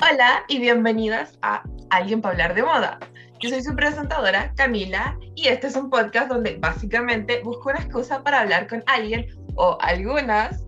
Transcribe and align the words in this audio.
Hola 0.00 0.44
y 0.46 0.60
bienvenidas 0.60 1.36
a 1.42 1.64
Alguien 1.90 2.22
para 2.22 2.32
hablar 2.32 2.54
de 2.54 2.62
moda. 2.62 3.00
Yo 3.40 3.48
soy 3.48 3.62
su 3.62 3.74
presentadora, 3.74 4.52
Camila, 4.54 5.18
y 5.34 5.48
este 5.48 5.66
es 5.66 5.76
un 5.76 5.90
podcast 5.90 6.28
donde 6.30 6.56
básicamente 6.56 7.42
busco 7.42 7.70
una 7.70 7.80
excusa 7.80 8.22
para 8.22 8.40
hablar 8.40 8.68
con 8.68 8.84
alguien 8.86 9.26
o 9.56 9.76
algunas 9.80 10.64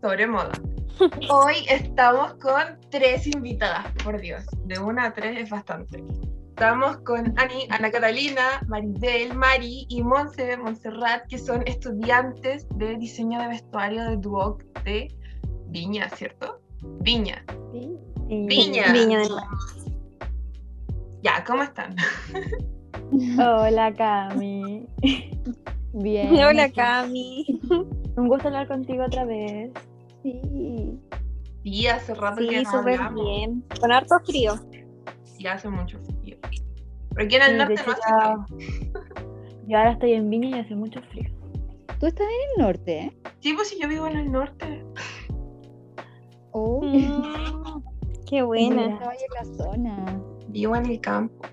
sobre 0.00 0.28
moda. 0.28 0.52
Hoy 1.30 1.66
estamos 1.68 2.34
con 2.34 2.78
tres 2.90 3.26
invitadas, 3.26 3.86
por 4.04 4.20
Dios, 4.20 4.44
de 4.66 4.78
una 4.78 5.06
a 5.06 5.12
tres 5.12 5.36
es 5.36 5.50
bastante. 5.50 6.04
Estamos 6.50 6.98
con 6.98 7.36
Ani, 7.36 7.66
Ana 7.70 7.90
Catalina, 7.90 8.60
Maribel, 8.68 9.34
Mari 9.34 9.86
y 9.88 10.00
Monse 10.04 10.56
Montserrat, 10.56 11.26
que 11.28 11.38
son 11.38 11.66
estudiantes 11.66 12.68
de 12.76 12.94
diseño 12.98 13.40
de 13.40 13.48
vestuario 13.48 14.04
de 14.10 14.16
Duoc 14.16 14.62
de 14.84 15.08
Viña, 15.66 16.08
¿cierto? 16.10 16.60
Viña. 17.00 17.44
Sí. 17.72 17.98
Viña. 18.28 18.92
Viña 18.92 19.18
del 19.20 19.30
Mar. 19.32 19.44
Ya, 21.22 21.44
¿cómo 21.44 21.62
están? 21.62 21.94
Hola 23.38 23.92
Cami. 23.94 24.86
Bien. 25.92 26.34
Hola. 26.44 26.70
Cami. 26.72 27.60
Un 28.16 28.28
gusto 28.28 28.48
hablar 28.48 28.68
contigo 28.68 29.04
otra 29.04 29.24
vez. 29.24 29.70
Sí, 30.22 30.40
Sí, 31.62 31.86
hace 31.86 32.14
rato 32.14 32.36
que 32.46 32.58
sí, 32.58 32.64
no 32.64 32.70
súper 32.70 33.00
bien. 33.14 33.64
Con 33.80 33.90
harto 33.90 34.16
frío. 34.26 34.54
Sí, 35.24 35.46
hace 35.46 35.68
mucho 35.68 35.98
frío. 36.20 36.36
Pero 37.14 37.24
aquí 37.26 37.36
en 37.36 37.42
el 37.42 37.50
Sí, 37.52 37.56
norte 37.58 37.74
no 37.74 37.92
hace 37.92 38.00
ya- 38.06 38.46
frío. 38.46 39.02
Yo 39.66 39.78
ahora 39.78 39.92
estoy 39.92 40.12
en 40.12 40.28
Viña 40.28 40.48
y 40.58 40.60
hace 40.60 40.74
mucho 40.74 41.00
frío. 41.10 41.30
Tú 41.98 42.06
estás 42.06 42.26
en 42.26 42.60
el 42.60 42.66
norte, 42.66 42.98
¿eh? 42.98 43.12
Sí, 43.40 43.54
pues 43.54 43.68
si 43.68 43.80
yo 43.80 43.88
vivo 43.88 44.06
en 44.08 44.16
el 44.18 44.30
norte. 44.32 44.84
Oh, 46.52 46.82
Mm, 46.82 47.82
qué 48.34 48.42
buena. 48.42 48.86
Estaba 48.86 49.12
en 49.14 49.48
la 49.48 49.64
zona. 49.64 50.20
Vivo 50.48 50.76
en 50.76 50.86
el 50.86 51.00
campo. 51.00 51.46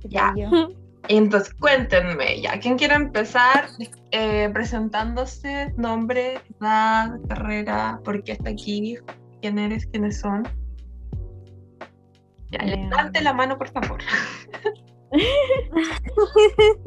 ¿Qué 0.00 0.08
Ya. 0.08 0.34
Entonces, 1.08 1.52
cuéntenme, 1.54 2.40
ya, 2.40 2.60
¿quién 2.60 2.78
quiere 2.78 2.94
empezar 2.94 3.66
eh, 4.12 4.48
presentándose? 4.52 5.72
Nombre, 5.76 6.40
edad, 6.60 7.18
carrera, 7.28 8.00
por 8.04 8.22
qué 8.22 8.32
está 8.32 8.50
aquí, 8.50 8.96
quién 9.40 9.58
eres, 9.58 9.84
quiénes 9.86 10.20
son. 10.20 10.44
Ya, 12.52 12.60
Eh, 12.60 12.76
levante 12.76 13.20
la 13.20 13.32
mano, 13.32 13.58
por 13.58 13.68
favor. 13.70 13.98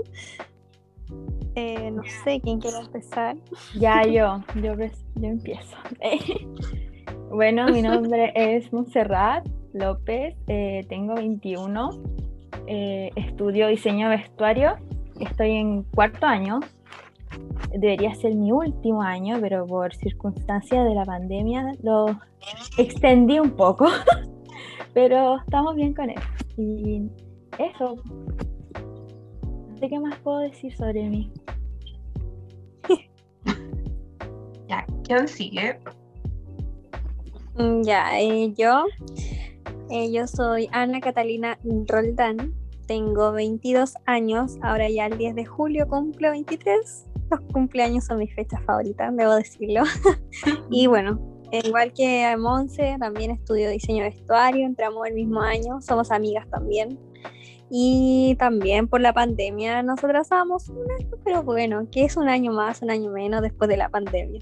Eh, 1.57 1.89
no 1.89 2.03
sé 2.25 2.41
quién 2.41 2.59
quiere 2.59 2.77
empezar. 2.79 3.37
Ya 3.79 4.01
yo, 4.03 4.43
yo, 4.55 4.73
yo 4.75 4.89
empiezo. 5.21 5.77
Bueno, 7.29 7.67
mi 7.67 7.81
nombre 7.83 8.31
es 8.35 8.71
Montserrat 8.71 9.47
López, 9.73 10.35
eh, 10.47 10.85
tengo 10.87 11.15
21, 11.15 11.89
eh, 12.67 13.09
estudio 13.15 13.67
diseño 13.67 14.09
de 14.09 14.17
vestuario, 14.17 14.75
estoy 15.19 15.51
en 15.51 15.83
cuarto 15.83 16.25
año. 16.25 16.59
Debería 17.77 18.15
ser 18.15 18.33
mi 18.35 18.51
último 18.51 19.01
año, 19.01 19.37
pero 19.41 19.65
por 19.65 19.93
circunstancias 19.93 20.85
de 20.85 20.95
la 20.95 21.03
pandemia 21.03 21.73
lo 21.83 22.17
extendí 22.77 23.39
un 23.39 23.51
poco. 23.51 23.87
pero 24.95 25.37
estamos 25.39 25.75
bien 25.75 25.93
con 25.93 26.09
eso. 26.09 26.21
Y 26.57 27.11
eso. 27.59 27.95
No 29.69 29.77
sé 29.77 29.89
qué 29.89 29.99
más 29.99 30.17
puedo 30.19 30.39
decir 30.39 30.75
sobre 30.75 31.07
mí. 31.09 31.31
Ya, 34.67 34.83
¿quién 35.03 35.27
sigue? 35.27 35.79
Mm, 37.57 37.83
Ya, 37.83 38.19
eh, 38.19 38.53
yo, 38.57 38.85
eh, 39.89 40.11
yo 40.11 40.27
soy 40.27 40.67
Ana 40.71 40.99
Catalina 40.99 41.57
Roldán, 41.87 42.53
tengo 42.85 43.31
22 43.31 43.95
años, 44.05 44.57
ahora 44.61 44.89
ya 44.89 45.05
el 45.05 45.17
10 45.17 45.35
de 45.35 45.45
julio 45.45 45.87
cumplo 45.87 46.31
23. 46.31 47.05
Los 47.31 47.39
cumpleaños 47.53 48.05
son 48.05 48.19
mis 48.19 48.33
fechas 48.35 48.61
favoritas, 48.65 49.15
debo 49.15 49.35
decirlo. 49.35 49.83
y 50.69 50.87
bueno, 50.87 51.19
igual 51.51 51.93
que 51.93 52.35
Monse, 52.37 52.97
también 52.99 53.31
estudio 53.31 53.69
diseño 53.69 54.03
de 54.03 54.09
vestuario, 54.09 54.65
entramos 54.65 55.07
el 55.07 55.15
mismo 55.15 55.41
año, 55.41 55.81
somos 55.81 56.11
amigas 56.11 56.47
también. 56.49 56.99
Y 57.69 58.35
también 58.37 58.87
por 58.87 59.01
la 59.01 59.13
pandemia 59.13 59.81
nosotras 59.81 60.27
estábamos 60.27 60.69
un 60.69 60.91
año, 60.91 61.09
pero 61.23 61.41
bueno, 61.41 61.87
que 61.91 62.03
es 62.05 62.15
un 62.15 62.29
año 62.29 62.51
más, 62.51 62.81
un 62.81 62.91
año 62.91 63.11
menos 63.11 63.41
después 63.41 63.69
de 63.69 63.77
la 63.77 63.89
pandemia. 63.89 64.41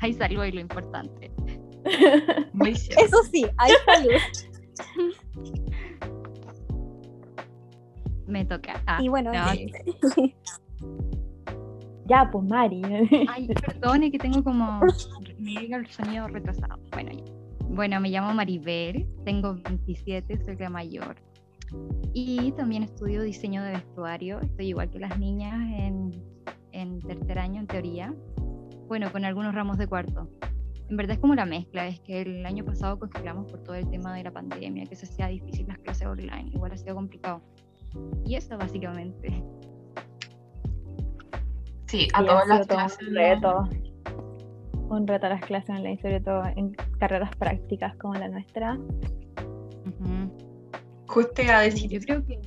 Ahí 0.00 0.12
salió 0.12 0.42
ahí 0.42 0.52
lo 0.52 0.60
importante. 0.60 1.30
Muy 2.52 2.74
cierto. 2.76 3.04
Eso 3.04 3.22
sí, 3.30 3.46
hay 3.58 3.72
salud. 3.84 4.10
Me 8.26 8.44
toca. 8.44 8.82
Ah, 8.86 8.98
Y 9.02 9.08
bueno, 9.08 9.32
no, 9.32 9.50
sí. 9.52 9.72
Ya, 12.08 12.28
pues 12.30 12.44
Mari. 12.44 12.82
Ay, 13.28 13.48
perdone 13.48 14.12
que 14.12 14.18
tengo 14.18 14.42
como. 14.44 14.80
Me 15.38 15.52
llega 15.54 15.76
el 15.76 15.88
sonido 15.88 16.28
retrasado. 16.28 16.78
Bueno, 16.92 17.10
ya. 17.12 17.24
Bueno, 17.68 18.00
me 18.00 18.10
llamo 18.10 18.32
Maribel, 18.32 19.08
tengo 19.24 19.54
27, 19.68 20.44
soy 20.44 20.56
la 20.56 20.70
mayor. 20.70 21.16
Y 22.14 22.52
también 22.52 22.84
estudio 22.84 23.22
diseño 23.22 23.62
de 23.64 23.72
vestuario. 23.72 24.40
Estoy 24.40 24.68
igual 24.68 24.88
que 24.88 25.00
las 25.00 25.18
niñas 25.18 25.54
en, 25.54 26.22
en 26.70 27.00
tercer 27.00 27.40
año, 27.40 27.60
en 27.60 27.66
teoría. 27.66 28.14
Bueno, 28.86 29.10
con 29.10 29.24
algunos 29.24 29.52
ramos 29.52 29.76
de 29.76 29.88
cuarto. 29.88 30.28
En 30.88 30.96
verdad 30.96 31.14
es 31.14 31.18
como 31.18 31.34
la 31.34 31.46
mezcla, 31.46 31.88
es 31.88 32.00
que 32.00 32.22
el 32.22 32.46
año 32.46 32.64
pasado 32.64 32.98
congelamos 32.98 33.50
por 33.50 33.62
todo 33.64 33.74
el 33.74 33.88
tema 33.90 34.14
de 34.14 34.22
la 34.22 34.30
pandemia, 34.30 34.84
que 34.86 34.94
se 34.94 35.06
hacía 35.06 35.26
difícil 35.26 35.66
las 35.66 35.78
clases 35.78 36.06
online, 36.06 36.50
igual 36.52 36.72
ha 36.72 36.76
sido 36.76 36.94
complicado. 36.94 37.42
Y 38.24 38.36
eso 38.36 38.56
básicamente. 38.56 39.42
Sí, 41.86 42.08
a 42.12 42.20
Sí, 42.20 42.26
todas 42.26 42.46
las 42.48 42.66
clases. 42.66 43.08
Un 43.08 43.14
reto. 43.14 43.68
Un 44.88 45.06
reto 45.06 45.26
a 45.26 45.30
las 45.30 45.44
clases 45.44 45.70
online, 45.70 45.98
sobre 46.00 46.20
todo 46.20 46.44
en 46.56 46.72
carreras 46.98 47.34
prácticas 47.36 47.96
como 47.96 48.14
la 48.14 48.28
nuestra. 48.28 48.74
Ujú. 48.76 50.32
Justo 51.08 51.42
iba 51.42 51.58
a 51.58 51.62
decir 51.62 51.90
Yo 51.90 52.00
creo 52.00 52.24
que 52.24 52.40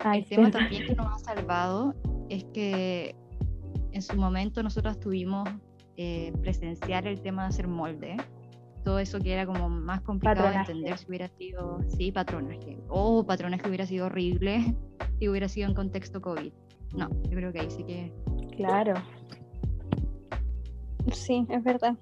Ay, 0.00 0.20
el 0.20 0.28
tema 0.28 0.50
también 0.50 0.86
que 0.86 0.94
nos 0.94 1.06
ha 1.06 1.18
salvado 1.18 1.94
es 2.28 2.44
que 2.54 3.14
en 3.92 4.02
su 4.02 4.16
momento 4.16 4.62
nosotros 4.62 4.98
tuvimos 4.98 5.48
eh, 6.02 6.32
presenciar 6.40 7.06
el 7.06 7.20
tema 7.20 7.42
de 7.42 7.48
hacer 7.48 7.68
molde. 7.68 8.16
Todo 8.84 8.98
eso 8.98 9.20
que 9.20 9.34
era 9.34 9.44
como 9.44 9.68
más 9.68 10.00
complicado 10.00 10.44
Patronaje. 10.44 10.72
de 10.72 10.78
entender 10.78 10.98
si 10.98 11.06
hubiera 11.08 11.28
sido, 11.28 11.78
sí, 11.88 12.10
patronaje. 12.10 12.78
O 12.88 13.22
patronaje 13.26 13.68
hubiera 13.68 13.84
sido 13.84 14.06
horrible 14.06 14.74
si 15.18 15.28
hubiera 15.28 15.46
sido 15.46 15.68
en 15.68 15.74
contexto 15.74 16.22
COVID. 16.22 16.50
No, 16.96 17.10
yo 17.24 17.30
creo 17.32 17.52
que 17.52 17.60
ahí 17.60 17.70
sí 17.70 17.84
que... 17.84 18.10
Claro. 18.56 18.94
Sí, 21.12 21.46
es 21.50 21.62
verdad. 21.62 21.94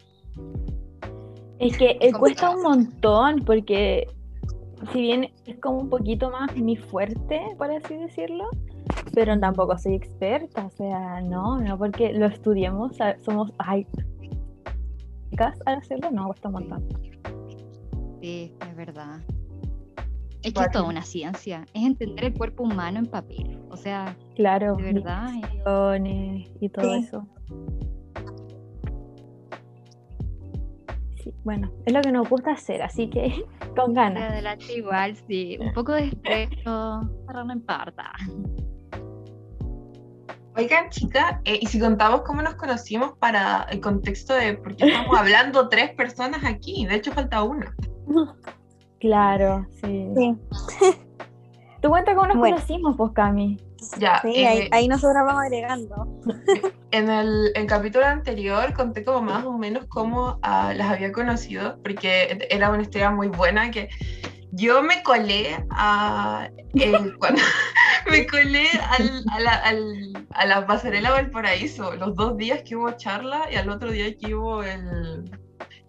Es 1.58 1.76
que 1.76 1.98
eh, 2.00 2.12
cuesta 2.12 2.50
un 2.50 2.62
montón 2.62 3.44
porque 3.44 4.06
si 4.92 5.00
bien 5.00 5.32
es 5.44 5.58
como 5.58 5.78
un 5.78 5.90
poquito 5.90 6.30
más 6.30 6.56
mi 6.56 6.76
fuerte, 6.76 7.40
por 7.58 7.72
así 7.72 7.96
decirlo, 7.96 8.48
pero 9.14 9.38
tampoco 9.38 9.76
soy 9.78 9.94
experta, 9.94 10.66
o 10.66 10.70
sea, 10.70 11.20
no, 11.20 11.58
no 11.58 11.78
porque 11.78 12.12
lo 12.12 12.26
estudiemos, 12.26 12.96
somos, 13.24 13.52
ay, 13.58 13.86
chicas, 15.30 15.58
al 15.66 15.76
hacerlo, 15.78 16.10
no, 16.10 16.26
cuesta 16.26 16.48
un 16.48 16.54
montón. 16.54 16.88
Sí, 18.20 18.54
es 18.68 18.76
verdad. 18.76 19.20
Es 20.42 20.52
que 20.54 20.60
es 20.62 20.70
toda 20.70 20.84
una 20.88 21.02
ciencia. 21.02 21.64
Es 21.74 21.84
entender 21.84 22.26
el 22.26 22.34
cuerpo 22.34 22.62
humano 22.64 22.98
en 23.00 23.06
papel. 23.06 23.58
O 23.70 23.76
sea, 23.76 24.16
Claro, 24.36 24.76
de 24.76 24.92
verdad. 24.92 25.30
y 26.60 26.68
todo 26.68 26.84
Sí. 26.84 27.04
eso. 27.04 27.26
Sí, 31.22 31.34
bueno, 31.44 31.70
es 31.86 31.92
lo 31.92 32.00
que 32.00 32.12
nos 32.12 32.28
gusta 32.28 32.52
hacer, 32.52 32.82
así 32.82 33.10
que 33.10 33.32
con 33.76 33.94
ganas. 33.94 34.30
adelante 34.32 34.72
igual, 34.76 35.16
sí. 35.26 35.58
Un 35.60 35.72
poco 35.72 35.92
de 35.92 36.04
estrés, 36.06 36.48
pero 36.64 37.44
no 37.44 37.52
importa. 37.52 38.12
Oigan, 40.58 40.90
chicas, 40.90 41.36
eh, 41.44 41.60
y 41.62 41.66
si 41.66 41.78
contamos 41.78 42.22
cómo 42.22 42.42
nos 42.42 42.56
conocimos 42.56 43.12
para 43.20 43.62
el 43.70 43.80
contexto 43.80 44.34
de 44.34 44.54
por 44.54 44.74
qué 44.74 44.86
estamos 44.86 45.16
hablando 45.18 45.68
tres 45.68 45.94
personas 45.94 46.44
aquí, 46.44 46.84
de 46.84 46.96
hecho 46.96 47.12
falta 47.12 47.44
una. 47.44 47.76
Claro, 48.98 49.64
sí. 49.80 50.08
Sí, 50.16 50.36
¿Tú 51.80 51.88
cuenta 51.88 52.12
cómo 52.16 52.26
nos 52.26 52.38
Bueno. 52.38 52.56
conocimos, 52.56 52.96
pues, 52.96 53.12
Cami? 53.12 53.56
Ya, 54.00 54.20
sí, 54.20 54.44
ahí, 54.44 54.58
eh, 54.58 54.68
ahí 54.72 54.88
nosotros 54.88 55.22
vamos 55.24 55.40
agregando. 55.44 56.08
en 56.90 57.08
el, 57.08 57.52
el 57.54 57.66
capítulo 57.66 58.04
anterior 58.04 58.74
conté 58.74 59.04
como 59.04 59.22
más 59.22 59.44
o 59.44 59.56
menos 59.56 59.86
cómo 59.86 60.40
ah, 60.42 60.72
las 60.74 60.90
había 60.90 61.12
conocido, 61.12 61.78
porque 61.84 62.48
era 62.50 62.70
una 62.70 62.82
historia 62.82 63.12
muy 63.12 63.28
buena 63.28 63.70
que 63.70 63.88
yo 64.58 64.82
me 64.82 65.02
colé 65.02 65.64
a, 65.70 66.50
el- 66.74 67.16
cuando 67.18 67.40
me 68.10 68.26
colé 68.26 68.66
al- 68.90 69.24
a, 69.30 69.40
la, 69.40 69.52
al- 69.54 70.26
a 70.32 70.46
la 70.46 70.66
pasarela 70.66 71.10
Valparaíso 71.12 71.94
los 71.96 72.14
dos 72.16 72.36
días 72.36 72.62
que 72.64 72.76
hubo 72.76 72.90
charla 72.92 73.48
y 73.50 73.54
al 73.56 73.70
otro 73.70 73.90
día 73.90 74.14
que 74.16 74.34
hubo 74.34 74.62
el, 74.62 75.30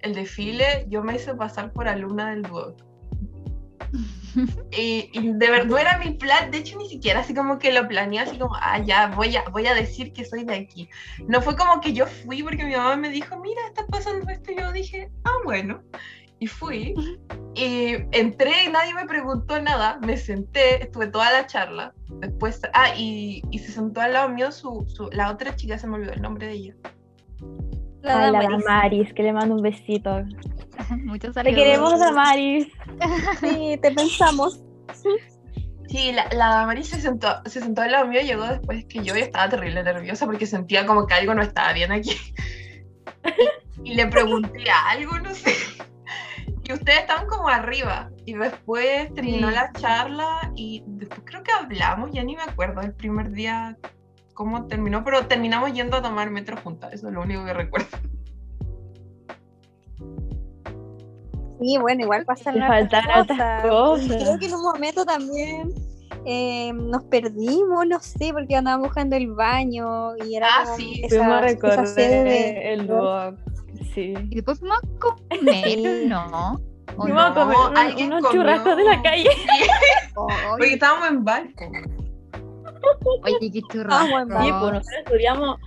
el 0.01 0.13
desfile, 0.15 0.85
yo 0.87 1.03
me 1.03 1.15
hice 1.15 1.33
pasar 1.35 1.73
por 1.73 1.87
alumna 1.87 2.29
del 2.31 2.43
Duoc. 2.43 2.75
Y, 4.71 5.09
y 5.13 5.33
de 5.33 5.49
verdad 5.49 5.65
no 5.65 5.77
era 5.79 5.97
mi 5.97 6.11
plan, 6.11 6.51
de 6.51 6.59
hecho 6.59 6.77
ni 6.77 6.87
siquiera 6.87 7.21
así 7.21 7.33
como 7.33 7.57
que 7.57 7.73
lo 7.73 7.87
planeé 7.87 8.19
así 8.19 8.37
como, 8.37 8.55
ah, 8.61 8.77
ya, 8.77 9.07
voy 9.07 9.35
a, 9.35 9.43
voy 9.49 9.65
a 9.65 9.73
decir 9.73 10.13
que 10.13 10.23
soy 10.23 10.43
de 10.43 10.55
aquí. 10.55 10.87
No 11.27 11.41
fue 11.41 11.55
como 11.57 11.81
que 11.81 11.91
yo 11.93 12.05
fui 12.05 12.43
porque 12.43 12.63
mi 12.63 12.75
mamá 12.75 12.95
me 12.95 13.09
dijo, 13.09 13.37
mira, 13.39 13.59
está 13.67 13.85
pasando 13.87 14.29
esto, 14.31 14.51
y 14.51 14.57
yo 14.57 14.71
dije, 14.71 15.09
ah, 15.25 15.33
bueno. 15.43 15.81
Y 16.41 16.47
fui, 16.47 16.93
y 17.55 17.95
entré 18.11 18.63
y 18.65 18.69
nadie 18.71 18.93
me 18.93 19.05
preguntó 19.05 19.61
nada, 19.61 19.99
me 20.01 20.15
senté, 20.15 20.83
estuve 20.83 21.07
toda 21.07 21.31
la 21.33 21.45
charla, 21.47 21.93
después, 22.07 22.61
ah, 22.73 22.93
y, 22.95 23.41
y 23.51 23.59
se 23.59 23.71
sentó 23.73 23.99
al 23.99 24.13
lado 24.13 24.29
mío 24.29 24.51
su, 24.53 24.85
su- 24.87 25.09
la 25.11 25.31
otra 25.31 25.53
chica, 25.55 25.77
se 25.77 25.85
me 25.87 25.95
olvidó 25.95 26.13
el 26.13 26.21
nombre 26.21 26.47
de 26.47 26.53
ella. 26.53 26.73
La 28.01 28.25
Ay, 28.27 28.31
la 28.31 28.39
Damaris. 28.41 28.65
Damaris, 28.65 29.13
que 29.13 29.23
le 29.23 29.33
mando 29.33 29.55
un 29.55 29.61
besito. 29.61 30.23
Muchos 31.03 31.33
Te 31.35 31.43
saludos. 31.43 31.55
queremos, 31.57 31.99
Damaris. 31.99 32.67
Sí, 33.41 33.77
te 33.81 33.91
pensamos. 33.91 34.61
Sí, 35.89 36.11
la, 36.13 36.25
la 36.31 36.47
Damaris 36.49 36.87
se 36.87 37.01
sentó, 37.01 37.27
se 37.45 37.59
sentó 37.59 37.81
al 37.81 37.91
lado 37.91 38.07
mío, 38.07 38.21
llegó 38.21 38.45
después 38.45 38.85
que 38.85 39.03
yo 39.03 39.15
y 39.17 39.21
estaba 39.21 39.49
terrible 39.49 39.83
nerviosa 39.83 40.25
porque 40.25 40.45
sentía 40.45 40.85
como 40.85 41.05
que 41.07 41.15
algo 41.15 41.33
no 41.33 41.41
estaba 41.41 41.73
bien 41.73 41.91
aquí. 41.91 42.15
Y, 43.83 43.91
y 43.91 43.95
le 43.95 44.07
pregunté 44.07 44.65
algo, 44.69 45.17
no 45.19 45.33
sé. 45.33 45.53
Y 46.69 46.73
ustedes 46.73 46.99
estaban 46.99 47.25
como 47.25 47.49
arriba. 47.49 48.11
Y 48.25 48.35
después 48.35 49.11
terminó 49.15 49.49
Sí. 49.49 49.55
la 49.55 49.71
charla 49.73 50.51
y 50.55 50.83
después 50.85 51.21
creo 51.25 51.41
que 51.41 51.51
hablamos, 51.51 52.11
ya 52.13 52.23
ni 52.23 52.35
me 52.35 52.43
acuerdo 52.43 52.81
el 52.81 52.93
primer 52.93 53.31
día 53.31 53.75
cómo 54.35 54.67
terminó, 54.67 55.03
pero 55.03 55.25
terminamos 55.25 55.73
yendo 55.73 55.97
a 55.97 56.01
tomar 56.03 56.29
metro 56.29 56.55
juntas, 56.57 56.93
eso 56.93 57.07
es 57.07 57.13
lo 57.15 57.21
único 57.23 57.43
que 57.43 57.53
recuerdo. 57.53 57.87
Sí, 61.59 61.77
bueno, 61.81 62.03
igual 62.03 62.23
pasan 62.23 62.55
faltan 62.59 63.09
hartas 63.09 63.61
cosas. 63.67 64.07
Creo 64.07 64.39
que 64.39 64.45
en 64.45 64.53
un 64.53 64.61
momento 64.61 65.03
también 65.05 65.71
eh, 66.25 66.71
nos 66.73 67.03
perdimos, 67.05 67.85
no 67.87 67.99
sé, 67.99 68.31
porque 68.31 68.55
andábamos 68.55 68.89
buscando 68.89 69.15
el 69.15 69.31
baño 69.33 70.15
y 70.17 70.35
era 70.35 70.47
Ah, 70.49 70.63
como 70.65 70.77
sí. 70.77 71.01
esa- 71.03 71.17
Fuimos 71.17 71.41
a 71.41 71.47
esa 71.47 71.85
sede 71.87 72.23
de- 72.23 72.73
el 72.73 72.87
Duoc. 72.87 73.35
Sí. 73.93 74.13
Y 74.29 74.35
después 74.35 74.59
fuimos 74.59 74.77
a 74.77 74.81
comer, 74.99 76.07
¿no? 76.07 76.59
¿O 76.97 77.03
a 77.05 77.07
no, 77.07 77.33
comer 77.33 77.57
unos, 77.57 77.79
alguien 77.79 78.07
unos 78.07 78.23
comió. 78.23 78.41
churrascos 78.41 78.77
de 78.77 78.83
la 78.83 79.01
calle. 79.01 79.29
Porque 80.49 80.73
estábamos 80.73 81.07
en 81.09 81.23
barco. 81.23 81.65
Oye, 83.23 83.51
qué 83.51 83.61
churrasco. 83.71 84.05
Sí, 84.05 84.11
pues 84.11 84.27
Vamos. 84.27 84.71
nosotros 84.73 84.97
estudiamos, 85.05 85.57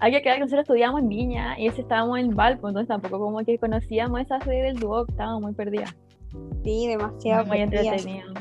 hay 0.00 0.10
que 0.12 0.16
aclarar 0.18 0.38
que 0.38 0.44
nosotros 0.44 0.62
estudiamos 0.62 1.00
en 1.00 1.08
Viña 1.08 1.58
y 1.58 1.66
ese 1.66 1.80
estábamos 1.82 2.18
en 2.18 2.34
Valpo, 2.34 2.68
entonces 2.68 2.88
tampoco 2.88 3.18
como 3.18 3.44
que 3.44 3.58
conocíamos 3.58 4.20
esa 4.20 4.40
sede 4.40 4.62
del 4.62 4.78
Duoc, 4.78 5.08
estábamos 5.10 5.42
muy 5.42 5.52
perdidas. 5.54 5.94
Sí, 6.64 6.86
demasiado. 6.86 7.46
Muy 7.46 7.58
entretenido. 7.58 8.32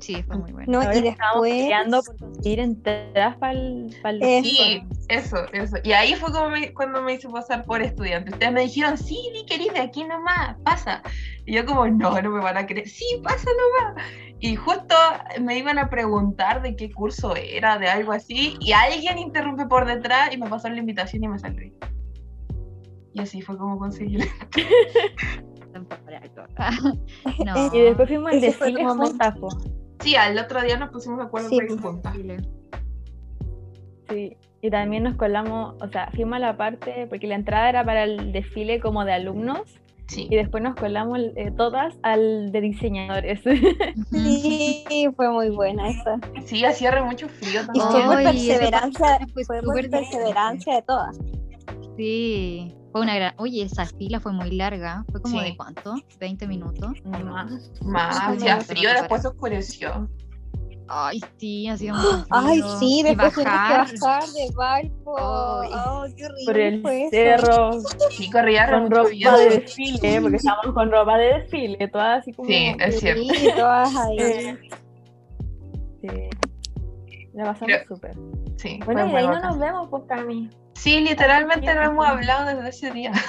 Sí, 0.00 0.22
fue 0.22 0.38
muy 0.38 0.52
bueno. 0.52 0.72
No, 0.72 0.80
Ahora 0.80 0.96
y 0.98 1.08
estábamos 1.08 1.42
después. 1.44 1.62
peleando 1.62 2.02
por 2.02 2.16
conseguir 2.18 2.60
entradas 2.60 3.36
para 3.36 3.52
el, 3.52 3.96
Eh, 4.22 4.40
Sí, 4.42 4.82
eso, 5.08 5.36
eso. 5.52 5.76
Y 5.84 5.92
ahí 5.92 6.14
fue 6.14 6.32
como 6.32 6.48
me- 6.50 6.72
cuando 6.72 7.02
me 7.02 7.14
hice 7.14 7.28
pasar 7.28 7.64
por 7.66 7.82
estudiante. 7.82 8.30
Ustedes 8.32 8.52
me 8.52 8.62
dijeron, 8.62 8.96
sí, 8.96 9.18
di 9.34 9.44
que 9.46 9.56
eres 9.56 9.74
de 9.74 9.80
aquí 9.80 10.04
nomás, 10.04 10.56
pasa. 10.64 11.02
Y 11.44 11.54
yo 11.54 11.66
como, 11.66 11.86
no, 11.86 12.20
no 12.20 12.30
me 12.30 12.40
van 12.40 12.56
a 12.56 12.66
creer. 12.66 12.88
Sí, 12.88 13.04
pasa 13.22 13.48
nomás. 13.84 14.04
Y 14.38 14.56
justo 14.56 14.94
me 15.40 15.58
iban 15.58 15.78
a 15.78 15.90
preguntar 15.90 16.62
de 16.62 16.74
qué 16.76 16.90
curso 16.90 17.36
era, 17.36 17.78
de 17.78 17.88
algo 17.88 18.12
así. 18.12 18.56
Y 18.60 18.72
alguien 18.72 19.18
interrumpe 19.18 19.66
por 19.66 19.84
detrás 19.86 20.32
y 20.34 20.38
me 20.38 20.48
pasó 20.48 20.70
la 20.70 20.78
invitación 20.78 21.24
y 21.24 21.28
me 21.28 21.38
salí. 21.38 21.74
Y 23.12 23.20
así 23.20 23.42
fue 23.42 23.58
como 23.58 23.78
conseguí. 23.78 24.18
No. 27.44 27.54
Y 27.74 27.80
después 27.80 28.08
fuimos 28.08 28.28
al 28.30 28.34
el 28.36 28.40
desfile 28.40 28.84
juntas. 28.84 29.34
Sí, 30.00 30.16
al 30.16 30.38
otro 30.38 30.62
día 30.62 30.76
nos 30.78 30.90
pusimos 30.90 31.18
de 31.18 31.24
acuerdo 31.24 31.48
Sí, 31.48 31.56
para 31.56 31.64
ir 31.72 31.78
pues. 31.80 31.92
juntas. 31.92 32.16
Sí. 34.08 34.36
Y 34.62 34.70
también 34.70 35.04
nos 35.04 35.16
colamos, 35.16 35.74
o 35.80 35.88
sea, 35.88 36.10
fuimos 36.14 36.36
a 36.36 36.38
la 36.40 36.56
parte, 36.56 37.06
porque 37.08 37.26
la 37.26 37.34
entrada 37.36 37.68
era 37.70 37.84
para 37.84 38.04
el 38.04 38.32
desfile 38.32 38.78
como 38.80 39.04
de 39.06 39.12
alumnos, 39.14 39.60
Sí. 40.06 40.26
y 40.28 40.34
después 40.36 40.62
nos 40.62 40.74
colamos 40.74 41.18
eh, 41.36 41.52
todas 41.56 41.94
al 42.02 42.50
de 42.52 42.60
diseñadores. 42.60 43.40
Sí, 44.10 45.08
fue 45.16 45.30
muy 45.30 45.50
buena 45.50 45.88
esa. 45.88 46.18
Sí, 46.44 46.64
hacía 46.64 46.90
re 46.90 47.02
mucho 47.02 47.28
frío 47.28 47.62
Y 47.62 47.78
también. 47.78 47.86
fue 47.90 48.02
por 48.04 48.16
Ay, 48.16 48.26
esa 48.50 48.58
perseverancia, 48.58 49.18
fue 49.32 49.44
fue 49.44 49.62
por 49.62 49.90
perseverancia 49.90 50.74
de 50.74 50.82
todas. 50.82 51.18
Sí, 51.96 52.74
fue 52.92 53.00
una 53.02 53.14
gran. 53.14 53.34
Oye, 53.38 53.62
esa 53.62 53.86
fila 53.86 54.20
fue 54.20 54.32
muy 54.32 54.50
larga. 54.52 55.04
¿Fue 55.10 55.20
como 55.22 55.38
Sí. 55.38 55.44
de 55.44 55.56
cuánto? 55.56 55.94
¿20 56.20 56.46
minutos? 56.48 56.90
Más. 57.04 57.70
Más, 57.82 58.38
no, 58.38 58.60
frío, 58.62 58.90
después 58.90 59.22
se 59.22 59.28
oscureció. 59.28 60.08
Ay, 60.92 61.20
sí, 61.38 61.68
hacía 61.68 61.94
mucho 61.94 62.26
Ay, 62.30 62.60
frío. 62.60 62.78
sí, 62.80 63.02
después 63.04 63.32
tuvimos 63.32 63.52
bajar. 63.52 63.86
que 63.90 63.98
bajar 64.00 64.28
de 64.28 64.50
barco. 64.56 65.60
Ay. 65.62 65.70
Ay, 65.72 66.14
qué 66.16 66.24
horrible 66.24 66.44
Por 66.46 66.58
el 66.58 66.82
fue 66.82 67.08
cerro, 67.10 67.70
Sí, 68.10 68.28
corría 68.30 68.70
con 68.72 68.90
ropa 68.90 69.08
de 69.38 69.50
desfile, 69.60 70.20
porque 70.20 70.36
estábamos 70.38 70.74
con 70.74 70.90
ropa 70.90 71.16
de 71.18 71.26
desfile, 71.38 71.88
todas 71.88 72.20
así 72.22 72.32
como... 72.32 72.48
Sí, 72.48 72.74
es 72.80 72.98
cierto. 72.98 73.22
Sí, 73.22 73.48
todas 73.56 73.96
ahí. 73.96 74.58
Sí. 76.02 76.08
La 77.40 77.46
pasamos 77.46 77.74
súper. 77.88 78.14
Sí, 78.56 78.78
Bueno, 78.84 79.06
y 79.06 79.08
muy 79.08 79.16
ahí 79.20 79.26
no 79.26 79.40
nos 79.40 79.58
vemos, 79.58 79.88
pues, 79.90 80.02
Cami. 80.08 80.50
Sí, 80.74 81.00
literalmente 81.00 81.74
no 81.74 81.82
hemos 81.82 82.06
hablado 82.06 82.46
desde 82.54 82.68
ese 82.68 82.90
día. 82.90 83.12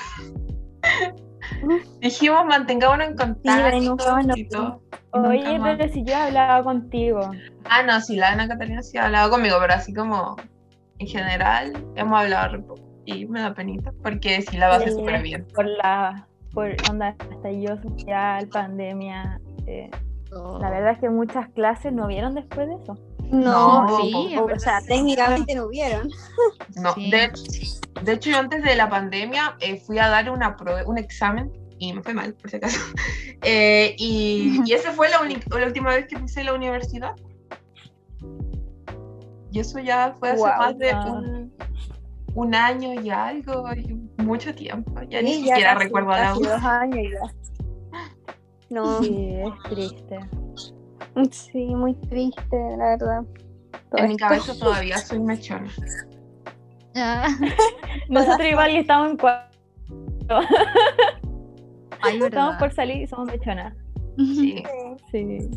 Dijimos 2.02 2.46
mantengámonos 2.46 3.08
en 3.08 3.16
contacto. 3.16 4.82
Oye, 5.14 5.60
más. 5.60 5.78
pero 5.78 5.94
si 5.94 6.04
yo 6.04 6.16
hablaba 6.16 6.64
contigo. 6.64 7.32
Ah, 7.66 7.84
no, 7.84 8.00
sí, 8.02 8.16
la 8.16 8.30
Ana 8.32 8.48
Catalina 8.48 8.82
sí 8.82 8.98
ha 8.98 9.06
hablado 9.06 9.30
conmigo, 9.30 9.58
pero 9.60 9.74
así 9.74 9.94
como 9.94 10.36
en 11.00 11.08
general 11.08 11.74
hemos 11.96 12.20
hablado 12.20 12.54
re 12.54 12.60
poco. 12.60 12.82
Y 13.06 13.26
me 13.26 13.42
da 13.42 13.54
penita, 13.54 13.92
porque 14.04 14.42
sí 14.42 14.58
la 14.58 14.80
Sí. 14.80 14.92
súper 14.92 15.22
bien. 15.22 15.46
por 15.54 15.66
la 15.66 16.28
por 16.54 16.76
onda 16.90 17.16
estallido 17.32 17.82
social, 17.82 18.48
pandemia. 18.50 19.40
eh, 19.68 19.90
Oh. 20.34 20.58
La 20.60 20.70
verdad 20.70 20.94
es 20.94 21.00
que 21.00 21.10
muchas 21.10 21.50
clases 21.50 21.92
no 21.92 22.08
vieron 22.08 22.36
después 22.36 22.66
de 22.66 22.76
eso. 22.76 22.98
No, 23.32 23.88
No, 23.88 24.02
sí, 24.02 24.36
o 24.38 24.60
sea, 24.60 24.82
técnicamente 24.82 25.56
no 25.56 25.66
hubieron. 25.68 26.10
No, 26.76 26.94
Sí. 26.94 27.10
de, 27.10 27.32
de 28.04 28.14
hecho, 28.14 28.30
yo 28.30 28.38
antes 28.40 28.62
de 28.64 28.76
la 28.76 28.90
pandemia 28.90 29.56
eh, 29.62 29.80
fui 29.80 30.00
a 30.00 30.10
dar 30.10 30.30
una 30.30 30.56
un 30.86 30.98
examen 30.98 31.52
y 31.80 31.94
me 31.94 32.04
fue 32.04 32.14
mal, 32.14 32.34
por 32.34 32.50
si 32.50 32.58
acaso. 32.58 32.80
Eh, 33.44 33.96
y, 33.98 34.62
y 34.68 34.74
esa 34.74 34.92
fue 34.92 35.10
la, 35.10 35.18
la 35.58 35.66
última 35.66 35.90
vez 35.96 36.06
que 36.08 36.16
pisé 36.20 36.44
la 36.44 36.54
universidad. 36.54 37.16
Y 39.52 39.60
eso 39.60 39.80
ya 39.80 40.16
fue 40.20 40.30
hace 40.30 40.44
más 40.44 40.78
de 40.78 40.94
un, 40.94 41.54
un 42.36 42.54
año 42.56 42.94
y 43.02 43.10
algo, 43.10 43.66
y 43.74 43.96
mucho 44.22 44.54
tiempo. 44.54 44.94
Ya 45.10 45.22
ni 45.24 45.40
ya 45.44 45.56
siquiera 45.56 45.74
casi- 45.74 45.86
recuerdo 45.86 46.10
la 46.12 46.18
casi 46.18 46.44
dos 46.44 46.64
años 46.64 47.08
ya. 47.14 48.00
No, 48.70 49.02
Sí, 49.04 49.34
es 49.44 49.70
triste. 49.70 50.20
Sí, 51.32 51.76
muy 51.76 51.94
triste, 51.96 52.58
la 52.78 52.90
verdad. 52.98 53.24
Todo 53.90 54.02
En 54.02 54.08
mi 54.08 54.14
esto. 54.14 54.26
cabeza 54.28 54.54
todavía 54.60 54.98
soy 54.98 55.20
mechona. 55.20 55.70
Ah, 56.96 57.28
Nosotros 58.10 58.48
igual 58.50 58.72
y 58.72 58.78
estamos 58.78 59.12
en 59.12 59.18
cuarto. 59.18 59.48
ay, 62.02 62.20
Estamos 62.22 62.56
por 62.58 62.74
salir 62.74 63.02
y 63.04 63.08
somos 63.08 63.28
mechonas. 63.28 63.74
Sí. 64.18 64.64
Sí. 65.12 65.50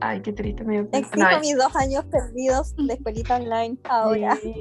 Ay, 0.00 0.20
qué 0.22 0.32
triste. 0.32 0.64
Me. 0.64 0.78
Exijo 0.92 1.16
No, 1.16 1.40
mis 1.40 1.56
dos 1.56 1.74
años 1.76 2.04
perdidos 2.06 2.74
de 2.76 2.94
escuelita 2.94 3.36
online 3.36 3.78
ahora. 3.88 4.36
Sí. 4.36 4.54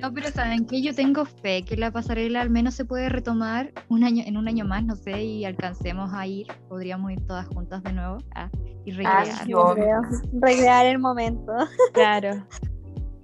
No, 0.00 0.12
pero 0.12 0.30
saben 0.30 0.66
que 0.66 0.82
yo 0.82 0.94
tengo 0.94 1.24
fe 1.24 1.62
que 1.64 1.76
la 1.76 1.90
pasarela 1.90 2.40
al 2.42 2.50
menos 2.50 2.74
se 2.74 2.84
puede 2.84 3.08
retomar 3.08 3.72
un 3.88 4.04
año, 4.04 4.22
en 4.26 4.36
un 4.36 4.46
año 4.46 4.64
más, 4.64 4.84
no 4.84 4.94
sé, 4.94 5.22
y 5.22 5.44
alcancemos 5.44 6.12
a 6.12 6.26
ir, 6.26 6.46
podríamos 6.68 7.10
ir 7.12 7.20
todas 7.26 7.46
juntas 7.48 7.82
de 7.82 7.92
nuevo 7.92 8.18
ah, 8.34 8.48
y 8.84 8.92
Ah, 9.04 9.24
recrear. 9.24 9.26
sí, 9.26 9.52
creo. 9.74 10.82
El 10.90 10.98
momento. 10.98 11.52
Claro. 11.92 12.46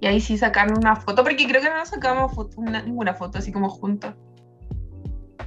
Y 0.01 0.07
ahí 0.07 0.19
sí 0.19 0.37
sacarme 0.37 0.73
una 0.77 0.95
foto, 0.97 1.23
porque 1.23 1.47
creo 1.47 1.61
que 1.61 1.69
no 1.69 1.85
sacamos 1.85 2.33
foto, 2.33 2.59
una- 2.59 2.81
ninguna 2.81 3.13
foto 3.13 3.37
así 3.37 3.51
como 3.53 3.69
juntas. 3.69 4.15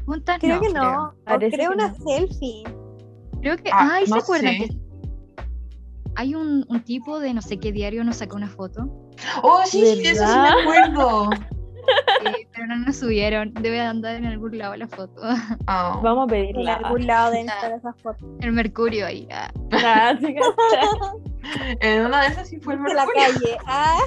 Juntas 0.06 0.38
Creo 0.40 0.56
no, 0.56 0.60
que 0.62 0.72
no. 0.72 1.14
Creo 1.50 1.50
que 1.50 1.68
una 1.74 1.88
no. 1.88 1.94
selfie. 2.06 2.62
Creo 3.40 3.56
que, 3.56 3.70
Ah, 3.72 3.90
ay, 3.94 4.04
no 4.08 4.16
¿se 4.16 4.22
acuerdan 4.22 4.52
sé. 4.54 4.58
que 4.68 4.85
hay 6.16 6.34
un, 6.34 6.64
un 6.68 6.80
tipo 6.82 7.20
de 7.20 7.32
no 7.34 7.42
sé 7.42 7.58
qué 7.58 7.72
diario 7.72 8.02
nos 8.04 8.16
sacó 8.16 8.36
una 8.36 8.48
foto? 8.48 8.88
Oh, 9.42 9.62
sí, 9.64 9.80
sí, 9.86 10.02
de 10.02 10.10
eso 10.10 10.26
sí 10.26 10.38
me 10.38 10.48
acuerdo. 10.48 11.30
Eh, 12.24 12.48
pero 12.52 12.66
no 12.66 12.78
nos 12.78 12.96
subieron, 12.96 13.54
debe 13.54 13.80
andar 13.80 14.16
en 14.16 14.26
algún 14.26 14.58
lado 14.58 14.74
la 14.74 14.88
foto. 14.88 15.20
Oh. 15.68 16.00
Vamos 16.02 16.18
a 16.18 16.22
En 16.22 16.28
pedirla. 16.42 16.74
algún 16.82 17.06
lado 17.06 17.30
deben 17.30 17.48
estar 17.48 17.70
esas 17.70 17.94
fotos. 18.02 18.28
El 18.40 18.50
mercurio 18.50 19.06
ahí. 19.06 19.28
ah. 19.32 19.52
Ah, 19.72 20.14
sí. 20.18 20.34
En 21.80 22.06
una 22.06 22.22
de 22.22 22.26
esas 22.26 22.48
sí 22.48 22.58
fue 22.58 22.74
el 22.74 22.82
De 22.82 22.92
la 22.92 23.06
mercurio. 23.06 23.38
calle. 23.38 23.56
Ah, 23.66 23.98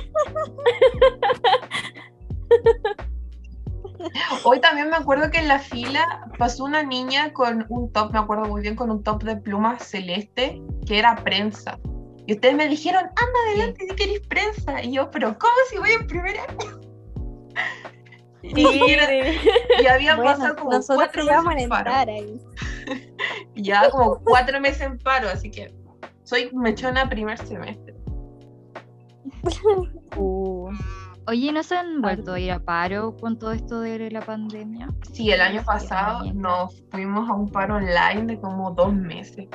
Hoy 4.44 4.60
también 4.62 4.90
me 4.90 4.96
acuerdo 4.98 5.30
que 5.32 5.40
en 5.40 5.48
la 5.48 5.60
fila 5.60 6.28
pasó 6.38 6.64
una 6.66 6.84
niña 6.84 7.32
con 7.34 7.66
un 7.70 7.92
top, 7.94 8.12
me 8.14 8.20
acuerdo 8.20 8.46
muy 8.46 8.62
bien, 8.62 8.76
con 8.76 8.90
un 8.92 9.04
top 9.04 9.24
de 9.24 9.38
plumas 9.38 9.84
celeste, 9.84 10.62
que 10.86 11.00
era 11.00 11.16
prensa. 11.24 11.80
Y 12.30 12.34
ustedes 12.34 12.54
me 12.54 12.68
dijeron, 12.68 13.06
anda 13.06 13.40
adelante 13.48 13.88
si 13.90 13.96
queréis 13.96 14.20
prensa. 14.28 14.84
Y 14.84 14.92
yo, 14.94 15.10
pero 15.10 15.36
¿cómo 15.40 15.52
si 15.68 15.80
voy 15.80 15.90
en 15.94 16.06
primer 16.06 16.38
año? 16.40 16.80
Y, 18.44 18.92
era- 18.92 19.12
y 19.82 19.88
habían 19.88 20.18
Bueno, 20.18 20.34
pasado 20.38 20.56
como 20.58 20.80
cuatro 20.80 21.26
meses 21.26 21.64
en 21.64 21.70
paro. 21.70 21.92
ahí. 21.92 22.40
Ya 23.56 23.90
como 23.90 24.20
cuatro 24.24 24.62
meses 24.62 24.82
en 24.82 25.00
paro, 25.00 25.28
así 25.28 25.50
que 25.50 25.74
soy 26.24 26.52
mechona 26.54 27.10
primer 27.10 27.36
semestre. 27.40 27.96
Uh, 30.16 30.70
Oye, 31.28 31.52
¿no 31.52 31.64
se 31.64 31.78
han 31.78 32.00
vuelto 32.02 32.34
a 32.34 32.40
ir 32.40 32.52
a 32.52 32.60
paro 32.60 33.16
con 33.18 33.40
todo 33.40 33.54
esto 33.54 33.82
de 33.82 34.12
la 34.12 34.22
pandemia? 34.22 34.88
Sí, 35.14 35.32
el 35.32 35.42
año 35.42 35.62
Sí, 35.62 35.66
pasado 35.66 36.32
nos 36.34 36.84
fuimos 36.92 37.28
a 37.28 37.34
un 37.34 37.50
paro 37.52 37.78
online 37.78 38.26
de 38.36 38.40
como 38.40 38.70
dos 38.72 38.94
meses. 38.94 39.48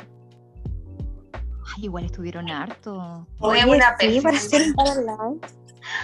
Ay, 1.76 1.85
igual 1.85 2.04
estuvieron 2.04 2.49
harto. 2.50 3.26
Fue 3.38 3.50
Oye, 3.62 3.66
una 3.66 3.97
sí, 3.99 4.21
para 4.21 4.37
hacer 4.37 4.62
online. 4.76 5.40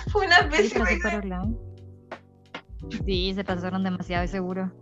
Fue 0.08 0.26
una 0.26 0.42
Sí, 0.42 0.48
pésima 0.50 0.84
para 0.84 0.96
hacer 0.96 0.98
idea. 0.98 1.10
paro 1.10 1.22
online. 1.22 1.56
Sí, 3.04 3.32
se 3.34 3.44
pasaron 3.44 3.84
demasiado, 3.84 4.26
seguro. 4.26 4.72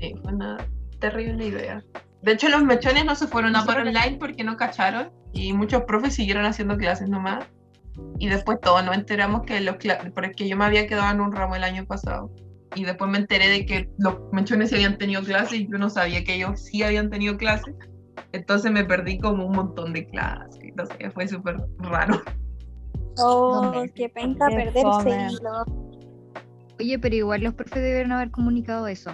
Sí, 0.00 0.14
fue 0.22 0.32
una 0.34 0.56
terrible 1.00 1.46
idea. 1.46 1.82
De 2.22 2.32
hecho, 2.32 2.48
los 2.48 2.62
mechones 2.64 3.04
no 3.04 3.14
se 3.14 3.26
fueron 3.26 3.54
a 3.56 3.60
Nosotros- 3.60 3.86
online 3.86 4.16
porque 4.18 4.44
no 4.44 4.56
cacharon 4.56 5.10
y 5.32 5.52
muchos 5.52 5.82
profes 5.82 6.14
siguieron 6.14 6.44
haciendo 6.44 6.76
clases 6.76 7.08
nomás. 7.08 7.44
Y 8.18 8.28
después 8.28 8.60
todos 8.60 8.84
nos 8.84 8.94
enteramos 8.94 9.42
que 9.42 9.60
los 9.60 9.76
porque 10.14 10.48
yo 10.48 10.56
me 10.56 10.64
había 10.64 10.86
quedado 10.86 11.12
en 11.12 11.20
un 11.20 11.32
ramo 11.32 11.56
el 11.56 11.64
año 11.64 11.84
pasado. 11.84 12.30
Y 12.74 12.84
después 12.84 13.10
me 13.10 13.18
enteré 13.18 13.48
de 13.48 13.66
que 13.66 13.90
los 13.98 14.16
mechones 14.32 14.68
sí 14.70 14.76
habían 14.76 14.98
tenido 14.98 15.22
clases 15.22 15.54
y 15.60 15.68
yo 15.68 15.78
no 15.78 15.90
sabía 15.90 16.22
que 16.22 16.34
ellos 16.34 16.60
sí 16.64 16.82
habían 16.82 17.10
tenido 17.10 17.36
clases. 17.36 17.74
Entonces 18.32 18.70
me 18.70 18.84
perdí 18.84 19.18
como 19.18 19.46
un 19.46 19.52
montón 19.52 19.92
de 19.92 20.06
clases. 20.06 20.72
No 20.76 20.86
sé, 20.86 21.10
fue 21.10 21.26
súper 21.28 21.56
raro. 21.78 22.20
Oh, 23.20 23.72
qué 23.94 24.08
penca 24.08 24.46
perderse. 24.48 25.36
Oye, 26.78 26.98
pero 26.98 27.14
igual 27.16 27.42
los 27.42 27.54
profes 27.54 27.82
debieron 27.82 28.12
haber 28.12 28.30
comunicado 28.30 28.86
eso. 28.86 29.10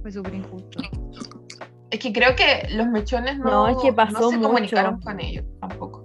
Fue 0.00 0.10
súper 0.10 0.34
injusto. 0.34 0.80
Es 1.90 1.98
que 2.00 2.10
creo 2.12 2.34
que 2.34 2.74
los 2.74 2.86
mechones 2.86 3.38
no, 3.38 3.44
No, 3.50 3.68
es 3.68 3.76
que 3.82 3.92
pasó 3.92 4.12
no 4.18 4.30
se 4.30 4.36
mucho. 4.38 4.48
comunicaron 4.48 5.00
con 5.00 5.20
ellos 5.20 5.44
tampoco. 5.60 6.02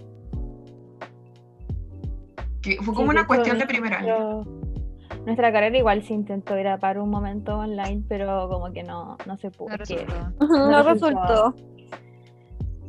Que 2.61 2.75
fue 2.77 2.85
sí, 2.87 2.93
como 2.93 3.09
una 3.09 3.25
cuestión 3.25 3.57
de 3.59 3.65
primer 3.65 3.93
año. 3.93 4.41
Nuestra 5.25 5.51
carrera 5.51 5.77
igual 5.77 6.03
se 6.03 6.13
intentó 6.13 6.57
ir 6.57 6.67
a 6.67 6.77
un 7.01 7.09
momento 7.09 7.57
online, 7.59 8.03
pero 8.09 8.49
como 8.49 8.71
que 8.73 8.83
no, 8.83 9.17
no 9.25 9.37
se 9.37 9.49
pudo. 9.51 9.69
No 9.69 9.77
porque- 9.77 10.05
resultó. 10.05 10.45
No, 10.47 10.71
No 10.71 10.83
resultó. 10.83 11.21
resultó. 11.21 11.55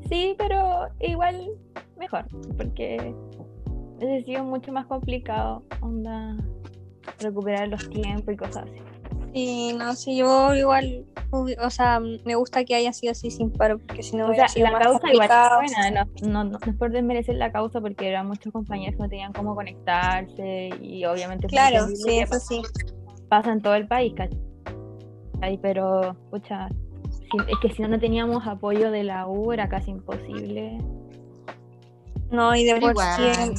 Sí, 0.09 0.35
pero 0.39 0.89
igual 1.01 1.51
mejor, 1.99 2.25
porque 2.57 3.15
hubiese 3.97 4.25
sido 4.25 4.45
mucho 4.45 4.73
más 4.73 4.87
complicado 4.87 5.63
onda 5.81 6.37
recuperar 7.21 7.69
los 7.69 7.89
tiempos 7.91 8.33
y 8.35 8.37
cosas 8.37 8.65
así. 8.65 8.81
Sí, 9.35 9.73
no 9.77 9.95
sé, 9.95 10.17
yo 10.17 10.55
igual, 10.55 11.05
o 11.31 11.71
sea, 11.71 12.01
me 12.01 12.35
gusta 12.35 12.65
que 12.65 12.75
haya 12.75 12.93
sido 12.93 13.13
así 13.13 13.31
sin 13.31 13.51
paro, 13.53 13.79
porque 13.79 14.03
si 14.03 14.17
no 14.17 14.25
O 14.25 14.29
hubiera 14.29 14.49
sea, 14.49 14.55
sido 14.55 14.67
la 14.67 14.73
más 14.73 14.83
causa 14.83 15.13
igual 15.13 15.29
buena, 15.59 15.91
no, 15.91 16.05
no, 16.23 16.45
no, 16.45 16.51
no 16.51 16.59
es 16.67 16.75
por 16.77 16.91
desmerecer 16.91 17.37
la 17.37 17.53
causa 17.53 17.81
porque 17.81 18.09
eran 18.09 18.27
muchos 18.27 18.53
compañeros 18.53 18.97
que 18.97 19.03
no 19.03 19.09
tenían 19.09 19.33
cómo 19.35 19.55
conectarse 19.55 20.71
y 20.81 21.05
obviamente 21.05 21.47
Claro, 21.49 21.89
sí, 21.89 22.19
eso 22.21 22.41
sí. 22.41 22.63
pasa 23.29 23.53
en 23.53 23.61
todo 23.61 23.75
el 23.75 23.87
país, 23.87 24.15
¿cachai? 24.17 25.59
Pero, 25.61 26.17
pucha, 26.31 26.69
es 27.49 27.59
que 27.61 27.71
si 27.71 27.83
no, 27.83 27.89
no 27.89 27.99
teníamos 27.99 28.47
apoyo 28.47 28.91
de 28.91 29.05
la 29.05 29.27
U 29.27 29.53
era 29.53 29.69
casi 29.69 29.91
imposible. 29.91 30.79
No, 32.31 32.55
y 32.55 32.65
de 32.65 32.75
Pero 32.75 32.93
por 32.93 33.03
sí, 33.17 33.23
igual. 33.23 33.55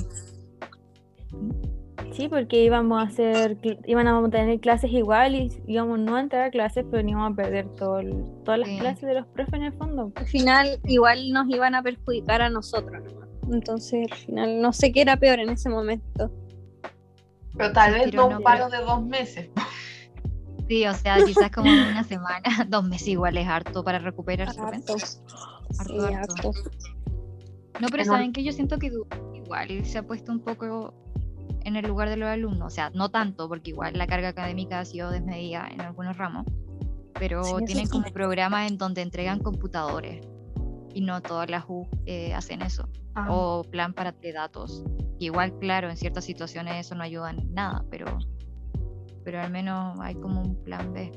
Sí, 2.14 2.28
porque 2.28 2.64
íbamos 2.64 3.00
a 3.00 3.04
hacer, 3.08 3.58
iban 3.86 4.08
a 4.08 4.30
tener 4.30 4.60
clases 4.60 4.92
igual 4.92 5.36
y 5.36 5.52
íbamos 5.68 6.00
no 6.00 6.16
a 6.18 6.20
entrar 6.22 6.44
a 6.44 6.50
clases, 6.52 6.86
pero 6.90 7.08
íbamos 7.08 7.32
a 7.32 7.36
perder 7.36 7.68
todo 7.76 8.00
el- 8.00 8.26
todas 8.44 8.60
las 8.60 8.70
Sí. 8.70 8.78
clases 8.80 9.02
de 9.08 9.14
los 9.14 9.26
profes 9.28 9.54
en 9.54 9.64
el 9.64 9.74
fondo. 9.74 10.12
al 10.16 10.26
final 10.26 10.80
igual 10.86 11.32
nos 11.32 11.48
iban 11.50 11.76
a 11.76 11.82
perjudicar 11.82 12.42
a 12.42 12.50
nosotros. 12.50 13.04
Entonces, 13.52 14.08
al 14.12 14.18
final, 14.18 14.62
no 14.62 14.74
sé 14.74 14.92
qué 14.92 15.02
era 15.02 15.18
peor 15.18 15.40
en 15.40 15.50
ese 15.50 15.70
momento. 15.70 16.30
Pero 17.58 17.74
tal 17.74 17.94
vez 17.94 18.04
Pero 18.06 18.24
no 18.24 18.30
no, 18.32 18.38
un 18.38 18.44
paro 18.44 18.70
de 18.70 18.78
dos 18.80 19.04
meses. 19.06 19.50
Sí, 20.70 20.86
o 20.86 20.94
sea, 20.94 21.18
quizás 21.26 21.50
como 21.52 21.72
una 21.72 22.04
semana, 22.04 22.42
dos 22.70 22.84
meses 22.88 23.08
igual 23.10 23.36
es 23.38 23.48
harto 23.48 23.84
para 23.84 23.98
recuperarse. 24.00 24.62
Harto. 24.62 24.94
Harto, 25.80 25.94
Sí, 26.08 26.14
harto. 26.14 26.34
harto. 26.36 26.52
No, 27.82 27.88
pero 27.90 28.06
saben 28.06 28.32
que 28.32 28.44
yo 28.44 28.52
siento 28.52 28.78
que 28.78 28.92
igual 29.34 29.84
se 29.86 29.98
ha 29.98 30.04
puesto 30.04 30.32
un 30.32 30.42
poco 30.42 30.94
en 31.64 31.76
el 31.76 31.88
lugar 31.88 32.08
de 32.10 32.18
los 32.18 32.30
alumnos, 32.30 32.68
o 32.68 32.70
sea, 32.70 32.92
no 32.92 33.10
tanto, 33.10 33.48
porque 33.50 33.72
igual 33.72 33.98
la 33.98 34.06
carga 34.06 34.30
académica 34.30 34.80
ha 34.80 34.86
sido 34.86 35.10
desmedida 35.10 35.68
en 35.72 35.82
algunos 35.82 36.18
ramos, 36.18 36.46
pero 37.18 37.44
Sí, 37.60 37.66
tienen 37.66 37.86
sí. 37.86 37.92
como 37.92 38.06
programas 38.14 38.70
en 38.70 38.78
donde 38.78 39.02
entregan 39.02 39.40
computadores 39.40 40.24
y 40.94 41.02
no 41.02 41.22
todas 41.22 41.50
las 41.50 41.66
U 41.68 41.88
eh, 42.06 42.34
hacen 42.34 42.62
eso, 42.62 42.88
Ah, 43.16 43.28
o 43.32 43.64
plan 43.64 43.94
para 43.94 44.14
datos. 44.34 44.84
Igual, 45.18 45.58
claro, 45.60 45.90
en 45.90 45.98
ciertas 45.98 46.26
situaciones 46.26 46.86
eso 46.86 46.94
no 46.96 47.04
ayuda 47.04 47.32
en 47.32 47.54
nada, 47.54 47.84
pero, 47.90 48.06
pero 49.24 49.42
al 49.42 49.52
menos 49.52 50.00
hay 50.00 50.16
como 50.16 50.42
un 50.42 50.56
plan 50.64 50.94
B. 50.94 51.12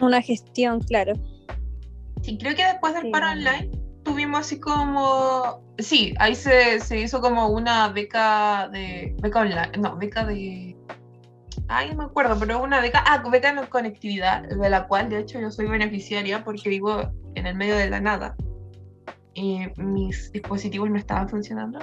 Una 0.00 0.20
gestión, 0.20 0.80
claro. 0.80 1.14
Sí, 2.22 2.38
creo 2.38 2.54
que 2.54 2.64
después 2.64 2.94
del 2.94 3.04
Sí, 3.04 3.10
paro 3.10 3.30
online 3.30 3.70
tuvimos 4.02 4.40
así 4.40 4.58
como... 4.60 5.62
Sí, 5.78 6.14
ahí 6.18 6.34
se, 6.34 6.80
se 6.80 7.00
hizo 7.00 7.20
como 7.20 7.48
una 7.48 7.88
beca 7.88 8.68
de... 8.72 9.14
Beca 9.20 9.40
online, 9.40 9.72
no, 9.78 9.96
beca 9.96 10.24
de... 10.24 10.76
Ay, 11.68 11.90
no 11.90 11.96
me 11.96 12.04
acuerdo, 12.04 12.38
pero 12.38 12.62
una 12.62 12.80
beca... 12.80 13.02
Ah, 13.06 13.22
beca 13.28 13.50
en 13.50 13.66
conectividad, 13.66 14.48
de 14.48 14.70
la 14.70 14.86
cual 14.86 15.10
de 15.10 15.18
hecho 15.18 15.40
yo 15.40 15.50
soy 15.50 15.66
beneficiaria 15.66 16.44
porque 16.44 16.68
vivo 16.68 17.10
en 17.34 17.46
el 17.46 17.56
medio 17.56 17.76
de 17.76 17.90
la 17.90 18.00
nada. 18.00 18.36
Y 19.34 19.66
mis 19.76 20.32
dispositivos 20.32 20.88
no 20.88 20.96
estaban 20.96 21.28
funcionando. 21.28 21.80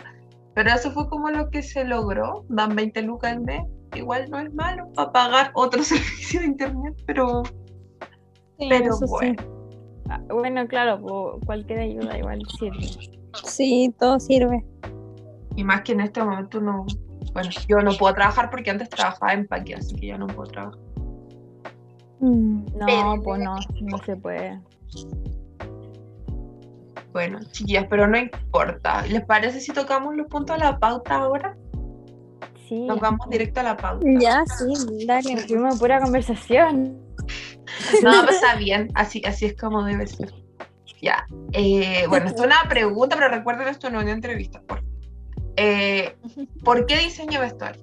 Pero 0.56 0.70
eso 0.72 0.92
fue 0.92 1.08
como 1.10 1.30
lo 1.30 1.50
que 1.50 1.64
se 1.64 1.84
logró. 1.84 2.46
Dan 2.50 2.76
20 2.76 3.02
lucas 3.04 3.34
al 3.34 3.42
mes. 3.42 3.64
Igual 3.96 4.30
no 4.30 4.40
es 4.40 4.54
malo 4.54 4.88
para 4.94 5.12
pagar 5.12 5.52
otro 5.56 5.84
servicio 5.84 6.40
de 6.42 6.48
internet, 6.48 6.96
pero... 7.06 7.44
Sí, 8.60 8.68
Pero 8.70 8.86
eso 8.86 8.98
sí. 8.98 9.06
bueno. 9.08 9.44
Ah, 10.10 10.22
Bueno, 10.30 10.68
claro, 10.68 11.02
cualquier 11.46 11.80
ayuda 11.80 12.18
igual 12.18 12.42
sirve. 12.60 12.88
Sí, 13.44 13.94
todo 14.00 14.20
sirve. 14.20 14.64
Y 15.56 15.64
más 15.64 15.82
que 15.82 15.94
en 15.94 16.02
este 16.02 16.24
momento 16.24 16.62
no. 16.62 16.86
Bueno, 17.34 17.50
yo 17.68 17.78
no 17.82 17.94
puedo 17.94 18.14
trabajar 18.14 18.50
porque 18.52 18.70
antes 18.70 18.90
trabajaba 18.90 19.34
en 19.34 19.48
Paqui, 19.48 19.74
así 19.74 19.96
que 19.96 20.08
ya 20.08 20.18
no 20.18 20.28
puedo 20.28 20.50
trabajar. 20.52 20.80
Mm. 22.20 22.66
No, 22.78 22.86
Pero- 22.86 23.22
pues 23.24 23.42
no, 23.42 23.56
no 23.82 23.98
se 24.00 24.16
puede. 24.18 24.60
Bueno, 27.14 27.40
chiquillas, 27.52 27.86
pero 27.90 28.08
no 28.08 28.18
importa. 28.18 29.06
¿Les 29.06 29.24
parece 29.24 29.62
si 29.62 29.72
tocamos 29.72 30.16
los 30.16 30.28
puntos 30.28 30.58
de 30.58 30.64
la 30.64 30.80
pauta 30.80 31.16
ahora? 31.18 31.56
Sí. 32.68 32.86
Nos 32.88 33.00
vamos 33.00 33.30
directo 33.30 33.60
a 33.60 33.64
la 33.64 33.78
pauta. 33.78 34.06
Ya, 34.20 34.44
sí, 34.58 35.06
dale. 35.06 35.44
Tuvimos 35.48 35.80
pura 35.80 36.02
conversación. 36.02 37.00
No, 38.02 38.24
pues 38.24 38.36
está 38.36 38.56
bien, 38.56 38.90
así, 38.96 39.22
así 39.26 39.46
es 39.46 39.56
como 39.56 39.84
debe 39.84 40.08
ser. 40.08 40.34
Ya. 41.02 41.28
eh, 41.52 42.06
bueno, 42.08 42.28
esto 42.28 42.44
es 42.44 42.48
una 42.48 42.68
pregunta, 42.70 43.16
pero 43.16 43.30
recuerden 43.30 43.68
esto 43.68 43.90
no 43.90 44.00
es 44.00 44.06
una 44.06 44.14
entrevista. 44.14 44.62
Por. 44.62 44.84
Eh, 45.56 46.16
¿Por 46.64 46.86
qué 46.88 46.98
diseño 46.98 47.40
vestuario? 47.42 47.82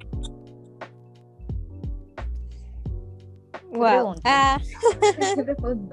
Wow. 3.72 3.88
pregunta. 3.88 4.22
Ah, 4.24 4.58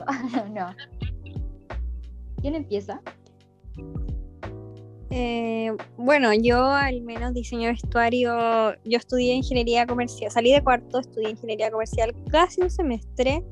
no. 0.50 0.76
¿Quién 2.42 2.56
empieza? 2.56 3.02
Eh, 5.10 5.72
bueno, 5.98 6.34
yo 6.34 6.66
al 6.66 7.02
menos 7.02 7.34
diseño 7.34 7.68
de 7.68 7.74
vestuario, 7.74 8.74
yo 8.84 8.98
estudié 8.98 9.34
ingeniería 9.36 9.88
comercial, 9.88 10.30
salí 10.32 10.52
de 10.52 10.62
cuarto, 10.62 11.00
estudié 11.00 11.30
ingeniería 11.30 11.72
comercial 11.72 12.14
casi 12.30 12.62
un 12.62 12.70
semestre 12.70 13.44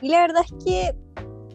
y 0.00 0.08
la 0.08 0.20
verdad 0.20 0.44
es 0.44 0.64
que 0.64 0.94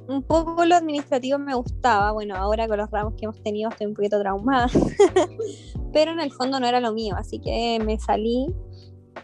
un 0.08 0.24
poco 0.24 0.66
lo 0.66 0.76
administrativo 0.76 1.40
me 1.40 1.56
gustaba, 1.56 2.12
bueno, 2.12 2.36
ahora 2.36 2.68
con 2.68 2.78
los 2.78 2.90
ramos 2.92 3.16
que 3.16 3.26
hemos 3.26 3.42
tenido 3.42 3.70
estoy 3.70 3.88
un 3.88 3.96
poquito 3.96 4.20
traumada, 4.20 4.68
pero 5.94 6.12
en 6.12 6.20
el 6.20 6.32
fondo 6.32 6.60
no 6.60 6.68
era 6.68 6.80
lo 6.80 6.94
mío, 6.94 7.16
así 7.18 7.40
que 7.40 7.80
me 7.84 8.00
salí, 8.00 8.48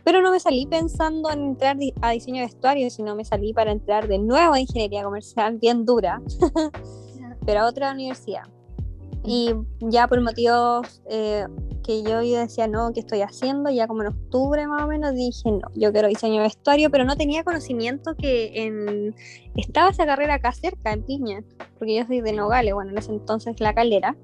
pero 0.04 0.22
no 0.22 0.32
me 0.32 0.40
salí 0.40 0.66
pensando 0.66 1.32
en 1.32 1.42
entrar 1.42 1.78
a 2.02 2.12
diseño 2.12 2.42
de 2.42 2.48
vestuario, 2.48 2.90
sino 2.90 3.16
me 3.16 3.26
salí 3.26 3.54
para 3.54 3.72
entrar 3.72 4.08
de 4.08 4.18
nuevo 4.18 4.54
a 4.54 4.60
ingeniería 4.60 5.04
comercial, 5.04 5.58
bien 5.60 5.86
dura, 5.86 6.22
pero 7.46 7.62
a 7.62 7.68
otra 7.68 7.92
universidad. 7.92 8.44
Y 9.28 9.54
ya 9.80 10.08
por 10.08 10.22
motivos 10.22 11.02
eh, 11.10 11.46
que 11.84 12.04
yo 12.04 12.20
decía, 12.20 12.68
no, 12.68 12.92
¿qué 12.94 13.00
estoy 13.00 13.22
haciendo? 13.22 13.70
Ya 13.70 13.88
como 13.88 14.04
en 14.04 14.10
octubre 14.10 14.68
más 14.68 14.84
o 14.84 14.88
menos 14.88 15.14
dije, 15.14 15.52
no, 15.52 15.68
yo 15.76 15.92
quiero 15.92 16.08
diseño 16.08 16.36
de 16.36 16.48
vestuario, 16.48 16.90
pero 16.92 17.06
no 17.06 17.16
tenía 17.16 17.44
conocimiento 17.44 18.16
que 18.16 18.52
en... 18.64 19.16
estaba 19.56 19.90
esa 19.90 20.06
carrera 20.06 20.36
acá 20.36 20.52
cerca, 20.52 20.94
en 20.94 21.04
Piña, 21.04 21.44
porque 21.78 21.96
yo 21.96 22.06
soy 22.06 22.22
de 22.22 22.34
Nogales, 22.34 22.74
bueno, 22.74 22.92
en 22.92 22.98
ese 22.98 23.12
entonces 23.12 23.60
La 23.60 23.74
Calera. 23.74 24.16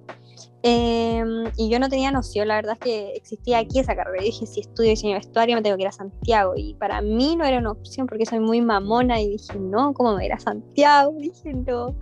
Em, 0.64 1.46
y 1.58 1.70
yo 1.70 1.80
no 1.80 1.90
tenía 1.90 2.12
noción, 2.12 2.48
la 2.48 2.56
verdad 2.56 2.74
es 2.74 2.80
que 2.80 3.14
existía 3.16 3.60
aquí 3.60 3.80
esa 3.80 3.96
carrera. 3.96 4.22
Y 4.22 4.28
dije, 4.28 4.46
si 4.46 4.60
estudio 4.60 4.92
diseño 4.92 5.14
de 5.14 5.20
vestuario, 5.20 5.56
me 5.56 5.62
tengo 5.62 5.76
que 5.76 5.84
ir 5.84 5.88
a 5.88 5.92
Santiago. 5.92 6.54
Y 6.56 6.76
para 6.76 7.02
mí 7.02 7.36
no 7.36 7.46
era 7.46 7.58
una 7.58 7.72
opción 7.72 8.06
porque 8.06 8.26
soy 8.26 8.40
muy 8.40 8.62
mamona. 8.62 9.20
Y 9.20 9.30
dije, 9.30 9.58
no, 9.60 9.94
¿cómo 9.94 10.10
me 10.10 10.16
voy 10.16 10.24
a 10.24 10.28
ir 10.28 10.34
a 10.34 10.40
Santiago? 10.40 11.14
dije, 11.18 11.54
no. 11.54 11.96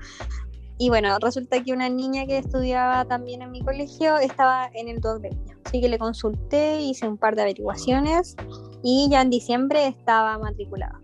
Y 0.81 0.87
bueno, 0.87 1.09
resulta 1.19 1.61
que 1.61 1.73
una 1.73 1.89
niña 1.89 2.25
que 2.25 2.37
estudiaba 2.37 3.03
también 3.03 3.41
en 3.41 3.51
mi 3.51 3.61
colegio 3.61 4.17
estaba 4.17 4.69
en 4.73 4.87
el 4.87 5.01
2 5.01 5.21
de 5.21 5.37
Así 5.65 5.81
que 5.81 5.89
le 5.89 5.99
consulté, 5.99 6.79
hice 6.79 7.05
un 7.05 7.17
par 7.17 7.35
de 7.35 7.41
averiguaciones 7.41 8.37
y 8.81 9.09
ya 9.11 9.21
en 9.21 9.29
diciembre 9.29 9.87
estaba 9.87 10.37
matriculada. 10.39 11.01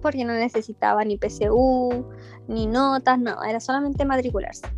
Porque 0.00 0.24
no 0.24 0.34
necesitaba 0.34 1.04
ni 1.04 1.18
PSU, 1.18 2.06
ni 2.46 2.68
notas, 2.68 3.18
no, 3.18 3.42
era 3.42 3.58
solamente 3.58 4.04
matricularse. 4.04 4.68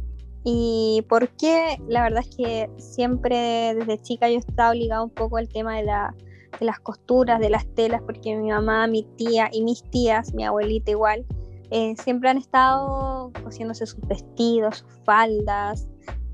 ¿Y 0.42 1.04
por 1.06 1.28
qué? 1.36 1.78
La 1.86 2.02
verdad 2.04 2.24
es 2.26 2.34
que 2.34 2.70
siempre 2.78 3.74
desde 3.74 4.00
chica 4.00 4.30
yo 4.30 4.36
he 4.36 4.38
estado 4.38 4.72
ligada 4.72 5.02
un 5.02 5.10
poco 5.10 5.36
al 5.36 5.50
tema 5.50 5.76
de, 5.76 5.82
la, 5.82 6.14
de 6.58 6.64
las 6.64 6.80
costuras, 6.80 7.40
de 7.40 7.50
las 7.50 7.66
telas, 7.74 8.00
porque 8.00 8.34
mi 8.36 8.48
mamá, 8.48 8.86
mi 8.86 9.02
tía 9.18 9.50
y 9.52 9.62
mis 9.62 9.82
tías, 9.90 10.32
mi 10.32 10.46
abuelita 10.46 10.92
igual, 10.92 11.26
eh, 11.70 11.94
siempre 11.96 12.30
han 12.30 12.38
estado 12.38 13.30
cosiéndose 13.42 13.86
sus 13.86 14.00
vestidos, 14.06 14.78
sus 14.78 15.04
faldas, 15.04 15.88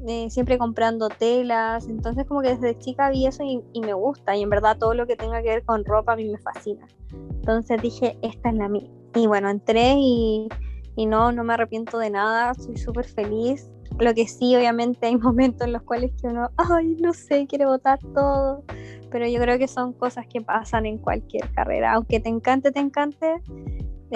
eh, 0.06 0.28
siempre 0.28 0.58
comprando 0.58 1.08
telas, 1.08 1.88
entonces 1.88 2.26
como 2.26 2.42
que 2.42 2.54
desde 2.54 2.78
chica 2.78 3.08
vi 3.08 3.26
eso 3.26 3.42
y, 3.42 3.80
me 3.80 3.94
gusta 3.94 4.36
y 4.36 4.42
en 4.42 4.50
verdad 4.50 4.76
todo 4.78 4.92
lo 4.92 5.06
que 5.06 5.16
tenga 5.16 5.42
que 5.42 5.48
ver 5.48 5.64
con 5.64 5.84
ropa 5.84 6.12
a 6.12 6.16
mí 6.16 6.28
me 6.28 6.38
fascina. 6.38 6.86
Entonces 7.10 7.80
dije, 7.80 8.18
esta 8.22 8.50
es 8.50 8.54
la 8.54 8.68
mía. 8.68 8.90
Y 9.14 9.26
bueno, 9.26 9.48
entré 9.48 9.94
y, 9.96 10.48
y 10.94 11.06
no, 11.06 11.32
no 11.32 11.42
me 11.42 11.54
arrepiento 11.54 11.98
de 11.98 12.10
nada, 12.10 12.54
soy 12.54 12.76
súper 12.76 13.06
feliz. 13.06 13.70
Lo 13.98 14.12
que 14.12 14.28
sí, 14.28 14.54
obviamente 14.54 15.06
hay 15.06 15.16
momentos 15.18 15.66
en 15.66 15.72
los 15.72 15.82
cuales 15.82 16.12
que 16.20 16.28
uno, 16.28 16.50
ay, 16.56 16.96
no 17.00 17.12
sé, 17.12 17.46
quiere 17.46 17.64
votar 17.64 17.98
todo, 18.14 18.62
pero 19.10 19.26
yo 19.26 19.40
creo 19.40 19.58
que 19.58 19.68
son 19.68 19.92
cosas 19.94 20.26
que 20.26 20.40
pasan 20.40 20.86
en 20.86 20.98
cualquier 20.98 21.50
carrera, 21.52 21.94
aunque 21.94 22.20
te 22.20 22.28
encante, 22.28 22.72
te 22.72 22.80
encante, 22.80 23.42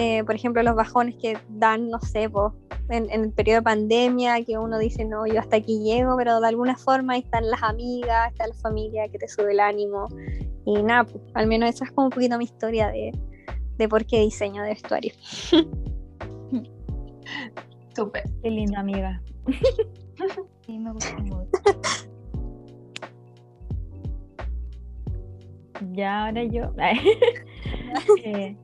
eh, 0.00 0.22
por 0.22 0.36
ejemplo, 0.36 0.62
los 0.62 0.76
bajones 0.76 1.16
que 1.16 1.36
dan, 1.48 1.90
no 1.90 1.98
sé, 1.98 2.30
en, 2.88 3.10
el 3.10 3.32
periodo 3.32 3.58
de 3.58 3.62
pandemia, 3.62 4.44
que 4.44 4.56
uno 4.56 4.78
dice, 4.78 5.04
no, 5.04 5.26
yo 5.26 5.40
hasta 5.40 5.56
aquí 5.56 5.82
llego, 5.82 6.16
pero 6.16 6.40
de 6.40 6.46
alguna 6.46 6.76
forma 6.76 7.14
ahí 7.14 7.20
están 7.20 7.50
las 7.50 7.64
amigas, 7.64 8.30
está 8.30 8.46
la 8.46 8.54
familia 8.54 9.08
que 9.08 9.18
te 9.18 9.26
sube 9.26 9.50
el 9.50 9.58
ánimo. 9.58 10.06
Y 10.64 10.84
nada, 10.84 11.02
pues, 11.02 11.20
al 11.34 11.48
menos 11.48 11.70
esa 11.70 11.84
es 11.84 11.90
como 11.90 12.06
un 12.06 12.12
poquito 12.12 12.38
mi 12.38 12.44
historia 12.44 12.90
de, 12.90 13.10
de 13.76 13.88
por 13.88 14.06
qué 14.06 14.20
diseño 14.20 14.62
de 14.62 14.68
vestuario. 14.68 15.12
Súper. 17.96 18.22
Qué 18.40 18.50
linda 18.50 18.80
amiga. 18.80 19.20
Sí, 20.66 20.78
me 20.78 20.92
gusta 20.92 21.16
mucho. 21.18 21.48
Ya 25.92 26.26
ahora 26.26 26.44
yo. 26.44 26.72
Eh, 28.24 28.56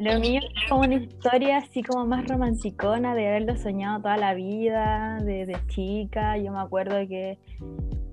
lo, 0.00 0.20
mío 0.20 0.40
es 0.40 0.68
como 0.68 0.82
una 0.82 0.94
historia 0.94 1.58
así 1.58 1.82
como 1.82 2.06
más 2.06 2.26
romanticona 2.26 3.14
de 3.14 3.28
haberlo 3.28 3.56
soñado 3.56 4.00
toda 4.00 4.16
la 4.16 4.34
vida, 4.34 5.18
desde 5.22 5.54
chica. 5.66 6.36
Yo 6.38 6.52
me 6.52 6.60
acuerdo 6.60 6.96
que 7.08 7.38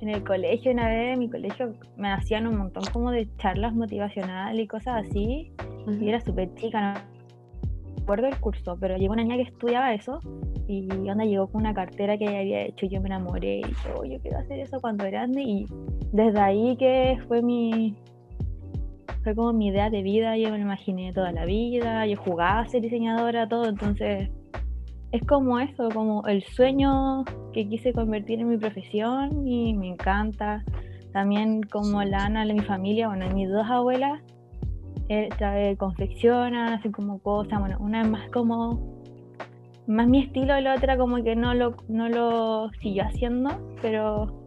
en 0.01 0.09
el 0.09 0.23
colegio 0.23 0.71
una 0.71 0.87
vez, 0.87 1.13
en 1.13 1.19
mi 1.19 1.29
colegio 1.29 1.73
me 1.97 2.11
hacían 2.11 2.47
un 2.47 2.57
montón 2.57 2.83
como 2.91 3.11
de 3.11 3.27
charlas 3.37 3.73
motivacionales 3.73 4.63
y 4.63 4.67
cosas 4.67 5.05
así. 5.07 5.51
Y 5.87 6.09
era 6.09 6.19
súper 6.19 6.53
chica, 6.55 6.93
no 6.93 7.13
recuerdo 8.03 8.27
el 8.27 8.39
curso, 8.39 8.77
pero 8.79 8.97
llegó 8.97 9.13
una 9.13 9.23
niña 9.23 9.37
que 9.37 9.43
estudiaba 9.43 9.93
eso 9.93 10.19
y 10.67 10.89
onda 11.09 11.23
llegó 11.23 11.47
con 11.47 11.61
una 11.61 11.73
cartera 11.73 12.17
que 12.17 12.25
ella 12.25 12.39
había 12.39 12.65
hecho 12.65 12.85
yo 12.85 13.01
me 13.01 13.07
enamoré 13.07 13.59
y 13.59 13.63
oh, 13.95 14.03
yo 14.03 14.19
quiero 14.19 14.39
hacer 14.39 14.59
eso 14.59 14.79
cuando 14.79 15.05
grande 15.05 15.41
y 15.41 15.67
desde 16.11 16.39
ahí 16.39 16.75
que 16.77 17.17
fue 17.27 17.41
mi, 17.41 17.95
fue 19.23 19.35
como 19.35 19.53
mi 19.53 19.67
idea 19.67 19.89
de 19.89 20.01
vida, 20.01 20.37
yo 20.37 20.51
me 20.51 20.57
lo 20.57 20.63
imaginé 20.63 21.13
toda 21.13 21.31
la 21.31 21.45
vida, 21.45 22.05
yo 22.05 22.17
jugaba 22.17 22.59
a 22.59 22.67
ser 22.67 22.81
diseñadora, 22.81 23.47
todo, 23.47 23.65
entonces 23.65 24.29
es 25.11 25.23
como 25.25 25.59
eso, 25.59 25.89
como 25.93 26.25
el 26.27 26.43
sueño 26.43 27.23
que 27.53 27.67
quise 27.69 27.93
convertir 27.93 28.39
en 28.39 28.49
mi 28.49 28.57
profesión 28.57 29.47
y 29.47 29.73
me 29.75 29.89
encanta. 29.89 30.63
También 31.13 31.61
como 31.61 32.03
la 32.03 32.25
Ana 32.25 32.45
de 32.45 32.55
mi 32.55 32.61
familia, 32.61 33.07
bueno, 33.07 33.29
mis 33.35 33.47
dos 33.47 33.67
abuelas 33.69 34.21
eh, 35.09 35.29
confeccionan, 35.77 36.73
hacen 36.73 36.91
como 36.91 37.19
cosas, 37.19 37.59
bueno, 37.59 37.77
una 37.79 38.01
es 38.01 38.09
más 38.09 38.29
como, 38.31 39.03
más 39.85 40.07
mi 40.07 40.23
estilo, 40.23 40.57
y 40.57 40.63
la 40.63 40.73
otra 40.75 40.97
como 40.97 41.23
que 41.23 41.35
no 41.35 41.53
lo, 41.53 41.75
no 41.87 42.09
lo 42.09 42.71
siguió 42.81 43.03
haciendo, 43.03 43.51
pero 43.81 44.42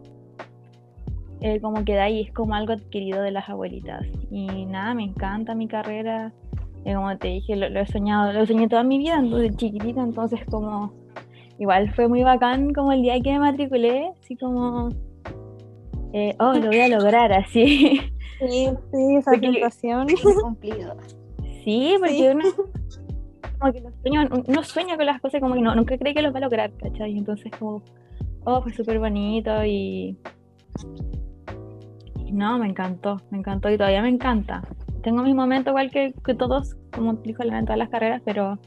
eh, 1.41 1.59
como 1.61 1.85
que 1.85 1.93
de 1.93 1.99
ahí 1.99 2.21
es 2.21 2.33
como 2.33 2.55
algo 2.55 2.73
adquirido 2.73 3.21
de 3.21 3.31
las 3.31 3.47
abuelitas. 3.49 4.05
Y 4.31 4.65
nada, 4.65 4.93
me 4.93 5.03
encanta 5.03 5.55
mi 5.55 5.67
carrera. 5.67 6.33
Eh, 6.85 6.93
como 6.95 7.17
te 7.17 7.27
dije, 7.27 7.55
lo, 7.55 7.79
he 7.79 7.85
soñado, 7.87 8.33
lo 8.33 8.45
soñé 8.45 8.67
toda 8.67 8.83
mi 8.83 8.97
vida, 8.97 9.21
desde 9.21 9.55
chiquitita, 9.55 10.01
entonces 10.01 10.39
como 10.49 10.93
igual 11.59 11.93
fue 11.93 12.07
muy 12.07 12.23
bacán 12.23 12.73
como 12.73 12.91
el 12.91 13.01
día 13.01 13.19
que 13.19 13.31
me 13.31 13.39
matriculé, 13.39 14.11
así 14.21 14.37
como, 14.37 14.89
eh, 16.13 16.35
oh, 16.39 16.53
lo 16.53 16.67
voy 16.67 16.79
a 16.79 16.87
lograr 16.87 17.33
así. 17.33 17.99
Sí, 18.39 18.69
sí, 18.91 19.15
esa 19.15 19.31
sensación. 19.31 20.07
cumplido. 20.43 20.95
Sí, 21.63 21.95
porque 21.99 22.31
uno 22.35 22.43
como 23.57 23.73
que 23.73 23.81
sueña, 24.03 24.29
uno 24.29 24.63
sueña 24.63 24.95
con 24.95 25.07
las 25.07 25.19
cosas 25.19 25.41
como 25.41 25.55
que 25.55 25.61
no, 25.61 25.73
nunca 25.73 25.97
cree 25.97 26.13
que 26.13 26.21
los 26.21 26.31
va 26.31 26.37
a 26.37 26.41
lograr, 26.41 26.71
¿cachai? 26.73 27.17
Entonces 27.17 27.51
como, 27.57 27.81
oh, 28.45 28.61
fue 28.61 28.71
súper 28.73 28.99
bonito 28.99 29.65
y 29.65 30.15
no, 32.31 32.57
me 32.57 32.67
encantó, 32.67 33.21
me 33.29 33.39
encantó 33.39 33.69
y 33.69 33.77
todavía 33.77 34.01
me 34.01 34.09
encanta. 34.09 34.63
Tengo 35.03 35.21
mis 35.23 35.35
momentos 35.35 35.71
igual 35.71 35.91
que, 35.91 36.13
todos, 36.35 36.75
como 36.91 37.13
dijo 37.13 37.43
en 37.43 37.65
todas 37.65 37.77
las 37.77 37.89
carreras, 37.89 38.21
pero 38.25 38.57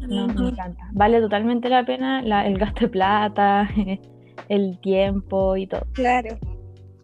no, 0.00 0.26
me 0.28 0.48
encanta. 0.48 0.88
Vale 0.92 1.20
totalmente 1.20 1.68
la 1.68 1.84
pena 1.84 2.20
el 2.20 2.58
gasto 2.58 2.80
de 2.80 2.88
plata, 2.88 3.68
el 4.48 4.78
tiempo 4.80 5.56
y 5.56 5.66
todo. 5.66 5.82
Claro. 5.92 6.38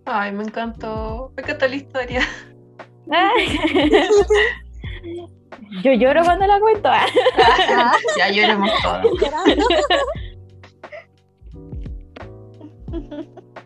Ay, 0.05 0.33
me 0.33 0.45
encantó. 0.45 1.33
Me 1.37 1.43
encantó 1.43 1.69
la 1.69 1.77
historia. 1.77 2.23
Yo 5.83 5.93
lloro 5.93 6.23
cuando 6.25 6.47
la 6.47 6.59
cuento. 6.61 6.89
ya 8.17 8.31
lloremos 8.31 8.71
todos. 8.83 9.05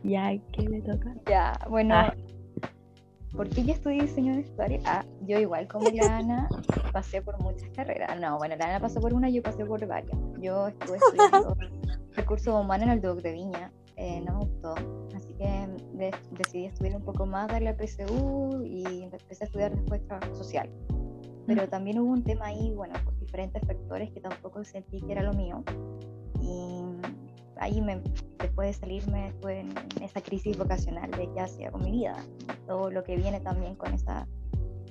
Ya, 0.03 0.33
¿qué 0.53 0.63
le 0.63 0.81
toca? 0.83 1.15
Ya, 1.27 1.53
bueno. 1.69 1.95
Ah. 1.95 2.15
¿Por 3.33 3.49
qué 3.49 3.65
yo 3.65 3.73
estudié 3.73 4.03
diseño 4.03 4.35
de 4.35 4.41
historia? 4.41 4.81
Ah, 4.85 5.05
yo 5.27 5.39
igual 5.39 5.69
como 5.69 5.89
la 5.89 6.17
Ana 6.17 6.49
pasé 6.93 7.23
por 7.23 7.41
muchas 7.41 7.69
carreras. 7.71 8.19
No, 8.21 8.39
bueno, 8.39 8.57
la 8.57 8.67
Ana 8.67 8.81
pasó 8.81 9.01
por 9.01 9.15
una, 9.15 9.29
yo 9.29 9.41
pasé 9.43 9.65
por 9.65 9.87
varias. 9.87 10.19
Yo 10.41 10.69
estuve 10.69 10.97
estudiando 10.97 11.57
recursos 12.17 12.53
humanos 12.53 12.87
en 12.89 12.93
el 12.95 13.01
DOC 13.01 13.23
de 13.23 13.33
Viña. 13.33 13.73
Eh, 13.97 14.21
no 14.27 14.33
me 14.33 14.45
gustó. 14.47 14.75
Así 15.15 15.33
que 15.35 15.69
decidí 16.33 16.67
estudiar 16.67 16.97
un 16.97 17.05
poco 17.05 17.25
más, 17.25 17.49
darle 17.49 17.71
la 17.71 17.77
PSU 17.77 18.65
y 18.65 19.05
empecé 19.05 19.45
a 19.45 19.47
estudiar 19.47 19.77
después 19.77 20.05
trabajo 20.07 20.35
social. 20.35 20.69
Pero 21.47 21.69
también 21.69 21.99
hubo 22.01 22.11
un 22.11 22.25
tema 22.25 22.47
ahí, 22.47 22.73
bueno, 22.75 22.95
por 23.05 23.17
diferentes 23.19 23.63
factores 23.67 24.11
que 24.11 24.21
tampoco 24.21 24.65
sentí 24.65 25.01
que 25.03 25.13
era 25.13 25.23
lo 25.23 25.35
mío. 25.35 25.63
Y 26.41 26.81
ahí 27.61 27.81
me, 27.81 28.01
después 28.39 28.69
de 28.69 28.73
salirme, 28.73 29.29
estuve 29.29 29.61
en, 29.61 29.73
esa 30.03 30.21
crisis 30.21 30.59
vocacional 30.59 31.11
de 31.13 31.31
qué 31.33 31.41
hacía 31.41 31.71
con 31.71 31.85
mi 31.85 31.93
vida. 31.93 32.17
Todo 32.67 32.91
lo 32.91 33.05
que 33.05 33.17
viene 33.17 33.41
también 33.41 33.77
con 33.77 33.95
esa, 33.95 34.27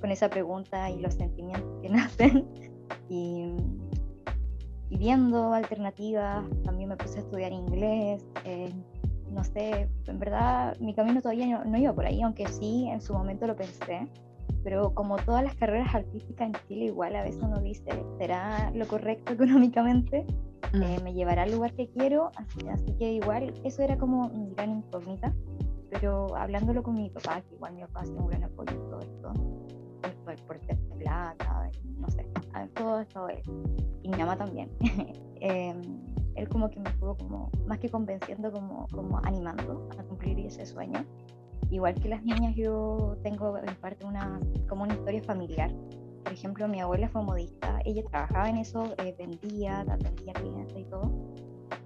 con 0.00 0.10
esa 0.10 0.30
pregunta 0.30 0.88
y 0.88 1.00
los 1.00 1.14
sentimientos 1.14 1.70
que 1.82 1.88
nacen. 1.90 2.48
Y, 3.08 3.52
y 4.88 4.96
viendo 4.96 5.52
alternativas, 5.52 6.44
también 6.64 6.88
me 6.88 6.96
puse 6.96 7.18
a 7.18 7.22
estudiar 7.22 7.52
inglés. 7.52 8.24
Eh, 8.44 8.72
no 9.30 9.44
sé, 9.44 9.88
en 10.06 10.18
verdad 10.18 10.76
mi 10.80 10.94
camino 10.94 11.20
todavía 11.20 11.62
no, 11.64 11.78
iba 11.78 11.92
por 11.92 12.06
ahí, 12.06 12.20
aunque 12.22 12.48
sí 12.48 12.88
en 12.88 13.00
su 13.00 13.12
momento 13.12 13.46
lo 13.46 13.54
pensé 13.54 14.08
pero 14.62 14.92
como 14.94 15.16
todas 15.16 15.42
las 15.42 15.54
carreras 15.54 15.94
artísticas 15.94 16.48
en 16.48 16.54
Chile, 16.68 16.84
igual 16.86 17.16
a 17.16 17.22
veces 17.22 17.42
uno 17.42 17.60
dice, 17.60 17.90
¿será 18.18 18.70
lo 18.74 18.86
correcto 18.86 19.32
económicamente? 19.32 20.26
Eh, 20.72 20.98
mm. 20.98 21.02
me 21.02 21.12
llevará 21.14 21.42
al 21.42 21.52
lugar 21.52 21.74
que 21.74 21.88
quiero, 21.88 22.30
así, 22.36 22.92
que 22.98 23.12
igual 23.14 23.52
eso 23.64 23.82
era 23.82 23.96
como 23.96 24.28
mi 24.28 24.50
gran 24.54 24.70
incógnita, 24.70 25.34
pero 25.90 26.34
hablándolo 26.36 26.82
con 26.82 26.94
mi 26.94 27.10
papá, 27.10 27.42
que 27.42 27.54
igual 27.54 27.74
mi 27.74 27.80
papá 27.82 28.00
hace 28.00 28.12
un 28.12 28.28
gran 28.28 28.44
apoyo 28.44 28.72
en 28.72 28.90
todo 28.90 29.00
esto, 29.00 29.32
por, 30.24 30.36
por 30.46 30.60
de 30.60 30.76
plata, 30.98 31.70
no 31.98 32.10
sé, 32.10 32.26
todo 32.74 33.00
esto 33.00 33.26
y 34.02 34.08
mi 34.08 34.18
mamá 34.18 34.36
también. 34.36 34.70
Em, 35.42 35.80
él 36.34 36.48
como 36.50 36.68
que 36.68 36.78
me 36.80 36.90
estuvo 36.90 37.16
como, 37.16 37.50
más 37.66 37.78
que 37.78 37.88
convenciendo, 37.88 38.52
como, 38.52 38.86
como 38.88 39.18
animando 39.24 39.88
a 39.98 40.02
cumplir 40.04 40.38
ese 40.40 40.66
sueño. 40.66 41.04
Igual 41.70 41.94
que 41.94 42.08
las 42.08 42.22
niñas, 42.22 42.54
yo 42.56 43.16
tengo 43.22 43.56
en 43.56 43.74
parte 43.76 44.04
una, 44.04 44.38
como 44.68 44.82
una 44.82 44.92
historia 44.94 45.22
familiar. 45.22 45.70
Por 46.22 46.32
ejemplo, 46.32 46.68
mi 46.68 46.80
abuela 46.80 47.08
fue 47.08 47.22
modista, 47.22 47.80
ella 47.84 48.02
trabajaba 48.10 48.48
en 48.48 48.56
eso, 48.56 48.94
eh, 48.98 49.14
vendía, 49.18 49.80
atendía 49.80 50.32
clientes 50.34 50.76
y 50.78 50.84
todo. 50.84 51.10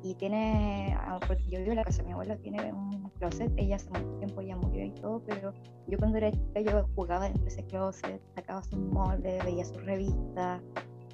Y 0.02 0.14
tiene, 0.16 0.94
ah, 0.98 1.18
porque 1.26 1.44
yo 1.44 1.58
vivo 1.60 1.70
en 1.70 1.76
la 1.76 1.84
casa 1.84 2.02
de 2.02 2.08
mi 2.08 2.12
abuela, 2.12 2.36
tiene 2.36 2.72
un 2.72 3.08
closet, 3.18 3.50
ella 3.56 3.76
hace 3.76 3.88
mucho 3.90 4.18
tiempo 4.18 4.42
ya 4.42 4.56
murió 4.56 4.84
y 4.84 4.90
todo, 4.90 5.22
pero 5.24 5.52
yo 5.86 5.98
cuando 5.98 6.18
era 6.18 6.30
chica 6.30 6.60
yo 6.60 6.86
jugaba 6.94 7.24
dentro 7.24 7.42
de 7.42 7.48
ese 7.48 7.64
closet, 7.64 8.20
sacaba 8.34 8.62
sus 8.64 8.78
moldes, 8.78 9.42
veía 9.44 9.64
sus 9.64 9.82
revistas. 9.84 10.60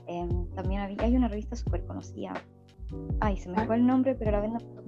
Em, 0.06 0.46
también 0.54 0.80
había, 0.80 0.96
hay 1.00 1.16
una 1.16 1.28
revista 1.28 1.54
súper 1.54 1.84
conocida, 1.86 2.34
ay, 3.20 3.36
se 3.36 3.48
me 3.48 3.64
fue 3.66 3.76
el 3.76 3.86
nombre, 3.86 4.14
pero 4.14 4.32
la 4.32 4.40
venden 4.40 4.60
por 4.60 4.84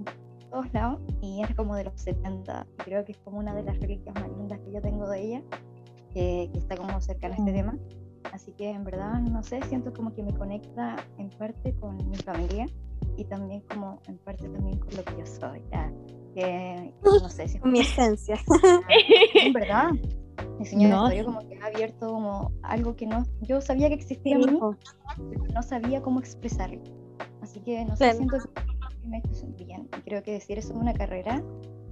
todos 0.49 0.73
lados 0.73 0.99
y 1.21 1.41
es 1.41 1.55
como 1.55 1.75
de 1.75 1.85
los 1.85 1.99
70. 2.01 2.67
Creo 2.77 3.05
que 3.05 3.13
es 3.13 3.17
como 3.19 3.39
una 3.39 3.53
de 3.53 3.63
las 3.63 3.79
reliquias 3.79 4.15
más 4.15 4.29
lindas 4.37 4.59
que 4.59 4.71
yo 4.71 4.81
tengo 4.81 5.07
de 5.09 5.21
ella, 5.21 5.41
que, 6.13 6.49
que 6.51 6.59
está 6.59 6.75
como 6.75 6.99
cercana 7.01 7.35
a 7.35 7.37
este 7.37 7.53
tema. 7.53 7.77
Así 8.31 8.51
que 8.53 8.69
en 8.69 8.83
verdad, 8.83 9.19
no 9.19 9.43
sé, 9.43 9.61
siento 9.63 9.93
como 9.93 10.13
que 10.13 10.23
me 10.23 10.33
conecta 10.33 10.95
en 11.17 11.29
parte 11.31 11.73
con 11.79 11.97
mi 12.09 12.17
familia 12.17 12.65
y 13.17 13.25
también 13.25 13.61
como 13.61 14.01
en 14.07 14.17
parte 14.19 14.47
también 14.49 14.79
con 14.79 14.95
lo 14.95 15.03
que 15.03 15.17
yo 15.17 15.25
soy. 15.25 15.61
ya, 15.71 15.91
Que 16.33 16.93
no 17.03 17.29
sé 17.29 17.47
si 17.47 17.57
es 17.57 17.65
Mi 17.65 17.79
esencia. 17.79 18.39
en 19.35 19.53
verdad. 19.53 19.91
Diseño 20.59 20.89
No, 20.89 21.07
de 21.09 21.17
historia 21.17 21.25
como 21.25 21.47
que 21.47 21.59
ha 21.59 21.65
abierto 21.65 22.07
como 22.07 22.51
algo 22.63 22.95
que 22.95 23.05
no, 23.05 23.23
yo 23.41 23.61
sabía 23.61 23.87
que 23.89 23.95
existía 23.95 24.35
en 24.35 24.39
mí, 24.39 24.59
pero 25.17 25.45
no 25.53 25.63
sabía 25.63 26.01
cómo 26.01 26.19
expresarlo. 26.19 26.81
Así 27.41 27.59
que 27.59 27.85
no 27.85 27.95
sé, 27.95 28.13
siento 28.13 28.37
que 29.01 29.07
me 29.07 29.17
ha 29.17 29.19
hecho 29.19 29.33
sentir 29.33 29.67
bien. 29.67 29.89
Y 29.97 30.01
creo 30.01 30.23
que 30.23 30.31
decir 30.31 30.57
eso 30.57 30.73
en 30.73 30.79
una 30.79 30.93
carrera 30.93 31.43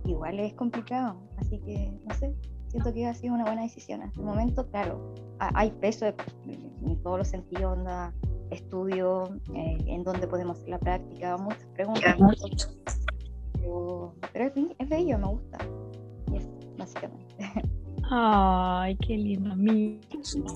igual 0.06 0.40
es 0.40 0.54
complicado. 0.54 1.22
Así 1.38 1.60
que 1.60 1.92
no 2.08 2.16
sé, 2.16 2.34
siento 2.72 2.94
que 2.94 3.06
ha 3.06 3.14
sido 3.14 3.34
una 3.36 3.44
buena 3.44 3.62
decisión. 3.64 4.02
Hasta 4.02 4.20
el 4.20 4.26
momento, 4.26 4.66
claro, 4.70 5.14
ha- 5.40 5.52
hay 5.54 5.72
peso 5.72 6.06
de- 6.06 6.16
en 6.46 6.98
todos 7.04 7.18
los 7.20 7.28
sentidos, 7.28 7.78
onda, 7.78 8.14
estudio, 8.50 9.30
eh, 9.54 9.78
en 9.88 10.04
dónde 10.04 10.28
podemos 10.28 10.58
hacer 10.58 10.70
la 10.70 10.80
práctica, 10.80 11.38
muchas 11.38 11.66
preguntas. 11.74 12.16
Pero, 13.54 14.16
pero 14.34 14.46
es, 14.46 14.54
es 14.80 14.90
bello, 14.90 15.18
me 15.20 15.28
gusta. 15.28 15.58
Y 16.32 16.40
básicamente. 16.78 17.36
Ay, 18.10 18.96
qué 18.98 19.18
lindo. 19.18 19.56
Sí. 20.24 20.42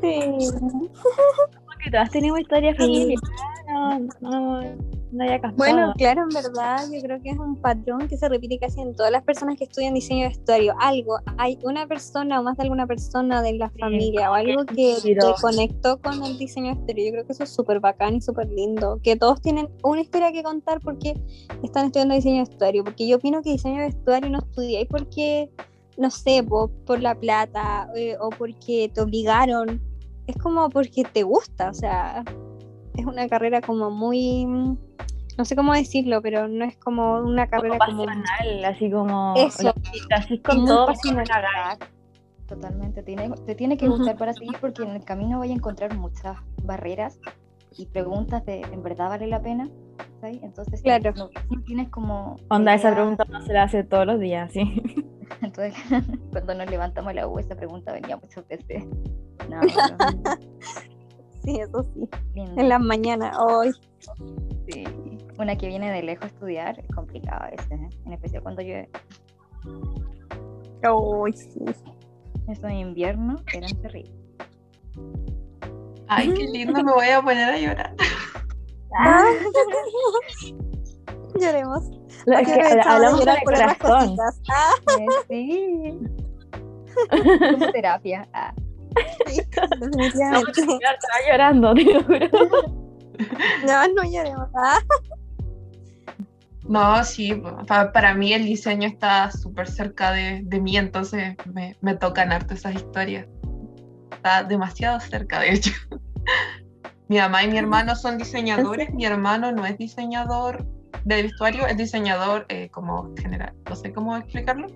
Que 1.88 1.92
todas 1.92 2.10
tenemos 2.10 2.40
historias 2.40 2.76
familiares. 2.76 3.18
No, 3.66 3.98
no, 4.20 4.60
no 5.10 5.24
haya 5.24 5.40
casado. 5.40 5.56
Bueno, 5.56 5.94
claro, 5.96 6.24
en 6.24 6.28
verdad, 6.28 6.84
yo 6.92 7.00
creo 7.00 7.22
que 7.22 7.30
es 7.30 7.38
un 7.38 7.56
patrón 7.56 8.08
que 8.08 8.18
se 8.18 8.28
repite 8.28 8.58
casi 8.58 8.82
en 8.82 8.94
todas 8.94 9.10
las 9.10 9.22
personas 9.22 9.56
que 9.56 9.64
estudian 9.64 9.94
diseño 9.94 10.24
de 10.24 10.28
vestuario. 10.28 10.74
Algo, 10.80 11.18
hay 11.38 11.58
una 11.62 11.86
persona 11.86 12.40
o 12.40 12.42
más 12.42 12.58
de 12.58 12.64
alguna 12.64 12.86
persona 12.86 13.40
de 13.40 13.54
la 13.54 13.70
Sí, 13.70 13.78
familia 13.78 14.30
o 14.30 14.34
algo 14.34 14.66
que 14.66 14.96
te 15.02 15.16
conectó 15.40 15.98
con 15.98 16.22
el 16.22 16.36
diseño 16.36 16.66
de 16.66 16.74
vestuario. 16.74 17.06
Yo 17.06 17.12
creo 17.12 17.24
que 17.26 17.32
eso 17.32 17.44
es 17.44 17.50
súper 17.50 17.80
bacán 17.80 18.16
y 18.16 18.20
súper 18.20 18.50
lindo. 18.50 19.00
Que 19.02 19.16
todos 19.16 19.40
tienen 19.40 19.70
una 19.82 20.02
historia 20.02 20.30
que 20.30 20.42
contar 20.42 20.80
porque 20.80 21.14
están 21.62 21.86
estudiando 21.86 22.14
diseño 22.14 22.44
de 22.44 22.50
vestuario. 22.50 22.84
Porque 22.84 23.08
yo 23.08 23.16
opino 23.16 23.40
que 23.40 23.52
diseño 23.52 23.78
de 23.80 23.86
vestuario 23.86 24.28
no 24.28 24.40
estudiáis 24.40 24.88
porque, 24.88 25.50
no 25.96 26.10
sé, 26.10 26.42
po, 26.42 26.70
por 26.84 27.00
la 27.00 27.14
plata 27.14 27.88
eh, 27.96 28.16
o 28.20 28.28
porque 28.28 28.90
te 28.92 29.00
obligaron. 29.00 29.87
Es 30.28 30.36
como 30.36 30.70
porque 30.70 31.02
te 31.02 31.24
gusta, 31.24 31.70
o 31.70 31.74
sea, 31.74 32.22
es 32.94 33.04
una 33.04 33.28
carrera 33.28 33.60
como 33.60 33.90
muy 33.90 34.46
no 35.38 35.44
sé 35.44 35.54
cómo 35.54 35.72
decirlo, 35.72 36.20
pero 36.20 36.48
no 36.48 36.64
es 36.64 36.76
como 36.76 37.20
una 37.20 37.46
carrera 37.46 37.78
como 37.78 38.04
pasional, 38.04 38.64
así 38.64 38.90
como. 38.90 39.34
Eso. 39.36 39.72
Así 40.10 40.38
con 40.40 40.66
todo. 40.66 40.86
pasional. 40.86 41.26
Totalmente, 42.48 43.02
tiene, 43.02 43.30
te 43.46 43.54
tiene 43.54 43.76
que 43.76 43.88
gustar 43.88 44.16
para 44.16 44.32
seguir 44.32 44.56
porque 44.60 44.82
en 44.82 44.90
el 44.90 45.04
camino 45.04 45.38
voy 45.38 45.50
a 45.50 45.54
encontrar 45.54 45.94
muchas 45.96 46.38
barreras 46.64 47.20
y 47.76 47.86
preguntas 47.86 48.44
de 48.46 48.62
¿en 48.62 48.82
verdad 48.82 49.10
vale 49.10 49.26
la 49.26 49.40
pena? 49.40 49.68
Entonces, 50.22 50.82
Claro. 50.82 51.12
no, 51.16 51.30
no 51.50 51.62
tienes 51.64 51.88
como... 51.90 52.36
Onda, 52.50 52.74
esa 52.74 52.92
pregunta 52.92 53.24
no 53.28 53.40
se 53.42 53.52
la 53.52 53.64
hace 53.64 53.84
todos 53.84 54.06
los 54.06 54.18
días, 54.20 54.52
sí. 54.52 54.62
Entonces, 55.42 55.74
cuando 56.32 56.54
nos 56.54 56.70
levantamos 56.70 57.14
la 57.14 57.26
U, 57.28 57.38
esa 57.38 57.54
pregunta 57.54 57.92
venía 57.92 58.16
muchas 58.16 58.46
veces. 58.48 58.84
No, 59.48 59.60
Sí, 61.44 61.60
eso 61.60 61.86
sí. 61.94 62.08
lindo, 62.34 62.60
En 62.60 62.68
las 62.68 62.80
mañanas, 62.80 63.36
hoy. 63.38 63.70
sí. 64.68 64.84
Una 65.38 65.56
que 65.56 65.68
viene 65.68 65.90
de 65.92 66.02
lejos 66.02 66.24
a 66.24 66.28
estudiar 66.28 66.80
es 66.80 66.88
complicado 66.94 67.44
a 67.44 67.50
veces, 67.50 67.70
¿eh? 67.70 67.88
en 68.06 68.12
especial 68.12 68.42
cuando 68.42 68.60
llueve. 68.60 68.90
Hoy 70.90 71.32
sí. 71.32 71.60
Eso 72.48 72.66
en 72.66 72.76
invierno 72.76 73.36
eran 73.54 73.70
terribles. 73.80 74.12
Ay, 76.08 76.32
qué 76.34 76.44
lindo, 76.48 76.82
me 76.82 76.92
voy 76.92 77.08
a 77.08 77.20
poner 77.22 77.50
a 77.50 77.58
llorar. 77.58 77.94
Lloremos. 81.40 81.84
Es 82.26 82.36
Aquí 82.36 82.52
que 82.52 82.74
de 82.74 82.80
hablamos 82.82 83.26
el 83.26 83.36
por 83.44 83.54
otras 83.54 83.78
cositas. 83.78 84.40
Ah, 84.50 84.72
Sí. 85.28 85.98
Como 87.52 87.70
terapia. 87.72 88.28
Ah. 88.32 88.52
sí, 89.26 89.40
No, 89.80 90.40
estaba 90.40 91.20
llorando, 91.30 91.74
te 91.74 91.84
lo 91.84 92.02
juro. 92.02 92.28
No, 93.66 93.88
no 93.94 94.02
lloremos. 94.10 94.48
Ah, 94.54 94.78
No, 96.64 97.04
sí, 97.04 97.40
pa- 97.66 97.92
para 97.92 98.14
mí 98.14 98.32
el 98.32 98.44
diseño 98.44 98.88
está 98.88 99.30
súper 99.30 99.68
cerca 99.68 100.12
de, 100.12 100.40
de 100.44 100.60
mí, 100.60 100.76
entonces 100.76 101.36
me, 101.52 101.76
me 101.80 101.94
tocan 101.94 102.32
harto 102.32 102.54
esas 102.54 102.74
historias. 102.74 103.26
Está 104.10 104.42
demasiado 104.42 104.98
cerca, 105.00 105.40
de 105.40 105.54
hecho. 105.54 105.70
Mi 107.08 107.16
mamá 107.18 107.44
y 107.44 107.48
mi 107.50 107.58
hermano 107.58 107.94
son 107.96 108.18
diseñadores, 108.18 108.92
mi 108.92 109.04
hermano 109.06 109.50
no 109.52 109.64
es 109.64 109.78
diseñador 109.78 110.66
de 111.04 111.22
vestuario, 111.22 111.66
es 111.66 111.76
diseñador 111.76 112.44
eh, 112.48 112.68
como 112.70 113.14
general, 113.16 113.54
no 113.68 113.76
sé 113.76 113.92
cómo 113.92 114.16
explicarlo. 114.16 114.66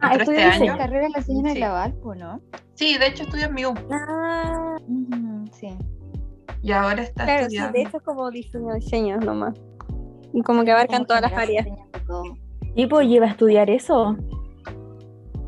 Ah, 0.00 0.14
Entró 0.14 0.32
este 0.32 0.42
año. 0.42 0.76
carrera 0.76 1.06
en 1.06 1.12
la 1.12 1.22
señora 1.22 1.52
Sí. 1.52 1.58
Lavalpo, 1.60 2.14
¿no? 2.14 2.40
Sí, 2.74 2.98
de 2.98 3.06
hecho 3.06 3.22
estudia 3.22 3.46
en 3.46 3.54
MIU 3.54 3.74
ah, 3.92 4.76
Ujú, 4.88 5.44
Sí. 5.52 5.68
y 6.62 6.72
ahora 6.72 7.02
está 7.02 7.24
claro, 7.24 7.40
sí, 7.48 7.56
estudiando. 7.56 7.72
de 7.72 7.82
hecho 7.82 7.96
es 7.98 8.02
como 8.02 8.30
diseño, 8.30 8.74
diseño 8.74 9.16
nomás. 9.18 9.54
Y 10.32 10.42
como 10.42 10.64
que 10.64 10.72
abarcan 10.72 10.98
Como 10.98 11.06
todas 11.06 11.22
las 11.22 11.32
áreas. 11.34 11.64
diseño 11.64 11.86
de 11.92 12.00
todo. 12.00 12.22
¿Y 12.74 12.86
pues 12.86 13.06
lleva 13.08 13.26
a 13.26 13.30
estudiar 13.30 13.70
eso? 13.70 14.16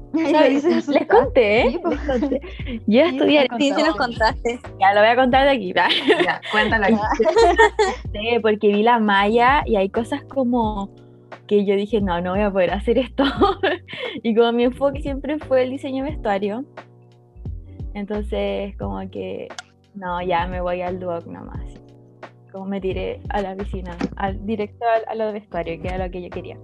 Lo 0.12 0.48
dices 0.48 0.88
Les 0.88 1.06
conté, 1.06 1.60
¿eh? 1.66 1.80
Les 1.88 2.00
conté. 2.00 2.40
Lleva 2.86 3.08
a 3.08 3.58
Sí, 3.58 3.58
Sí, 3.58 3.70
nos 3.70 3.96
contaste. 3.96 4.60
Ya 4.80 4.94
lo 4.94 5.00
voy 5.00 5.08
a 5.10 5.16
contar 5.16 5.44
de 5.44 5.50
aquí. 5.50 5.72
¿va? 5.72 5.88
Ya, 6.24 6.40
cuéntala. 6.50 6.88
Sí, 8.12 8.38
porque 8.40 8.68
vi 8.68 8.82
la 8.82 8.98
malla 8.98 9.62
y 9.66 9.76
hay 9.76 9.90
cosas 9.90 10.22
como 10.24 10.90
que 11.46 11.64
yo 11.64 11.74
dije, 11.76 12.00
no, 12.00 12.20
no 12.20 12.32
voy 12.32 12.40
a 12.42 12.50
poder 12.50 12.72
hacer 12.72 12.98
esto. 12.98 13.24
y 14.22 14.34
como 14.34 14.52
mi 14.52 14.64
enfoque 14.64 15.00
siempre 15.02 15.38
fue 15.38 15.62
el 15.62 15.70
diseño 15.70 16.04
de 16.04 16.10
vestuario, 16.10 16.64
entonces 17.94 18.76
como 18.76 19.08
que, 19.10 19.48
no, 19.94 20.22
ya 20.22 20.46
me 20.46 20.60
voy 20.60 20.82
al 20.82 21.00
Duoc 21.00 21.26
nomás. 21.26 21.62
Como 22.52 22.66
me 22.66 22.80
tiré 22.80 23.20
a 23.30 23.40
la 23.42 23.54
piscina, 23.56 23.96
al, 24.16 24.44
directo 24.46 24.84
al- 24.86 25.04
a, 25.08 25.14
lo 25.14 25.26
de 25.26 25.32
vestuario, 25.32 25.80
que 25.80 25.88
era 25.88 26.04
lo 26.06 26.10
que 26.10 26.22
yo 26.22 26.30
quería. 26.30 26.56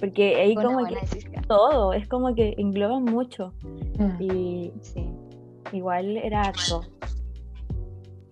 Porque 0.00 0.36
ahí 0.36 0.52
una 0.56 0.62
como 0.64 0.86
que 0.86 0.94
decisión. 0.96 1.42
todo, 1.46 1.92
es 1.92 2.06
como 2.08 2.34
que 2.34 2.54
engloba 2.58 3.00
mucho. 3.00 3.52
Mm. 3.98 4.22
Y 4.22 4.72
Sí. 4.82 5.06
igual 5.72 6.16
era 6.16 6.42
harto. 6.42 6.82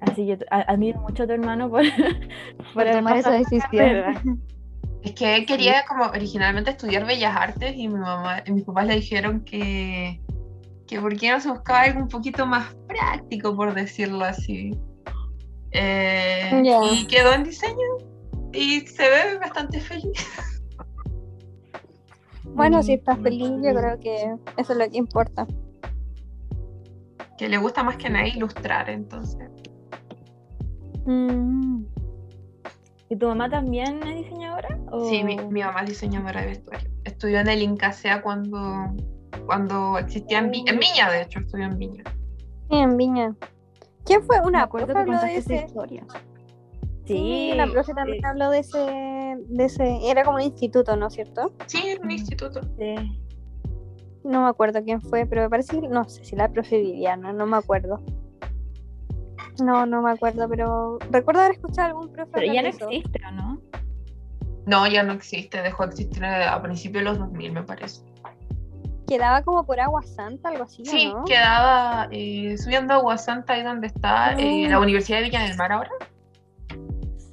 Así 0.00 0.26
yo 0.26 0.34
a- 0.50 0.62
admiro 0.72 1.00
mucho 1.00 1.22
a 1.22 1.26
tu 1.26 1.32
hermano 1.32 1.70
por, 1.70 1.82
Por 2.74 2.82
haber 2.82 2.96
tomar 2.96 3.16
esa 3.18 3.30
decisión. 3.30 4.42
Es 5.02 5.12
que 5.14 5.34
él 5.36 5.46
quería 5.46 5.84
como 5.88 6.04
originalmente 6.06 6.70
estudiar 6.70 7.06
Bellas 7.06 7.34
Artes 7.36 7.74
y 7.76 7.88
mi 7.88 7.94
mamá 7.98 8.42
y 8.46 8.52
mis 8.52 8.64
papás 8.64 8.86
le 8.86 8.96
dijeron 8.96 9.40
que, 9.44 10.20
que 10.86 11.00
por 11.00 11.16
qué 11.16 11.30
no 11.30 11.40
se 11.40 11.50
buscaba 11.50 11.82
algo 11.82 12.00
un 12.00 12.08
poquito 12.08 12.46
más 12.46 12.74
práctico, 12.86 13.54
por 13.56 13.74
decirlo 13.74 14.24
así. 14.24 14.76
Eh. 15.72 16.62
Y 16.92 17.06
quedó 17.06 17.32
en 17.32 17.44
diseño 17.44 17.76
y 18.52 18.80
se 18.80 19.02
ve 19.08 19.38
bastante 19.40 19.80
feliz. 19.80 20.12
Bueno, 22.54 22.82
si 22.82 22.94
estás 22.94 23.18
feliz, 23.18 23.50
yo 23.62 23.74
creo 23.74 23.98
que 24.00 24.36
eso 24.56 24.72
es 24.72 24.78
lo 24.78 24.88
que 24.90 24.96
importa. 24.98 25.46
Que 27.38 27.48
le 27.48 27.56
gusta 27.58 27.82
más 27.82 27.96
que 27.96 28.10
nada 28.10 28.26
ilustrar, 28.28 28.90
entonces. 28.90 29.48
Mm. 31.06 31.84
¿Y 33.08 33.16
tu 33.16 33.26
mamá 33.26 33.48
también 33.50 34.02
es 34.02 34.16
diseñadora? 34.24 34.78
o- 34.90 35.04
Sí, 35.08 35.22
mi, 35.24 35.36
mi 35.36 35.60
mamá 35.62 35.80
es 35.82 35.88
diseñadora 35.90 36.40
de 36.42 36.46
vestuario. 36.48 36.90
Estudió 37.04 37.40
en 37.40 37.48
el 37.48 37.62
Incasea 37.62 38.22
cuando, 38.22 38.94
cuando 39.46 39.98
existía 39.98 40.38
en, 40.38 40.50
Vi- 40.50 40.64
en 40.66 40.78
Viña, 40.78 41.10
de 41.10 41.22
hecho, 41.22 41.40
estudió 41.40 41.64
en 41.64 41.78
Viña. 41.78 42.04
Sí, 42.70 42.76
en 42.76 42.96
Viña. 42.96 43.34
¿Quién 44.04 44.22
fue? 44.22 44.40
Me 44.40 44.46
Una 44.46 44.62
acuerdo 44.62 44.86
profe 44.88 45.04
que 45.04 45.10
habló 45.10 45.12
de 45.26 45.32
contaste 45.34 45.54
esa 45.56 45.66
historia. 45.66 46.04
Sí, 47.06 47.52
la 47.56 47.66
profe 47.66 47.92
también 47.94 48.24
habló 48.24 48.50
de 48.50 48.60
ese, 48.60 48.78
de 49.36 49.64
ese, 49.64 49.98
era 50.10 50.24
como 50.24 50.36
un 50.38 50.42
instituto, 50.42 50.96
¿no 50.96 51.06
es 51.08 51.14
cierto? 51.14 51.52
Sí, 51.66 51.82
en 51.86 52.02
un 52.04 52.10
instituto. 52.10 52.60
sí. 52.78 52.94
No 54.24 54.42
me 54.42 54.48
acuerdo 54.48 54.84
quién 54.84 55.02
fue, 55.02 55.26
pero 55.26 55.42
me 55.42 55.50
parece 55.50 55.80
que, 55.80 55.88
no 55.88 56.08
sé 56.08 56.24
si 56.24 56.36
la 56.36 56.48
profe 56.48 56.78
Viviana, 56.80 57.32
no 57.32 57.44
me 57.44 57.56
acuerdo. 57.56 58.00
No, 59.62 59.84
no 59.84 60.00
me 60.00 60.12
acuerdo, 60.12 60.48
pero 60.48 60.98
recuerdo 61.10 61.40
haber 61.40 61.52
escuchado 61.56 61.88
algún 61.88 62.12
profe 62.12 62.30
Pero 62.34 62.52
ya 62.52 62.62
no 62.62 62.68
eso. 62.68 62.88
existe, 62.88 63.20
¿o 63.26 63.30
no? 63.32 63.60
No, 64.66 64.86
ya 64.86 65.02
no 65.02 65.12
existe, 65.12 65.60
dejó 65.60 65.84
de 65.84 65.90
existir 65.90 66.24
a 66.24 66.62
principios 66.62 67.02
de 67.04 67.10
los 67.10 67.18
2000, 67.18 67.52
me 67.52 67.62
parece. 67.64 68.02
Quedaba 69.08 69.42
como 69.42 69.66
por 69.66 69.80
Agua 69.80 70.02
Santa, 70.04 70.50
algo 70.50 70.64
así, 70.64 70.82
¿o 70.82 70.84
Sí, 70.86 71.12
¿no? 71.12 71.24
quedaba 71.24 72.06
eh, 72.12 72.56
subiendo 72.58 72.94
a 72.94 72.98
Guasanta, 72.98 73.54
ahí 73.54 73.64
donde 73.64 73.88
está 73.88 74.34
eh, 74.38 74.68
Mm. 74.68 74.70
la 74.70 74.78
Universidad 74.78 75.18
de 75.18 75.24
Villa 75.24 75.42
del 75.42 75.56
Mar 75.56 75.72
ahora. 75.72 75.90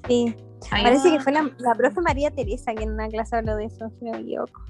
Sí, 0.07 0.35
Parece 0.69 1.11
que 1.11 1.19
fue 1.19 1.31
la, 1.31 1.49
la 1.59 1.73
profe 1.75 2.01
María 2.01 2.31
Teresa 2.31 2.73
que 2.75 2.83
en 2.83 2.91
una 2.91 3.07
clase 3.07 3.35
habló 3.35 3.55
de 3.55 3.65
eso, 3.65 3.89
si 3.99 4.05
no 4.05 4.11
me 4.11 4.19
equivoco. 4.19 4.61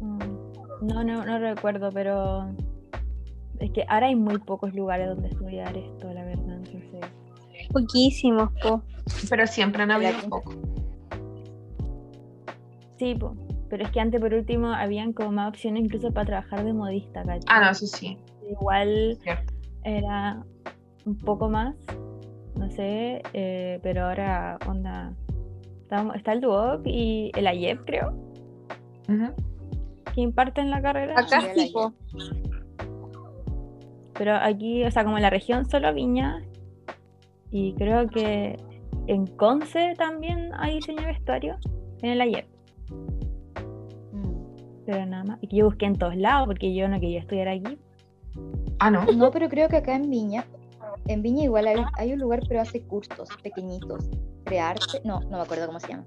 Mm, 0.00 0.86
No, 0.86 1.04
no, 1.04 1.24
no 1.24 1.38
recuerdo, 1.38 1.90
pero 1.92 2.48
es 3.60 3.70
que 3.72 3.84
ahora 3.88 4.06
hay 4.06 4.16
muy 4.16 4.38
pocos 4.38 4.74
lugares 4.74 5.08
donde 5.08 5.28
estudiar 5.28 5.76
esto, 5.76 6.12
la 6.12 6.24
verdad. 6.24 6.56
Entonces, 6.64 7.10
Poquísimos, 7.72 8.50
po. 8.62 8.82
Pero 9.30 9.46
siempre 9.46 9.82
han 9.82 9.90
habido 9.90 10.12
un 10.24 10.30
poco. 10.30 10.54
sí, 12.98 13.14
po, 13.14 13.34
pero 13.68 13.84
es 13.84 13.90
que 13.90 14.00
antes 14.00 14.20
por 14.20 14.32
último 14.34 14.68
habían 14.68 15.12
como 15.12 15.32
más 15.32 15.48
opciones 15.48 15.84
incluso 15.84 16.10
para 16.12 16.26
trabajar 16.26 16.64
de 16.64 16.72
modista, 16.72 17.22
¿cachai? 17.22 17.40
Ah, 17.48 17.60
no, 17.64 17.70
eso 17.70 17.86
sí. 17.86 18.18
Igual 18.50 19.18
Cierto. 19.22 19.52
era 19.84 20.42
un 21.06 21.18
poco 21.18 21.48
más, 21.48 21.74
no 22.56 22.70
sé, 22.70 23.22
eh, 23.32 23.78
pero 23.82 24.06
ahora 24.06 24.58
onda. 24.66 25.12
Está, 25.90 26.32
el 26.32 26.40
Duoc 26.40 26.82
y 26.86 27.30
el 27.36 27.46
AYEP, 27.46 27.84
creo, 27.84 28.12
Ujú. 29.08 29.32
que 30.14 30.20
imparten 30.20 30.70
la 30.70 30.80
carrera. 30.80 31.14
Acá 31.18 31.40
Sí. 31.54 31.72
Pero 34.16 34.36
aquí, 34.36 34.84
o 34.84 34.90
sea, 34.90 35.04
como 35.04 35.16
en 35.16 35.22
la 35.22 35.30
región 35.30 35.68
solo 35.68 35.92
Viña. 35.92 36.42
Y 37.50 37.74
creo 37.74 38.08
que 38.08 38.56
en 39.06 39.26
Conce 39.26 39.94
también 39.98 40.50
hay 40.56 40.76
diseño 40.76 41.00
de 41.02 41.06
vestuario. 41.06 41.56
En 42.02 42.10
el 42.10 42.20
AYEP. 42.20 42.46
Mm. 44.12 44.84
Pero 44.86 45.06
nada 45.06 45.24
más. 45.24 45.38
Y 45.42 45.48
que 45.48 45.56
yo 45.56 45.66
busqué 45.66 45.86
en 45.86 45.96
todos 45.96 46.16
lados 46.16 46.46
porque 46.46 46.74
yo 46.74 46.88
no 46.88 47.00
quería 47.00 47.20
estudiar 47.20 47.48
aquí. 47.48 47.78
Ah, 48.78 48.90
no. 48.90 49.04
No, 49.16 49.30
pero 49.30 49.48
creo 49.48 49.68
que 49.68 49.76
acá 49.76 49.94
en 49.94 50.10
Viña, 50.10 50.44
en 51.06 51.22
Viña 51.22 51.44
igual 51.44 51.66
hay, 51.66 51.84
hay 51.98 52.12
un 52.12 52.20
lugar, 52.20 52.40
pero 52.48 52.60
hace 52.60 52.82
cursos 52.82 53.28
pequeñitos. 53.42 54.04
Crearte, 54.44 55.00
no, 55.04 55.20
no 55.20 55.38
me 55.38 55.42
acuerdo 55.42 55.66
cómo 55.66 55.80
se 55.80 55.88
llama. 55.88 56.04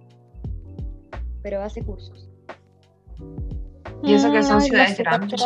Pero 1.44 1.62
hace 1.62 1.82
cursos. 1.84 2.30
Y 4.04 4.14
eso 4.14 4.32
que 4.32 4.40
Mm, 4.40 4.44
son 4.44 4.56
no, 4.58 4.62
ciudades 4.62 4.98
grandes. 4.98 5.42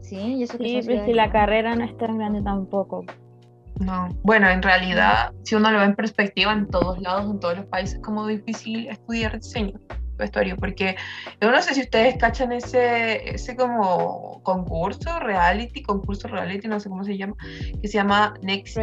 Sí, 0.00 0.16
y 0.36 0.42
eso 0.42 0.58
que 0.58 0.64
Sí, 0.64 0.70
son 0.72 0.74
pero 0.74 0.78
es 0.78 0.84
ciudades 0.84 1.06
que 1.06 1.14
la 1.14 1.22
grandes. 1.28 1.32
carrera 1.32 1.76
no 1.76 1.84
es 1.84 1.96
tan 1.96 2.18
grande 2.18 2.42
tampoco. 2.42 3.04
No. 3.80 4.08
Bueno, 4.22 4.48
en 4.48 4.62
realidad, 4.62 5.32
si 5.42 5.54
uno 5.54 5.70
lo 5.70 5.78
ve 5.78 5.84
en 5.86 5.96
perspectiva, 5.96 6.52
en 6.52 6.68
todos 6.68 7.00
lados, 7.00 7.30
en 7.30 7.40
todos 7.40 7.56
los 7.56 7.66
países, 7.66 7.96
es 7.96 8.02
como 8.02 8.26
difícil 8.26 8.88
estudiar 8.88 9.36
diseño 9.40 9.78
vestuario, 10.22 10.56
porque 10.56 10.96
yo 11.40 11.50
no 11.50 11.62
sé 11.62 11.74
si 11.74 11.80
ustedes 11.82 12.16
cachan 12.16 12.52
ese, 12.52 13.34
ese 13.34 13.56
como 13.56 14.42
concurso, 14.42 15.18
reality, 15.20 15.82
concurso 15.82 16.28
reality, 16.28 16.68
no 16.68 16.80
sé 16.80 16.88
cómo 16.88 17.04
se 17.04 17.16
llama, 17.16 17.36
que 17.80 17.88
se 17.88 17.94
llama 17.94 18.34
Next. 18.42 18.76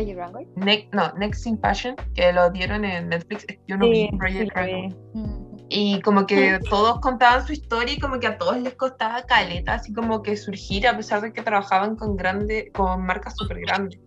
Next, 0.56 0.93
no, 0.93 1.12
Next 1.13 1.45
in 1.45 1.60
Fashion, 1.60 1.95
que 2.15 2.32
lo 2.34 2.49
dieron 2.49 2.86
en 2.86 3.10
Netflix, 3.10 3.45
yo 3.67 3.78
no 3.78 3.89
vi 3.89 3.99
Sí, 3.99 4.17
Project 4.17 4.58
sí 4.58 4.63
vi. 4.65 5.19
Mm. 5.19 5.49
Y 5.71 6.02
como 6.02 6.25
que 6.25 6.60
todos 6.69 6.99
contaban 6.99 7.45
su 7.45 7.54
historia 7.54 7.93
y 7.93 7.99
como 7.99 8.19
que 8.19 8.28
a 8.28 8.38
todos 8.38 8.60
les 8.60 8.73
costaba 8.73 9.21
caleta, 9.23 9.75
así 9.75 9.93
como 9.93 10.23
que 10.23 10.36
surgir 10.36 10.88
a 10.88 10.97
pesar 10.97 11.21
de 11.21 11.32
que 11.32 11.43
trabajaban 11.43 11.95
con 11.95 12.15
grandes, 12.15 12.71
con 12.73 13.06
marcas 13.06 13.36
súper 13.38 13.60
grandes. 13.62 13.99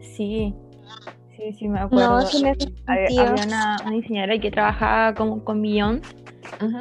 Sí. 0.00 0.54
Sí, 1.42 1.52
sí, 1.54 1.68
me 1.68 1.80
acuerdo. 1.80 2.20
No, 2.20 2.26
sí 2.26 2.42
me 2.42 2.50
hace 2.50 2.72
Había, 2.86 3.30
había 3.30 3.44
una, 3.44 3.76
una 3.84 3.90
diseñadora 3.92 4.38
que 4.38 4.50
trabajaba 4.50 5.14
como 5.14 5.42
con 5.44 5.60
Beyoncé 5.60 6.08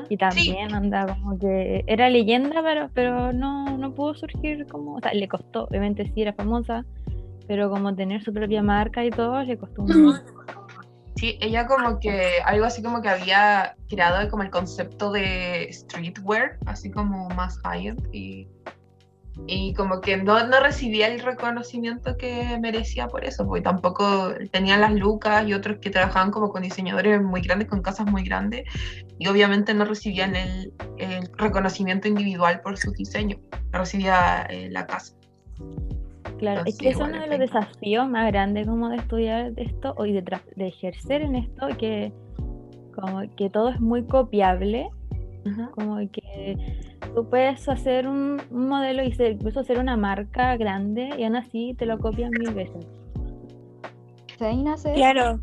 y 0.09 0.17
también 0.17 0.73
anda 0.73 1.07
como 1.07 1.39
que 1.39 1.83
era 1.87 2.09
leyenda, 2.09 2.61
pero, 2.61 2.89
pero 2.93 3.33
no, 3.33 3.77
no 3.77 3.93
pudo 3.93 4.13
surgir 4.13 4.67
como, 4.67 4.95
o 4.95 4.99
sea, 4.99 5.13
le 5.13 5.27
costó, 5.27 5.65
obviamente 5.65 6.11
sí 6.13 6.21
era 6.21 6.33
famosa, 6.33 6.85
pero 7.47 7.69
como 7.69 7.95
tener 7.95 8.23
su 8.23 8.33
propia 8.33 8.61
marca 8.61 9.03
y 9.05 9.09
todo, 9.09 9.41
le 9.41 9.57
costó 9.57 9.83
un 9.83 10.03
montón. 10.05 10.21
Sí, 11.15 11.37
ella 11.39 11.65
como 11.65 11.99
que, 11.99 12.39
algo 12.45 12.65
así 12.65 12.83
como 12.83 13.01
que 13.01 13.09
había 13.09 13.75
creado 13.89 14.29
como 14.29 14.43
el 14.43 14.49
concepto 14.49 15.11
de 15.11 15.69
streetwear, 15.71 16.57
así 16.65 16.91
como 16.91 17.29
más 17.29 17.57
high-end 17.59 18.13
y, 18.13 18.47
y 19.47 19.73
como 19.73 20.01
que 20.01 20.17
no, 20.17 20.45
no 20.47 20.59
recibía 20.59 21.07
el 21.07 21.19
reconocimiento 21.19 22.17
que 22.17 22.57
merecía 22.59 23.07
por 23.07 23.23
eso, 23.25 23.45
porque 23.45 23.61
tampoco 23.61 24.33
tenían 24.51 24.81
las 24.81 24.93
lucas 24.93 25.47
y 25.47 25.53
otros 25.53 25.77
que 25.79 25.89
trabajaban 25.89 26.31
como 26.31 26.49
con 26.49 26.63
diseñadores 26.63 27.21
muy 27.21 27.41
grandes, 27.41 27.67
con 27.67 27.81
casas 27.81 28.07
muy 28.07 28.23
grandes, 28.23 28.63
y 29.17 29.27
obviamente 29.27 29.73
no 29.73 29.85
recibían 29.85 30.35
el, 30.35 30.73
el 30.97 31.29
reconocimiento 31.37 32.07
individual 32.07 32.61
por 32.61 32.77
sus 32.77 32.93
diseños, 32.93 33.39
no 33.71 33.79
recibía 33.79 34.45
eh, 34.49 34.69
la 34.69 34.85
casa. 34.85 35.13
Claro, 36.37 36.61
es 36.65 36.73
Entonces, 36.73 36.77
que 36.79 36.89
es 36.89 36.95
uno 36.97 37.19
de 37.19 37.25
es 37.25 37.29
los 37.29 37.39
desafíos 37.39 38.09
más 38.09 38.27
grandes 38.27 38.67
como 38.67 38.89
de 38.89 38.97
estudiar 38.97 39.53
esto 39.57 39.93
o 39.97 40.05
y 40.05 40.13
de, 40.13 40.23
de 40.55 40.67
ejercer 40.67 41.21
en 41.21 41.35
esto, 41.35 41.67
que 41.77 42.11
como 42.95 43.21
que 43.35 43.49
todo 43.49 43.69
es 43.69 43.79
muy 43.79 44.03
copiable, 44.05 44.89
Ujú. 45.45 45.71
como 45.71 45.97
que 46.11 46.57
tú 47.15 47.27
puedes 47.29 47.67
hacer 47.67 48.07
un, 48.07 48.41
un 48.51 48.67
modelo 48.69 49.03
y 49.03 49.11
ser- 49.13 49.33
incluso 49.33 49.59
hacer 49.61 49.79
una 49.79 49.97
marca 49.97 50.55
grande 50.57 51.09
y 51.17 51.23
aún 51.23 51.35
así 51.35 51.75
te 51.77 51.85
lo 51.85 51.99
copian 51.99 52.31
mil 52.31 52.53
veces. 52.53 52.85
Nace. 54.39 54.93
Claro, 54.93 55.39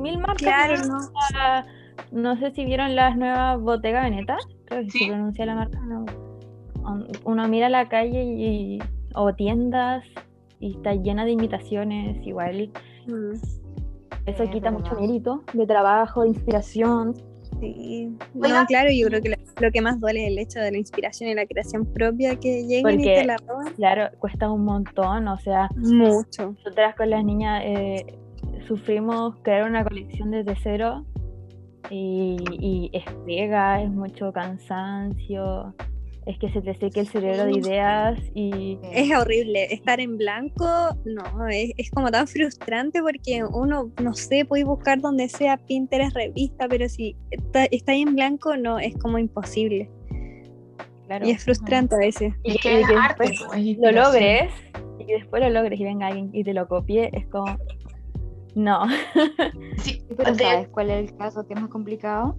Mil 0.00 0.18
marcas. 0.18 0.36
claro, 0.42 0.76
¿no? 0.86 0.98
no. 1.00 1.80
No 2.12 2.36
sé 2.38 2.52
si 2.52 2.64
vieron 2.64 2.94
las 2.94 3.16
nuevas 3.16 3.60
Bottega 3.60 4.02
Veneta, 4.02 4.36
creo 4.66 4.82
que 4.84 4.90
Sí. 4.90 4.98
se 5.00 5.06
pronuncia 5.08 5.46
la 5.46 5.54
marca. 5.56 5.80
no. 5.80 6.04
Uno 7.24 7.46
mira 7.48 7.68
la 7.68 7.88
calle 7.88 8.22
y, 8.24 8.78
o 9.14 9.34
tiendas 9.34 10.04
y 10.60 10.72
está 10.76 10.94
llena 10.94 11.24
de 11.24 11.32
imitaciones, 11.32 12.24
igual. 12.26 12.70
Mm, 13.06 13.32
Eso 14.26 14.44
Sí, 14.44 14.50
quita 14.50 14.70
mucho 14.70 14.94
mérito 14.94 15.42
de 15.52 15.66
trabajo, 15.66 16.22
de 16.22 16.28
inspiración. 16.28 17.14
Sí. 17.60 18.16
Oiga. 18.40 18.60
No, 18.60 18.66
claro, 18.66 18.88
yo 18.92 19.08
creo 19.08 19.20
que 19.22 19.28
lo, 19.30 19.36
lo 19.60 19.70
que 19.70 19.80
más 19.80 20.00
duele 20.00 20.24
es 20.24 20.32
el 20.32 20.38
hecho 20.38 20.60
de 20.60 20.72
la 20.72 20.78
inspiración 20.78 21.30
y 21.30 21.34
la 21.34 21.46
creación 21.46 21.86
propia 21.92 22.36
que 22.36 22.64
lleguen 22.66 23.00
y 23.00 23.04
te 23.04 23.24
la 23.24 23.36
roban. 23.46 23.72
Claro, 23.74 24.08
cuesta 24.18 24.50
un 24.50 24.64
montón, 24.64 25.28
o 25.28 25.38
sea, 25.38 25.68
Mucho. 25.76 26.52
nosotras 26.52 26.94
con 26.96 27.10
las 27.10 27.24
niñas 27.24 27.62
eh, 27.64 28.06
sufrimos 28.66 29.36
crear 29.42 29.68
una 29.68 29.84
colección 29.84 30.30
desde 30.30 30.54
cero 30.62 31.04
y, 31.90 32.36
y 32.60 32.90
es 32.92 33.04
pega, 33.26 33.82
es 33.82 33.90
mucho 33.90 34.32
cansancio, 34.32 35.74
es 36.30 36.38
que 36.38 36.50
se 36.50 36.60
te 36.62 36.74
seque 36.74 37.00
el 37.00 37.08
cerebro 37.08 37.44
de 37.44 37.52
ideas 37.52 38.18
y 38.34 38.78
Es 38.92 39.10
horrible. 39.16 39.72
Estar 39.72 40.00
en 40.00 40.16
blanco, 40.16 40.64
no, 41.04 41.48
es, 41.48 41.72
es 41.76 41.90
como 41.90 42.10
tan 42.10 42.26
frustrante 42.26 43.00
porque 43.02 43.42
uno, 43.44 43.90
no 44.00 44.14
sé, 44.14 44.44
puede 44.44 44.64
buscar 44.64 45.00
donde 45.00 45.28
sea 45.28 45.56
Pinterest, 45.58 46.14
revista, 46.14 46.68
pero 46.68 46.88
si 46.88 47.16
está, 47.30 47.64
está 47.66 47.92
ahí 47.92 48.02
en 48.02 48.14
blanco, 48.14 48.56
no, 48.56 48.78
es 48.78 48.94
como 48.98 49.18
imposible. 49.18 49.90
claro, 51.06 51.26
Y 51.26 51.30
es 51.30 51.44
frustrante 51.44 51.94
a 51.94 51.98
veces. 51.98 52.34
y 52.44 52.52
Es 52.52 52.56
que, 52.58 52.68
que 52.70 52.80
y 52.80 52.84
que 52.86 52.94
arte, 52.94 53.24
después 53.24 53.42
po, 53.42 53.54
es 53.54 53.78
lo 53.78 53.92
logres 53.92 54.52
y 54.98 55.04
que 55.06 55.14
después 55.14 55.42
lo 55.42 55.50
logres 55.50 55.78
y 55.80 55.84
venga 55.84 56.06
alguien 56.08 56.30
y 56.32 56.44
te 56.44 56.54
lo 56.54 56.68
copie, 56.68 57.10
es 57.12 57.26
como, 57.26 57.56
no, 58.54 58.86
Sí, 59.78 59.92
Sí, 59.92 60.04
pero 60.16 60.32
de- 60.32 60.44
¿sabes 60.44 60.68
cuál 60.68 60.90
es 60.90 61.10
el 61.10 61.16
caso 61.16 61.46
que 61.46 61.54
es 61.54 61.60
más 61.60 61.70
complicado? 61.70 62.36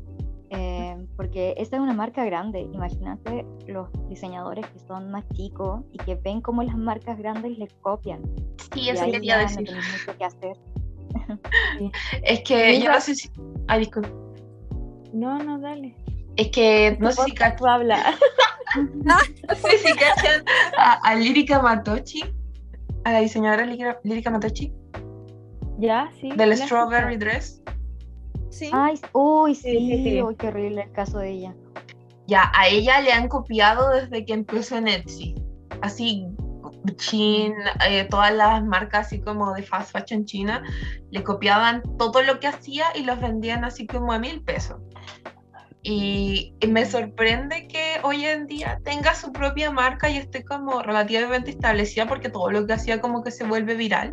Eh, 0.53 0.97
porque 1.15 1.55
esta 1.57 1.77
es 1.77 1.81
una 1.81 1.93
marca 1.93 2.25
grande. 2.25 2.59
Imagínate 2.59 3.45
los 3.67 3.87
diseñadores 4.09 4.65
que 4.67 4.79
son 4.79 5.09
más 5.09 5.23
chicos 5.29 5.81
y 5.93 5.97
que 5.99 6.15
ven 6.15 6.41
cómo 6.41 6.61
las 6.61 6.75
marcas 6.75 7.17
grandes 7.17 7.57
les 7.57 7.73
copian. 7.75 8.21
sí, 8.73 8.89
eso 8.89 9.05
quería 9.05 9.37
ya 9.37 9.39
decir. 9.39 9.71
no 9.71 9.77
mucho 9.77 10.17
que 10.17 10.25
hacer. 10.25 10.57
Es 12.23 12.41
que 12.41 12.79
yo 12.79 12.91
no 12.91 13.01
sé 13.01 13.15
si. 13.15 13.29
Ay, 13.67 13.79
disculpa. 13.79 14.09
no, 15.13 15.39
no, 15.39 15.59
dale. 15.59 15.95
Es 16.35 16.49
que 16.49 16.97
no 16.99 17.11
sé 17.11 17.23
si 17.23 17.31
cachan, 17.33 17.57
tú 17.57 17.67
habla. 17.67 18.13
no 19.03 19.19
sé 19.55 19.77
si 19.77 19.93
cachan 19.93 20.43
a, 20.77 20.93
a 20.93 21.15
Lírica 21.15 21.61
Matochi, 21.61 22.23
a 23.03 23.11
la 23.11 23.19
diseñadora 23.19 23.65
Lírica, 23.65 23.99
Lírica 24.03 24.31
Matochi, 24.31 24.73
ya, 25.77 26.11
sí. 26.19 26.31
del 26.35 26.55
Strawberry. 26.55 27.17
Dress. 27.17 27.61
Sí. 28.51 28.69
Ay, 28.73 28.99
uy, 29.13 29.55
Sí, 29.55 29.71
sí, 29.71 29.79
sí, 29.79 30.03
sí. 30.03 30.21
uy, 30.21 30.35
qué 30.35 30.47
horrible 30.49 30.83
el 30.83 30.91
caso 30.91 31.19
de 31.19 31.31
ella. 31.31 31.55
Ya, 32.27 32.51
a 32.53 32.67
ella 32.67 33.01
le 33.01 33.11
han 33.11 33.27
copiado 33.27 33.89
desde 33.89 34.25
que 34.25 34.33
empezó 34.33 34.77
en 34.77 34.87
Etsy. 34.87 35.35
Así, 35.81 36.27
Shein, 36.97 37.53
eh, 37.87 38.05
todas 38.09 38.33
las 38.33 38.63
marcas 38.63 39.07
así 39.07 39.21
como 39.21 39.53
de 39.53 39.63
fast 39.63 39.91
fashion 39.91 40.25
china, 40.25 40.63
le 41.11 41.23
copiaban 41.23 41.81
todo 41.97 42.21
lo 42.21 42.39
que 42.39 42.47
hacía 42.47 42.85
y 42.95 43.03
los 43.03 43.19
vendían 43.19 43.63
así 43.63 43.87
como 43.87 44.11
a 44.11 44.19
mil 44.19 44.43
pesos. 44.43 44.81
Y, 45.83 46.53
y 46.59 46.67
me 46.67 46.85
sorprende 46.85 47.67
que 47.67 47.99
hoy 48.03 48.25
en 48.25 48.45
día 48.45 48.79
tenga 48.83 49.15
su 49.15 49.31
propia 49.31 49.71
marca 49.71 50.09
y 50.09 50.17
esté 50.17 50.43
como 50.43 50.83
relativamente 50.83 51.49
establecida 51.51 52.05
porque 52.05 52.29
todo 52.29 52.51
lo 52.51 52.67
que 52.67 52.73
hacía 52.73 53.01
como 53.01 53.23
que 53.23 53.31
se 53.31 53.45
vuelve 53.45 53.75
viral. 53.75 54.11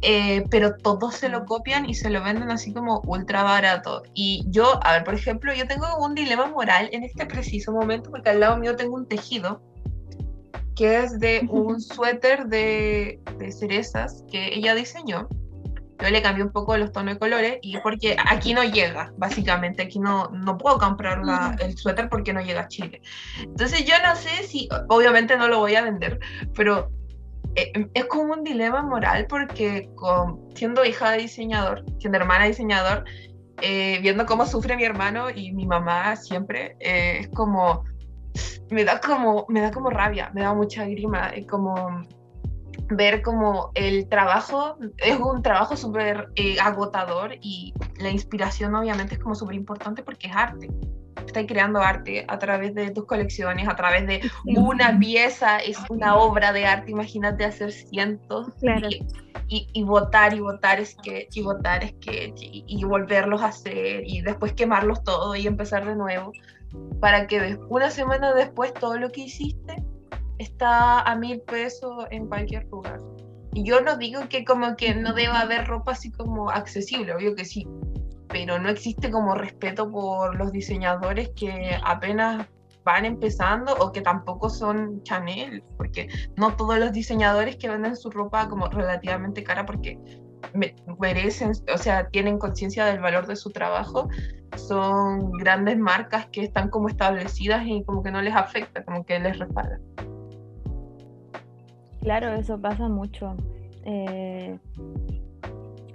Eh, 0.00 0.44
pero 0.48 0.76
todos 0.76 1.16
se 1.16 1.28
lo 1.28 1.44
copian 1.44 1.88
y 1.88 1.94
se 1.94 2.08
lo 2.08 2.22
venden 2.22 2.50
así 2.50 2.72
como 2.72 3.00
ultra 3.00 3.42
barato. 3.42 4.02
Y 4.14 4.44
yo, 4.48 4.78
a 4.84 4.92
ver, 4.92 5.04
por 5.04 5.14
ejemplo, 5.14 5.52
yo 5.52 5.66
tengo 5.66 5.86
un 5.98 6.14
dilema 6.14 6.46
moral 6.46 6.88
en 6.92 7.02
este 7.02 7.26
preciso 7.26 7.72
momento 7.72 8.10
porque 8.10 8.30
al 8.30 8.40
lado 8.40 8.56
mío 8.58 8.76
tengo 8.76 8.94
un 8.94 9.06
tejido 9.06 9.60
que 10.76 11.00
es 11.00 11.18
de 11.18 11.46
un 11.50 11.80
suéter 11.80 12.46
de, 12.46 13.20
de 13.38 13.52
cerezas 13.52 14.24
que 14.30 14.54
ella 14.54 14.74
diseñó. 14.74 15.28
Yo 16.00 16.10
le 16.10 16.22
cambié 16.22 16.44
un 16.44 16.52
poco 16.52 16.76
los 16.76 16.92
tonos 16.92 17.14
de 17.14 17.18
colores 17.18 17.58
y 17.60 17.76
porque 17.78 18.16
aquí 18.30 18.54
no 18.54 18.62
llega, 18.62 19.12
básicamente, 19.16 19.82
aquí 19.82 19.98
no, 19.98 20.28
no 20.28 20.56
puedo 20.56 20.78
comprar 20.78 21.24
la, 21.24 21.56
el 21.58 21.76
suéter 21.76 22.08
porque 22.08 22.32
no 22.32 22.40
llega 22.40 22.60
a 22.62 22.68
Chile. 22.68 23.02
Entonces 23.42 23.84
yo 23.84 23.94
no 24.06 24.14
sé 24.14 24.44
si, 24.44 24.68
obviamente 24.88 25.36
no 25.36 25.48
lo 25.48 25.58
voy 25.58 25.74
a 25.74 25.82
vender, 25.82 26.20
pero 26.54 26.92
es 27.94 28.04
como 28.06 28.32
un 28.32 28.44
dilema 28.44 28.82
moral 28.82 29.26
porque 29.28 29.88
siendo 30.54 30.84
hija 30.84 31.12
de 31.12 31.18
diseñador, 31.18 31.84
siendo 31.98 32.18
hermana 32.18 32.44
de 32.44 32.50
diseñador, 32.50 33.04
eh, 33.60 33.98
viendo 34.00 34.26
cómo 34.26 34.46
sufre 34.46 34.76
mi 34.76 34.84
hermano 34.84 35.30
y 35.30 35.52
mi 35.52 35.66
mamá 35.66 36.16
siempre, 36.16 36.76
eh, 36.80 37.18
es 37.20 37.28
como, 37.28 37.84
me 38.70 38.84
da 38.84 39.00
como, 39.00 39.46
me 39.48 39.60
da 39.60 39.70
como 39.70 39.90
rabia, 39.90 40.30
me 40.34 40.42
da 40.42 40.54
mucha 40.54 40.84
grima, 40.86 41.32
como 41.48 42.02
ver 42.90 43.20
como 43.22 43.70
el 43.74 44.08
trabajo 44.08 44.78
es 44.96 45.18
un 45.18 45.42
trabajo 45.42 45.76
súper 45.76 46.28
agotador 46.62 47.34
y 47.40 47.74
la 47.98 48.08
inspiración 48.08 48.74
obviamente 48.74 49.16
es 49.16 49.20
como 49.20 49.34
súper 49.34 49.56
importante 49.56 50.02
porque 50.02 50.28
es 50.28 50.32
arte 50.34 50.70
estás 51.26 51.44
creando 51.46 51.80
arte 51.80 52.24
a 52.28 52.38
través 52.38 52.74
de 52.74 52.90
tus 52.90 53.06
colecciones, 53.06 53.68
a 53.68 53.76
través 53.76 54.06
de 54.06 54.20
una 54.44 54.98
pieza, 54.98 55.58
es 55.58 55.78
una 55.88 56.16
obra 56.16 56.52
de 56.52 56.66
arte, 56.66 56.90
imagínate 56.90 57.44
hacer 57.44 57.72
cientos 57.72 58.48
y, 59.48 59.68
y, 59.72 59.82
votar 59.82 60.34
y 60.34 60.40
votar 60.40 60.84
sketch 60.84 61.36
y 61.36 61.42
votar 61.42 61.86
sketch 61.86 62.42
y, 62.42 62.64
y, 62.66 62.84
volverlos 62.84 63.42
a 63.42 63.46
hacer 63.46 64.02
y 64.06 64.20
después 64.20 64.52
quemarlos 64.52 65.02
todos 65.04 65.38
y 65.38 65.46
empezar 65.46 65.86
de 65.86 65.96
nuevo 65.96 66.32
para 67.00 67.26
que 67.26 67.58
una 67.68 67.90
semana 67.90 68.34
después 68.34 68.74
todo 68.74 68.98
lo 68.98 69.10
que 69.10 69.22
hiciste 69.22 69.82
está 70.38 71.00
a 71.00 71.16
mil 71.16 71.40
pesos 71.40 72.06
en 72.10 72.26
cualquier 72.26 72.66
lugar. 72.66 73.00
Y 73.54 73.64
yo 73.64 73.80
no 73.80 73.96
digo 73.96 74.28
que 74.28 74.44
como 74.44 74.76
que 74.76 74.94
no 74.94 75.14
deba 75.14 75.40
haber 75.40 75.66
ropa 75.66 75.92
así 75.92 76.10
como 76.12 76.50
accesible, 76.50 77.14
obvio 77.14 77.34
que 77.34 77.44
sí, 77.44 77.66
pero 78.28 78.58
no 78.58 78.68
existe 78.68 79.10
como 79.10 79.34
respeto 79.34 79.90
por 79.90 80.36
los 80.36 80.52
diseñadores 80.52 81.30
que 81.30 81.76
apenas 81.82 82.46
van 82.84 83.04
empezando 83.04 83.74
o 83.80 83.92
que 83.92 84.00
tampoco 84.00 84.48
son 84.48 85.02
Chanel, 85.02 85.62
porque 85.76 86.08
no 86.36 86.56
todos 86.56 86.78
los 86.78 86.92
diseñadores 86.92 87.56
que 87.56 87.68
venden 87.68 87.96
su 87.96 88.10
ropa 88.10 88.48
como 88.48 88.66
relativamente 88.68 89.42
cara 89.42 89.66
porque 89.66 89.98
merecen, 90.98 91.52
o 91.74 91.78
sea, 91.78 92.08
tienen 92.08 92.38
conciencia 92.38 92.86
del 92.86 93.00
valor 93.00 93.26
de 93.26 93.36
su 93.36 93.50
trabajo, 93.50 94.08
son 94.56 95.32
grandes 95.32 95.78
marcas 95.78 96.26
que 96.32 96.44
están 96.44 96.70
como 96.70 96.88
establecidas 96.88 97.66
y 97.66 97.82
como 97.84 98.02
que 98.02 98.10
no 98.10 98.22
les 98.22 98.34
afecta, 98.34 98.84
como 98.84 99.04
que 99.04 99.18
les 99.18 99.38
respalda. 99.38 99.78
Claro, 102.00 102.32
eso 102.32 102.58
pasa 102.58 102.88
mucho. 102.88 103.36
Eh, 103.84 104.58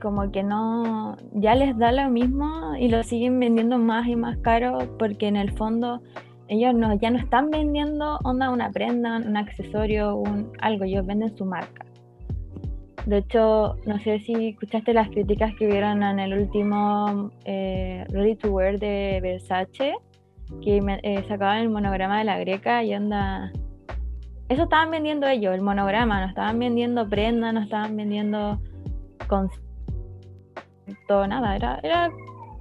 como 0.04 0.30
que 0.32 0.44
no, 0.44 1.16
ya 1.32 1.56
les 1.56 1.78
da 1.78 1.94
lo 1.94 2.10
mismo 2.10 2.76
y 2.78 2.90
lo 2.90 3.02
siguen 3.04 3.40
vendiendo 3.40 3.78
más 3.78 4.06
y 4.06 4.18
más 4.18 4.38
caro 4.40 4.78
porque 5.00 5.30
en 5.30 5.38
el 5.38 5.54
fondo 5.54 6.02
ellos 6.50 6.76
no, 6.76 6.94
ya 7.00 7.10
no 7.10 7.20
están 7.20 7.50
vendiendo 7.50 8.20
onda 8.26 8.50
una 8.50 8.70
prenda, 8.70 9.16
un 9.26 9.38
accesorio, 9.38 10.18
un 10.18 10.52
algo, 10.60 10.84
ellos 10.84 11.06
venden 11.06 11.36
su 11.38 11.46
marca. 11.46 11.86
De 13.06 13.20
hecho, 13.20 13.78
no 13.86 13.98
sé 14.00 14.20
si 14.20 14.50
escuchaste 14.50 14.94
las 14.94 15.10
críticas 15.10 15.54
que 15.58 15.68
vieron 15.68 16.04
en 16.04 16.20
el 16.20 16.38
último 16.38 17.32
eh, 17.46 18.06
Ready 18.10 18.36
to 18.36 18.52
Wear 18.52 18.80
de 18.80 19.20
Versace, 19.22 19.94
que 20.62 20.82
eh, 21.04 21.24
sacaban 21.30 21.60
el 21.60 21.70
monograma 21.70 22.20
de 22.20 22.26
la 22.26 22.38
greca 22.40 22.84
y 22.84 22.94
onda... 22.94 23.54
Eso 24.50 24.64
estaban 24.64 24.92
vendiendo 24.92 25.28
ellos, 25.28 25.54
el 25.54 25.62
monograma, 25.62 26.20
no 26.20 26.28
estaban 26.28 26.60
vendiendo 26.60 27.08
prenda, 27.08 27.54
no 27.54 27.62
estaban 27.62 27.96
vendiendo 27.96 28.60
todo 31.08 31.28
nada, 31.28 31.56
era, 31.56 31.80
era 31.84 32.12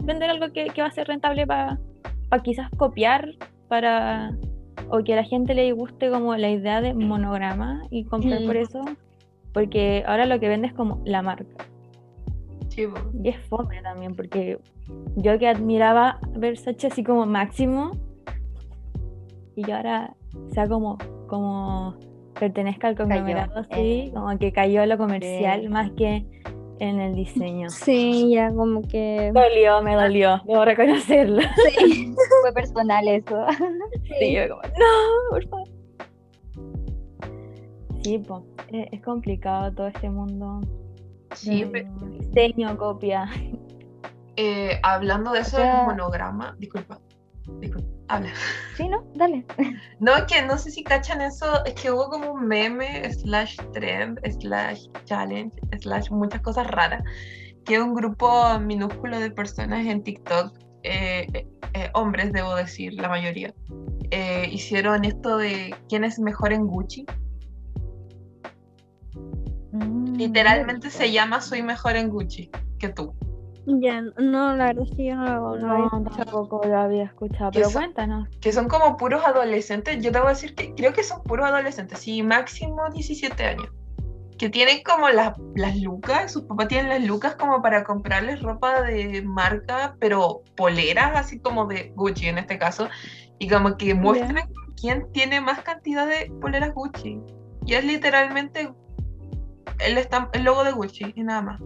vender 0.01 0.31
algo 0.31 0.53
que, 0.53 0.67
que 0.67 0.83
va 0.83 0.89
a 0.89 0.93
ser 0.93 1.07
rentable 1.07 1.47
para 1.47 1.79
quizás 2.43 2.71
copiar, 2.77 3.29
para 3.69 4.33
o 4.91 5.03
que 5.03 5.15
a 5.15 5.17
la 5.17 5.25
gente 5.25 5.55
le 5.55 5.73
guste 5.73 6.11
como 6.11 6.37
la 6.37 6.51
idea 6.51 6.81
de 6.81 6.93
monograma 6.95 7.83
y 7.91 8.05
comprar 8.05 8.45
por 8.45 8.57
eso, 8.57 8.83
porque 9.53 10.05
ahora 10.07 10.27
lo 10.27 10.39
que 10.39 10.49
vende 10.49 10.69
es 10.69 10.75
como 10.75 11.01
la 11.05 11.23
marca. 11.23 11.67
y 13.23 13.29
es 13.29 13.39
fome 13.49 13.81
también, 13.83 14.15
porque 14.15 14.59
yo 15.17 15.39
que 15.39 15.49
admiraba 15.49 16.19
Versace 16.37 16.89
así 16.89 17.05
como 17.05 17.27
máximo, 17.27 17.93
y 19.57 19.65
yo 19.67 19.77
ahora 19.77 20.15
sea 20.49 20.69
como, 20.69 20.99
como 21.27 21.95
pertenezca 22.39 22.89
al 22.89 22.97
conglomerado 22.97 23.61
así, 23.61 24.11
como 24.15 24.39
que 24.39 24.53
cayó 24.53 24.85
lo 24.87 24.99
comercial 24.99 25.69
más 25.71 25.91
que 25.93 26.27
en 26.83 27.01
el 27.01 27.15
diseño. 27.15 27.71
Sí, 27.71 28.33
ya 28.35 28.53
como 28.53 28.83
que... 28.83 29.31
Dolió, 29.33 29.81
me 29.83 29.95
dolió, 29.95 30.43
debo 30.45 30.65
reconocerlo. 30.65 31.41
Sí, 31.79 32.13
fue 32.43 32.53
personal 32.53 33.07
eso. 33.07 33.47
Sí, 34.19 34.33
yo 34.33 34.49
como, 34.49 34.63
no, 34.63 35.31
por 35.31 35.49
favor. 35.49 35.69
Sí, 38.03 38.19
pues, 38.19 38.43
es, 38.91 39.01
complicado 39.01 39.73
todo 39.73 39.87
este 39.87 40.11
mundo. 40.11 40.61
Sí, 41.35 41.65
diseño, 42.19 42.77
copia. 42.77 43.29
Eh, 44.35 44.81
hablando 44.83 45.31
de 45.33 45.41
eso 45.41 45.59
del 45.59 45.85
monograma, 45.87 46.57
disculpa, 46.59 46.99
disculpa. 47.61 48.02
Sí, 48.77 48.89
¿no? 48.89 49.05
Dale. 49.15 49.45
No, 50.01 50.13
que 50.27 50.43
no 50.43 50.59
sé 50.59 50.71
si 50.71 50.83
cachan 50.83 51.21
eso, 51.21 51.65
es 51.65 51.75
que 51.75 51.91
hubo 51.91 52.09
como 52.09 52.33
un 52.33 52.47
meme, 52.47 53.13
slash 53.13 53.57
trend, 53.73 54.19
slash 54.41 54.87
challenge, 55.05 55.55
slash 55.81 56.11
muchas 56.11 56.41
cosas 56.43 56.67
raras, 56.67 57.03
que 57.65 57.81
un 57.81 57.95
grupo 57.95 58.59
minúsculo 58.59 59.21
de 59.21 59.31
personas 59.31 59.87
en 59.87 60.03
TikTok, 60.03 60.53
eh, 60.83 61.27
eh, 61.33 61.47
eh, 61.75 61.91
hombres 61.95 62.33
debo 62.33 62.57
decir, 62.57 62.95
la 62.95 63.09
mayoría, 63.09 63.55
hicieron 64.51 65.05
esto 65.05 65.39
de 65.39 65.75
quién 65.89 66.05
es 66.05 66.19
mejor 66.19 66.53
en 66.53 66.67
Gucci. 66.67 67.07
Mm, 69.73 70.17
Literalmente 70.17 70.91
se 70.91 71.13
llama 71.13 71.41
Soy 71.41 71.63
mejor 71.63 71.97
en 71.97 72.11
Gucci 72.11 72.51
que 72.79 72.89
tú. 72.89 73.15
Ya, 73.65 74.01
no, 74.19 74.57
la 74.57 74.67
verdad 74.67 74.85
es 74.91 74.97
que 74.97 75.07
yo 75.07 75.17
no 75.17 75.25
lo 75.25 75.57
No, 75.57 76.05
tampoco 76.17 76.63
lo 76.67 76.79
había 76.79 77.05
escuchado, 77.05 77.53
pero 77.53 77.71
cuéntanos. 77.71 78.29
Que 78.41 78.53
son 78.53 78.69
como 78.69 78.97
puros 78.97 79.25
adolescentes. 79.25 80.03
Yo 80.03 80.11
te 80.11 80.19
voy 80.19 80.27
a 80.27 80.31
decir 80.31 80.55
que 80.55 80.75
creo 80.75 80.93
que 80.93 81.05
son 81.05 81.23
puros 81.23 81.47
adolescentes, 81.47 82.01
sí, 82.01 82.23
máximo 82.23 82.91
17 82.91 83.45
años. 83.45 83.69
Que 84.37 84.49
tienen 84.49 84.83
como 84.83 85.09
las, 85.11 85.35
las 85.55 85.77
lucas, 85.77 86.33
sus 86.33 86.43
papás 86.43 86.67
tienen 86.69 86.89
las 86.89 87.05
lucas 87.05 87.37
como 87.37 87.63
para 87.63 87.85
comprarles 87.85 88.43
ropa 88.43 88.83
de 88.83 89.23
marca, 89.23 89.95
pero 90.01 90.43
poleras, 90.57 91.13
así 91.15 91.39
como 91.39 91.67
de 91.67 91.93
Gucci 91.95 92.27
en 92.27 92.39
este 92.39 92.59
caso, 92.59 92.89
y 93.39 93.49
como 93.49 93.77
que 93.77 93.95
muestran 93.95 94.49
quién 94.81 95.07
tiene 95.13 95.41
más 95.41 95.61
cantidad 95.61 96.09
de 96.09 96.33
poleras 96.41 96.75
Gucci. 96.75 97.21
Y 97.65 97.75
es 97.75 97.85
literalmente 97.85 98.73
el, 99.79 99.99
el 100.33 100.43
logo 100.43 100.65
de 100.65 100.73
Gucci 100.73 101.13
y 101.15 101.23
nada 101.23 101.43
más 101.43 101.61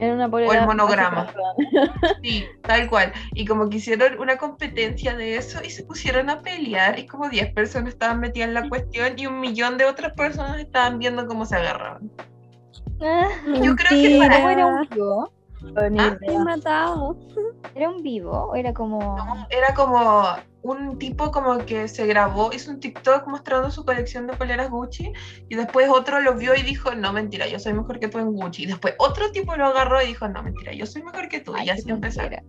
o 0.00 0.52
el 0.52 0.66
monograma. 0.66 1.32
Sí, 2.22 2.46
tal 2.62 2.88
cual. 2.88 3.12
Y 3.34 3.44
como 3.44 3.68
que 3.68 3.78
hicieron 3.78 4.18
una 4.18 4.36
competencia 4.36 5.16
de 5.16 5.36
eso 5.36 5.60
y 5.64 5.70
se 5.70 5.84
pusieron 5.84 6.30
a 6.30 6.40
pelear 6.40 6.98
y 6.98 7.06
como 7.06 7.28
10 7.28 7.52
personas 7.52 7.90
estaban 7.90 8.20
metidas 8.20 8.48
en 8.48 8.54
la 8.54 8.68
cuestión 8.68 9.14
y 9.16 9.26
un 9.26 9.40
millón 9.40 9.78
de 9.78 9.84
otras 9.84 10.12
personas 10.12 10.58
estaban 10.58 10.98
viendo 10.98 11.26
cómo 11.26 11.46
se 11.46 11.56
agarraban. 11.56 12.10
Ah, 13.00 13.28
yo 13.62 13.76
creo 13.76 13.90
que 13.90 14.18
para... 14.18 14.38
Ni 14.38 14.88
Ah, 15.76 15.88
Me 15.90 16.38
matado. 16.38 17.16
¿Era 17.74 17.88
un 17.90 18.02
vivo 18.02 18.30
o 18.32 18.54
era 18.56 18.72
como.? 18.72 19.16
No, 19.16 19.46
era 19.50 19.74
como 19.74 20.24
un 20.62 20.98
tipo 20.98 21.30
como 21.30 21.58
que 21.64 21.86
se 21.88 22.06
grabó, 22.06 22.52
hizo 22.52 22.70
un 22.70 22.80
TikTok 22.80 23.26
mostrando 23.28 23.70
su 23.70 23.84
colección 23.84 24.26
de 24.26 24.34
poleras 24.34 24.70
Gucci 24.70 25.12
y 25.48 25.54
después 25.54 25.88
otro 25.88 26.20
lo 26.20 26.34
vio 26.34 26.54
y 26.54 26.62
dijo, 26.62 26.94
no, 26.94 27.12
mentira, 27.12 27.46
yo 27.46 27.58
soy 27.58 27.72
mejor 27.74 28.00
que 28.00 28.08
tú 28.08 28.18
en 28.18 28.32
Gucci. 28.32 28.64
Y 28.64 28.66
después 28.66 28.94
otro 28.98 29.30
tipo 29.30 29.54
lo 29.56 29.66
agarró 29.66 30.02
y 30.02 30.08
dijo, 30.08 30.28
no, 30.28 30.42
mentira, 30.42 30.72
yo 30.72 30.84
soy 30.86 31.02
mejor 31.02 31.28
que 31.28 31.40
tú. 31.40 31.52
Ay, 31.54 31.66
y 31.66 31.70
así 31.70 31.88
empezaron. 31.90 32.40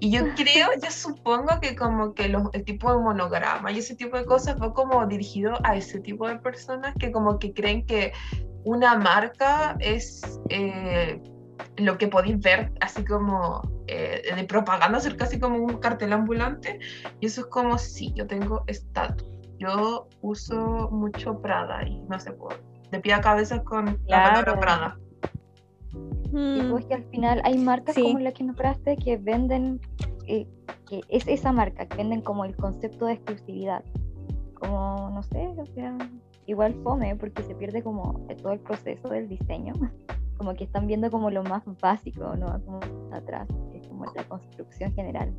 Y 0.00 0.10
yo 0.10 0.20
creo, 0.36 0.68
yo 0.82 0.90
supongo 0.90 1.60
que 1.60 1.76
como 1.76 2.14
que 2.14 2.28
los- 2.28 2.48
el 2.52 2.64
tipo 2.64 2.92
de 2.92 2.98
monograma 2.98 3.70
y 3.70 3.78
ese 3.78 3.94
tipo 3.94 4.16
de 4.16 4.24
cosas 4.24 4.56
fue 4.58 4.72
como 4.74 5.06
dirigido 5.06 5.54
a 5.62 5.76
ese 5.76 6.00
tipo 6.00 6.26
de 6.28 6.36
personas 6.36 6.94
que 6.98 7.12
como 7.12 7.38
que 7.38 7.52
creen 7.54 7.86
que 7.86 8.12
una 8.64 8.96
marca 8.98 9.76
es 9.78 10.22
eh, 10.48 11.20
lo 11.76 11.98
que 11.98 12.08
podéis 12.08 12.40
ver 12.40 12.72
así 12.80 13.04
como 13.04 13.62
eh, 13.86 14.22
de 14.34 14.44
propaganda, 14.44 15.00
ser 15.00 15.16
casi 15.16 15.38
como 15.38 15.58
un 15.58 15.78
cartel 15.78 16.12
ambulante. 16.12 16.78
Y 17.20 17.26
eso 17.26 17.42
es 17.42 17.46
como, 17.48 17.78
sí, 17.78 18.12
yo 18.14 18.26
tengo 18.26 18.64
estatus. 18.66 19.28
Yo 19.58 20.08
uso 20.22 20.88
mucho 20.90 21.40
Prada 21.40 21.86
y 21.86 22.00
no 22.08 22.18
sé, 22.18 22.32
por, 22.32 22.60
de 22.90 23.00
pie 23.00 23.14
a 23.14 23.20
cabeza 23.20 23.62
con 23.62 23.86
la 23.86 23.94
Claro. 24.06 24.44
palabra 24.44 24.60
Prada. 24.60 24.98
Y 26.32 26.62
pues 26.70 26.84
que 26.86 26.94
al 26.94 27.04
final 27.04 27.40
hay 27.44 27.56
marcas 27.58 27.94
Sí. 27.94 28.02
como 28.02 28.18
la 28.18 28.32
que 28.32 28.42
nombraste 28.42 28.96
que 28.96 29.16
venden, 29.16 29.80
eh, 30.26 30.46
que 30.88 31.02
es 31.08 31.26
esa 31.28 31.52
marca, 31.52 31.86
que 31.86 31.96
venden 31.96 32.20
como 32.20 32.44
el 32.44 32.56
concepto 32.56 33.06
de 33.06 33.12
exclusividad. 33.14 33.84
Como, 34.54 35.10
no 35.14 35.22
sé, 35.22 35.46
o 35.56 35.66
sea, 35.74 35.96
igual 36.46 36.74
fome 36.82 37.14
porque 37.16 37.42
se 37.44 37.54
pierde 37.54 37.82
como 37.82 38.26
todo 38.42 38.52
el 38.52 38.60
proceso 38.60 39.08
del 39.08 39.28
diseño. 39.28 39.74
Como 40.36 40.54
que 40.54 40.64
están 40.64 40.86
viendo 40.86 41.10
como 41.10 41.30
lo 41.30 41.42
más 41.42 41.62
básico, 41.80 42.34
¿no? 42.36 42.60
Como 42.64 42.80
atrás, 43.12 43.48
que 43.70 43.78
es 43.78 43.88
como 43.88 44.04
la 44.14 44.24
construcción 44.24 44.92
general 44.94 45.32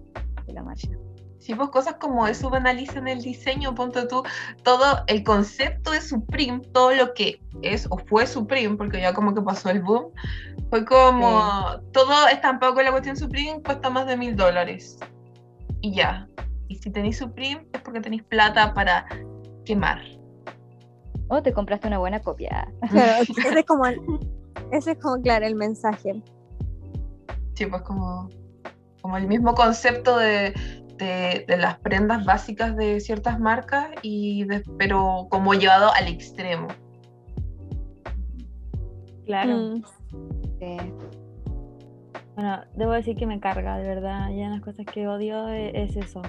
de 0.46 0.54
la 0.54 0.64
marca. 0.64 0.89
Sí, 1.39 1.54
pues 1.54 1.70
cosas 1.70 1.96
como 2.00 2.26
eso 2.26 2.50
banalizan 2.50 3.08
el 3.08 3.22
diseño, 3.22 3.76
ponte 3.76 4.08
tú, 4.08 4.24
todo 4.64 5.04
el 5.06 5.24
concepto 5.24 5.91
de 5.91 6.02
Supreme, 6.02 6.60
todo 6.74 6.93
lo 6.96 7.14
que 7.14 7.39
es 7.62 7.86
o 7.91 7.98
fue 8.00 8.26
Supreme, 8.26 8.78
porque 8.78 9.00
ya 9.00 9.14
como 9.14 9.34
que 9.36 9.41
pasó 9.41 9.70
el 9.70 9.84
boom, 9.84 10.12
fue 10.72 10.86
como 10.86 11.80
todo 11.91 12.28
estampado 12.30 12.74
con 12.74 12.84
la 12.84 12.91
cuestión 12.91 13.16
Supreme 13.16 13.62
cuesta 13.62 13.89
más 13.89 14.08
de 14.08 14.18
mil 14.18 14.36
dólares. 14.36 14.98
Y 15.82 15.93
ya. 15.93 16.28
Y 16.68 16.78
si 16.78 16.89
tenéis 16.89 17.20
Supreme 17.20 17.68
es 17.74 17.82
porque 17.82 18.02
tenéis 18.02 18.24
plata 18.24 18.74
para 18.74 19.06
quemar. 19.66 20.02
O 21.28 21.43
te 21.43 21.54
compraste 21.54 21.88
una 21.88 22.00
buena 22.00 22.22
copia. 22.22 22.72
Claro, 22.89 23.22
ese 23.38 23.60
es 23.60 23.66
como 23.66 23.86
el, 23.86 24.00
ese 24.72 24.91
es 24.91 24.97
como, 24.99 25.22
claro, 25.22 25.45
el 25.45 25.55
mensaje. 25.55 26.22
Sí, 27.53 27.66
pues 27.66 27.82
como, 27.84 28.30
como 29.01 29.18
el 29.18 29.28
mismo 29.28 29.53
concepto 29.53 30.18
de, 30.18 30.53
de- 30.97 31.45
de 31.47 31.57
las 31.57 31.80
prendas 31.80 32.26
básicas 32.26 32.76
de 32.76 32.99
ciertas 32.99 33.39
marcas, 33.39 33.88
y 34.01 34.43
de- 34.45 34.63
pero 34.78 35.28
como 35.30 35.53
llevado 35.53 35.91
al 35.93 36.07
extremo. 36.07 36.68
Claro. 39.26 39.57
Mm, 39.57 39.82
Bueno, 42.36 42.59
debo 42.76 42.91
decir 42.91 43.16
que 43.16 43.26
me 43.26 43.39
carga, 43.39 43.78
de 43.78 43.88
verdad. 43.88 44.30
Ya 44.36 44.49
las 44.49 44.61
cosas 44.61 44.86
que 44.86 45.07
odio 45.07 45.47
e- 45.49 45.84
es, 45.84 45.95
eso. 45.95 46.22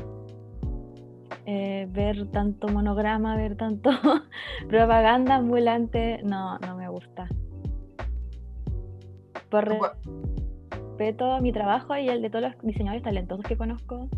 Eh, 1.47 1.89
ver 1.91 2.28
tanto 2.30 2.68
monograma, 2.68 3.37
ver 3.37 3.57
tanto 3.57 3.91
propaganda 4.68 5.37
ambulante, 5.37 6.20
no, 6.22 6.59
no 6.59 6.76
me 6.76 6.89
gusta. 6.89 7.28
Por 9.51 9.64
respeto 9.68 11.32
a 11.32 11.40
mi 11.40 11.53
trabajo 11.53 11.97
y 11.97 12.09
el 12.09 12.22
de 12.22 12.30
todos 12.30 12.44
los 12.44 12.55
diseñadores 12.62 13.03
talentosos 13.03 13.44
que 13.44 13.57
conozco 13.57 14.09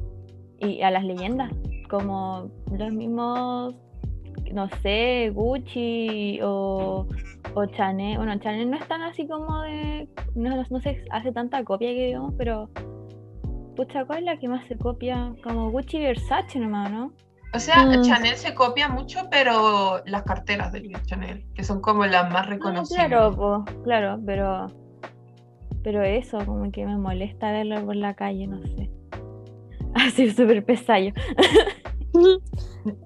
y 0.61 0.83
a 0.83 0.91
las 0.91 1.05
leyendas, 1.05 1.53
como 1.91 2.51
los 2.77 2.93
mismos, 2.93 3.75
no 4.53 4.69
sé, 4.83 5.31
Gucci 5.35 6.41
o, 6.43 7.07
o 7.55 7.67
Chanel. 7.67 8.17
Bueno, 8.17 8.37
Chanel 8.39 8.71
no 8.71 8.77
es 8.77 8.87
tan 8.89 9.03
así 9.03 9.27
como 9.29 9.63
de. 9.63 10.09
No, 10.35 10.51
no, 10.57 10.65
no 10.69 10.81
se 10.81 11.05
hace 11.11 11.33
tanta 11.33 11.63
copia 11.65 11.89
que 11.95 12.07
digamos, 12.07 12.35
pero. 12.37 12.69
Pucha, 13.77 14.05
¿cuál 14.05 14.21
es 14.21 14.25
la 14.25 14.37
que 14.39 14.49
más 14.49 14.67
se 14.67 14.77
copia? 14.77 15.33
Como 15.45 15.71
Gucci 15.71 15.99
y 15.99 16.01
Versace 16.01 16.59
nomás, 16.59 16.91
¿no? 16.91 17.13
O 17.55 17.59
sea, 17.61 17.87
Mm. 17.87 18.03
Chanel 18.03 18.35
se 18.37 18.53
copia 18.55 18.89
mucho, 18.89 19.21
pero 19.31 20.03
las 20.05 20.23
carteras 20.25 20.73
de 20.73 20.91
Chanel, 21.07 21.47
que 21.55 21.63
son 21.63 21.81
como 21.81 22.05
las 22.05 22.29
más 22.31 22.43
Ah, 22.47 22.51
reconocibles. 22.51 23.07
claro, 23.07 23.35
po, 23.37 23.65
claro, 23.85 24.19
pero. 24.27 24.67
Pero 25.83 26.03
eso, 26.03 26.39
como 26.45 26.71
que 26.73 26.85
me 26.85 26.97
molesta 26.97 27.53
verlo 27.53 27.85
por 27.85 27.97
la 27.97 28.15
calle, 28.15 28.47
no 28.47 28.61
sé. 28.63 28.91
Así 29.95 30.31
súper 30.31 30.65
pesayo. 30.65 31.13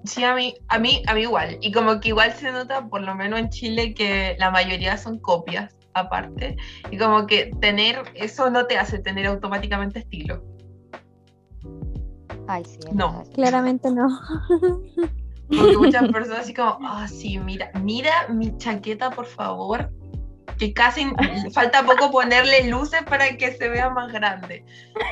Sí, 0.05 0.23
a 0.23 0.33
mí, 0.35 0.55
a 0.69 0.79
mí, 0.79 1.03
a 1.07 1.13
mí 1.13 1.21
igual. 1.21 1.57
Y 1.61 1.71
como 1.71 1.99
que 1.99 2.09
igual 2.09 2.31
se 2.33 2.51
nota, 2.51 2.87
por 2.87 3.01
lo 3.01 3.15
menos 3.15 3.39
en 3.39 3.49
Chile, 3.49 3.93
que 3.93 4.35
la 4.39 4.49
mayoría 4.49 4.97
son 4.97 5.19
copias 5.19 5.75
aparte. 5.93 6.57
Y 6.91 6.97
como 6.97 7.27
que 7.27 7.51
tener 7.59 8.03
eso 8.15 8.49
no 8.49 8.65
te 8.65 8.77
hace 8.77 8.99
tener 8.99 9.27
automáticamente 9.27 9.99
estilo. 9.99 10.43
ay, 12.47 12.63
sí. 12.65 12.79
No. 12.93 13.19
verdad. 13.19 13.33
claramente 13.33 13.91
no. 13.91 14.07
Porque 15.47 15.77
muchas 15.77 16.07
personas 16.11 16.39
así 16.39 16.53
como, 16.53 16.77
ah, 16.83 17.07
sí, 17.07 17.37
mira, 17.37 17.71
mira 17.81 18.27
mi 18.29 18.57
chaqueta, 18.57 19.11
por 19.11 19.25
favor. 19.25 19.91
Que 20.57 20.73
casi 20.73 21.11
falta 21.53 21.83
poco 21.83 22.11
ponerle 22.11 22.69
luces 22.69 23.01
para 23.03 23.37
que 23.37 23.53
se 23.53 23.69
vea 23.69 23.89
más 23.89 24.11
grande. 24.11 24.63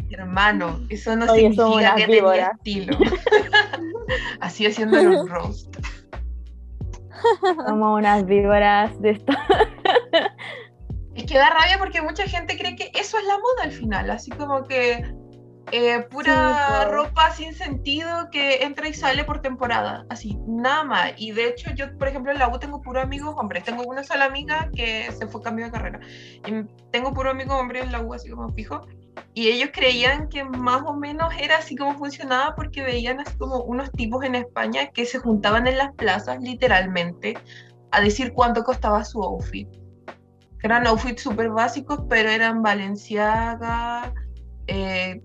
Hermano, 0.09 0.79
eso 0.89 1.15
no 1.15 1.31
Oye, 1.31 1.49
significa 1.49 1.95
que 1.95 2.01
tenía 2.01 2.21
víboras. 2.21 2.51
estilo. 2.57 2.97
Así 4.39 4.65
haciendo 4.65 5.01
un 5.01 5.27
roast. 5.27 5.75
Como 7.65 7.93
unas 7.95 8.25
víboras 8.25 8.99
de 9.01 9.11
esto. 9.11 9.33
Es 11.15 11.25
que 11.25 11.37
da 11.37 11.49
rabia 11.49 11.77
porque 11.77 12.01
mucha 12.01 12.23
gente 12.23 12.57
cree 12.57 12.75
que 12.75 12.91
eso 12.95 13.17
es 13.17 13.25
la 13.25 13.35
moda 13.37 13.63
al 13.63 13.71
final, 13.71 14.09
así 14.09 14.31
como 14.31 14.63
que 14.63 15.13
eh, 15.71 16.01
pura 16.09 16.85
Sí, 16.85 16.91
ropa 16.91 17.31
sin 17.31 17.53
sentido 17.53 18.29
que 18.31 18.63
entra 18.63 18.87
y 18.87 18.93
sale 18.93 19.23
por 19.23 19.41
temporada, 19.41 20.05
así, 20.09 20.37
nada 20.47 20.83
más. 20.83 21.13
Y 21.17 21.31
de 21.31 21.47
hecho 21.47 21.71
yo, 21.75 21.97
por 21.97 22.07
ejemplo, 22.07 22.31
en 22.31 22.39
la 22.39 22.49
U 22.49 22.59
tengo 22.59 22.81
puro 22.81 22.99
amigos 22.99 23.35
hombres, 23.37 23.63
tengo 23.63 23.83
una 23.83 24.03
sola 24.03 24.25
amiga 24.25 24.69
que 24.75 25.11
se 25.11 25.27
fue 25.27 25.41
cambio 25.41 25.65
de 25.65 25.71
carrera, 25.71 25.99
y 26.45 26.63
tengo 26.91 27.13
puro 27.13 27.29
amigo 27.29 27.55
hombre 27.55 27.81
en 27.81 27.91
la 27.91 28.01
U, 28.01 28.13
así 28.13 28.29
como 28.29 28.51
fijo. 28.53 28.85
Y 29.33 29.49
ellos 29.49 29.69
creían 29.73 30.29
que 30.29 30.43
más 30.43 30.81
o 30.85 30.93
menos 30.93 31.33
era 31.39 31.57
así 31.57 31.75
como 31.75 31.97
funcionaba 31.97 32.55
porque 32.55 32.81
veían 32.81 33.19
así 33.19 33.37
como 33.37 33.61
unos 33.63 33.91
tipos 33.91 34.23
en 34.23 34.35
España 34.35 34.87
que 34.87 35.05
se 35.05 35.19
juntaban 35.19 35.67
en 35.67 35.77
las 35.77 35.93
plazas 35.93 36.39
literalmente 36.41 37.37
a 37.91 38.01
decir 38.01 38.33
cuánto 38.33 38.63
costaba 38.63 39.03
su 39.03 39.21
outfit. 39.21 39.67
Eran 40.63 40.87
outfits 40.87 41.23
súper 41.23 41.49
básicos, 41.49 42.01
pero 42.09 42.29
eran 42.29 42.61
Valenciaga, 42.61 44.13
eh, 44.67 45.21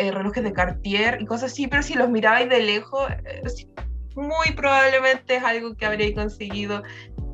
eh, 0.00 0.10
relojes 0.10 0.42
de 0.42 0.52
Cartier 0.52 1.20
y 1.20 1.26
cosas 1.26 1.52
así, 1.52 1.66
pero 1.66 1.82
si 1.82 1.94
los 1.94 2.08
mirabais 2.08 2.48
de 2.48 2.62
lejos, 2.62 3.10
eh, 3.10 3.42
muy 4.16 4.50
probablemente 4.56 5.36
es 5.36 5.44
algo 5.44 5.74
que 5.74 5.86
habríais 5.86 6.14
conseguido 6.14 6.82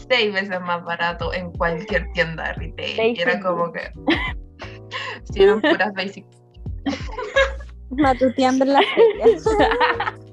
seis 0.09 0.33
veces 0.33 0.61
más 0.61 0.85
barato 0.85 1.33
en 1.33 1.53
cualquier 1.53 2.11
tienda 2.12 2.49
de 2.49 2.53
retail. 2.55 3.17
Y 3.17 3.21
era 3.21 3.33
Basic 3.33 3.47
como 3.47 3.73
que... 3.73 3.81
sí, 5.33 5.43
eran 5.43 5.61
puras 5.61 5.93
basics. 5.95 6.43
Matuteando 7.91 8.64
en 8.64 8.73
la 8.73 8.81
feria. 8.83 9.27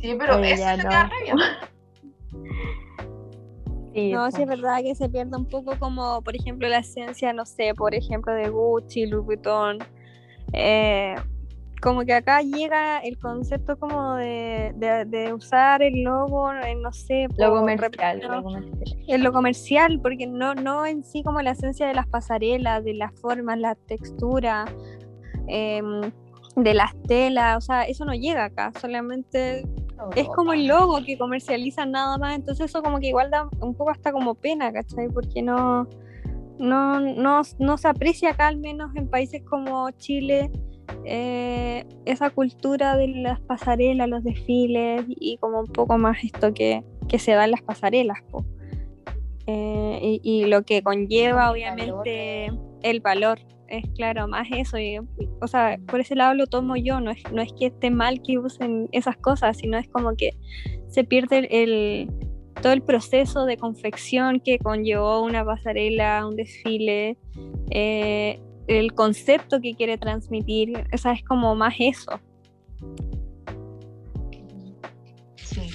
Sí, 0.00 0.14
pero 0.18 0.36
Oye, 0.36 0.52
eso 0.52 0.68
es 0.68 0.84
lo 0.84 0.90
no. 0.90 1.08
Sí, 3.94 4.12
No, 4.12 4.30
sí 4.30 4.42
es 4.42 4.48
verdad 4.48 4.82
que 4.82 4.94
se 4.94 5.08
pierde 5.08 5.36
un 5.36 5.46
poco 5.46 5.78
como, 5.78 6.20
por 6.20 6.36
ejemplo, 6.36 6.68
la 6.68 6.78
esencia, 6.78 7.32
no 7.32 7.46
sé, 7.46 7.74
por 7.74 7.94
ejemplo, 7.94 8.32
de 8.34 8.50
Gucci, 8.50 9.06
Louis 9.06 9.24
Vuitton. 9.24 9.78
Eh, 10.56 11.14
como 11.82 12.00
que 12.06 12.14
acá 12.14 12.40
llega 12.40 12.98
el 13.00 13.18
concepto 13.18 13.78
como 13.78 14.14
de, 14.14 14.72
de- 14.76 15.04
de 15.04 15.32
usar 15.34 15.82
el 15.82 16.02
logo, 16.02 16.50
en, 16.52 16.80
no 16.80 16.90
sé, 16.92 17.28
Lo 17.36 17.50
por 17.50 17.58
comercial, 17.60 17.92
repetido, 17.92 18.34
lo 18.36 18.42
comercial. 18.42 18.98
en 19.06 19.22
lo 19.22 19.32
comercial, 19.32 20.00
porque 20.02 20.26
no, 20.26 20.54
no 20.54 20.86
en 20.86 21.04
sí 21.04 21.22
como 21.22 21.42
la 21.42 21.50
esencia 21.50 21.86
de 21.86 21.92
las 21.94 22.06
pasarelas, 22.08 22.82
de 22.82 22.94
las 22.94 23.12
formas, 23.20 23.58
la 23.58 23.74
textura, 23.74 24.64
em, 25.48 26.10
de 26.56 26.74
las 26.74 26.94
telas, 27.02 27.58
o 27.58 27.60
sea, 27.60 27.82
eso 27.84 28.04
no 28.06 28.14
llega 28.14 28.44
acá, 28.46 28.72
solamente 28.80 29.62
es 30.14 30.28
como 30.28 30.54
el 30.54 30.66
logo 30.66 30.98
que 31.04 31.18
comercializan 31.18 31.90
nada 31.90 32.16
más, 32.18 32.34
entonces 32.36 32.66
eso 32.70 32.82
como 32.82 32.98
que 33.00 33.08
igual 33.08 33.30
da 33.30 33.48
un 33.60 33.74
poco 33.74 33.90
hasta 33.90 34.12
como 34.12 34.34
pena, 34.34 34.72
¿cachai? 34.72 35.08
Porque 35.08 35.42
no, 35.42 35.86
no, 36.58 37.00
no, 37.00 37.42
no 37.58 37.78
se 37.78 37.88
aprecia 37.88 38.30
acá, 38.30 38.48
al 38.48 38.58
menos 38.58 38.94
en 38.96 39.08
países 39.08 39.42
como 39.42 39.90
Chile, 39.92 40.50
eh, 41.04 41.84
esa 42.04 42.30
cultura 42.30 42.96
de 42.96 43.08
las 43.08 43.40
pasarelas, 43.40 44.08
los 44.08 44.24
desfiles 44.24 45.04
y 45.08 45.38
como 45.38 45.60
un 45.60 45.72
poco 45.72 45.98
más 45.98 46.22
esto 46.24 46.52
que, 46.52 46.82
que 47.08 47.18
se 47.18 47.32
da 47.32 47.44
en 47.44 47.52
las 47.52 47.62
pasarelas. 47.62 48.18
po. 48.30 48.44
Eh, 49.46 49.98
y, 50.02 50.20
y 50.22 50.44
lo 50.46 50.62
que 50.62 50.82
conlleva, 50.82 51.50
obviamente, 51.50 52.50
el 52.82 53.00
valor. 53.00 53.38
Es 53.68 53.84
claro, 53.96 54.28
más 54.28 54.46
eso. 54.52 54.78
y, 54.78 54.98
o 55.40 55.46
sea, 55.48 55.76
por 55.86 56.00
ese 56.00 56.14
lado 56.14 56.34
lo 56.34 56.46
tomo 56.46 56.76
yo. 56.76 57.00
No 57.00 57.10
es, 57.10 57.22
no 57.32 57.42
es 57.42 57.52
que 57.52 57.66
esté 57.66 57.90
mal 57.90 58.22
que 58.22 58.38
usen 58.38 58.88
esas 58.92 59.16
cosas, 59.16 59.58
sino 59.58 59.78
es 59.78 59.88
como 59.88 60.14
que 60.16 60.36
se 60.88 61.04
pierde 61.04 61.48
el, 61.50 62.08
todo 62.62 62.72
el 62.72 62.82
proceso 62.82 63.44
de 63.44 63.56
confección 63.56 64.40
que 64.40 64.58
conllevó 64.58 65.22
una 65.22 65.44
pasarela, 65.44 66.26
un 66.26 66.36
desfile, 66.36 67.16
eh, 67.70 68.40
el 68.66 68.94
concepto 68.94 69.60
que 69.60 69.74
quiere 69.74 69.98
transmitir. 69.98 70.84
O 70.92 71.10
es 71.10 71.24
como 71.24 71.54
más 71.54 71.74
eso. 71.78 72.20
Sí. 75.36 75.68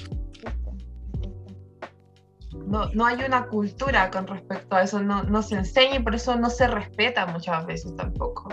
No, 2.66 2.88
no 2.94 3.06
hay 3.06 3.18
una 3.26 3.46
cultura 3.46 4.10
con 4.10 4.26
respecto 4.26 4.76
a 4.76 4.82
eso, 4.82 5.02
no, 5.02 5.22
no 5.24 5.42
se 5.42 5.56
enseña 5.56 5.96
y 5.96 6.02
por 6.02 6.14
eso 6.14 6.36
no 6.36 6.48
se 6.48 6.66
respeta 6.68 7.26
muchas 7.26 7.66
veces 7.66 7.94
tampoco. 7.96 8.48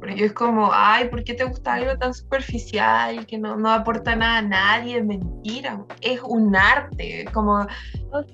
Porque 0.00 0.24
es 0.24 0.32
como, 0.32 0.70
ay, 0.72 1.08
¿por 1.08 1.22
qué 1.22 1.34
te 1.34 1.44
gusta 1.44 1.74
algo 1.74 1.96
tan 1.98 2.14
superficial 2.14 3.26
que 3.26 3.36
no, 3.36 3.56
no 3.56 3.70
aporta 3.70 4.16
nada 4.16 4.38
a 4.38 4.42
nadie? 4.42 4.98
Es 4.98 5.04
mentira, 5.04 5.84
es 6.00 6.20
un 6.22 6.56
arte, 6.56 7.26
como, 7.34 7.66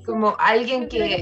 como 0.05 0.37
alguien 0.39 0.89
que, 0.89 1.21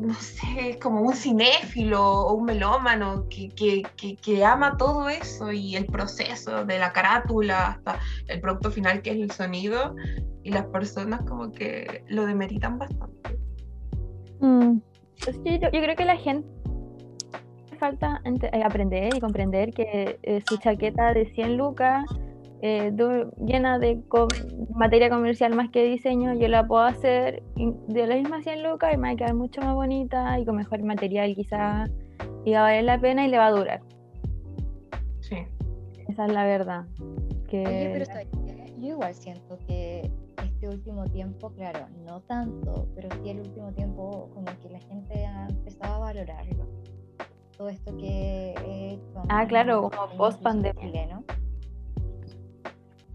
no 0.00 0.14
sé, 0.14 0.78
como 0.80 1.02
un 1.02 1.14
cinéfilo 1.14 2.02
o 2.02 2.34
un 2.34 2.46
melómano 2.46 3.26
que, 3.28 3.50
que, 3.50 3.82
que, 3.96 4.16
que 4.16 4.44
ama 4.44 4.78
todo 4.78 5.10
eso 5.10 5.52
y 5.52 5.76
el 5.76 5.84
proceso 5.84 6.64
de 6.64 6.78
la 6.78 6.92
carátula 6.92 7.66
hasta 7.68 8.00
el 8.28 8.40
producto 8.40 8.70
final 8.70 9.02
que 9.02 9.10
es 9.10 9.16
el 9.16 9.30
sonido 9.30 9.94
y 10.42 10.52
las 10.52 10.64
personas 10.66 11.20
como 11.28 11.52
que 11.52 12.02
lo 12.08 12.24
demeritan 12.24 12.78
bastante. 12.78 13.38
Mm, 14.40 14.78
yo, 15.16 15.32
yo 15.44 15.70
creo 15.70 15.96
que 15.96 16.04
la 16.04 16.16
gente 16.16 16.55
falta 17.76 18.20
eh, 18.24 18.62
aprender 18.64 19.14
y 19.14 19.20
comprender 19.20 19.72
que 19.72 20.18
eh, 20.22 20.40
su 20.42 20.56
chaqueta 20.56 21.12
de 21.14 21.26
100 21.26 21.56
lucas, 21.56 22.04
eh, 22.62 22.92
llena 23.44 23.78
de 23.78 24.00
co- 24.08 24.28
materia 24.74 25.10
comercial 25.10 25.54
más 25.54 25.70
que 25.70 25.84
diseño, 25.84 26.34
yo 26.34 26.48
la 26.48 26.66
puedo 26.66 26.82
hacer 26.82 27.42
de 27.88 28.06
la 28.06 28.16
misma 28.16 28.42
100 28.42 28.62
lucas 28.62 28.94
y 28.94 28.96
me 28.96 29.08
va 29.08 29.12
a 29.14 29.16
quedar 29.16 29.34
mucho 29.34 29.60
más 29.60 29.74
bonita 29.74 30.38
y 30.38 30.44
con 30.44 30.56
mejor 30.56 30.82
material 30.82 31.34
quizás, 31.34 31.90
y 32.44 32.52
va 32.52 32.60
a 32.60 32.62
valer 32.62 32.84
la 32.84 32.98
pena 33.00 33.26
y 33.26 33.30
le 33.30 33.38
va 33.38 33.46
a 33.46 33.50
durar. 33.52 33.80
Sí. 35.20 35.36
Esa 36.08 36.26
es 36.26 36.32
la 36.32 36.44
verdad. 36.44 36.84
Que 37.48 37.66
Oye, 37.66 37.90
pero 37.92 38.04
¿sabes 38.06 38.28
qué? 38.46 38.72
yo 38.78 38.88
igual 38.88 39.14
siento 39.14 39.58
que 39.66 40.10
este 40.44 40.68
último 40.68 41.04
tiempo, 41.04 41.50
claro, 41.50 41.86
no 42.04 42.20
tanto, 42.22 42.88
pero 42.94 43.08
sí 43.22 43.30
el 43.30 43.40
último 43.40 43.72
tiempo 43.72 44.30
como 44.32 44.46
que 44.62 44.70
la 44.70 44.78
gente 44.80 45.26
ha 45.26 45.48
empezado 45.48 45.94
a 45.94 45.98
valorarlo. 45.98 46.66
Todo 47.56 47.68
esto 47.70 47.96
que 47.96 48.54
he 48.66 48.92
hecho 48.94 49.22
Ah, 49.28 49.42
¿no? 49.42 49.48
claro, 49.48 49.80
como 49.82 49.94
incluso 50.04 50.16
post-pandemia. 50.18 50.80
chileno. 50.82 51.24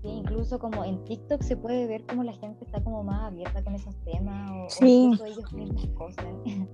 Sí, 0.02 0.08
incluso 0.08 0.58
como 0.58 0.84
en 0.84 1.04
TikTok 1.06 1.44
se 1.44 1.56
puede 1.56 1.86
ver 1.86 2.04
como 2.08 2.24
la 2.24 2.34
gente 2.34 2.66
está 2.66 2.84
como 2.84 3.04
más 3.04 3.22
abierta 3.32 3.64
con 3.64 3.76
esos 3.76 3.96
temas 4.04 4.50
o, 4.52 4.64
o 4.66 4.70
Sí. 4.70 5.04
incluso 5.14 5.26
ellos 5.26 5.54
mismos 5.54 5.88
cosen. 5.96 6.42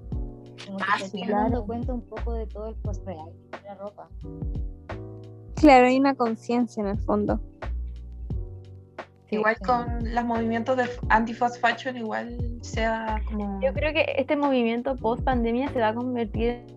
como 0.66 0.78
que 0.80 0.86
Ah, 0.88 1.00
se 1.00 1.10
sí. 1.10 1.22
están 1.22 1.36
dando 1.36 1.50
Claro. 1.50 1.66
cuenta 1.66 1.94
un 1.94 2.02
poco 2.02 2.34
de 2.34 2.46
todo 2.48 2.68
el 2.70 2.76
post 2.76 3.06
real 3.06 3.30
de 3.52 3.62
la 3.68 3.76
ropa. 3.76 4.10
claro, 5.56 5.88
hay 5.88 5.98
una 6.00 6.14
conciencia 6.16 6.82
en 6.82 6.88
el 6.90 7.00
fondo. 7.00 7.40
Sí, 9.30 9.36
Igual 9.36 9.56
sí. 9.58 9.64
con 9.66 10.14
los 10.16 10.24
movimientos 10.24 10.78
de 10.78 10.84
f- 10.84 11.00
anti-fast 11.10 11.60
fashion, 11.60 11.98
igual 11.98 12.38
sea 12.62 13.22
como... 13.26 13.60
Yo 13.62 13.74
creo 13.74 13.92
que 13.92 14.06
este 14.18 14.38
movimiento 14.38 14.96
post 14.96 15.24
pandemia 15.24 15.68
se 15.74 15.80
va 15.82 15.90
a 15.90 15.94
convertir 15.94 16.50
en 16.50 16.77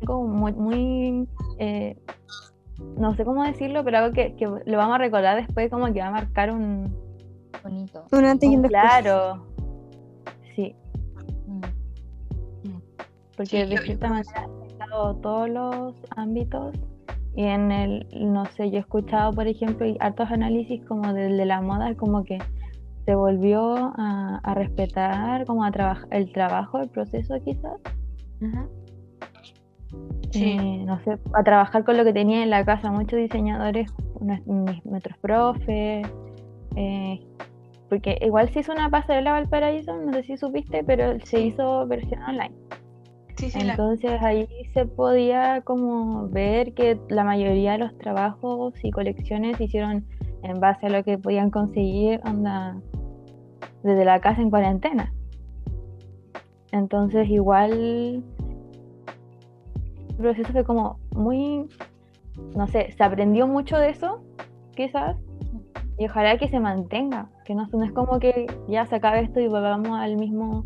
algo 0.00 0.26
muy, 0.26 0.52
muy, 0.52 1.28
eh, 1.58 1.96
no 2.96 3.14
sé 3.14 3.24
cómo 3.24 3.44
decirlo, 3.44 3.84
pero 3.84 3.98
algo 3.98 4.14
que, 4.14 4.34
que 4.36 4.46
lo 4.46 4.76
vamos 4.76 4.94
a 4.94 4.98
recordar 4.98 5.36
después 5.36 5.70
como 5.70 5.92
que 5.92 6.00
va 6.00 6.06
a 6.08 6.12
marcar 6.12 6.50
un... 6.50 6.94
Bonito. 7.62 8.04
Un 8.12 8.24
antes 8.24 8.48
y 8.48 8.56
un 8.56 8.62
después. 8.62 8.82
Claro, 8.82 9.46
sí, 10.56 10.74
Mm. 11.46 12.76
porque 13.36 13.64
Sí, 13.64 13.70
de 13.74 13.78
cierta 13.78 14.08
manera 14.08 14.30
ha 14.36 14.44
afectado 14.44 15.14
todos 15.16 15.48
los 15.48 15.94
ámbitos 16.16 16.74
y 17.34 17.44
en 17.44 17.70
el, 17.70 18.06
no 18.12 18.44
sé, 18.46 18.70
yo 18.70 18.78
he 18.78 18.80
escuchado, 18.80 19.32
por 19.32 19.46
ejemplo, 19.46 19.86
y 19.86 19.96
hartos 20.00 20.30
análisis 20.30 20.84
como 20.86 21.12
del 21.12 21.36
de 21.36 21.44
la 21.44 21.60
moda, 21.60 21.94
como 21.94 22.24
que 22.24 22.38
se 23.04 23.14
volvió 23.14 23.92
a, 23.96 24.40
a 24.42 24.54
respetar 24.54 25.46
como 25.46 25.64
a 25.64 25.70
trabajar 25.70 26.08
el 26.10 26.32
trabajo, 26.32 26.80
el 26.80 26.88
proceso 26.88 27.34
quizás. 27.44 27.78
Ujú. 28.40 28.68
Sí. 30.30 30.44
eh, 30.44 30.84
no 30.86 31.00
sé, 31.02 31.18
a 31.34 31.42
trabajar 31.42 31.84
con 31.84 31.96
lo 31.96 32.04
que 32.04 32.12
tenía 32.12 32.42
en 32.42 32.50
la 32.50 32.64
casa. 32.64 32.90
Muchos 32.90 33.18
diseñadores, 33.18 33.90
mis 34.46 34.84
nuestros 34.84 35.18
profes, 35.18 36.06
eh, 36.76 37.20
porque 37.88 38.16
igual 38.22 38.48
se 38.50 38.60
hizo 38.60 38.72
una 38.72 38.88
pasarela 38.88 39.32
Valparaíso, 39.32 39.96
no 39.96 40.12
sé 40.12 40.22
si 40.22 40.36
supiste, 40.36 40.84
pero 40.84 41.18
se 41.24 41.40
hizo 41.40 41.86
versión 41.86 42.22
online. 42.22 42.52
Sí, 43.36 43.50
sí, 43.50 43.60
la- 43.62 43.72
Entonces 43.72 44.22
ahí 44.22 44.46
se 44.72 44.84
podía 44.86 45.62
como 45.62 46.28
ver 46.28 46.74
que 46.74 47.00
la 47.08 47.24
mayoría 47.24 47.72
de 47.72 47.78
los 47.78 47.96
trabajos 47.98 48.74
y 48.84 48.90
colecciones 48.90 49.56
se 49.56 49.64
hicieron 49.64 50.04
en 50.42 50.60
base 50.60 50.86
a 50.86 50.90
lo 50.90 51.02
que 51.02 51.18
podían 51.18 51.50
conseguir 51.50 52.20
onda, 52.24 52.76
desde 53.82 54.04
la 54.04 54.20
casa 54.20 54.42
en 54.42 54.50
cuarentena. 54.50 55.12
Entonces 56.72 57.28
igual 57.28 58.22
proceso 60.20 60.52
fue 60.52 60.64
como 60.64 60.98
muy, 61.14 61.68
no 62.56 62.66
sé, 62.68 62.92
se 62.96 63.02
aprendió 63.02 63.46
mucho 63.46 63.78
de 63.78 63.90
eso, 63.90 64.20
quizás, 64.74 65.16
y 65.98 66.06
ojalá 66.06 66.38
que 66.38 66.48
se 66.48 66.60
mantenga, 66.60 67.28
que 67.44 67.54
no, 67.54 67.66
no 67.72 67.84
es 67.84 67.92
como 67.92 68.18
que 68.18 68.46
ya 68.68 68.86
se 68.86 68.96
acabe 68.96 69.20
esto 69.20 69.40
y 69.40 69.48
volvamos 69.48 69.98
al 69.98 70.16
mismo 70.16 70.64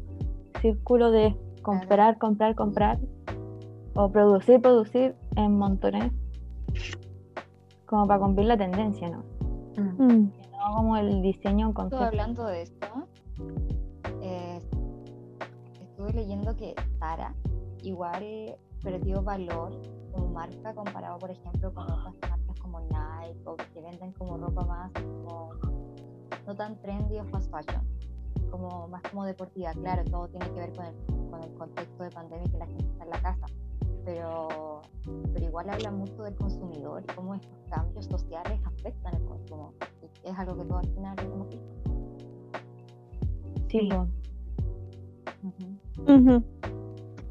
círculo 0.61 1.11
de 1.11 1.36
comprar, 1.62 2.18
comprar, 2.18 2.55
comprar, 2.55 2.98
o 3.94 4.11
producir, 4.11 4.61
producir 4.61 5.14
en 5.36 5.57
montones, 5.57 6.12
como 7.86 8.07
para 8.07 8.20
cumplir 8.20 8.46
la 8.46 8.57
tendencia, 8.57 9.09
¿no? 9.09 9.24
Mm. 9.76 10.02
Mm, 10.02 10.32
No 10.52 10.76
como 10.76 10.96
el 10.96 11.22
diseño 11.22 11.66
en 11.76 11.84
Estuve 11.84 12.05
hablando 12.05 12.44
de 12.46 12.62
esto, 12.62 12.86
eh, 14.22 14.61
estuve 15.80 16.12
leyendo 16.12 16.57
que 16.57 16.74
Zara 16.98 17.34
igual 17.82 18.57
perdió 18.85 19.22
valor 19.22 19.72
como 20.12 20.28
marca 20.28 20.74
comparado, 20.74 21.18
por 21.18 21.30
ejemplo, 21.30 21.72
con 21.72 21.91
otras 21.91 22.14
marcas 22.20 22.61
como 22.61 22.80
Nike 22.80 23.41
o 23.47 23.57
que 23.57 23.80
venden 23.80 24.12
como 24.12 24.37
ropa 24.37 24.64
más 24.64 24.93
como 24.93 25.51
no 26.47 26.55
tan 26.55 26.78
trendy 26.82 27.18
o 27.18 27.24
fast 27.24 27.51
fashion, 27.51 27.82
como 28.51 28.87
más 28.89 29.03
como 29.11 29.24
deportiva. 29.24 29.72
Claro, 29.72 30.05
todo 30.05 30.28
tiene 30.28 30.47
que 30.47 30.61
ver 30.61 30.72
con 30.74 30.85
el, 30.85 31.30
con 31.30 31.43
el 31.43 31.55
contexto 31.55 32.05
de 32.05 32.11
pandemia 32.11 32.45
que 32.51 32.59
la 32.59 32.66
gente 32.66 32.85
está 32.85 33.05
en 33.05 33.11
la 33.11 33.22
casa, 33.22 33.47
pero, 34.05 34.82
pero 35.32 35.45
igual 35.45 35.70
habla 35.70 35.91
mucho 35.91 36.22
del 36.22 36.37
consumidor 36.37 37.03
y 37.09 37.14
cómo 37.14 37.35
estos 37.35 37.59
cambios 37.70 38.05
sociales 38.05 38.61
afectan 38.64 39.14
el 39.14 39.24
consumo. 39.24 39.72
Y 40.03 40.28
es 40.28 40.39
algo 40.39 40.57
que 40.59 40.64
todo 40.64 40.78
al 40.78 40.89
final 40.89 41.16
hemos 41.20 41.49
visto. 41.49 41.74
Sí, 43.68 43.89
po. 43.91 44.07
ujú. 46.07 46.45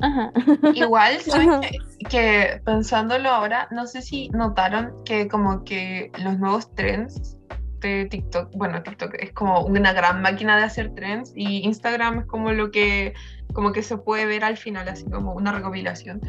Ajá. 0.03 0.33
Igual, 0.73 1.19
¿saben 1.21 1.49
Ajá. 1.49 1.61
que, 1.61 1.79
que 2.09 2.61
pensándolo 2.65 3.29
ahora, 3.29 3.69
no 3.71 3.87
sé 3.87 4.01
si 4.01 4.29
notaron 4.29 4.93
que 5.05 5.29
como 5.29 5.63
que 5.63 6.11
los 6.21 6.37
nuevos 6.37 6.73
trends 6.75 7.37
de 7.79 8.05
TikTok, 8.05 8.51
bueno, 8.55 8.83
TikTok 8.83 9.13
es 9.19 9.31
como 9.31 9.61
una 9.61 9.93
gran 9.93 10.21
máquina 10.21 10.57
de 10.57 10.63
hacer 10.63 10.93
trends 10.93 11.31
y 11.35 11.65
Instagram 11.65 12.19
es 12.19 12.25
como 12.25 12.51
lo 12.51 12.71
que, 12.71 13.13
como 13.53 13.71
que 13.71 13.81
se 13.81 13.97
puede 13.97 14.25
ver 14.25 14.43
al 14.43 14.57
final, 14.57 14.89
así 14.89 15.05
como 15.05 15.33
una 15.33 15.53
recopilación, 15.53 16.19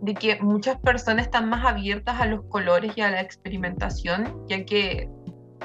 de 0.00 0.14
que 0.14 0.40
muchas 0.40 0.78
personas 0.78 1.26
están 1.26 1.50
más 1.50 1.66
abiertas 1.66 2.20
a 2.20 2.26
los 2.26 2.44
colores 2.46 2.92
y 2.96 3.02
a 3.02 3.10
la 3.10 3.20
experimentación, 3.20 4.46
ya 4.48 4.64
que 4.64 5.08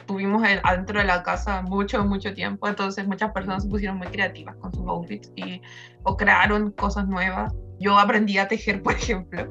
tuvimos 0.05 0.43
en- 0.47 0.59
adentro 0.63 0.99
de 0.99 1.05
la 1.05 1.23
casa 1.23 1.61
mucho, 1.61 2.03
mucho 2.05 2.33
tiempo, 2.33 2.67
entonces 2.67 3.07
muchas 3.07 3.31
personas 3.31 3.63
se 3.63 3.69
pusieron 3.69 3.97
muy 3.97 4.07
creativas 4.07 4.55
con 4.57 4.73
sus 4.73 4.85
outfits 4.87 5.31
y, 5.35 5.61
o 6.03 6.15
crearon 6.17 6.71
cosas 6.71 7.07
nuevas. 7.07 7.53
Yo 7.79 7.97
aprendí 7.97 8.37
a 8.37 8.47
tejer, 8.47 8.81
por 8.83 8.93
ejemplo. 8.93 9.47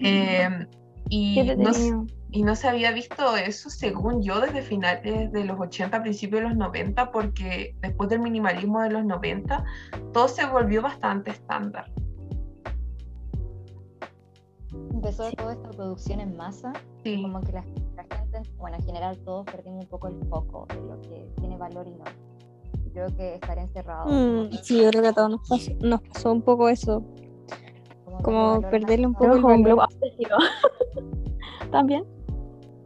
Eh, 0.00 0.66
y, 1.10 1.42
no, 1.56 2.06
y 2.30 2.42
no 2.42 2.54
se 2.54 2.68
había 2.68 2.92
visto 2.92 3.36
eso, 3.36 3.70
según 3.70 4.22
yo, 4.22 4.40
desde 4.40 4.60
finales 4.62 5.32
de 5.32 5.44
los 5.44 5.58
80, 5.58 6.02
principios 6.02 6.42
de 6.42 6.48
los 6.48 6.56
90, 6.58 7.10
porque 7.10 7.74
después 7.80 8.10
del 8.10 8.20
minimalismo 8.20 8.82
de 8.82 8.90
los 8.90 9.04
90, 9.04 9.64
todo 10.12 10.28
se 10.28 10.44
volvió 10.46 10.82
bastante 10.82 11.30
estándar. 11.30 11.90
Empezó 14.92 15.30
toda 15.32 15.52
esta 15.54 15.70
producción 15.70 16.20
en 16.20 16.36
masa, 16.36 16.72
Sí, 17.04 17.22
como 17.22 17.40
que 17.40 17.52
la, 17.52 17.64
bueno, 18.58 18.76
en 18.76 18.82
general 18.84 19.18
todos 19.24 19.44
perdimos 19.46 19.84
un 19.84 19.88
poco 19.88 20.08
el 20.08 20.24
foco 20.28 20.66
de 20.68 20.80
lo 20.80 21.00
que 21.02 21.30
tiene 21.38 21.56
valor 21.56 21.86
y 21.86 21.92
no. 21.92 22.04
Creo 22.92 23.14
que 23.16 23.34
estar 23.34 23.58
encerrado, 23.58 24.06
Mm, 24.06 24.50
sí, 24.62 24.82
yo 24.82 24.90
creo 24.90 25.02
que 25.02 25.08
a 25.08 25.12
todos 25.12 25.30
nos 25.30 25.48
pasó, 25.48 25.70
nos 25.80 26.00
pasó 26.02 26.32
un 26.32 26.42
poco 26.42 26.68
eso. 26.68 27.02
como 28.04 28.22
Como 28.22 28.60
perderle 28.70 29.06
un 29.06 29.14
poco 29.14 29.34
el 29.52 29.62
valor. 29.62 29.88
También. 31.70 32.04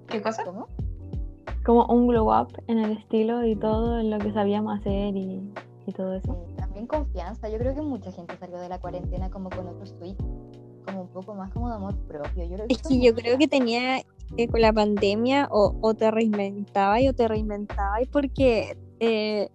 ¿Qué 0.09 0.21
cosa? 0.21 0.45
¿Cómo? 0.45 0.67
Como 1.65 1.87
un 1.87 2.09
glow 2.09 2.29
up 2.29 2.49
en 2.67 2.79
el 2.79 2.99
estilo 2.99 3.45
y 3.47 3.55
todo 3.57 4.01
en 4.01 4.11
lo 4.11 4.19
que 4.19 4.33
sabíamos 4.33 4.79
hacer 4.79 5.17
y, 5.17 5.41
y 5.87 5.93
todo 5.93 6.15
eso. 6.15 6.37
También 6.57 6.87
confianza. 6.87 7.49
Yo 7.49 7.59
creo 7.59 7.75
que 7.75 7.83
mucha 7.83 8.11
gente 8.11 8.37
salió 8.37 8.59
de 8.59 8.69
la 8.69 8.81
cuarentena 8.81 9.31
como 9.31 9.49
con 9.49 9.69
otro 9.69 9.87
switch, 9.87 10.19
como 10.83 11.03
un 11.03 11.09
poco 11.09 11.35
más 11.35 11.53
como 11.53 11.69
de 11.69 11.75
amor 11.77 11.97
propio. 12.07 12.45
Yo 12.45 12.57
Es 12.69 12.83
que 12.83 13.01
yo 13.01 13.15
creo 13.15 13.39
que 13.39 13.49
tenía 13.49 13.99
eh, 14.37 14.49
con 14.49 14.61
la 14.61 14.73
pandemia 14.73 15.49
o, 15.51 15.77
o 15.81 15.95
te 15.95 16.11
reinventabas 16.11 17.01
y 17.03 17.09
o 17.09 17.15
te 17.15 17.29
reinventabas 17.29 18.09
porque 18.11 18.77
eh, 19.01 19.49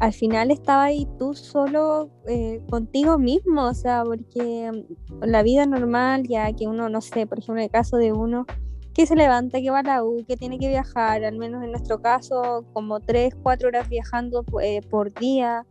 al 0.00 0.12
final 0.12 0.50
estaba 0.50 0.84
ahí 0.84 1.06
tú 1.18 1.34
solo 1.34 2.10
eh, 2.26 2.62
contigo 2.70 3.18
mismo, 3.18 3.66
o 3.66 3.74
sea, 3.74 4.02
porque 4.04 4.70
mm, 4.72 5.24
la 5.24 5.42
vida 5.42 5.66
normal, 5.66 6.26
ya 6.26 6.52
que 6.52 6.66
uno, 6.66 6.88
no 6.88 7.00
sé, 7.00 7.26
por 7.26 7.38
ejemplo, 7.38 7.60
en 7.60 7.64
el 7.64 7.70
caso 7.70 7.96
de 7.96 8.12
uno 8.12 8.46
que 8.94 9.06
se 9.06 9.14
levanta, 9.14 9.60
que 9.60 9.70
va 9.70 9.80
a 9.80 9.82
la 9.82 10.04
U, 10.04 10.24
que 10.26 10.36
tiene 10.36 10.58
que 10.58 10.68
viajar, 10.68 11.24
al 11.24 11.36
menos 11.36 11.62
en 11.62 11.70
nuestro 11.70 12.00
caso, 12.00 12.64
como 12.72 13.00
tres, 13.00 13.34
cuatro 13.42 13.68
horas 13.68 13.88
viajando 13.88 14.44
eh, 14.62 14.80
por 14.90 15.12
día, 15.14 15.66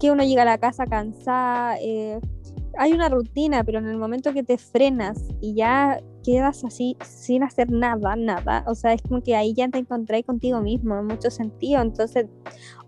que 0.00 0.10
uno 0.10 0.24
llega 0.24 0.42
a 0.42 0.46
la 0.46 0.58
casa 0.58 0.86
cansada, 0.86 1.76
eh, 1.80 2.20
hay 2.78 2.92
una 2.92 3.08
rutina, 3.08 3.64
pero 3.64 3.78
en 3.78 3.86
el 3.86 3.96
momento 3.96 4.32
que 4.32 4.42
te 4.42 4.58
frenas 4.58 5.22
y 5.40 5.54
ya 5.54 6.00
quedas 6.24 6.64
así 6.64 6.96
sin 7.04 7.42
hacer 7.42 7.70
nada, 7.70 8.16
nada, 8.16 8.64
o 8.66 8.74
sea, 8.74 8.92
es 8.92 9.02
como 9.02 9.22
que 9.22 9.36
ahí 9.36 9.54
ya 9.54 9.68
te 9.68 9.78
encontrás 9.78 10.22
contigo 10.24 10.60
mismo 10.60 10.96
en 10.98 11.06
mucho 11.06 11.30
sentido, 11.30 11.82
entonces 11.82 12.26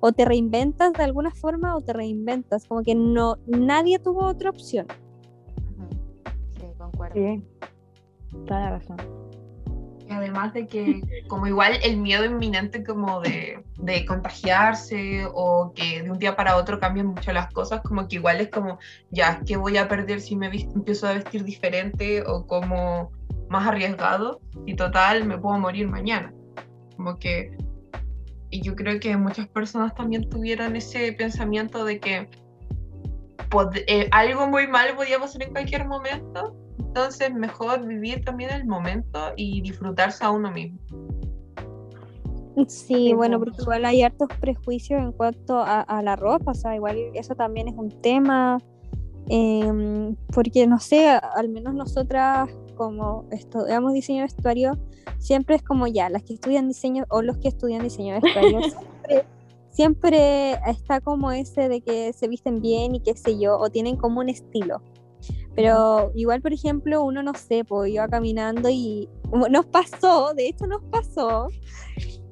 o 0.01 0.13
te 0.13 0.25
reinventas 0.25 0.93
de 0.93 1.05
alguna 1.05 1.31
forma 1.31 1.77
o 1.77 1.81
te 1.81 1.93
reinventas, 1.93 2.67
como 2.67 2.83
que 2.83 2.95
no, 2.95 3.37
nadie 3.47 3.99
tuvo 3.99 4.27
otra 4.27 4.51
opción. 4.51 4.87
Sí, 6.59 6.67
concuerdo. 6.77 7.15
Sí. 7.15 7.43
Toda 8.47 8.61
la 8.61 8.71
razón. 8.71 9.18
Además 10.19 10.53
de 10.53 10.67
que, 10.67 11.25
como 11.29 11.47
igual 11.47 11.79
el 11.83 11.97
miedo 11.97 12.25
inminente 12.25 12.83
como 12.83 13.21
de, 13.21 13.63
de 13.77 14.05
contagiarse 14.05 15.27
o 15.33 15.73
que 15.75 16.03
de 16.03 16.11
un 16.11 16.19
día 16.19 16.35
para 16.35 16.57
otro 16.57 16.81
cambien 16.81 17.07
mucho 17.07 17.33
las 17.33 17.53
cosas, 17.53 17.81
como 17.83 18.09
que 18.09 18.17
igual 18.17 18.41
es 18.41 18.51
como, 18.51 18.79
ya, 19.11 19.41
¿qué 19.47 19.57
voy 19.57 19.77
a 19.77 19.89
perder 19.89 20.21
si 20.21 20.35
me 20.35 20.47
empiezo 20.49 21.07
a 21.07 21.15
vestir 21.15 21.45
diferente 21.45 22.25
o 22.27 22.47
como 22.47 23.13
más 23.49 23.67
arriesgado? 23.67 24.41
Y 24.67 24.75
total, 24.75 25.25
me 25.25 25.39
puedo 25.39 25.57
morir 25.59 25.87
mañana. 25.87 26.35
Como 26.97 27.17
que, 27.17 27.57
y 28.51 28.61
yo 28.63 28.75
creo 28.75 28.99
que 28.99 29.17
muchas 29.17 29.47
personas 29.47 29.95
también 29.95 30.29
tuvieron 30.29 30.75
ese 30.75 31.13
pensamiento 31.13 31.85
de 31.85 32.01
que 32.01 32.29
eh, 33.87 34.09
algo 34.11 34.49
muy 34.49 34.67
mal 34.67 34.97
podía 34.97 35.21
pasar 35.21 35.43
en 35.45 35.53
cualquier 35.53 35.87
momento 35.87 36.57
entonces, 36.89 37.33
mejor 37.35 37.87
vivir 37.87 38.25
también 38.25 38.51
el 38.51 38.67
momento 38.67 39.19
y 39.37 39.61
disfrutarse 39.61 40.25
a 40.25 40.31
uno 40.31 40.51
mismo. 40.51 40.79
Sí, 42.67 43.13
bueno, 43.15 43.39
po. 43.39 43.45
porque 43.45 43.63
igual 43.63 43.85
hay 43.85 44.03
hartos 44.03 44.29
prejuicios 44.41 45.01
en 45.01 45.13
cuanto 45.13 45.59
a, 45.59 45.81
a 45.81 46.03
la 46.03 46.17
ropa, 46.17 46.51
o 46.51 46.55
sea, 46.55 46.75
igual 46.75 46.97
eso 47.15 47.37
también 47.37 47.69
es 47.69 47.75
un 47.77 47.91
tema, 48.03 48.59
em, 49.29 50.17
porque 50.35 50.67
no 50.67 50.81
sé, 50.81 51.09
a- 51.09 51.19
al 51.19 51.49
menos 51.51 51.75
nosotras 51.75 52.51
como 52.75 53.27
estudiamos 53.31 53.93
diseño 53.93 54.19
de 54.19 54.23
vestuario, 54.25 54.79
siempre 55.19 55.55
es 55.57 55.63
como 55.63 55.87
ya, 55.87 56.09
las 56.11 56.23
que 56.25 56.35
estudian 56.35 56.67
diseño 56.67 57.05
o 57.11 57.23
los 57.23 57.37
que 57.39 57.49
estudian 57.49 57.83
diseño 57.83 58.15
de 58.15 58.21
vestuario, 58.21 58.61
siempre, 58.63 59.25
siempre 59.71 60.53
está 60.67 61.01
como 61.01 61.31
ese 61.31 61.69
de 61.69 61.81
que 61.81 62.13
se 62.13 62.27
visten 62.27 62.61
bien 62.61 62.95
y 62.97 63.01
qué 63.01 63.15
sé 63.17 63.39
yo, 63.39 63.57
o 63.59 63.71
tienen 63.71 63.97
como 63.97 64.19
un 64.21 64.29
estilo. 64.31 64.83
Pero 65.55 66.13
igual, 66.15 66.41
por 66.41 66.53
ejemplo, 66.53 67.03
uno 67.03 67.23
no 67.23 67.35
sé, 67.35 67.65
pues 67.65 67.91
iba 67.91 68.07
caminando 68.09 68.69
y 68.71 69.09
nos 69.51 69.67
pasó, 69.67 70.33
de 70.35 70.49
hecho 70.49 70.67
nos 70.67 70.83
pasó, 70.85 71.49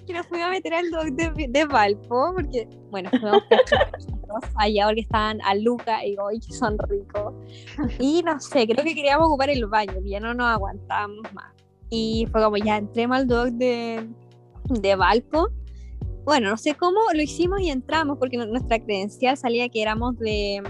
que 0.06 0.12
nos 0.12 0.26
fuimos 0.28 0.46
a 0.46 0.50
meter 0.50 0.72
al 0.74 0.90
dog 0.90 1.06
de, 1.12 1.48
de 1.48 1.64
Valpo, 1.64 2.32
porque, 2.34 2.68
bueno, 2.90 3.10
fuimos 3.10 3.42
allá 4.56 4.86
porque 4.86 5.00
estaban 5.00 5.40
a 5.42 5.54
Luca 5.56 6.04
y 6.06 6.16
hoy 6.18 6.38
que 6.38 6.52
son 6.52 6.78
ricos. 6.78 7.34
Y 7.98 8.22
no 8.22 8.38
sé, 8.38 8.66
creo 8.68 8.84
que 8.84 8.94
queríamos 8.94 9.26
ocupar 9.26 9.50
el 9.50 9.66
baño, 9.66 9.94
que 10.02 10.10
ya 10.10 10.20
no 10.20 10.32
nos 10.32 10.46
aguantábamos 10.46 11.24
más. 11.32 11.52
Y 11.90 12.26
fue 12.30 12.42
como, 12.42 12.56
ya 12.58 12.76
entremos 12.76 13.16
al 13.16 13.26
dog 13.26 13.50
de, 13.52 14.08
de 14.68 14.94
Valpo. 14.94 15.48
Bueno, 16.24 16.50
no 16.50 16.56
sé 16.56 16.74
cómo 16.74 17.00
lo 17.12 17.22
hicimos 17.22 17.60
y 17.60 17.70
entramos, 17.70 18.18
porque 18.18 18.36
nu- 18.36 18.46
nuestra 18.46 18.78
credencial 18.78 19.36
salía 19.36 19.68
que 19.68 19.82
éramos 19.82 20.16
de 20.18 20.62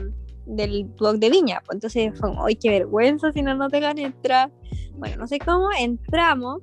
del 0.47 0.85
blog 0.85 1.19
de 1.19 1.31
Viña, 1.31 1.63
pues 1.67 1.77
entonces 1.77 2.19
fue 2.19 2.31
como, 2.31 2.47
¡ay, 2.47 2.57
qué 2.57 2.71
vergüenza 2.71 3.33
si 3.33 3.43
no 3.43 3.55
nos 3.55 3.71
dejan 3.71 3.99
entrar! 3.99 4.51
Bueno, 4.95 5.17
no 5.19 5.27
sé 5.27 5.39
cómo, 5.39 5.69
entramos 5.79 6.63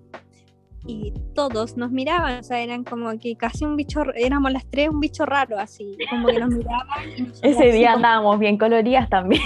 y 0.86 1.14
todos 1.34 1.78
nos 1.78 1.92
miraban, 1.92 2.40
o 2.40 2.44
sea, 2.44 2.62
eran 2.62 2.84
como 2.84 3.18
que 3.18 3.36
casi 3.38 3.64
un 3.64 3.76
bicho, 3.78 4.04
éramos 4.16 4.52
las 4.52 4.66
tres 4.70 4.90
un 4.90 5.00
bicho 5.00 5.26
raro, 5.26 5.58
así, 5.58 5.96
como 6.10 6.28
que 6.28 6.40
nos 6.40 6.50
miraban. 6.50 6.86
y 7.18 7.32
Ese 7.42 7.72
día 7.72 7.94
como- 7.94 7.98
andábamos 7.98 8.40
bien 8.40 8.58
coloridas 8.58 9.10
también. 9.10 9.42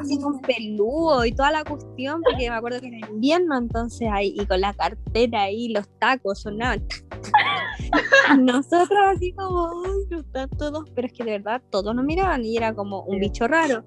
así 0.00 0.20
con 0.20 0.40
peludo 0.40 1.24
y 1.24 1.32
toda 1.32 1.50
la 1.50 1.64
cuestión, 1.64 2.22
porque 2.22 2.48
me 2.48 2.54
acuerdo 2.56 2.80
que 2.80 2.88
era 2.88 3.08
invierno, 3.08 3.58
entonces 3.58 4.08
ahí, 4.12 4.34
y 4.38 4.46
con 4.46 4.60
la 4.60 4.72
cartera 4.74 5.42
ahí, 5.42 5.68
los 5.70 5.88
tacos 5.98 6.42
sonaban. 6.42 6.84
Nosotros 8.38 8.98
así 9.14 9.32
como, 9.32 9.70
ay, 9.84 10.00
no 10.10 10.20
están 10.20 10.48
todos, 10.50 10.88
pero 10.94 11.06
es 11.06 11.12
que 11.12 11.24
de 11.24 11.32
verdad 11.32 11.62
todos 11.70 11.94
nos 11.94 12.04
miraban 12.04 12.44
y 12.44 12.56
era 12.56 12.74
como 12.74 13.02
un 13.02 13.18
bicho 13.20 13.46
raro. 13.48 13.84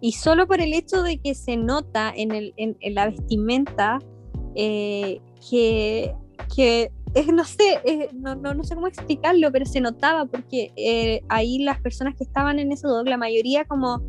Y 0.00 0.12
solo 0.12 0.46
por 0.46 0.60
el 0.60 0.74
hecho 0.74 1.02
de 1.02 1.18
que 1.18 1.34
se 1.34 1.56
nota 1.56 2.12
en, 2.14 2.32
el, 2.32 2.52
en, 2.56 2.76
en 2.80 2.94
la 2.94 3.06
vestimenta 3.06 3.98
eh, 4.56 5.20
que, 5.48 6.14
que 6.54 6.90
es, 7.14 7.26
no 7.28 7.44
sé, 7.44 7.80
es- 7.84 8.12
no, 8.14 8.34
no, 8.34 8.54
no 8.54 8.64
sé 8.64 8.74
cómo 8.74 8.86
explicarlo, 8.88 9.52
pero 9.52 9.64
se 9.66 9.80
notaba 9.80 10.24
porque 10.26 10.72
eh, 10.76 11.22
ahí 11.28 11.58
las 11.60 11.80
personas 11.80 12.14
que 12.16 12.24
estaban 12.24 12.58
en 12.58 12.72
ese 12.72 12.88
dog, 12.88 13.06
la 13.06 13.16
mayoría 13.16 13.64
como 13.64 14.02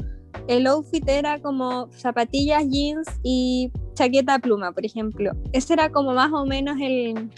el 0.47 0.67
outfit 0.67 1.07
era 1.07 1.39
como 1.39 1.89
zapatillas, 1.91 2.63
jeans 2.69 3.07
y 3.23 3.71
chaqueta 3.93 4.39
pluma, 4.39 4.71
por 4.71 4.85
ejemplo. 4.85 5.31
Ese 5.51 5.73
era 5.73 5.89
como 5.89 6.13
más 6.13 6.31
o 6.33 6.45
menos 6.45 6.77
el 6.81 7.29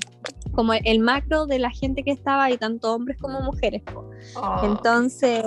como 0.53 0.73
el 0.73 0.99
macro 0.99 1.45
de 1.45 1.59
la 1.59 1.69
gente 1.69 2.03
que 2.03 2.11
estaba 2.11 2.45
ahí, 2.45 2.57
tanto 2.57 2.93
hombres 2.93 3.17
como 3.21 3.39
mujeres. 3.41 3.81
Oh, 4.35 4.59
Entonces, 4.63 5.43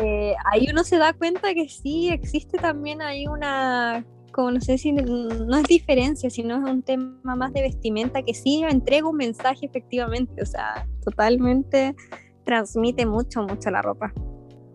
eh, 0.00 0.34
ahí 0.52 0.68
uno 0.70 0.84
se 0.84 0.98
da 0.98 1.12
cuenta 1.12 1.52
que 1.54 1.68
sí 1.68 2.08
existe 2.10 2.58
también 2.58 3.02
ahí 3.02 3.26
una, 3.26 4.04
como 4.38 4.52
no 4.52 4.60
sé 4.60 4.78
si 4.78 4.92
no 4.92 5.56
es 5.56 5.64
diferencia, 5.64 6.30
sino 6.30 6.64
es 6.64 6.70
un 6.70 6.84
tema 6.84 7.34
más 7.34 7.52
de 7.52 7.60
vestimenta 7.60 8.22
que 8.22 8.34
sí 8.34 8.62
entrega 8.62 9.08
un 9.08 9.16
mensaje 9.16 9.66
efectivamente, 9.66 10.40
o 10.40 10.46
sea, 10.46 10.86
totalmente 11.04 11.96
transmite 12.44 13.04
mucho, 13.04 13.42
mucho 13.42 13.68
la 13.72 13.82
ropa. 13.82 14.12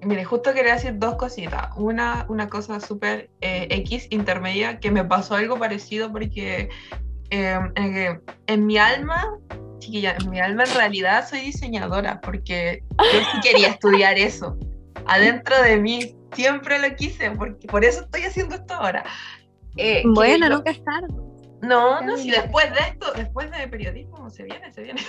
Mire, 0.01 0.25
justo 0.25 0.53
quería 0.53 0.73
decir 0.73 0.99
dos 0.99 1.15
cositas. 1.15 1.69
Una, 1.77 2.25
una 2.27 2.49
cosa 2.49 2.81
súper 2.81 3.29
eh, 3.39 3.69
X 3.69 4.07
intermedia, 4.09 4.81
que 4.81 4.91
me 4.91 5.05
pasó 5.05 5.35
algo 5.35 5.57
parecido 5.57 6.11
porque 6.11 6.67
eh, 7.29 7.59
en, 7.75 8.21
en 8.47 8.65
mi 8.65 8.77
alma, 8.77 9.39
chiquilla, 9.79 10.17
en 10.19 10.29
mi 10.29 10.41
alma 10.41 10.65
en 10.65 10.75
realidad 10.75 11.25
soy 11.25 11.39
diseñadora, 11.39 12.19
porque 12.19 12.83
yo 12.99 13.19
sí 13.31 13.39
quería 13.41 13.67
estudiar 13.75 14.17
eso. 14.17 14.57
Adentro 15.05 15.55
de 15.61 15.77
mí, 15.77 16.17
siempre 16.33 16.79
lo 16.79 16.93
quise, 16.97 17.31
porque 17.31 17.65
por 17.67 17.85
eso 17.85 18.01
estoy 18.01 18.23
haciendo 18.23 18.55
esto 18.55 18.73
ahora. 18.73 19.05
Eh, 19.77 20.03
Bueno, 20.05 20.47
yo- 20.49 20.55
nunca 20.57 20.71
es 20.71 20.83
tarde. 20.83 21.07
No, 21.61 22.01
no, 22.01 22.17
si 22.17 22.29
después 22.29 22.69
de 22.73 22.79
esto, 22.81 23.13
después 23.15 23.49
de 23.49 23.65
periodismo, 23.69 24.29
se 24.29 24.43
viene, 24.43 24.69
se 24.73 24.83
viene. 24.83 25.01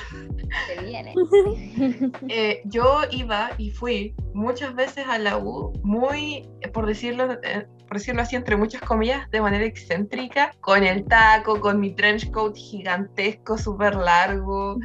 Se 0.68 0.84
viene. 0.84 1.12
Eh, 2.28 2.62
yo 2.66 3.00
iba 3.10 3.50
y 3.58 3.70
fui 3.72 4.14
muchas 4.34 4.72
veces 4.76 5.04
a 5.08 5.18
la 5.18 5.36
U, 5.36 5.72
muy, 5.82 6.48
por 6.72 6.86
decirlo, 6.86 7.32
eh, 7.42 7.66
por 7.88 7.98
decirlo 7.98 8.22
así, 8.22 8.36
entre 8.36 8.56
muchas 8.56 8.82
comillas, 8.82 9.28
de 9.32 9.40
manera 9.40 9.64
excéntrica, 9.64 10.52
con 10.60 10.84
el 10.84 11.04
taco, 11.06 11.60
con 11.60 11.80
mi 11.80 11.92
trench 11.92 12.30
coat 12.30 12.54
gigantesco, 12.56 13.58
súper 13.58 13.96
largo, 13.96 14.78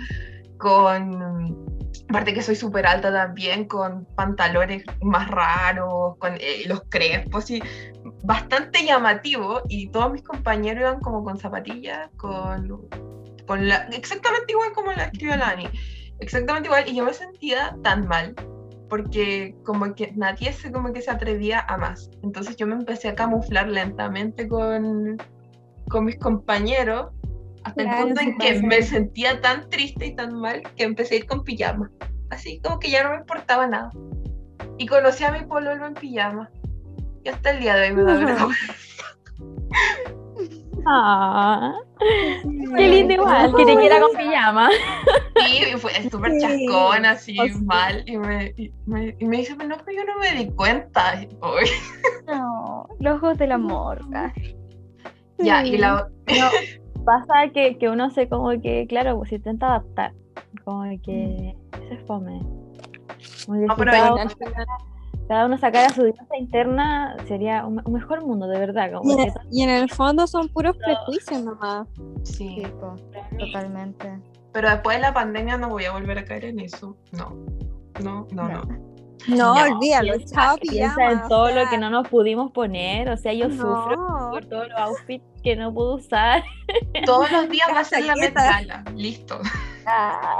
con, 0.57 1.67
aparte 2.09 2.33
que 2.33 2.41
soy 2.41 2.55
súper 2.55 2.87
alta 2.87 3.11
también, 3.13 3.65
con 3.65 4.05
pantalones 4.15 4.83
más 5.01 5.29
raros, 5.29 6.17
con 6.17 6.33
eh, 6.35 6.63
los 6.65 6.81
crespos, 6.89 7.49
y 7.51 7.61
bastante 8.23 8.85
llamativo, 8.85 9.61
y 9.69 9.89
todos 9.89 10.11
mis 10.11 10.23
compañeros 10.23 10.81
iban 10.81 10.99
como 10.99 11.23
con 11.23 11.37
zapatillas, 11.37 12.09
con, 12.17 12.87
con 13.47 13.67
la, 13.67 13.87
exactamente 13.91 14.51
igual 14.53 14.71
como 14.73 14.91
la 14.91 15.05
escribió 15.05 15.37
la 15.37 15.49
Ani 15.49 15.69
exactamente 16.19 16.67
igual 16.67 16.83
y 16.87 16.95
yo 16.95 17.03
me 17.03 17.13
sentía 17.13 17.75
tan 17.83 18.07
mal 18.07 18.35
porque 18.89 19.55
como 19.63 19.93
que 19.93 20.11
nadie 20.15 20.51
se 20.51 20.71
como 20.71 20.91
que 20.91 21.01
se 21.01 21.11
atrevía 21.11 21.59
a 21.67 21.77
más. 21.77 22.09
Entonces 22.23 22.55
yo 22.55 22.65
me 22.65 22.73
empecé 22.73 23.09
a 23.09 23.15
camuflar 23.15 23.67
lentamente 23.67 24.47
con, 24.47 25.17
con 25.89 26.05
mis 26.05 26.17
compañeros 26.17 27.11
hasta 27.63 27.83
Claro, 27.83 27.97
el 27.97 28.03
punto 28.05 28.21
en 28.21 28.37
que 28.39 28.53
pasa. 28.55 28.65
me 28.65 28.81
sentía 28.81 29.41
tan 29.41 29.69
triste 29.69 30.07
y 30.07 30.15
tan 30.15 30.33
mal 30.33 30.63
que 30.75 30.83
empecé 30.85 31.15
a 31.15 31.17
ir 31.19 31.27
con 31.27 31.43
pijama. 31.43 31.91
Así 32.31 32.59
como 32.61 32.79
que 32.79 32.89
ya 32.89 33.03
no 33.03 33.11
me 33.11 33.17
importaba 33.17 33.67
nada. 33.67 33.91
Y 34.79 34.87
conocí 34.87 35.23
a 35.23 35.31
mi 35.31 35.45
pololo 35.45 35.85
en 35.85 35.93
pijama 35.93 36.49
Y 37.23 37.29
hasta 37.29 37.51
el 37.51 37.59
día 37.59 37.75
de 37.75 37.89
hoy 37.89 37.95
me 37.95 38.03
da 38.03 38.13
vergüenza. 38.17 38.73
Ah, 40.85 41.77
qué 42.77 42.87
lindo 42.87 43.13
igual, 43.13 43.53
que 43.55 43.65
te 43.65 43.75
quiera 43.75 43.99
con 43.99 44.15
pijama. 44.15 44.69
Sí, 45.35 45.77
fue 45.77 45.91
súper 46.09 46.31
chascón, 46.39 47.05
así 47.05 47.37
O 47.39 47.45
sea. 47.45 47.57
mal. 47.65 48.03
Y 48.07 48.17
me, 48.17 48.53
y, 48.57 48.71
me, 48.85 49.15
y 49.19 49.25
me 49.25 49.37
dice, 49.37 49.55
pero 49.55 49.69
no, 49.69 49.77
pero 49.85 49.97
yo 49.97 50.05
no 50.05 50.19
me 50.19 50.31
di 50.33 50.51
cuenta. 50.51 51.21
Y, 51.21 51.27
uy, 51.41 51.69
No, 52.27 52.87
los 52.99 53.17
ojos 53.17 53.37
del 53.37 53.51
amor. 53.51 54.01
Ya, 55.37 55.65
y 55.65 55.77
la, 55.77 56.09
No, 56.27 56.49
pasa 57.05 57.49
que, 57.53 57.77
que 57.77 57.89
uno 57.89 58.09
se 58.09 58.27
como 58.29 58.49
que, 58.61 58.85
claro, 58.87 59.17
pues 59.17 59.29
se 59.29 59.35
intenta 59.35 59.67
adaptar. 59.67 60.13
Como 60.63 60.83
que 61.03 61.55
eso 61.73 61.93
es 61.93 62.05
fome. 62.05 62.39
Que 63.45 63.51
No, 63.51 63.75
pero 63.75 63.91
cada, 65.29 65.45
uno, 65.45 65.57
sacara 65.57 65.89
su 65.89 66.03
diosa 66.03 66.25
interna 66.37 67.15
sería 67.27 67.65
un, 67.65 67.81
un 67.85 67.93
mejor 67.93 68.25
mundo, 68.25 68.47
de 68.47 68.59
verdad. 68.59 68.91
Como 68.91 69.09
Y 69.09 69.21
en, 69.21 69.33
y 69.51 69.63
en 69.63 69.69
el 69.69 69.89
fondo 69.89 70.27
son 70.27 70.49
puros 70.49 70.75
prejuicios 70.77 71.43
nomás. 71.43 71.87
sí. 72.23 72.63
Totalmente. 73.37 74.19
Pero 74.51 74.69
después 74.69 74.97
de 74.97 75.03
la 75.03 75.13
pandemia 75.13 75.57
no 75.57 75.69
voy 75.69 75.85
a 75.85 75.91
volver 75.91 76.17
a 76.17 76.25
caer 76.25 76.45
en 76.45 76.59
eso. 76.59 76.97
No, 77.11 77.35
no, 78.03 78.27
no, 78.31 78.49
no. 78.49 78.63
No, 78.63 78.88
Ya, 79.27 79.73
olvídalo, 79.73 80.13
piensa, 80.15 80.55
piensa 80.61 80.95
pijama. 80.95 81.11
en 81.11 81.19
o 81.19 81.27
todo 81.27 81.51
lo 81.51 81.69
que 81.69 81.77
no 81.77 81.89
nos 81.89 82.07
pudimos 82.07 82.51
poner. 82.51 83.09
O 83.09 83.17
sea, 83.17 83.33
yo 83.33 83.49
sufro 83.49 83.95
no. 83.95 84.29
por 84.31 84.45
todos 84.45 84.69
los 84.69 84.79
outfits 84.79 85.23
que 85.43 85.55
no 85.55 85.73
pude 85.73 85.95
usar. 85.95 86.43
Todos 87.05 87.31
los 87.31 87.49
días 87.49 87.67
va 87.73 87.79
a 87.79 87.83
ser 87.83 88.03
la 88.05 88.15
Met 88.15 88.33
Chaqueta. 88.33 88.43
Gala. 88.59 88.83
Listo. 88.95 89.39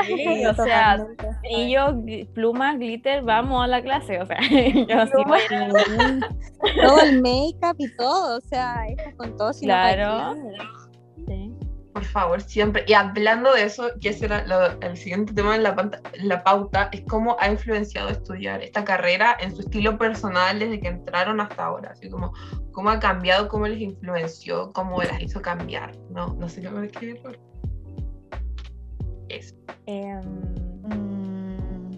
Sí, 0.05 0.45
o 0.45 0.53
sea, 0.53 1.07
y 1.49 1.71
yo, 1.71 1.95
plumas, 2.33 2.77
glitter, 2.77 3.23
vamos 3.23 3.63
a 3.63 3.67
la 3.67 3.81
clase. 3.81 4.21
O 4.21 4.25
sea, 4.25 4.37
yo 4.49 5.05
sí 5.07 5.23
voy 5.25 5.39
a- 5.49 6.19
todo 6.85 7.01
el 7.01 7.21
make-up 7.21 7.75
y 7.79 7.95
todo, 7.95 8.37
o 8.37 8.41
sea, 8.41 8.87
esto 8.89 9.09
con 9.17 9.35
todo. 9.37 9.53
si 9.53 9.65
no, 9.65 9.73
¿para 9.73 9.95
Claro. 9.95 10.35
Por 11.93 12.05
favor, 12.05 12.39
siempre. 12.41 12.85
Y 12.87 12.93
hablando 12.93 13.51
de 13.53 13.63
eso, 13.63 13.89
que 13.99 14.09
ese 14.09 14.25
era 14.25 14.45
lo- 14.45 14.79
el 14.81 14.95
siguiente 14.95 15.33
tema 15.33 15.55
en 15.55 15.63
la, 15.63 15.75
la 16.21 16.43
pauta, 16.43 16.89
es 16.91 17.01
cómo 17.09 17.35
ha 17.39 17.49
influenciado 17.49 18.09
estudiar 18.09 18.61
esta 18.61 18.83
carrera 18.85 19.35
en 19.39 19.55
su 19.55 19.61
estilo 19.61 19.97
personal 19.97 20.59
desde 20.59 20.79
que 20.79 20.87
entraron 20.87 21.41
hasta 21.41 21.65
ahora. 21.65 21.91
Así 21.91 22.07
como 22.09 22.31
cómo 22.73 22.91
ha 22.91 22.99
cambiado, 22.99 23.47
cómo 23.47 23.67
les 23.67 23.81
influenció, 23.81 24.71
cómo 24.71 25.01
las 25.01 25.19
hizo 25.21 25.41
cambiar. 25.41 25.91
No, 26.11 26.27
no 26.35 26.47
sé 26.47 26.61
qué 26.61 26.69
me 26.69 26.85
escribir 26.85 27.21
por 27.23 27.39
eso. 29.29 29.55
Mm, 29.87 31.97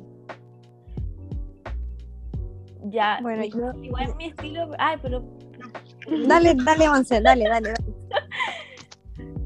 ya, 2.91 3.19
Bueno, 3.21 3.41
mi- 3.41 3.51
yo- 3.51 3.73
igual 3.83 4.15
mi 4.15 4.27
estilo. 4.27 4.71
Ay, 4.79 4.97
pero 5.01 5.21
Dale, 6.27 6.55
dale, 6.65 6.89
Once, 6.89 7.21
dale, 7.21 7.47
dale. 7.47 7.73
dale. 7.73 7.93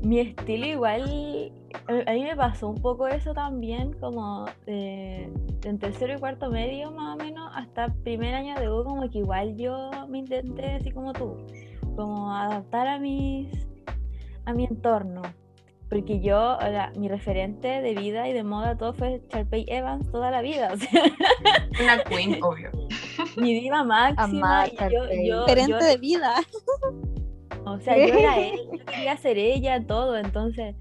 mi 0.05 0.19
estilo 0.19 0.65
igual. 0.65 1.51
A 1.87 2.13
mí 2.13 2.23
me 2.23 2.35
pasó 2.35 2.69
un 2.69 2.81
poco 2.81 3.07
eso 3.07 3.33
también, 3.33 3.93
como 3.93 4.45
de, 4.65 5.29
de 5.61 5.69
en 5.69 5.77
tercero 5.77 6.13
y 6.13 6.19
cuarto 6.19 6.49
medio 6.49 6.91
más 6.91 7.15
o 7.15 7.23
menos, 7.23 7.51
hasta 7.53 7.93
primer 8.03 8.33
año 8.33 8.55
de 8.59 8.69
U, 8.71 8.83
como 8.83 9.09
que 9.09 9.19
igual 9.19 9.55
yo 9.57 9.89
me 10.07 10.19
intenté, 10.19 10.71
así 10.75 10.91
como 10.91 11.11
tú, 11.13 11.35
como 11.95 12.31
adaptar 12.31 12.87
a 12.87 12.99
mis 12.99 13.47
a 14.45 14.53
mi 14.53 14.65
entorno. 14.65 15.21
Porque 15.89 16.19
yo, 16.19 16.55
o 16.57 16.61
sea, 16.61 16.91
mi 16.97 17.07
referente 17.07 17.67
de 17.81 17.93
vida 17.93 18.27
y 18.27 18.33
de 18.33 18.43
moda, 18.43 18.75
todo 18.75 18.93
fue 18.93 19.21
Sharpay 19.31 19.65
Evans 19.67 20.11
toda 20.11 20.31
la 20.31 20.41
vida. 20.41 20.73
O 20.73 20.77
sea, 20.77 21.01
Una 21.83 22.03
queen, 22.05 22.41
obvio. 22.43 22.71
mi 23.37 23.53
diva 23.59 23.83
máxima. 23.83 24.23
Amada 24.63 24.67
y 24.67 24.75
yo, 24.77 25.03
yo, 25.27 25.39
Diferente 25.45 25.71
yo- 25.71 25.77
de 25.77 25.97
vida. 25.97 26.33
O 27.65 27.79
sea, 27.79 27.97
yo 27.97 28.13
era 28.13 28.39
él, 28.47 28.59
yo 28.71 28.85
quería 28.85 29.17
ser 29.17 29.37
ella, 29.37 29.85
todo. 29.85 30.17
Entonces, 30.17 30.75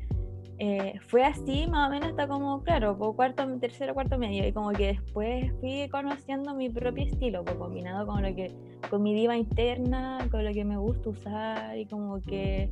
eh, 0.58 0.98
fue 1.08 1.24
así 1.24 1.66
más 1.66 1.88
o 1.88 1.90
menos 1.90 2.10
hasta 2.10 2.28
como, 2.28 2.62
claro, 2.62 2.96
por 2.96 3.16
cuarto, 3.16 3.44
tercero, 3.58 3.94
cuarto 3.94 4.18
medio. 4.18 4.46
Y 4.46 4.52
como 4.52 4.70
que 4.70 4.88
después 4.88 5.52
fui 5.60 5.88
conociendo 5.90 6.54
mi 6.54 6.68
propio 6.68 7.04
estilo, 7.04 7.44
pues, 7.44 7.56
combinado 7.56 8.06
con 8.06 8.22
lo 8.22 8.34
que, 8.34 8.54
con 8.90 9.02
mi 9.02 9.14
diva 9.14 9.36
interna, 9.36 10.28
con 10.30 10.44
lo 10.44 10.52
que 10.52 10.64
me 10.64 10.76
gusta 10.76 11.10
usar 11.10 11.76
y 11.76 11.86
como 11.86 12.20
que 12.20 12.70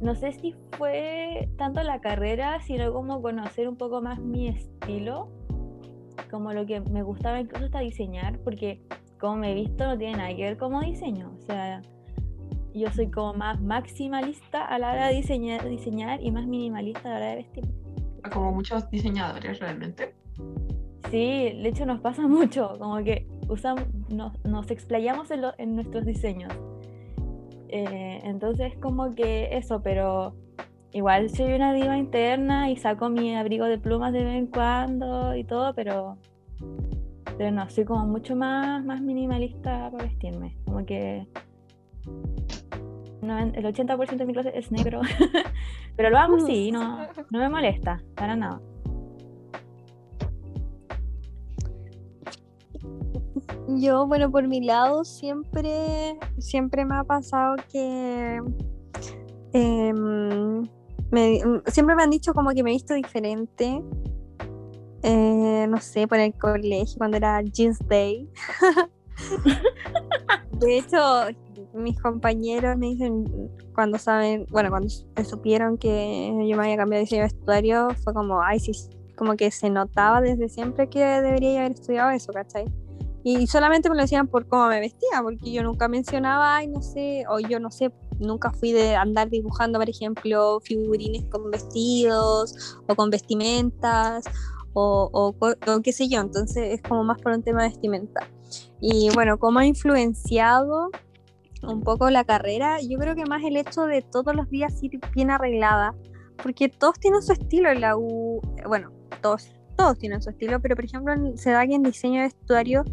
no 0.00 0.14
sé 0.14 0.32
si 0.32 0.54
fue 0.72 1.48
tanto 1.56 1.82
la 1.82 2.00
carrera, 2.00 2.60
sino 2.62 2.92
como 2.92 3.20
conocer 3.20 3.68
un 3.68 3.76
poco 3.76 4.00
más 4.00 4.20
mi 4.20 4.48
estilo, 4.48 5.28
como 6.30 6.52
lo 6.52 6.66
que 6.66 6.80
me 6.80 7.02
gustaba 7.02 7.40
incluso 7.40 7.66
hasta 7.66 7.80
diseñar, 7.80 8.38
porque 8.40 8.80
como 9.18 9.36
me 9.36 9.52
he 9.52 9.54
visto 9.54 9.86
no 9.86 9.98
tiene 9.98 10.16
nada 10.16 10.36
que 10.36 10.42
ver 10.42 10.56
como 10.56 10.80
diseño, 10.80 11.32
o 11.36 11.40
sea, 11.40 11.82
yo 12.74 12.90
soy 12.92 13.10
como 13.10 13.34
más 13.34 13.60
maximalista 13.60 14.64
a 14.64 14.78
la 14.78 14.92
hora 14.92 15.08
de 15.08 15.14
diseñar, 15.14 15.68
diseñar 15.68 16.22
y 16.22 16.30
más 16.30 16.46
minimalista 16.46 17.00
a 17.08 17.10
la 17.12 17.16
hora 17.16 17.26
de 17.30 17.36
vestir. 17.36 17.64
Como 18.32 18.52
muchos 18.52 18.88
diseñadores 18.90 19.58
realmente. 19.60 20.14
Sí, 21.10 21.52
de 21.62 21.68
hecho 21.68 21.86
nos 21.86 22.00
pasa 22.00 22.22
mucho, 22.28 22.76
como 22.78 22.98
que 23.02 23.26
usamos, 23.48 23.84
nos, 24.10 24.32
nos 24.44 24.70
explayamos 24.70 25.30
en, 25.30 25.42
lo- 25.42 25.54
en 25.58 25.74
nuestros 25.74 26.04
diseños. 26.04 26.52
Eh, 27.68 28.20
entonces 28.24 28.74
como 28.80 29.14
que 29.14 29.56
eso, 29.56 29.82
pero 29.82 30.34
igual 30.92 31.28
soy 31.30 31.52
una 31.52 31.72
diva 31.74 31.96
interna 31.98 32.70
y 32.70 32.76
saco 32.76 33.08
mi 33.10 33.34
abrigo 33.36 33.66
de 33.66 33.78
plumas 33.78 34.12
de 34.12 34.24
vez 34.24 34.36
en 34.36 34.46
cuando 34.46 35.34
y 35.36 35.44
todo, 35.44 35.74
pero, 35.74 36.16
pero 37.36 37.50
no, 37.50 37.68
soy 37.68 37.84
como 37.84 38.06
mucho 38.06 38.36
más, 38.36 38.84
más 38.84 39.00
minimalista 39.00 39.90
para 39.90 40.04
vestirme. 40.04 40.56
Como 40.64 40.84
que 40.86 41.26
el 43.22 43.64
80% 43.66 44.16
de 44.16 44.26
mi 44.26 44.32
closet 44.32 44.54
es 44.54 44.70
negro, 44.70 45.00
pero 45.96 46.10
lo 46.10 46.18
amo, 46.18 46.46
sí, 46.46 46.70
no, 46.70 46.98
no 47.30 47.38
me 47.38 47.48
molesta, 47.48 48.02
para 48.14 48.36
nada. 48.36 48.60
Yo, 53.68 54.06
bueno, 54.06 54.30
por 54.30 54.46
mi 54.48 54.62
lado, 54.62 55.04
siempre, 55.04 56.16
siempre 56.38 56.84
me 56.84 56.96
ha 56.96 57.04
pasado 57.04 57.56
que 57.70 58.40
em, 59.52 60.62
me- 61.10 61.40
siempre 61.66 61.94
me 61.94 62.02
han 62.02 62.10
dicho 62.10 62.32
como 62.34 62.50
que 62.50 62.62
me 62.62 62.70
he 62.70 62.74
visto 62.74 62.94
diferente. 62.94 63.82
Eh, 65.02 65.66
no 65.68 65.78
sé, 65.78 66.08
por 66.08 66.18
el 66.18 66.34
colegio, 66.34 66.96
cuando 66.98 67.16
era 67.18 67.40
Jeans 67.42 67.78
Day. 67.88 68.28
De 70.60 70.78
hecho, 70.78 70.98
mis 71.74 72.00
compañeros 72.00 72.76
me 72.76 72.86
dicen, 72.86 73.50
cuando 73.74 73.98
saben, 73.98 74.46
bueno, 74.50 74.70
cuando 74.70 74.88
supieron 75.24 75.78
que 75.78 76.32
yo 76.48 76.56
me 76.56 76.64
había 76.64 76.76
cambiado 76.76 77.04
de 77.04 77.20
vestuario, 77.20 77.88
fue 78.02 78.14
como, 78.14 78.42
ay, 78.42 78.60
sí, 78.60 78.72
como 79.16 79.36
que 79.36 79.50
se 79.50 79.70
notaba 79.70 80.20
desde 80.20 80.48
siempre 80.48 80.88
que 80.88 81.00
debería 81.00 81.60
haber 81.60 81.72
estudiado 81.72 82.10
eso, 82.10 82.32
¿cachai? 82.32 82.66
Y 83.24 83.46
solamente 83.46 83.90
me 83.90 83.96
lo 83.96 84.02
decían 84.02 84.28
por 84.28 84.46
cómo 84.46 84.68
me 84.68 84.80
vestía, 84.80 85.22
porque 85.22 85.52
yo 85.52 85.62
nunca 85.62 85.88
mencionaba, 85.88 86.56
ay, 86.56 86.68
no 86.68 86.80
sé, 86.80 87.24
o 87.28 87.40
yo 87.40 87.60
no 87.60 87.70
sé, 87.70 87.92
nunca 88.18 88.50
fui 88.50 88.72
de 88.72 88.94
andar 88.94 89.28
dibujando, 89.28 89.78
por 89.78 89.90
ejemplo, 89.90 90.60
figurines 90.60 91.24
con 91.24 91.50
vestidos 91.50 92.80
o 92.86 92.94
con 92.94 93.10
vestimentas 93.10 94.24
o, 94.72 95.10
o, 95.12 95.34
o 95.40 95.82
qué 95.82 95.92
sé 95.92 96.08
yo, 96.08 96.20
entonces 96.20 96.74
es 96.74 96.82
como 96.82 97.04
más 97.04 97.20
por 97.20 97.32
un 97.32 97.42
tema 97.42 97.64
de 97.64 97.70
vestimenta. 97.70 98.26
Y 98.80 99.10
bueno, 99.14 99.38
cómo 99.38 99.58
ha 99.58 99.66
influenciado 99.66 100.90
un 101.62 101.82
poco 101.82 102.10
la 102.10 102.24
carrera, 102.24 102.78
yo 102.80 102.98
creo 102.98 103.14
que 103.14 103.24
más 103.24 103.42
el 103.44 103.56
hecho 103.56 103.84
de 103.86 104.02
todos 104.02 104.34
los 104.34 104.48
días 104.50 104.82
ir 104.82 104.98
bien 105.14 105.30
arreglada, 105.30 105.94
porque 106.42 106.68
todos 106.68 106.98
tienen 106.98 107.22
su 107.22 107.32
estilo 107.32 107.70
en 107.70 107.80
la 107.80 107.96
U, 107.96 108.40
bueno, 108.66 108.90
todos, 109.20 109.50
todos 109.76 109.98
tienen 109.98 110.22
su 110.22 110.30
estilo, 110.30 110.60
pero 110.60 110.76
por 110.76 110.84
ejemplo 110.84 111.14
se 111.36 111.50
da 111.50 111.66
que 111.66 111.74
en 111.74 111.82
diseño 111.82 112.20
de 112.20 112.28
vestuario 112.28 112.84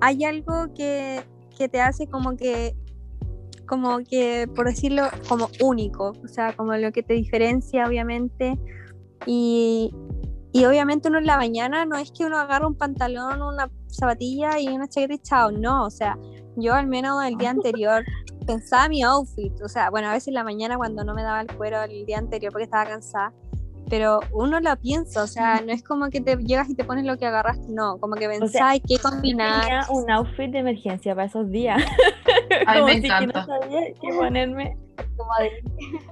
hay 0.00 0.24
algo 0.24 0.72
que, 0.74 1.22
que 1.56 1.68
te 1.68 1.80
hace 1.80 2.06
como 2.06 2.36
que, 2.36 2.74
como 3.66 3.98
que, 3.98 4.48
por 4.54 4.66
decirlo, 4.66 5.04
como 5.28 5.48
único, 5.60 6.12
o 6.22 6.28
sea, 6.28 6.54
como 6.56 6.74
lo 6.76 6.92
que 6.92 7.02
te 7.02 7.14
diferencia 7.14 7.86
obviamente, 7.86 8.58
y, 9.26 9.94
y 10.52 10.64
obviamente 10.64 11.08
uno 11.08 11.18
en 11.18 11.26
la 11.26 11.36
mañana 11.36 11.84
no 11.84 11.96
es 11.96 12.10
que 12.10 12.24
uno 12.24 12.38
agarra 12.38 12.66
un 12.66 12.74
pantalón, 12.74 13.42
una 13.42 13.70
zapatilla 13.88 14.58
y 14.58 14.68
una 14.68 14.88
chaqueta 14.88 15.14
y 15.14 15.18
chao, 15.18 15.50
no, 15.50 15.84
o 15.84 15.90
sea, 15.90 16.18
yo 16.60 16.74
al 16.74 16.86
menos 16.86 17.22
el 17.24 17.36
día 17.36 17.50
anterior 17.50 18.04
pensaba 18.46 18.88
mi 18.88 19.02
outfit, 19.02 19.52
o 19.62 19.68
sea, 19.68 19.90
bueno, 19.90 20.08
a 20.08 20.12
veces 20.12 20.28
en 20.28 20.34
la 20.34 20.44
mañana 20.44 20.76
cuando 20.76 21.04
no 21.04 21.14
me 21.14 21.22
daba 21.22 21.40
el 21.40 21.48
cuero 21.54 21.82
el 21.82 22.06
día 22.06 22.18
anterior 22.18 22.52
porque 22.52 22.64
estaba 22.64 22.86
cansada, 22.86 23.32
pero 23.90 24.20
uno 24.32 24.60
lo 24.60 24.76
piensa, 24.76 25.22
o 25.22 25.26
sea, 25.26 25.60
no 25.60 25.72
es 25.72 25.82
como 25.82 26.08
que 26.10 26.20
te 26.20 26.36
llegas 26.36 26.68
y 26.68 26.74
te 26.74 26.84
pones 26.84 27.04
lo 27.04 27.16
que 27.16 27.26
agarraste, 27.26 27.66
no, 27.70 27.98
como 27.98 28.16
que 28.16 28.28
pensáis 28.28 28.82
qué 28.86 28.98
combinar. 28.98 29.62
Tenía 29.62 29.86
un 29.90 30.10
outfit 30.10 30.50
de 30.50 30.58
emergencia 30.58 31.14
para 31.14 31.26
esos 31.26 31.50
días. 31.50 31.82
Ay, 32.66 32.80
Como 32.80 32.86
me 32.86 32.94
si 32.96 33.00
que 33.02 33.06
encanta. 33.08 33.40
no 33.40 33.46
sabía 33.46 33.80
qué 34.00 34.08
ponerme. 34.16 34.76
como 35.16 35.30
de 35.40 35.50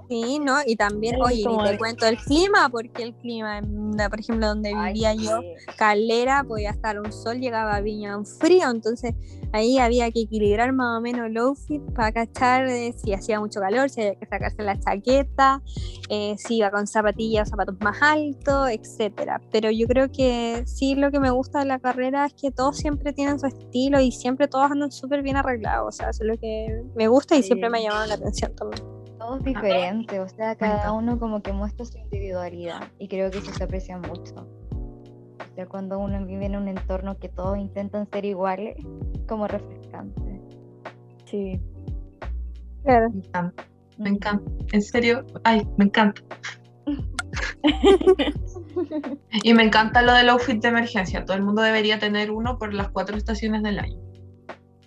Sí, 0.09 0.39
¿no? 0.39 0.57
Y 0.65 0.77
también, 0.77 1.17
Sí, 1.17 1.21
oye, 1.23 1.45
ni 1.49 1.65
te 1.65 1.73
de- 1.73 1.79
cuento 1.79 2.07
el 2.07 2.17
clima, 2.17 2.69
porque 2.71 3.03
el 3.03 3.15
clima, 3.15 3.61
por 4.09 4.21
ejemplo, 4.21 4.47
donde 4.47 4.73
Ay, 4.75 4.93
vivía 4.95 5.15
yo, 5.15 5.41
sí. 5.41 5.47
Calera, 5.77 6.45
podía 6.45 6.71
estar 6.71 7.01
un 7.01 7.13
sol, 7.13 7.39
llegaba 7.41 7.75
a 7.77 7.81
Viña 7.81 8.17
un 8.17 8.25
frío, 8.25 8.71
entonces 8.71 9.15
ahí 9.53 9.79
había 9.79 10.11
que 10.11 10.23
equilibrar 10.23 10.73
más 10.73 10.99
o 10.99 11.01
menos 11.01 11.27
el 11.27 11.37
outfit 11.39 11.83
para 11.95 12.13
cachar 12.13 12.67
eh, 12.67 12.93
si 12.93 13.13
hacía 13.13 13.41
mucho 13.41 13.61
calor, 13.61 13.91
si 13.91 14.01
había 14.01 14.15
que 14.15 14.27
sacarse 14.27 14.63
la 14.63 14.79
chaqueta, 14.79 15.63
eh, 16.09 16.35
si 16.39 16.59
iba 16.59 16.71
con 16.71 16.87
zapatillas 16.87 17.49
o 17.49 17.51
zapatos 17.51 17.77
más 17.81 18.01
altos, 18.01 18.71
etcétera. 18.71 19.41
Pero 19.53 19.71
yo 19.71 19.87
creo 19.87 20.11
que 20.11 20.63
sí 20.67 20.95
lo 20.95 21.11
que 21.11 21.21
me 21.21 21.31
gusta 21.31 21.61
de 21.61 21.67
la 21.67 21.79
carrera 21.79 22.27
es 22.27 22.35
que 22.35 22.51
todos 22.51 22.77
siempre 22.77 23.13
tienen 23.13 23.39
su 23.39 23.47
estilo 23.47 24.01
y 24.01 24.13
siempre 24.13 24.49
todos 24.49 24.71
andan 24.71 24.93
súper 24.93 25.23
bien 25.23 25.37
arreglados. 25.37 25.89
O 25.89 25.93
sea, 25.93 26.11
eso 26.11 26.25
es 26.25 26.29
lo 26.29 26.39
que 26.39 26.83
me 26.95 27.09
gusta 27.09 27.37
y 27.37 27.43
siempre 27.43 27.71
me 27.71 27.79
ha 27.79 27.83
llamado 27.83 28.07
la 28.07 28.15
atención 28.15 28.55
también. 28.55 28.83
Todos 29.19 29.43
diferentes, 29.43 30.21
o 30.21 30.29
sea, 30.29 30.55
cada 30.57 30.93
uno 30.93 31.19
como 31.19 31.43
que 31.43 31.53
muestra 31.53 31.87
su 31.87 31.99
individualidad 31.99 32.93
y 32.99 33.09
creo 33.09 33.31
que 33.31 33.39
eso 33.39 33.53
se 33.53 33.65
aprecia 33.65 33.99
mucho. 33.99 34.47
Sea, 35.57 35.67
cuando 35.67 35.99
uno 35.99 36.25
vive 36.27 36.45
en 36.45 36.57
un 36.57 36.69
entorno 36.69 37.19
que 37.19 37.31
todos 37.31 37.57
intentan 37.57 38.07
ser 38.11 38.27
iguales, 38.27 38.77
como 39.27 39.49
refrescante. 39.49 40.43
Sí. 41.25 41.59
Claro. 42.85 43.09
Me 43.11 43.21
encanta, 43.21 43.65
me 43.97 44.11
encanta. 44.11 44.51
En 44.73 44.83
serio, 44.83 45.25
ay, 45.45 45.67
me 45.79 45.87
encanta. 45.87 46.21
y 49.43 49.55
me 49.55 49.63
encanta 49.63 50.03
lo 50.03 50.13
del 50.13 50.29
outfit 50.29 50.61
de 50.61 50.69
emergencia. 50.69 51.25
Todo 51.25 51.39
el 51.39 51.43
mundo 51.43 51.63
debería 51.63 51.99
tener 51.99 52.31
uno 52.31 52.59
por 52.59 52.75
las 52.75 52.91
cuatro 52.91 53.17
estaciones 53.17 53.63
del 53.63 53.79
año. 53.79 54.06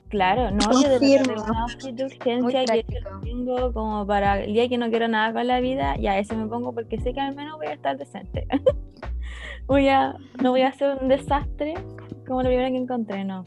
Claro, 0.10 0.49
no, 0.49 0.82
yo 0.82 0.89
de 0.89 2.05
urgencia 2.05 2.66
que 2.66 2.84
tengo 3.24 3.72
como 3.72 4.07
para 4.07 4.43
el 4.43 4.53
día 4.53 4.68
que 4.68 4.78
no 4.78 4.89
quiero 4.89 5.07
nada 5.07 5.32
con 5.34 5.45
la 5.45 5.60
vida, 5.60 5.95
ya 5.97 6.18
ese 6.18 6.36
me 6.36 6.47
pongo 6.47 6.74
porque 6.74 6.99
sé 6.99 7.14
que 7.14 7.20
al 7.20 7.36
menos 7.36 7.57
voy 7.57 7.68
a 7.68 7.74
estar 7.74 7.95
decente. 7.95 8.47
voy 9.68 9.88
a, 9.88 10.16
no 10.41 10.49
voy 10.49 10.62
a 10.62 10.70
hacer 10.70 10.97
un 10.99 11.10
desastre 11.10 11.76
como 12.26 12.41
lo 12.41 12.49
primero 12.49 12.70
que 12.70 12.78
encontré, 12.78 13.24
no. 13.24 13.43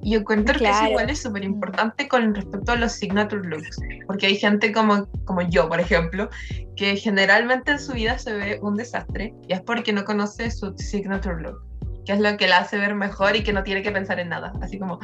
Y 0.00 0.12
yo 0.12 0.20
encuentro 0.20 0.56
que 0.56 0.68
eso 0.68 0.88
igual 0.88 1.10
es 1.10 1.20
súper 1.20 1.42
importante 1.42 2.06
con 2.06 2.32
respecto 2.32 2.72
a 2.72 2.76
los 2.76 2.92
signature 2.92 3.42
looks, 3.42 3.80
porque 4.06 4.26
hay 4.26 4.36
gente 4.36 4.70
como, 4.70 5.06
como 5.24 5.42
yo, 5.42 5.68
por 5.68 5.80
ejemplo, 5.80 6.28
que 6.76 6.96
generalmente 6.96 7.72
en 7.72 7.80
su 7.80 7.94
vida 7.94 8.16
se 8.18 8.32
ve 8.34 8.60
un 8.62 8.76
desastre 8.76 9.34
y 9.48 9.52
es 9.52 9.60
porque 9.62 9.92
no 9.92 10.04
conoce 10.04 10.52
su 10.52 10.72
signature 10.76 11.42
look, 11.42 11.67
que 12.08 12.14
es 12.14 12.20
lo 12.20 12.38
que 12.38 12.48
la 12.48 12.60
hace 12.60 12.78
ver 12.78 12.94
mejor 12.94 13.36
y 13.36 13.42
que 13.42 13.52
no 13.52 13.62
tiene 13.62 13.82
que 13.82 13.90
pensar 13.90 14.18
en 14.18 14.30
nada, 14.30 14.54
así 14.62 14.78
como, 14.78 14.98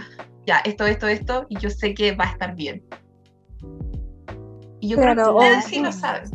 ya, 0.47 0.61
esto, 0.61 0.87
esto, 0.87 1.07
esto, 1.07 1.45
y 1.51 1.59
yo 1.59 1.69
sé 1.69 1.93
que 1.93 2.13
va 2.13 2.25
a 2.25 2.31
estar 2.31 2.57
bien. 2.57 2.83
Y 4.81 4.89
yo 4.89 4.97
creo 4.97 5.13
Claro, 5.15 5.37
que 5.37 5.45
ustedes 5.45 5.65
sí 5.67 5.81
lo 5.83 5.93
saben. 5.93 6.31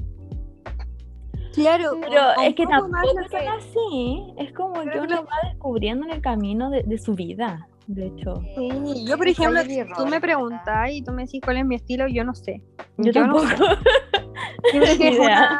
Claro, 1.55 1.97
Pero 1.99 2.21
es 2.43 2.53
que 2.53 2.67
tampoco 2.67 3.07
son 3.31 3.41
así, 3.57 4.33
es 4.37 4.53
como 4.53 4.75
que 4.83 4.89
Creo 4.91 5.07
que 5.07 5.13
uno 5.13 5.23
va 5.23 5.49
descubriendo 5.49 6.05
en 6.05 6.11
el 6.11 6.21
camino 6.21 6.69
de, 6.69 6.83
de 6.83 6.99
su 6.99 7.15
vida, 7.15 7.67
de 7.87 8.05
hecho. 8.05 8.39
Sí, 8.55 9.05
yo 9.07 9.17
por 9.17 9.27
ejemplo, 9.27 9.61
tú 9.97 10.05
me 10.05 10.21
preguntas 10.21 10.91
y 10.91 11.01
tú 11.01 11.11
me 11.13 11.23
decís 11.23 11.41
cuál 11.43 11.57
es 11.57 11.65
mi 11.65 11.73
estilo, 11.77 12.07
yo 12.07 12.23
no 12.23 12.35
sé. 12.35 12.61
Yo, 12.99 13.25
no 13.25 13.39
sé. 13.39 13.55
tampoco. 13.55 13.71
Yo 14.71 14.81
creo 14.81 14.97
que 14.99 15.07
es, 15.07 15.19
una- 15.19 15.59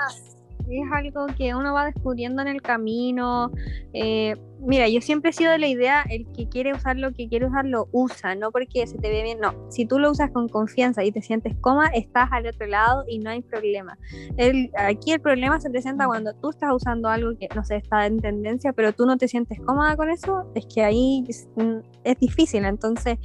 es 0.72 0.91
algo 0.91 1.28
que 1.38 1.55
uno 1.55 1.74
va 1.74 1.86
descubriendo 1.86 2.41
en 2.41 2.47
el 2.47 2.61
camino. 2.61 3.51
eh, 3.93 4.36
mira, 4.61 4.88
yo 4.89 5.01
siempre 5.01 5.32
he 5.32 5.34
sido 5.34 5.51
de 5.51 5.57
la 5.57 5.67
idea, 5.67 6.03
el 6.09 6.28
que 6.34 6.47
quiere 6.47 6.74
usar 6.74 6.97
lo 6.97 7.11
que 7.13 7.28
quiere 7.28 7.45
usar, 7.45 7.65
lo 7.65 7.88
usa, 7.91 8.36
no 8.36 8.51
porque 8.51 8.86
se 8.88 8.97
te 8.97 9.09
ve 9.09 9.24
bien, 9.24 9.39
no. 9.39 9.53
Si 9.70 9.86
tú 9.86 9.99
lo 9.99 10.11
usas 10.11 10.32
con 10.32 10.47
confianza 10.47 11.03
y 11.03 11.11
te 11.11 11.22
sientes 11.22 11.55
cómoda, 11.61 11.88
estás 11.93 12.30
al 12.32 12.45
otro 12.47 12.67
lado 12.67 13.03
y 13.07 13.20
no 13.20 13.30
hay 13.30 13.41
problema. 13.41 13.97
El, 14.38 14.72
aquí 14.78 15.11
el 15.11 15.22
problema 15.22 15.59
se 15.59 15.70
presenta 15.70 16.07
cuando 16.07 16.34
tú 16.36 16.49
estás 16.49 16.74
usando 16.74 17.09
algo 17.09 17.38
que, 17.38 17.47
no 17.55 17.63
sé, 17.63 17.78
está 17.78 18.05
en 18.05 18.20
tendencia, 18.20 18.74
pero 18.74 18.93
tú 18.93 19.05
no 19.05 19.17
te 19.17 19.28
sientes 19.28 19.59
cómoda 19.61 19.95
con 19.95 20.09
eso, 20.09 20.51
es 20.55 20.65
que 20.65 20.84
ahí 20.84 21.24
es, 21.28 21.47
mm, 21.55 21.80
es 22.03 22.20
difícil. 22.20 22.65
Entonces, 22.65 23.17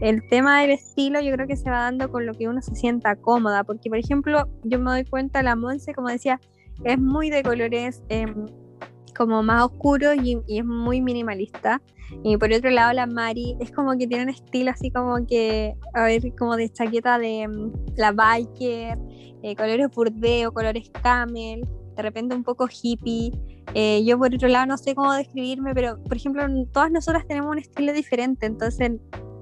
el 0.00 0.26
tema 0.28 0.60
del 0.60 0.70
estilo 0.70 1.20
yo 1.20 1.32
creo 1.32 1.46
que 1.46 1.56
se 1.56 1.70
va 1.70 1.82
dando 1.82 2.10
con 2.10 2.26
lo 2.26 2.34
que 2.34 2.48
uno 2.48 2.60
se 2.62 2.74
sienta 2.74 3.16
cómoda, 3.16 3.64
porque 3.64 3.88
por 3.88 3.98
ejemplo 3.98 4.48
yo 4.64 4.78
me 4.78 4.90
doy 4.90 5.04
cuenta, 5.04 5.42
la 5.42 5.56
Monse, 5.56 5.94
como 5.94 6.08
decía, 6.08 6.40
es 6.84 6.98
muy 6.98 7.30
de 7.30 7.42
colores 7.42 8.02
em, 8.08 8.46
como 9.16 9.42
más 9.42 9.64
oscuros 9.64 10.16
y, 10.22 10.38
y 10.46 10.58
es 10.58 10.64
muy 10.64 11.00
minimalista. 11.00 11.80
Y 12.24 12.36
por 12.36 12.52
otro 12.52 12.70
lado 12.70 12.92
la 12.92 13.06
Mari 13.06 13.56
es 13.60 13.70
como 13.70 13.96
que 13.96 14.06
tiene 14.06 14.24
un 14.24 14.30
estilo 14.30 14.70
así 14.70 14.90
como 14.90 15.24
que, 15.26 15.76
a 15.94 16.04
ver, 16.04 16.34
como 16.36 16.56
de 16.56 16.68
chaqueta 16.68 17.18
de 17.18 17.42
em, 17.42 17.72
la 17.96 18.12
biker, 18.12 18.98
eh, 19.42 19.56
colores 19.56 19.88
burdeo, 19.94 20.52
colores 20.52 20.90
camel, 21.02 21.66
de 21.96 22.02
repente 22.02 22.34
un 22.34 22.44
poco 22.44 22.66
hippie. 22.68 23.32
Eh, 23.74 24.02
yo 24.04 24.18
por 24.18 24.34
otro 24.34 24.48
lado 24.48 24.66
no 24.66 24.76
sé 24.76 24.94
cómo 24.94 25.12
describirme, 25.12 25.74
pero 25.74 26.02
por 26.02 26.16
ejemplo 26.16 26.42
todas 26.72 26.90
nosotras 26.90 27.26
tenemos 27.26 27.50
un 27.50 27.58
estilo 27.58 27.92
diferente, 27.92 28.46
entonces 28.46 28.92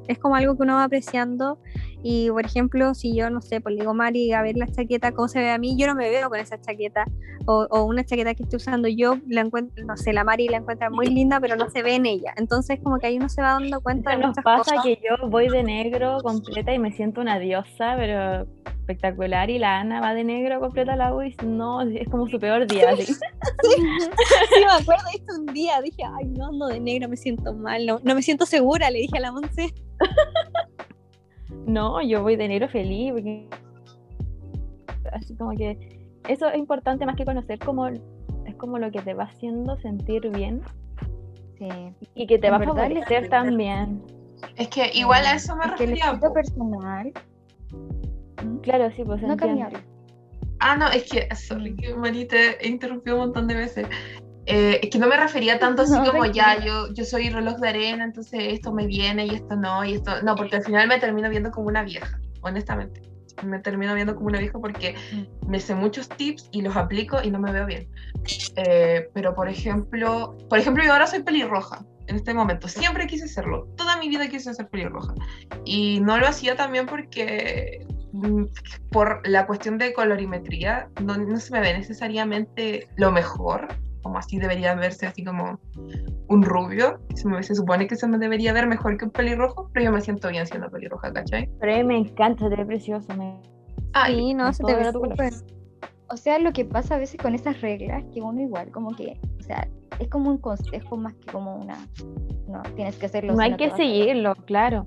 es 0.07 0.19
como 0.19 0.35
algo 0.35 0.57
que 0.57 0.63
uno 0.63 0.75
va 0.75 0.85
apreciando 0.85 1.59
y 2.03 2.31
por 2.31 2.45
ejemplo 2.45 2.95
si 2.95 3.15
yo 3.17 3.31
no 3.31 3.41
sé, 3.41 3.61
pues 3.61 3.75
le 3.75 3.81
digo 3.83 3.95
Mari 3.95 4.33
a 4.33 4.43
ver 4.43 4.57
la 4.57 4.67
chaqueta, 4.67 5.13
cómo 5.13 5.29
se 5.29 5.41
ve 5.41 5.51
a 5.51 5.59
mí, 5.59 5.77
yo 5.77 5.87
no 5.87 5.95
me 5.95 6.09
veo 6.11 6.29
con 6.29 6.39
esa 6.39 6.61
chaqueta 6.61 7.05
o, 7.47 7.67
o 7.71 7.85
una 7.85 8.05
chaqueta 8.05 8.35
que 8.35 8.43
esté 8.43 8.57
usando 8.57 8.89
yo, 8.89 9.17
la 9.29 9.41
encuentro, 9.41 9.85
no 9.85 9.97
sé, 9.97 10.13
la 10.13 10.25
Mari 10.25 10.49
la 10.49 10.59
encuentra 10.59 10.91
muy 10.91 11.07
linda 11.07 11.41
pero 11.41 11.57
no 11.57 11.71
se 11.71 11.83
ve 11.83 11.95
en 11.95 12.07
ella, 12.07 12.33
entonces 12.37 12.79
como 12.83 12.99
que 12.99 13.07
ahí 13.09 13.17
uno 13.17 13.29
se 13.29 13.43
va 13.43 13.53
dando 13.53 13.81
cuenta 13.81 14.11
de 14.11 14.19
Nos 14.19 14.29
muchas 14.29 14.45
pasa 14.45 14.71
cosas. 14.75 14.85
que 14.85 15.01
yo 15.03 15.29
voy 15.29 15.49
de 15.49 15.63
negro 15.63 16.19
completa 16.23 16.73
y 16.73 16.79
me 16.79 16.93
siento 16.93 17.21
una 17.21 17.39
diosa, 17.39 17.95
pero 17.97 18.47
espectacular. 18.89 19.51
Y 19.51 19.59
la 19.59 19.81
Ana 19.81 20.01
va 20.01 20.15
de 20.15 20.25
negro 20.25 20.61
completa 20.61 20.97
la 20.97 21.15
U 21.15 21.23
y 21.23 21.35
no, 21.45 21.83
es 21.83 22.09
como 22.09 22.27
su 22.29 22.39
peor 22.39 22.67
día. 22.67 22.91
así. 22.91 23.13
Sí, 23.63 24.61
me 24.61 24.73
acuerdo 24.73 25.05
esto 25.13 25.35
un 25.39 25.47
día, 25.47 25.81
dije, 25.83 26.03
ay 26.05 26.27
no, 26.27 26.53
no 26.53 26.69
de 26.69 26.81
negro 26.81 27.09
me 27.09 27.17
siento 27.17 27.53
mal, 27.55 27.85
no, 27.87 28.01
no 28.03 28.15
me 28.15 28.23
siento 28.23 28.47
segura, 28.47 28.91
le 28.91 29.01
dije 29.01 29.19
a 29.19 29.21
la 29.21 29.33
Monse. 29.33 29.75
No, 31.69 32.01
yo 32.03 32.23
voy 32.23 32.37
de 32.37 32.49
negro 32.49 32.69
feliz. 32.69 33.13
porque- 33.13 33.49
Así 35.13 35.37
como 35.37 35.51
que 35.57 35.79
eso 36.29 36.49
es 36.49 36.59
importante 36.59 37.07
más 37.07 37.15
que 37.17 37.25
conocer 37.25 37.59
como 37.61 37.87
es 37.89 38.55
como 38.57 38.79
lo 38.79 38.91
que 38.91 39.01
te 39.03 39.15
va 39.15 39.25
haciendo 39.25 39.77
sentir 39.79 40.29
bien 40.31 40.61
Sí. 41.59 41.69
y 42.15 42.27
que 42.27 42.39
te 42.39 42.47
En 42.49 42.53
va 42.55 42.57
a 42.57 42.61
el 42.61 42.67
favorecer 42.69 43.29
también. 43.29 44.03
Es 44.57 44.69
que 44.69 44.91
igual 44.95 45.25
a 45.27 45.35
eso 45.35 45.55
me 45.57 45.65
Es 45.67 45.73
que 45.73 45.85
el 45.85 45.91
refería. 45.91 46.05
estilo 46.13 46.29
po. 46.29 46.33
personal. 46.35 47.13
Claro, 48.63 48.91
sí, 48.97 49.03
pues 49.05 49.21
No 49.23 49.33
entiendo. 49.33 49.63
cambiar. 49.65 49.83
Ah, 50.61 50.77
no, 50.77 50.89
es 50.89 51.09
que, 51.11 51.29
sorry, 51.35 51.75
que 51.77 51.95
Mari 51.95 52.27
te 52.27 52.65
he 52.65 52.69
interrumpido 52.69 53.17
un 53.17 53.23
montón 53.25 53.47
de 53.47 53.55
veces. 53.55 53.87
Eh, 54.51 54.81
es 54.83 54.91
que 54.91 54.99
no 54.99 55.07
me 55.07 55.17
refería 55.17 55.59
tanto 55.59 55.83
así 55.83 55.93
No, 55.99 56.11
como 56.11 56.25
ya, 56.25 56.65
yo, 56.65 56.93
yo 56.95 57.05
soy 57.05 57.29
reloj 57.29 57.59
de 57.59 57.69
arena, 57.69 58.05
entonces 58.05 58.41
esto 58.55 58.73
me 58.73 58.87
viene 58.87 59.27
y 59.27 59.35
esto 59.35 59.57
no, 59.57 59.85
y 59.85 59.95
esto. 59.95 60.23
No, 60.23 60.35
porque 60.35 60.57
al 60.57 60.65
final 60.65 60.89
me 60.89 60.99
termino 60.99 61.29
viendo 61.29 61.51
como 61.51 61.69
una 61.69 61.83
vieja, 61.83 62.19
honestamente. 62.41 63.03
Me 63.45 63.61
termino 63.61 63.95
viendo 63.95 64.17
como 64.17 64.27
una 64.27 64.41
vieja 64.41 64.59
porque 64.59 64.97
me 65.47 65.61
sé 65.61 65.75
muchos 65.75 66.09
tips 66.09 66.49
y 66.51 66.63
los 66.63 66.75
aplico 66.77 67.19
y 67.23 67.31
no 67.31 67.39
me 67.39 67.53
veo 67.53 67.67
bien. 67.67 67.87
Eh, 68.57 69.09
pero 69.15 69.33
por 69.35 69.49
ejemplo, 69.49 70.37
por 70.49 70.59
ejemplo, 70.59 70.83
yo 70.83 70.93
ahora 70.93 71.07
soy 71.07 71.23
pelirroja 71.23 71.85
en 72.09 72.17
este 72.17 72.35
momento. 72.35 72.67
Siempre 72.67 73.07
quise 73.07 73.29
serlo. 73.29 73.69
Toda 73.77 73.97
mi 73.99 74.09
vida 74.09 74.27
quise 74.29 74.53
ser 74.53 74.69
pelirroja. 74.69 75.15
Y 75.65 76.01
no 76.01 76.19
lo 76.19 76.27
hacía 76.27 76.57
también 76.57 76.87
porque 76.87 77.87
mm, 78.13 78.45
por 78.91 79.21
la 79.29 79.47
cuestión 79.47 79.79
de 79.79 79.93
colorimetría 79.93 80.89
no, 81.01 81.17
no 81.17 81.39
se 81.39 81.53
me 81.53 81.61
ve 81.61 81.75
necesariamente 81.75 82.89
lo 82.97 83.13
mejor, 83.13 83.69
como 84.03 84.19
así 84.19 84.39
debería 84.39 84.75
verse 84.75 85.07
así 85.07 85.25
como 85.25 85.59
un 86.29 86.43
rubio. 86.43 87.01
Se, 87.15 87.29
me- 87.29 87.43
se 87.43 87.55
supone 87.55 87.87
que 87.87 87.97
se 87.97 88.07
me 88.07 88.19
debería 88.19 88.53
ver 88.53 88.67
mejor 88.67 88.97
que 88.99 89.07
un 89.07 89.11
pelirrojo, 89.11 89.71
pero 89.73 89.87
yo 89.87 89.93
me 89.93 90.01
siento 90.01 90.29
bien 90.29 90.47
siendo 90.47 90.71
pelirroja, 90.71 91.13
¿cachai? 91.13 91.49
Pero 91.61 91.75
a 91.75 91.77
mí 91.79 91.85
me 91.85 91.99
encanta, 91.99 92.49
te 92.49 92.57
ve 92.57 92.67
precioso. 92.67 93.13
Me... 93.15 93.41
Ay, 93.93 94.17
Sí, 94.17 94.35
no, 94.35 94.53
se 94.53 94.63
te 94.65 94.75
ve 94.75 94.93
súper. 94.93 95.33
O 96.11 96.17
sea, 96.17 96.39
lo 96.39 96.53
que 96.53 96.65
pasa 96.65 96.95
a 96.95 96.99
veces 96.99 97.21
con 97.21 97.35
esas 97.35 97.61
reglas, 97.61 98.03
que 98.15 98.23
uno 98.23 98.41
igual, 98.41 98.71
como 98.71 98.97
que, 98.97 99.21
o 99.39 99.43
sea, 99.43 99.69
es 99.99 100.09
como 100.09 100.31
un 100.31 100.39
consejo 100.39 100.97
más 100.97 101.15
que 101.15 101.31
como 101.33 101.57
una. 101.57 101.77
No, 102.49 102.63
tienes 102.77 102.97
que 102.97 103.07
hacerlo. 103.07 103.35
No 103.35 103.43
hay 103.43 103.57
que 103.57 103.71
seguirlo, 103.73 104.35
claro. 104.47 104.87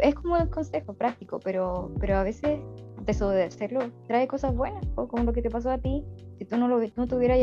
Es 0.00 0.14
como 0.16 0.36
un 0.36 0.46
consejo 0.48 0.94
práctico, 0.94 1.38
pero, 1.40 1.92
pero 2.00 2.16
a 2.18 2.22
veces 2.24 2.58
desobedecerlo 3.04 3.80
trae 4.06 4.26
cosas 4.28 4.54
buenas, 4.54 4.84
o 4.96 5.08
como 5.08 5.24
lo 5.24 5.32
que 5.32 5.42
te 5.42 5.50
pasó 5.50 5.70
a 5.70 5.78
ti. 5.78 6.04
Si 6.38 6.44
tú 6.44 6.56
no 6.56 6.68
lo 6.68 6.80
no 6.96 7.06
te 7.06 7.14
hubieras 7.14 7.38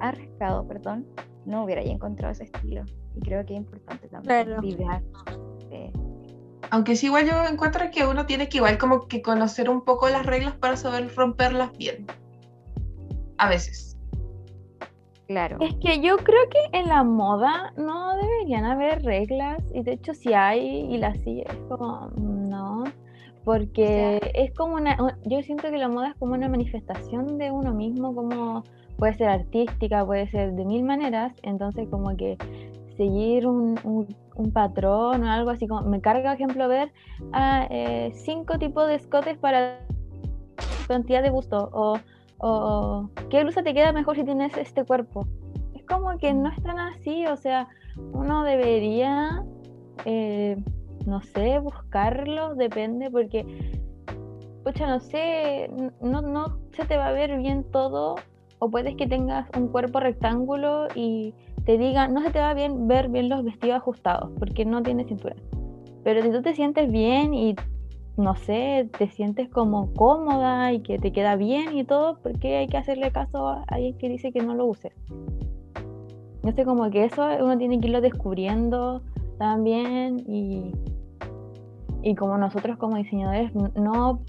arriesgado, 0.00 0.66
perdón, 0.66 1.06
no 1.44 1.64
hubieras 1.64 1.86
encontrado 1.86 2.32
ese 2.32 2.44
estilo. 2.44 2.84
Y 3.16 3.20
creo 3.20 3.44
que 3.44 3.54
es 3.54 3.58
importante 3.58 4.08
también 4.08 4.44
Claro. 4.44 4.60
vibrar. 4.62 5.02
eh, 5.70 5.92
Aunque 6.70 6.96
sí, 6.96 7.06
igual 7.06 7.26
yo 7.26 7.44
encuentro 7.50 7.90
que 7.90 8.06
uno 8.06 8.26
tiene 8.26 8.48
que 8.48 8.58
igual 8.58 8.78
como 8.78 9.06
que 9.08 9.22
conocer 9.22 9.70
un 9.70 9.82
poco 9.82 10.08
las 10.08 10.26
reglas 10.26 10.54
para 10.56 10.76
saber 10.76 11.14
romperlas 11.14 11.76
bien. 11.78 12.06
A 13.38 13.48
veces. 13.48 13.96
claro. 15.26 15.58
Es 15.60 15.74
que 15.76 16.00
yo 16.00 16.16
creo 16.16 16.40
que 16.50 16.78
en 16.78 16.88
la 16.88 17.04
moda 17.04 17.72
no 17.76 18.16
deberían 18.16 18.64
haber 18.64 19.02
reglas 19.02 19.62
y 19.74 19.82
de 19.82 19.92
hecho 19.92 20.14
si 20.14 20.32
hay 20.32 20.60
y 20.92 20.98
las 20.98 21.18
sigue 21.18 21.44
es 21.48 21.56
como 21.68 22.10
no, 22.16 22.84
porque 23.48 24.20
es 24.34 24.52
como 24.52 24.74
una, 24.74 24.94
un- 25.02 25.12
yo 25.24 25.40
siento 25.42 25.70
que 25.70 25.78
la 25.78 25.88
moda 25.88 26.08
es 26.08 26.14
como 26.16 26.34
una 26.34 26.50
manifestación 26.50 27.38
de 27.38 27.50
uno 27.50 27.72
mismo, 27.72 28.14
como 28.14 28.62
puede 28.98 29.14
ser 29.14 29.28
artística, 29.28 30.04
puede 30.04 30.28
ser 30.28 30.52
de 30.52 30.66
mil 30.66 30.82
maneras, 30.82 31.32
entonces 31.42 31.88
como 31.88 32.14
que 32.14 32.36
seguir 32.98 33.46
un, 33.46 33.80
un- 33.84 34.14
un 34.36 34.50
patrón 34.52 35.22
o 35.24 35.30
algo 35.30 35.48
así 35.48 35.66
como 35.66 35.80
me 35.88 36.02
carga, 36.02 36.32
por 36.32 36.34
ejemplo, 36.34 36.68
ver 36.68 36.92
ah, 37.32 37.66
eh, 37.70 38.10
cinco 38.12 38.58
tipos 38.58 38.86
de 38.86 38.96
escotes 38.96 39.38
para 39.38 39.78
cantidad 40.86 41.22
de 41.22 41.30
gusto 41.30 41.70
o, 41.72 41.96
o 42.40 43.08
qué 43.30 43.44
blusa 43.44 43.62
te 43.62 43.72
queda 43.72 43.92
mejor 43.92 44.16
si 44.16 44.24
tienes 44.24 44.54
este 44.58 44.84
cuerpo. 44.84 45.26
Es 45.74 45.86
como 45.86 46.18
que 46.18 46.34
no 46.34 46.50
es 46.50 46.62
tan 46.62 46.78
así, 46.78 47.24
o 47.28 47.36
sea, 47.38 47.66
uno 48.12 48.44
debería, 48.44 49.42
eh, 50.04 50.58
no 51.06 51.20
sé, 51.22 51.58
buscarlo, 51.58 52.54
depende, 52.54 53.10
porque, 53.10 53.44
pucha, 54.64 54.86
no 54.86 55.00
sé, 55.00 55.70
no, 56.00 56.22
no 56.22 56.58
se 56.72 56.84
te 56.84 56.96
va 56.96 57.08
a 57.08 57.12
ver 57.12 57.38
bien 57.38 57.64
todo, 57.70 58.16
o 58.58 58.70
puedes 58.70 58.96
que 58.96 59.06
tengas 59.06 59.48
un 59.56 59.68
cuerpo 59.68 60.00
rectángulo 60.00 60.88
y 60.94 61.34
te 61.64 61.78
digan, 61.78 62.14
no 62.14 62.22
se 62.22 62.30
te 62.30 62.40
va 62.40 62.54
bien 62.54 62.88
ver 62.88 63.08
bien 63.08 63.28
los 63.28 63.44
vestidos 63.44 63.76
ajustados, 63.76 64.30
porque 64.38 64.64
no 64.64 64.82
tienes 64.82 65.06
cintura. 65.06 65.36
Pero 66.02 66.22
si 66.22 66.30
tú 66.30 66.42
te 66.42 66.54
sientes 66.54 66.90
bien 66.90 67.34
y, 67.34 67.54
no 68.16 68.34
sé, 68.36 68.88
te 68.98 69.08
sientes 69.08 69.48
como 69.48 69.92
cómoda 69.92 70.72
y 70.72 70.80
que 70.80 70.98
te 70.98 71.12
queda 71.12 71.36
bien 71.36 71.76
y 71.76 71.84
todo, 71.84 72.18
¿por 72.18 72.38
qué 72.38 72.56
hay 72.56 72.66
que 72.66 72.78
hacerle 72.78 73.12
caso 73.12 73.48
a 73.48 73.64
alguien 73.68 73.96
que 73.98 74.08
dice 74.08 74.32
que 74.32 74.40
no 74.40 74.54
lo 74.54 74.66
uses? 74.66 74.92
No 76.42 76.52
sé, 76.52 76.64
como 76.64 76.88
que 76.90 77.04
eso 77.04 77.26
uno 77.40 77.58
tiene 77.58 77.80
que 77.80 77.88
irlo 77.88 78.00
descubriendo 78.00 79.02
también 79.38 80.18
y, 80.26 80.72
y 82.02 82.14
como 82.14 82.36
nosotros 82.38 82.76
como 82.78 82.96
diseñadores 82.96 83.52
no 83.54 84.20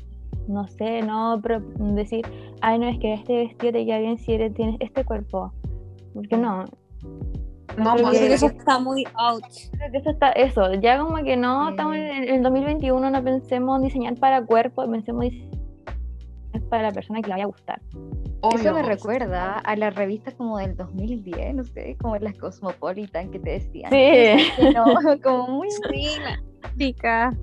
no 0.47 0.68
sé, 0.68 1.03
no 1.03 1.39
decir, 1.93 2.26
ay, 2.62 2.80
no, 2.80 2.88
es 2.88 2.97
que 2.97 3.14
este 3.14 3.36
vestido 3.36 3.72
te 3.74 3.86
queda 3.86 3.99
bien 3.99 4.18
si 4.18 4.34
eres, 4.34 4.51
tienes 4.55 4.78
este 4.80 5.05
cuerpo. 5.05 5.53
Porque 6.14 6.38
no. 6.38 6.66
No, 7.78 7.95
pues 8.01 8.20
que 8.20 8.26
es- 8.26 8.32
eso 8.43 8.47
está 8.47 8.80
muy 8.80 9.05
out. 9.14 9.43
Creo 9.78 9.91
que 9.91 9.97
eso 9.99 10.10
está, 10.10 10.32
eso, 10.32 10.74
ya 10.74 10.97
como 10.99 11.18
que 11.24 11.38
no, 11.38 11.70
estamos 11.70 11.95
en 11.95 12.30
el 12.30 12.41
2021, 12.41 13.12
no 13.12 13.24
pensemos 13.24 13.80
diseñar 13.82 14.16
para 14.16 14.43
cuerpo, 14.43 14.89
pensemos 14.89 15.22
diseñar 15.26 15.49
para 16.70 16.84
la 16.84 16.91
persona 16.91 17.22
que 17.22 17.28
le 17.28 17.34
vaya 17.34 17.43
a 17.45 17.47
gustar. 17.47 17.82
Eso 18.53 18.74
me 18.74 18.82
obvio. 18.82 18.84
recuerda 18.84 19.57
a 19.57 19.76
las 19.76 19.95
revistas 19.95 20.34
como 20.36 20.57
del 20.57 20.76
2010, 20.78 21.55
no 21.55 21.63
sé, 21.63 21.97
como 21.99 22.15
las 22.17 22.36
Cosmopolitan 22.36 23.32
que 23.32 23.39
te 23.39 23.49
decían. 23.51 23.91
Sí. 23.91 24.51
Que 24.55 24.74
no, 24.74 24.86
como 25.24 25.47
muy 25.47 25.67
chica. 26.78 27.34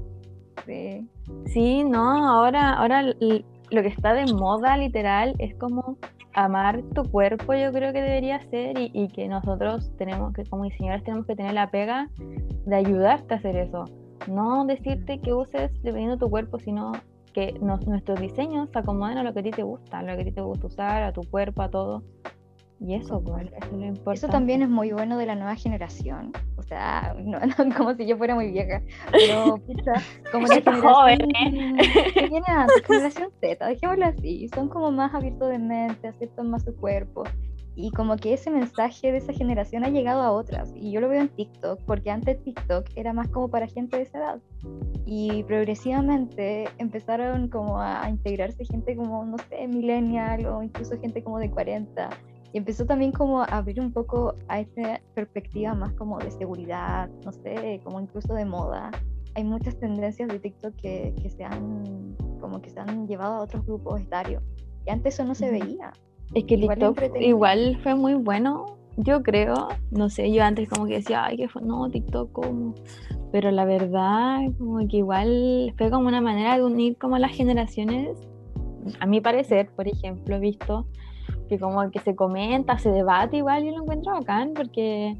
sí. 0.66 1.08
Sí, 1.46 1.84
no, 1.84 2.28
ahora, 2.28 2.74
ahora 2.74 3.02
lo 3.02 3.82
que 3.82 3.88
está 3.88 4.14
de 4.14 4.32
moda 4.32 4.76
literal 4.76 5.34
es 5.38 5.54
como 5.56 5.98
amar 6.34 6.82
tu 6.94 7.02
cuerpo, 7.10 7.54
yo 7.54 7.72
creo 7.72 7.92
que 7.92 8.02
debería 8.02 8.40
ser, 8.50 8.78
y, 8.78 8.90
y 8.94 9.08
que 9.08 9.26
nosotros 9.26 9.90
tenemos 9.96 10.32
que, 10.34 10.44
como 10.44 10.64
diseñadores, 10.64 11.04
tenemos 11.04 11.26
que 11.26 11.34
tener 11.34 11.54
la 11.54 11.70
pega 11.70 12.08
de 12.18 12.76
ayudarte 12.76 13.34
a 13.34 13.36
hacer 13.38 13.56
eso. 13.56 13.86
No 14.28 14.64
decirte 14.66 15.18
que 15.20 15.32
uses 15.32 15.72
dependiendo 15.82 16.16
de 16.16 16.20
tu 16.20 16.30
cuerpo, 16.30 16.58
sino 16.58 16.92
que 17.36 17.52
nos- 17.60 17.86
nuestros 17.86 18.18
diseños 18.18 18.70
se 18.72 18.78
acomoden 18.78 19.18
a 19.18 19.22
lo 19.22 19.34
que 19.34 19.40
a 19.40 19.42
ti 19.42 19.50
te 19.50 19.62
gusta, 19.62 19.98
a 19.98 20.02
lo 20.02 20.16
que 20.16 20.22
a 20.22 20.24
ti 20.24 20.32
te 20.32 20.40
gusta 20.40 20.68
usar, 20.68 21.02
a 21.02 21.12
tu 21.12 21.20
cuerpo, 21.20 21.60
a 21.60 21.68
todo. 21.68 22.02
Y 22.80 22.94
eso, 22.94 23.22
pues, 23.22 23.46
eso 23.48 23.56
es 23.66 23.72
lo 23.72 23.84
importante. 23.84 24.14
Eso 24.18 24.28
también 24.28 24.62
es 24.62 24.70
muy 24.70 24.90
bueno 24.92 25.18
de 25.18 25.26
la 25.26 25.34
nueva 25.34 25.54
generación. 25.54 26.32
O 26.56 26.62
sea, 26.62 27.14
no, 27.22 27.38
no 27.40 27.74
como 27.76 27.92
si 27.94 28.06
yo 28.06 28.16
fuera 28.16 28.34
muy 28.34 28.50
vieja, 28.50 28.80
pero 29.12 29.58
pucha, 29.66 29.92
como 30.32 30.46
la 30.46 30.54
generación 30.54 30.94
joven, 30.94 31.18
que 32.14 32.26
viene 32.26 32.46
antes, 32.48 32.86
generación 32.86 33.28
Z, 33.38 33.66
dejémoslo 33.66 34.06
así, 34.06 34.48
son 34.54 34.70
como 34.70 34.90
más 34.90 35.12
abiertos 35.14 35.50
de 35.50 35.58
mente, 35.58 36.08
aceptan 36.08 36.48
más 36.50 36.64
su 36.64 36.74
cuerpo. 36.74 37.24
Y 37.78 37.90
como 37.90 38.16
que 38.16 38.32
ese 38.32 38.50
mensaje 38.50 39.12
de 39.12 39.18
esa 39.18 39.34
generación 39.34 39.84
ha 39.84 39.90
llegado 39.90 40.22
a 40.22 40.32
otras. 40.32 40.72
Y 40.74 40.92
yo 40.92 41.02
lo 41.02 41.10
veo 41.10 41.20
en 41.20 41.28
TikTok, 41.28 41.82
porque 41.82 42.10
antes 42.10 42.42
TikTok 42.42 42.86
era 42.96 43.12
más 43.12 43.28
como 43.28 43.48
para 43.50 43.66
gente 43.66 43.98
de 43.98 44.04
esa 44.04 44.18
edad. 44.18 44.40
Y 45.04 45.44
progresivamente 45.44 46.68
empezaron 46.78 47.48
como 47.48 47.78
a, 47.78 48.08
integrarse 48.08 48.64
gente 48.64 48.96
como, 48.96 49.26
no 49.26 49.36
sé, 49.50 49.68
millennial 49.68 50.46
o 50.46 50.62
incluso 50.62 50.98
gente 50.98 51.22
como 51.22 51.38
de 51.38 51.50
40. 51.50 52.08
Y 52.54 52.58
empezó 52.58 52.86
también 52.86 53.12
como 53.12 53.42
a 53.42 53.44
abrir 53.44 53.78
un 53.78 53.92
poco 53.92 54.34
a 54.48 54.60
esta 54.60 55.02
perspectiva 55.14 55.74
más 55.74 55.92
como 55.92 56.18
de 56.18 56.30
seguridad, 56.30 57.10
no 57.26 57.32
sé, 57.32 57.82
como 57.84 58.00
incluso 58.00 58.32
de 58.32 58.46
moda. 58.46 58.90
Hay 59.34 59.44
muchas 59.44 59.78
tendencias 59.78 60.28
de 60.30 60.38
TikTok 60.38 60.74
que, 60.76 61.14
que 61.20 61.28
se 61.28 61.44
han 61.44 62.16
como 62.40 62.62
que 62.62 62.70
se 62.70 62.80
han 62.80 63.06
llevado 63.06 63.34
a 63.34 63.40
otros 63.42 63.66
grupos 63.66 64.00
etarios. 64.00 64.42
Y 64.86 64.90
antes 64.90 65.14
eso 65.14 65.24
no 65.24 65.34
se 65.34 65.50
veía. 65.50 65.92
Es 66.34 66.44
que 66.44 66.54
Igual 66.54 66.78
TikTok 66.78 67.20
igual 67.20 67.78
fue 67.82 67.94
muy 67.94 68.14
bueno, 68.14 68.76
yo 68.96 69.22
creo. 69.22 69.68
No 69.90 70.08
sé, 70.10 70.32
yo 70.32 70.42
antes 70.42 70.68
como 70.68 70.86
que 70.86 70.94
decía, 70.94 71.24
ay, 71.24 71.36
que 71.36 71.48
fue, 71.48 71.62
no, 71.62 71.88
TikTok, 71.88 72.32
¿cómo? 72.32 72.74
Pero 73.32 73.50
la 73.50 73.64
verdad, 73.64 74.40
como 74.58 74.78
que 74.88 74.98
igual 74.98 75.74
fue 75.76 75.90
como 75.90 76.08
una 76.08 76.20
manera 76.20 76.56
de 76.56 76.64
unir 76.64 76.96
como 76.98 77.18
las 77.18 77.32
generaciones. 77.32 78.18
A 79.00 79.06
mi 79.06 79.20
parecer, 79.20 79.68
por 79.74 79.88
ejemplo, 79.88 80.36
he 80.36 80.40
visto 80.40 80.86
que 81.48 81.58
como 81.58 81.90
que 81.90 82.00
se 82.00 82.14
comenta, 82.14 82.78
se 82.78 82.90
debate 82.90 83.38
igual, 83.38 83.64
yo 83.64 83.72
lo 83.72 83.82
encuentro 83.82 84.12
bacán, 84.12 84.52
porque 84.54 85.16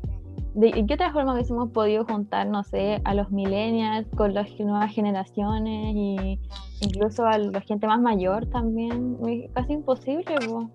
de 0.54 0.68
¿y 0.68 0.86
qué 0.86 0.94
otra 0.94 1.12
forma 1.12 1.34
hubiésemos 1.34 1.70
podido 1.70 2.04
juntar, 2.04 2.46
no 2.46 2.62
sé, 2.62 3.00
a 3.04 3.14
los 3.14 3.30
millennials 3.30 4.09
con 4.16 4.34
las 4.34 4.48
nuevas 4.59 4.92
generaciones 4.92 5.94
y 5.94 6.40
incluso 6.80 7.26
a 7.26 7.38
la 7.38 7.61
gente 7.61 7.86
más 7.86 8.00
mayor 8.00 8.46
también? 8.46 9.18
Casi 9.54 9.74
imposible, 9.74 10.34
po. 10.48 10.70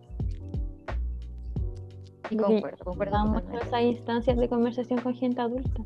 Porque 2.37 2.53
concuerdo, 2.53 2.85
concuerdo 2.85 3.17
totalmente. 3.23 3.67
esas 3.67 3.81
instancias 3.81 4.37
de 4.37 4.49
conversación 4.49 5.01
con 5.01 5.15
gente 5.15 5.41
adulta. 5.41 5.81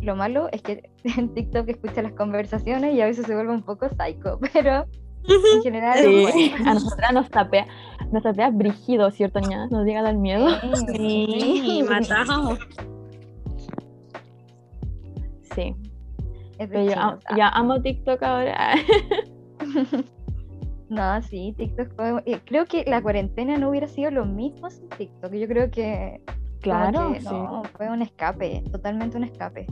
Lo 0.00 0.16
malo 0.16 0.48
es 0.52 0.62
que 0.62 0.90
en 1.18 1.34
TikTok 1.34 1.68
escucha 1.68 2.02
las 2.02 2.12
conversaciones 2.12 2.94
y 2.94 3.00
a 3.00 3.06
veces 3.06 3.26
se 3.26 3.34
vuelve 3.34 3.52
un 3.52 3.62
poco 3.62 3.88
psycho, 3.88 4.38
pero 4.52 4.86
en 5.28 5.62
general 5.62 5.98
bueno. 6.02 6.70
A 6.70 6.74
nosotras 6.74 7.12
nos 7.12 7.28
tapea, 7.30 7.66
nos 8.12 8.22
tapea 8.22 8.50
brígido, 8.50 9.10
¿cierto, 9.10 9.40
ña? 9.40 9.66
Nos 9.66 9.84
llega 9.84 10.00
a 10.00 10.04
dar 10.04 10.14
miedo. 10.14 10.48
Sí, 10.94 11.84
matamos. 11.88 12.58
Sí. 15.54 15.74
Es 16.58 16.70
yo 16.70 17.44
amo 17.52 17.82
TikTok 17.82 18.22
ahora. 18.22 18.74
No, 20.88 21.20
sí, 21.22 21.54
TikTok 21.56 21.94
fue... 21.96 22.22
eh, 22.26 22.40
Creo 22.44 22.64
que 22.66 22.84
la 22.86 23.02
cuarentena 23.02 23.56
no 23.56 23.70
hubiera 23.70 23.88
sido 23.88 24.10
lo 24.10 24.24
mismo 24.24 24.70
sin 24.70 24.88
TikTok. 24.88 25.32
Yo 25.32 25.48
creo 25.48 25.70
que, 25.70 26.20
Claro, 26.60 27.12
que 27.12 27.20
sí. 27.20 27.26
no, 27.30 27.62
fue 27.76 27.90
un 27.90 28.02
escape, 28.02 28.62
totalmente 28.70 29.16
un 29.16 29.24
escape. 29.24 29.66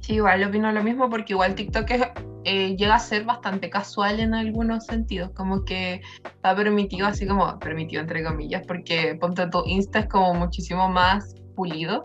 Sí, 0.00 0.14
igual 0.14 0.44
opino 0.44 0.70
lo 0.72 0.82
mismo 0.82 1.10
porque 1.10 1.32
igual 1.32 1.54
TikTok 1.54 1.90
es, 1.90 2.02
eh, 2.44 2.76
llega 2.76 2.94
a 2.94 2.98
ser 2.98 3.24
bastante 3.24 3.68
casual 3.68 4.20
en 4.20 4.34
algunos 4.34 4.86
sentidos, 4.86 5.30
como 5.32 5.64
que 5.64 6.00
está 6.24 6.54
permitido, 6.54 7.08
así 7.08 7.26
como 7.26 7.58
permitido 7.58 8.02
entre 8.02 8.22
comillas, 8.22 8.62
porque 8.66 9.16
ponte 9.20 9.48
tu 9.48 9.64
Insta 9.66 10.00
es 10.00 10.06
como 10.08 10.32
muchísimo 10.34 10.88
más 10.88 11.34
pulido, 11.56 12.04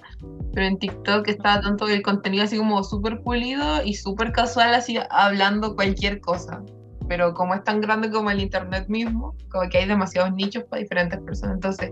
pero 0.53 0.65
en 0.65 0.79
TikTok 0.79 1.27
está 1.27 1.61
tanto 1.61 1.87
el 1.87 2.01
contenido 2.01 2.45
así 2.45 2.57
como 2.57 2.83
súper 2.83 3.21
pulido 3.21 3.83
y 3.83 3.93
súper 3.93 4.31
casual, 4.31 4.73
así 4.73 4.97
hablando 5.11 5.75
cualquier 5.75 6.19
cosa. 6.21 6.63
Pero 7.07 7.33
como 7.33 7.53
es 7.53 7.63
tan 7.63 7.81
grande 7.81 8.09
como 8.09 8.31
el 8.31 8.39
Internet 8.39 8.87
mismo, 8.87 9.35
como 9.51 9.69
que 9.69 9.79
hay 9.79 9.87
demasiados 9.87 10.33
nichos 10.33 10.63
para 10.63 10.81
diferentes 10.81 11.19
personas, 11.19 11.55
entonces 11.55 11.91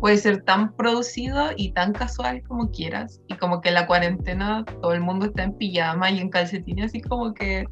puede 0.00 0.16
ser 0.18 0.42
tan 0.42 0.74
producido 0.76 1.50
y 1.56 1.72
tan 1.72 1.92
casual 1.92 2.42
como 2.42 2.70
quieras. 2.70 3.20
Y 3.28 3.34
como 3.34 3.60
que 3.60 3.70
en 3.70 3.74
la 3.74 3.86
cuarentena 3.86 4.64
todo 4.80 4.92
el 4.92 5.00
mundo 5.00 5.26
está 5.26 5.44
en 5.44 5.54
pijama 5.54 6.10
y 6.10 6.20
en 6.20 6.28
calcetines, 6.28 6.86
así 6.86 7.00
como 7.00 7.34
que 7.34 7.66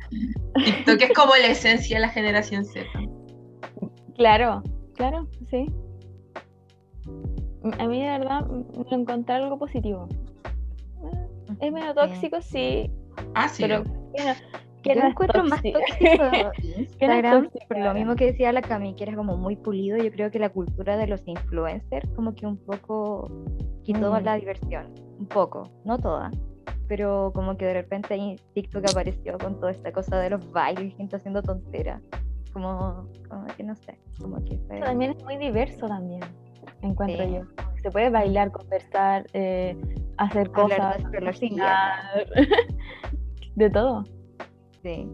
TikTok 0.64 1.00
es 1.00 1.12
como 1.14 1.36
la 1.36 1.48
esencia 1.48 1.96
de 1.96 2.00
la 2.00 2.08
generación 2.08 2.64
Z. 2.64 2.86
Claro, 4.16 4.62
claro, 4.94 5.28
sí. 5.50 5.66
A 7.78 7.86
mí 7.86 8.02
de 8.02 8.18
verdad 8.18 8.46
lo 8.48 8.96
encontré 8.96 9.34
algo 9.36 9.58
positivo. 9.58 10.08
Es 11.60 11.72
medio 11.72 11.90
Sí. 11.90 11.94
tóxico, 11.94 12.40
sí, 12.42 12.90
Ah, 13.34 13.48
sí. 13.48 13.62
pero 13.62 13.84
que 13.84 14.24
no- 14.24 14.34
que 14.82 14.94
Yo 14.96 15.00
no 15.00 15.06
es 15.06 15.10
encuentro 15.12 15.44
más 15.44 15.62
tóxico. 15.62 15.72
Instagram, 16.78 17.44
tóxico 17.44 17.66
por 17.68 17.78
lo 17.78 17.94
mismo 17.94 18.16
que 18.16 18.26
decía 18.26 18.50
la 18.52 18.62
Cami, 18.62 18.94
que 18.96 19.04
era 19.04 19.14
como 19.14 19.36
muy 19.36 19.54
pulido, 19.56 19.96
yo 19.96 20.10
creo 20.10 20.30
que 20.32 20.40
la 20.40 20.48
cultura 20.48 20.96
de 20.96 21.06
los 21.06 21.22
influencers 21.26 22.08
como 22.16 22.34
que 22.34 22.46
un 22.46 22.56
poco 22.56 23.30
quitó 23.84 24.10
Mm. 24.12 24.24
la 24.24 24.34
diversión, 24.36 24.86
un 25.20 25.26
poco, 25.26 25.68
no 25.84 25.98
toda, 25.98 26.32
pero 26.88 27.30
como 27.32 27.56
que 27.56 27.64
de 27.66 27.74
repente 27.74 28.14
ahí 28.14 28.36
TikTok 28.54 28.90
apareció 28.90 29.38
con 29.38 29.60
toda 29.60 29.70
esta 29.70 29.92
cosa 29.92 30.18
de 30.18 30.30
los 30.30 30.50
bailes, 30.50 30.96
gente 30.96 31.14
haciendo 31.16 31.42
tonteras, 31.42 32.02
como, 32.52 33.06
como 33.28 33.46
que 33.56 33.62
no 33.62 33.76
sé, 33.76 33.98
como 34.20 34.36
que 34.44 34.58
fue... 34.66 34.78
Eso 34.78 34.84
también 34.86 35.12
es 35.16 35.22
muy 35.24 35.36
diverso 35.36 35.86
también, 35.86 36.22
encuentro 36.82 37.24
Sí. 37.24 37.32
yo. 37.34 37.42
Se 37.82 37.90
puede 37.90 38.10
bailar, 38.10 38.52
conversar, 38.52 39.26
eh, 39.32 39.76
hacer 40.16 40.50
Hablar 40.54 40.98
de 40.98 41.02
cosas, 41.02 41.24
cocinar, 41.34 42.26
de 43.56 43.70
todo. 43.70 44.04
Sí. 44.82 45.08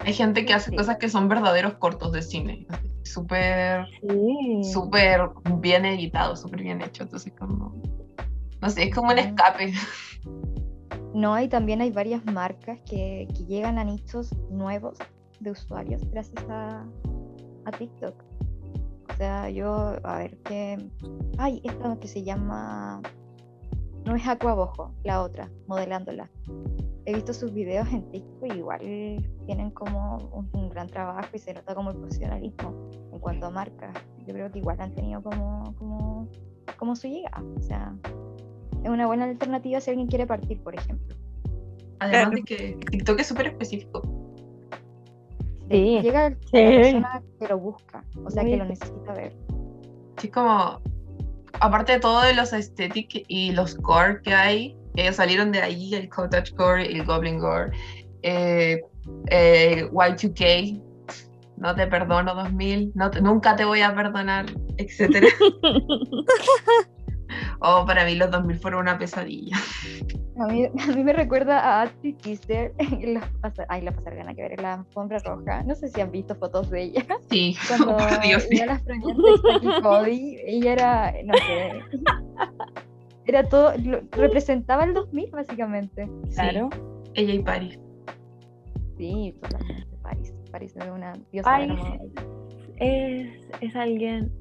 Hay 0.00 0.12
gente 0.12 0.44
que 0.44 0.54
hace 0.54 0.70
Sí. 0.70 0.76
cosas 0.76 0.98
que 0.98 1.08
son 1.08 1.28
verdaderos 1.28 1.74
cortos 1.74 2.12
de 2.12 2.22
cine. 2.22 2.66
Súper, 3.02 3.86
Sí. 4.08 4.62
súper 4.72 5.30
bien 5.56 5.84
editado, 5.84 6.36
súper 6.36 6.62
bien 6.62 6.80
hecho. 6.82 7.02
Entonces, 7.04 7.32
como. 7.38 7.74
No 8.60 8.68
sé, 8.68 8.84
es 8.84 8.94
como 8.94 9.10
un 9.12 9.18
escape. 9.18 9.72
No, 11.14 11.40
y 11.40 11.48
también 11.48 11.80
hay 11.80 11.90
varias 11.90 12.24
marcas 12.26 12.80
que, 12.82 13.26
que 13.34 13.44
llegan 13.46 13.78
a 13.78 13.84
nichos 13.84 14.30
nuevos 14.50 14.98
de 15.40 15.50
usuarios 15.50 16.02
gracias 16.10 16.44
a, 16.48 16.84
a 17.64 17.70
TikTok. 17.72 18.14
O 19.12 19.16
sea, 19.16 19.50
yo, 19.50 19.96
a 20.02 20.18
ver, 20.18 20.36
qué. 20.44 20.78
Ay, 21.38 21.60
esta 21.64 21.98
que 21.98 22.08
se 22.08 22.22
llama. 22.22 23.02
No 24.04 24.14
es 24.14 24.26
Aquabojo, 24.26 24.94
la 25.04 25.22
otra, 25.22 25.50
modelándola. 25.66 26.30
He 27.04 27.14
visto 27.14 27.34
sus 27.34 27.52
videos 27.52 27.88
en 27.92 28.10
TikTok 28.10 28.54
y 28.54 28.58
igual 28.58 28.80
tienen 29.46 29.70
como 29.72 30.18
un, 30.32 30.48
un 30.52 30.68
gran 30.70 30.86
trabajo 30.86 31.28
y 31.34 31.38
se 31.38 31.52
nota 31.52 31.74
como 31.74 31.90
el 31.90 31.96
profesionalismo 31.96 32.88
en 33.12 33.18
cuanto 33.18 33.46
a 33.46 33.50
marcas. 33.50 33.94
Yo 34.26 34.34
creo 34.34 34.50
que 34.50 34.58
igual 34.58 34.80
han 34.80 34.94
tenido 34.94 35.22
como, 35.22 35.74
como, 35.76 36.28
como 36.78 36.96
su 36.96 37.08
llegada. 37.08 37.42
O 37.58 37.62
sea, 37.62 37.94
es 38.84 38.88
una 38.90 39.06
buena 39.06 39.24
alternativa 39.24 39.80
si 39.80 39.90
alguien 39.90 40.08
quiere 40.08 40.26
partir, 40.26 40.62
por 40.62 40.74
ejemplo. 40.74 41.16
Además 41.98 42.30
Claro. 42.30 42.36
de 42.36 42.42
que 42.42 42.78
TikTok 42.90 43.20
es 43.20 43.26
súper 43.26 43.48
específico. 43.48 44.02
Sí, 45.70 46.00
Llega 46.02 46.30
la 46.30 46.36
sí. 46.36 46.46
persona 46.52 47.22
que 47.38 47.46
lo 47.48 47.58
busca, 47.58 48.04
o 48.24 48.30
sea, 48.30 48.44
que 48.44 48.56
lo 48.56 48.64
necesita 48.64 49.12
ver. 49.14 49.32
Sí, 50.18 50.28
como, 50.28 50.80
aparte 51.60 51.92
de 51.92 52.00
todo 52.00 52.22
de 52.22 52.34
los 52.34 52.52
aesthetic 52.52 53.24
y 53.28 53.52
los 53.52 53.76
core 53.76 54.20
que 54.22 54.34
hay, 54.34 54.76
que 54.96 55.12
salieron 55.12 55.52
de 55.52 55.62
ahí, 55.62 55.94
el 55.94 56.08
cottage 56.08 56.52
core, 56.56 56.86
el 56.90 57.04
goblin 57.04 57.38
gore, 57.38 57.70
eh, 58.22 58.80
eh, 59.28 59.88
Y2K, 59.92 60.82
no 61.58 61.74
te 61.76 61.86
perdono 61.86 62.34
2000, 62.34 62.90
no 62.96 63.10
te- 63.10 63.20
nunca 63.22 63.54
te 63.54 63.64
voy 63.64 63.82
a 63.82 63.94
perdonar, 63.94 64.46
etcétera. 64.76 65.28
oh, 67.60 67.84
para 67.86 68.04
mí 68.04 68.14
los 68.16 68.30
2000 68.30 68.58
fueron 68.58 68.80
una 68.80 68.98
pesadilla. 68.98 69.56
A 70.38 70.46
mí, 70.46 70.64
a 70.88 70.92
mí 70.92 71.04
me 71.04 71.12
recuerda 71.12 71.58
a 71.60 71.82
Ashley 71.82 72.12
Tisdale 72.14 72.72
en 72.78 73.14
la, 73.14 73.30
ay, 73.68 73.82
la 73.82 73.92
pasar 73.92 74.16
gana 74.16 74.34
que 74.34 74.42
ver 74.42 74.52
en 74.52 74.62
la 74.62 74.74
alfombra 74.74 75.18
roja. 75.20 75.62
No 75.64 75.74
sé 75.74 75.88
si 75.88 76.00
han 76.00 76.10
visto 76.10 76.34
fotos 76.34 76.70
de 76.70 76.82
ella. 76.84 77.04
Sí, 77.30 77.56
Cuando 77.68 77.96
por 77.96 78.20
Dios, 78.22 78.42
sí. 78.44 78.56
iba 78.56 78.64
a 78.64 78.66
las 78.66 78.84
de 78.84 79.82
Cody, 79.82 80.36
ella 80.44 80.72
era, 80.72 81.14
no 81.24 81.34
sé, 81.34 81.80
era 83.26 83.48
todo, 83.48 83.72
lo- 83.78 84.00
representaba 84.12 84.84
el 84.84 84.94
2000 84.94 85.30
básicamente. 85.30 86.08
Claro. 86.34 86.70
ella 87.14 87.34
y 87.34 87.38
Paris. 87.40 87.78
Sí, 88.98 89.34
totalmente. 89.40 89.86
Paris, 90.02 90.34
Paris 90.50 90.76
es 90.76 90.90
una 90.90 91.12
diosa 91.32 91.58
de 91.58 91.66
la 91.68 91.74
Paris 91.76 91.88
moda. 91.88 92.24
es, 92.78 93.48
es 93.60 93.76
alguien 93.76 94.32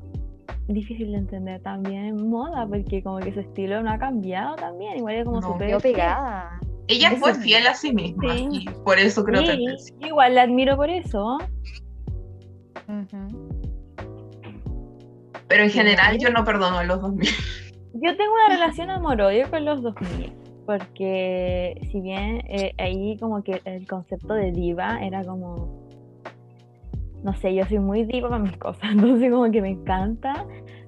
difícil 0.73 1.11
de 1.11 1.17
entender 1.17 1.61
también 1.61 2.05
en 2.05 2.29
moda, 2.29 2.65
porque 2.67 3.01
como 3.03 3.19
que 3.19 3.33
su 3.33 3.39
estilo 3.39 3.81
no 3.81 3.91
ha 3.91 3.97
cambiado 3.97 4.55
también, 4.55 4.97
igual 4.97 5.15
es 5.15 5.25
como 5.25 5.41
No, 5.41 5.47
súper... 5.53 5.67
Quedó 5.67 5.79
pegada. 5.79 6.59
Ella 6.87 7.09
Eso 7.09 7.17
fue 7.17 7.35
fiel 7.35 7.67
a 7.67 7.75
sí 7.75 7.93
misma 7.93 8.35
Sí. 8.35 8.47
y 8.51 8.69
por 8.83 8.97
eso 8.97 9.23
creo 9.23 9.41
Sí, 9.43 9.65
yo 9.99 10.07
igual 10.07 10.35
la 10.35 10.43
admiro 10.43 10.75
por 10.75 10.89
eso. 10.89 11.37
Pero 15.47 15.63
en 15.63 15.69
general 15.69 16.17
yo 16.19 16.29
no 16.31 16.43
perdono 16.43 16.79
a 16.79 16.83
los 16.83 17.01
2000. 17.01 17.29
Yo 17.93 18.15
tengo 18.15 18.31
una 18.33 18.55
relación 18.55 18.91
amor-odio 18.91 19.49
con 19.49 19.65
los 19.65 19.81
2000, 19.81 20.31
porque 20.67 21.75
si 21.91 21.99
bien 22.01 22.43
eh, 22.47 22.71
ahí 22.77 23.17
como 23.19 23.43
que 23.43 23.61
el 23.65 23.87
concepto 23.87 24.35
de 24.35 24.51
diva 24.51 24.99
era 25.03 25.25
como, 25.25 25.88
no 27.23 27.33
sé, 27.33 27.53
yo 27.53 27.65
soy 27.65 27.79
muy 27.79 28.03
diva 28.05 28.29
para 28.29 28.41
mis 28.41 28.57
cosas, 28.57 28.91
entonces 28.91 29.31
como 29.31 29.49
que 29.51 29.61
me 29.61 29.69
encanta, 29.69 30.45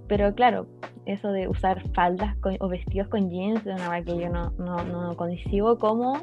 pero 0.07 0.33
claro, 0.35 0.67
eso 1.05 1.31
de 1.31 1.47
usar 1.47 1.81
faldas 1.93 2.35
con- 2.37 2.57
o 2.59 2.67
vestidos 2.67 3.07
con 3.07 3.29
jeans 3.29 3.59
es 3.65 3.73
una 3.75 3.85
cosa 3.87 4.01
que 4.03 4.17
yo 4.17 4.29
no, 4.29 4.51
no, 4.57 4.83
no 4.83 5.15
concibo 5.15 5.77
cómo 5.79 6.15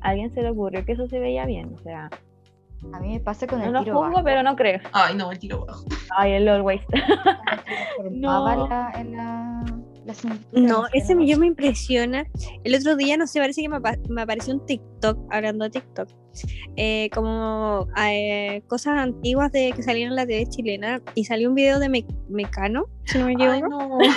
a 0.00 0.08
alguien 0.10 0.32
se 0.34 0.42
le 0.42 0.50
ocurrió 0.50 0.84
que 0.84 0.92
eso 0.92 1.06
se 1.08 1.18
veía 1.20 1.46
bien, 1.46 1.74
o 1.74 1.78
sea, 1.82 2.10
A 2.92 3.00
mí 3.00 3.14
me 3.14 3.20
pasa 3.20 3.46
con 3.46 3.58
no 3.60 3.64
el 3.66 3.72
lo 3.72 3.80
tiro 3.82 3.96
juzgo, 3.96 4.10
bajo. 4.12 4.24
pero 4.24 4.42
no 4.42 4.54
creo. 4.54 4.80
Ay, 4.92 5.14
no, 5.16 5.32
el 5.32 5.38
tiro 5.38 5.64
bajo. 5.64 5.84
Ay, 6.16 6.32
el 6.32 6.44
formaba 7.96 8.56
No. 8.56 8.68
la, 8.68 8.92
en 9.00 9.12
la, 9.16 9.64
No, 10.52 10.84
ese 10.92 11.14
yo 11.26 11.38
me 11.38 11.46
impresiona. 11.46 12.26
El 12.64 12.74
otro 12.74 12.96
día, 12.96 13.16
no 13.16 13.26
sé, 13.26 13.40
parece 13.40 13.62
que 13.62 13.68
me, 13.68 13.78
me 14.08 14.22
apareció 14.22 14.54
un 14.54 14.64
TikTok, 14.66 15.18
hablando 15.30 15.64
de 15.64 15.70
TikTok, 15.70 16.08
eh, 16.76 17.08
como 17.14 17.86
eh, 18.00 18.62
cosas 18.68 18.98
antiguas 18.98 19.50
de 19.52 19.72
que 19.74 19.82
salían 19.82 20.10
en 20.10 20.16
la 20.16 20.26
TV 20.26 20.46
chilena 20.48 21.02
y 21.14 21.24
salió 21.24 21.48
un 21.48 21.54
video 21.54 21.78
de 21.78 21.88
Me- 21.88 22.06
Mecano, 22.28 22.86
si 23.04 23.18
no 23.18 23.26
me 23.26 23.32
equivoco. 23.32 23.68
no. 23.68 23.98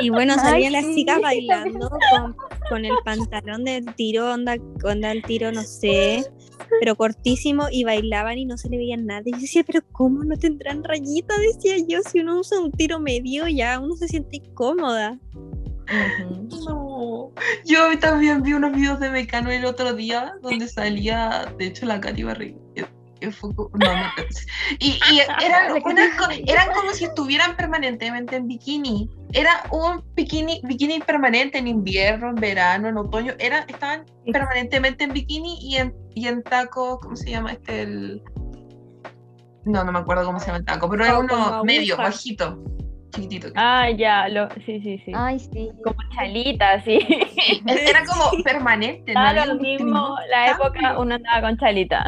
Y 0.00 0.10
bueno, 0.10 0.34
salían 0.34 0.72
las 0.74 0.84
chicas 0.94 1.20
bailando 1.22 1.88
con, 2.12 2.36
con 2.68 2.84
el 2.84 2.92
pantalón 3.04 3.64
del 3.64 3.86
tiro, 3.94 4.32
onda, 4.32 4.56
onda 4.84 5.10
el 5.10 5.22
tiro, 5.24 5.50
no 5.50 5.62
sé, 5.62 6.24
pero 6.80 6.96
cortísimo 6.96 7.66
y 7.70 7.84
bailaban 7.84 8.38
y 8.38 8.44
no 8.44 8.56
se 8.56 8.68
le 8.68 8.78
veía 8.78 8.96
nada. 8.96 9.22
Y 9.24 9.32
yo 9.32 9.38
decía, 9.38 9.64
pero 9.64 9.80
¿cómo 9.92 10.24
no 10.24 10.36
tendrán 10.36 10.84
rayita? 10.84 11.34
Decía 11.38 11.76
yo, 11.86 12.00
si 12.02 12.20
uno 12.20 12.38
usa 12.40 12.60
un 12.60 12.72
tiro 12.72 13.00
medio 13.00 13.48
ya 13.48 13.78
uno 13.80 13.96
se 13.96 14.08
siente 14.08 14.36
incómoda. 14.36 15.18
Ujú. 15.88 16.48
No. 16.64 17.32
Yo 17.64 17.98
también 17.98 18.42
vi 18.42 18.52
unos 18.52 18.72
videos 18.72 19.00
de 19.00 19.10
Mecano 19.10 19.50
el 19.50 19.64
otro 19.64 19.94
día 19.94 20.34
donde 20.42 20.68
salía, 20.68 21.52
de 21.58 21.66
hecho, 21.66 21.86
la 21.86 22.00
Katy 22.00 22.22
Barriga. 22.24 22.58
No, 23.20 23.30
no, 23.72 24.12
y, 24.78 25.00
y 25.10 25.20
eran, 25.44 25.82
Barriga. 25.82 26.52
eran 26.52 26.72
como 26.72 26.92
si 26.92 27.04
estuvieran 27.04 27.56
permanentemente 27.56 28.36
en 28.36 28.46
bikini. 28.46 29.10
Era 29.32 29.64
un 29.72 30.04
bikini, 30.14 30.60
bikini 30.64 31.00
permanente 31.00 31.58
en 31.58 31.66
invierno, 31.66 32.30
en 32.30 32.36
verano, 32.36 32.88
en 32.88 32.96
otoño. 32.96 33.34
Era, 33.38 33.60
estaban 33.68 34.04
permanentemente 34.32 35.04
en 35.04 35.12
bikini 35.12 35.58
y 35.60 35.76
en, 35.76 35.94
y 36.18 36.26
en 36.28 36.42
taco, 36.42 36.98
¿cómo 37.00 37.16
se 37.16 37.30
llama 37.30 37.52
este? 37.52 37.82
El... 37.82 38.22
No, 39.64 39.84
no 39.84 39.92
me 39.92 39.98
acuerdo 39.98 40.24
cómo 40.24 40.38
se 40.40 40.46
llama 40.46 40.58
el 40.58 40.64
taco, 40.64 40.88
pero 40.88 41.04
era 41.04 41.18
Oh, 41.18 41.20
uno 41.20 41.64
medio, 41.64 41.96
bajito, 41.96 42.58
chiquitito. 43.10 43.48
Ah, 43.54 43.90
ya, 43.90 44.28
lo, 44.28 44.48
sí, 44.64 44.80
sí, 44.80 45.02
sí. 45.04 45.12
Ay, 45.14 45.38
sí. 45.38 45.70
Como 45.84 45.96
chalita, 46.14 46.82
sí. 46.84 46.98
Era 47.66 48.04
como 48.06 48.30
permanente. 48.44 49.12
no 49.12 49.20
Da 49.20 49.28
había 49.30 49.46
lo 49.46 49.56
mismo 49.56 50.16
la 50.30 50.46
cambio. 50.46 50.66
época 50.66 50.98
uno 50.98 51.14
andaba 51.16 51.40
con 51.48 51.58
chalita. 51.58 52.04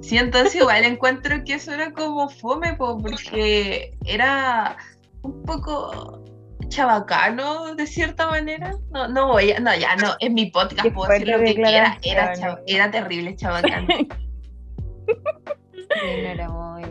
Sí, 0.00 0.18
entonces 0.18 0.54
igual 0.56 0.84
encuentro 0.84 1.44
que 1.44 1.54
eso 1.54 1.72
era 1.72 1.92
como 1.92 2.28
fome, 2.28 2.74
po, 2.74 2.98
porque 3.00 3.94
era 4.04 4.76
un 5.22 5.42
poco 5.44 6.23
chabacano 6.68 7.74
de 7.74 7.86
cierta 7.86 8.28
manera. 8.28 8.72
No, 8.90 9.08
no 9.08 9.28
voy 9.28 9.52
a, 9.52 9.60
no, 9.60 9.74
ya 9.76 9.96
no, 9.96 10.14
en 10.20 10.34
mi 10.34 10.50
podcast 10.50 10.88
puedo 10.94 11.10
decir 11.10 11.28
lo 11.28 11.38
que 11.38 11.54
quiera, 11.54 11.70
era, 11.70 11.94
declaración, 12.02 12.50
chava- 12.56 12.62
era 12.66 12.90
terrible 12.90 13.36
chabacano. 13.36 13.86
Era 16.04 16.48
muy. 16.48 16.82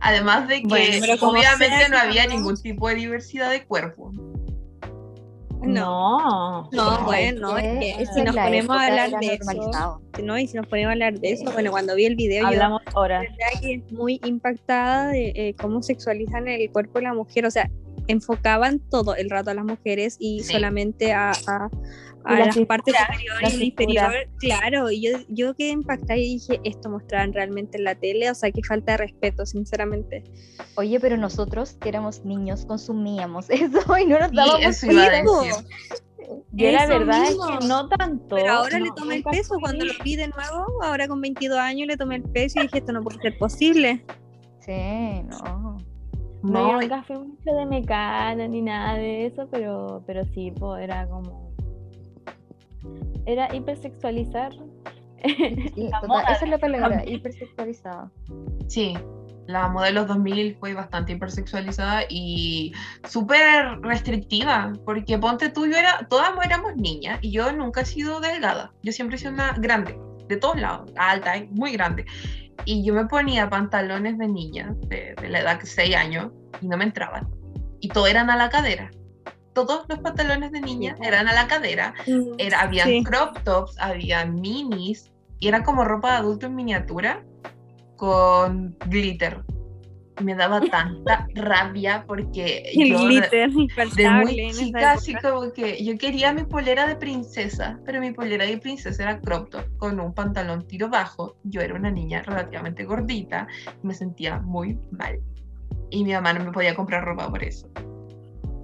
Además 0.00 0.48
de 0.48 0.62
que 0.62 0.68
Bueno, 0.68 1.14
obviamente 1.20 1.76
sea, 1.76 1.88
no 1.88 1.98
había 1.98 2.24
¿no? 2.26 2.34
ningún 2.34 2.56
tipo 2.60 2.88
de 2.88 2.94
diversidad 2.94 3.50
de 3.50 3.64
cuerpo. 3.64 4.10
No, 5.60 6.68
No. 6.70 6.70
No, 6.72 7.04
bueno, 7.04 7.58
es 7.58 7.64
que 7.98 8.06
si 8.14 8.22
nos 8.22 8.36
ponemos 8.36 8.76
a 8.76 8.86
hablar 8.86 9.10
de 9.20 9.34
eso, 9.34 10.00
¿no? 10.22 10.38
Y 10.38 10.46
si 10.46 10.56
nos 10.56 10.66
ponemos 10.68 10.90
a 10.90 10.92
hablar 10.92 11.18
de 11.18 11.32
eso, 11.32 11.50
bueno, 11.52 11.72
cuando 11.72 11.96
vi 11.96 12.06
el 12.06 12.14
video, 12.14 12.42
yo 12.42 12.46
Hablamos 12.48 12.80
ahora. 12.94 13.20
de 13.20 13.26
verdad 13.28 13.60
que 13.60 13.82
muy 13.92 14.20
impactada 14.24 15.08
de 15.08 15.32
eh, 15.34 15.54
cómo 15.60 15.82
sexualizan 15.82 16.46
el 16.46 16.70
cuerpo 16.70 17.00
de 17.00 17.02
la 17.06 17.14
mujer, 17.14 17.44
o 17.44 17.50
sea, 17.50 17.68
enfocaban 18.08 18.80
todo 18.90 19.14
el 19.14 19.30
rato 19.30 19.50
a 19.50 19.54
las 19.54 19.64
mujeres 19.64 20.16
y 20.18 20.40
Sí. 20.42 20.52
solamente 20.54 21.12
a, 21.12 21.30
a, 21.46 21.68
Y 22.28 22.32
a 22.34 22.38
la 22.40 22.46
las 22.46 22.56
partes 22.66 22.94
superiores 22.96 23.58
la 23.58 23.64
y 23.64 23.68
inferior, 23.68 24.12
claro, 24.38 24.90
y 24.90 25.00
yo, 25.00 25.18
yo 25.28 25.54
quedé 25.54 25.70
impactada 25.70 26.16
y 26.18 26.34
dije, 26.38 26.60
esto 26.64 26.90
mostraban 26.90 27.32
realmente 27.32 27.78
en 27.78 27.84
la 27.84 27.94
tele, 27.94 28.30
o 28.30 28.34
sea, 28.34 28.50
que 28.50 28.60
falta 28.62 28.92
de 28.92 28.98
respeto, 28.98 29.46
sinceramente. 29.46 30.24
Oye, 30.74 30.98
pero 31.00 31.16
nosotros 31.16 31.76
que 31.80 31.88
éramos 31.88 32.24
niños 32.24 32.66
consumíamos 32.66 33.46
eso 33.50 33.80
y 33.98 34.06
no 34.06 34.18
nos 34.18 34.30
Sí, 34.30 34.36
dábamos 34.36 34.60
decir. 34.60 34.90
Yo 36.52 36.70
la 36.72 36.86
verdad 36.86 37.22
mismo. 37.22 37.48
es 37.48 37.58
que 37.60 37.66
no 37.68 37.88
tanto. 37.88 38.36
Pero 38.36 38.52
ahora 38.52 38.78
le 38.78 38.90
tomé 38.94 39.16
el 39.16 39.22
peso 39.22 39.54
fui- 39.54 39.60
cuando 39.62 39.84
lo 39.86 39.92
vi 40.04 40.16
de 40.16 40.28
nuevo, 40.28 40.66
ahora 40.82 41.08
con 41.08 41.20
22 41.22 41.58
años 41.58 41.86
le 41.86 41.96
tomé 41.96 42.16
el 42.16 42.22
peso 42.24 42.58
y 42.58 42.62
dije, 42.64 42.78
esto 42.78 42.92
no 42.92 43.02
puede 43.02 43.18
ser 43.20 43.38
posible. 43.38 44.04
Sí, 44.60 45.22
no. 45.24 45.78
No, 46.42 46.50
No, 46.50 46.70
yo 46.72 46.80
nunca 46.80 47.02
fui 47.02 47.18
mucho 47.18 47.52
de 47.52 47.66
mecano 47.66 48.46
ni 48.48 48.62
nada 48.62 48.94
de 48.94 49.26
eso, 49.26 49.48
pero, 49.50 50.02
pero 50.06 50.24
sí, 50.26 50.52
po, 50.52 50.76
era 50.76 51.06
como. 51.08 51.52
Era 53.26 53.54
hipersexualizar. 53.54 54.52
Sí, 55.20 55.88
La 55.90 56.00
total, 56.00 56.08
moda 56.08 56.22
esa 56.32 56.44
es 56.44 56.50
la 56.50 56.58
palabra, 56.58 57.04
hipersexualizada. 57.04 58.08
Sí, 58.68 58.94
la 59.48 59.66
moda 59.68 59.86
de 59.86 59.92
los 59.92 60.06
2000 60.06 60.56
fue 60.60 60.74
bastante 60.74 61.12
hipersexualizada 61.12 62.02
y 62.08 62.72
súper 63.08 63.80
restrictiva, 63.80 64.72
porque 64.84 65.18
ponte 65.18 65.48
tú, 65.48 65.66
yo 65.66 65.76
era, 65.76 66.06
todas 66.08 66.30
éramos 66.44 66.76
niñas 66.76 67.18
y 67.22 67.32
yo 67.32 67.50
nunca 67.52 67.80
he 67.80 67.84
sido 67.86 68.20
delgada, 68.20 68.72
yo 68.82 68.92
siempre 68.92 69.16
he 69.16 69.18
sido 69.18 69.32
una 69.32 69.54
grande, 69.54 69.98
de 70.28 70.36
todos 70.36 70.60
lados, 70.60 70.92
alta, 70.96 71.38
y 71.38 71.48
muy 71.48 71.72
grande. 71.72 72.04
Y 72.64 72.84
yo 72.84 72.94
me 72.94 73.06
ponía 73.06 73.48
pantalones 73.48 74.18
de 74.18 74.28
niña, 74.28 74.74
de, 74.88 75.14
de 75.20 75.28
la 75.28 75.40
edad 75.40 75.60
de 75.60 75.66
6 75.66 75.96
años, 75.96 76.32
y 76.60 76.68
no 76.68 76.76
me 76.76 76.84
entraban. 76.84 77.28
Y 77.80 77.88
todo 77.88 78.06
eran 78.06 78.28
a 78.30 78.36
la 78.36 78.48
cadera. 78.50 78.90
todos 79.54 79.86
los 79.88 79.98
pantalones 79.98 80.52
de 80.52 80.60
niña 80.60 80.94
eran 81.02 81.26
a 81.26 81.32
la 81.32 81.48
cadera, 81.48 81.92
era, 82.38 82.60
habían 82.60 82.86
Sí. 82.88 83.02
crop 83.02 83.38
tops, 83.42 83.76
había 83.80 84.24
minis, 84.24 85.10
y 85.40 85.48
era 85.48 85.64
como 85.64 85.84
ropa 85.84 86.12
de 86.12 86.16
adulto 86.18 86.46
en 86.46 86.54
miniatura 86.54 87.24
con 87.96 88.76
glitter. 88.86 89.42
Me 90.20 90.34
daba 90.34 90.60
tanta 90.60 91.26
rabia 91.34 92.04
porque 92.06 92.62
El 92.74 92.88
yo 92.90 92.98
de- 93.00 93.04
glitter 93.06 93.50
de 93.52 93.60
infaltable 93.62 94.42
muy 94.44 94.52
chica, 94.52 94.92
así 94.92 95.14
como 95.14 95.52
que 95.52 95.84
yo 95.84 95.96
quería 95.96 96.32
mi 96.32 96.44
polera 96.44 96.86
de 96.86 96.96
princesa, 96.96 97.78
pero 97.84 98.00
mi 98.00 98.12
polera 98.12 98.44
de 98.46 98.58
princesa 98.58 99.02
era 99.02 99.20
crop 99.20 99.50
top 99.50 99.64
con 99.78 100.00
un 100.00 100.12
pantalón 100.14 100.66
tiro 100.66 100.88
bajo. 100.88 101.36
Yo 101.44 101.60
era 101.60 101.74
una 101.74 101.90
niña 101.90 102.22
relativamente 102.22 102.84
gordita 102.84 103.46
y 103.82 103.86
me 103.86 103.94
sentía 103.94 104.38
muy 104.40 104.78
mal. 104.90 105.20
Y 105.90 106.04
mi 106.04 106.12
mamá 106.12 106.32
no 106.32 106.44
me 106.44 106.52
podía 106.52 106.74
comprar 106.74 107.04
ropa 107.04 107.30
por 107.30 107.42
eso. 107.44 107.68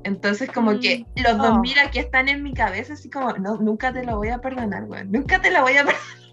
Entonces, 0.05 0.51
como 0.51 0.79
que 0.81 1.07
los 1.17 1.39
dos 1.39 1.53
Oh. 1.57 1.61
mira 1.61 1.85
aquí 1.87 1.99
están 1.99 2.29
en 2.29 2.43
mi 2.43 2.53
cabeza, 2.53 2.93
así 2.93 3.09
como, 3.09 3.33
no, 3.39 3.57
nunca 3.57 3.91
te 3.93 4.05
lo 4.05 4.17
voy 4.17 4.29
a 4.29 4.39
perdonar, 4.39 4.85
güey. 4.85 5.05
Nunca 5.07 5.41
te 5.41 5.51
la 5.51 5.63
voy 5.63 5.73
a 5.79 5.85
perdonar. 5.85 6.24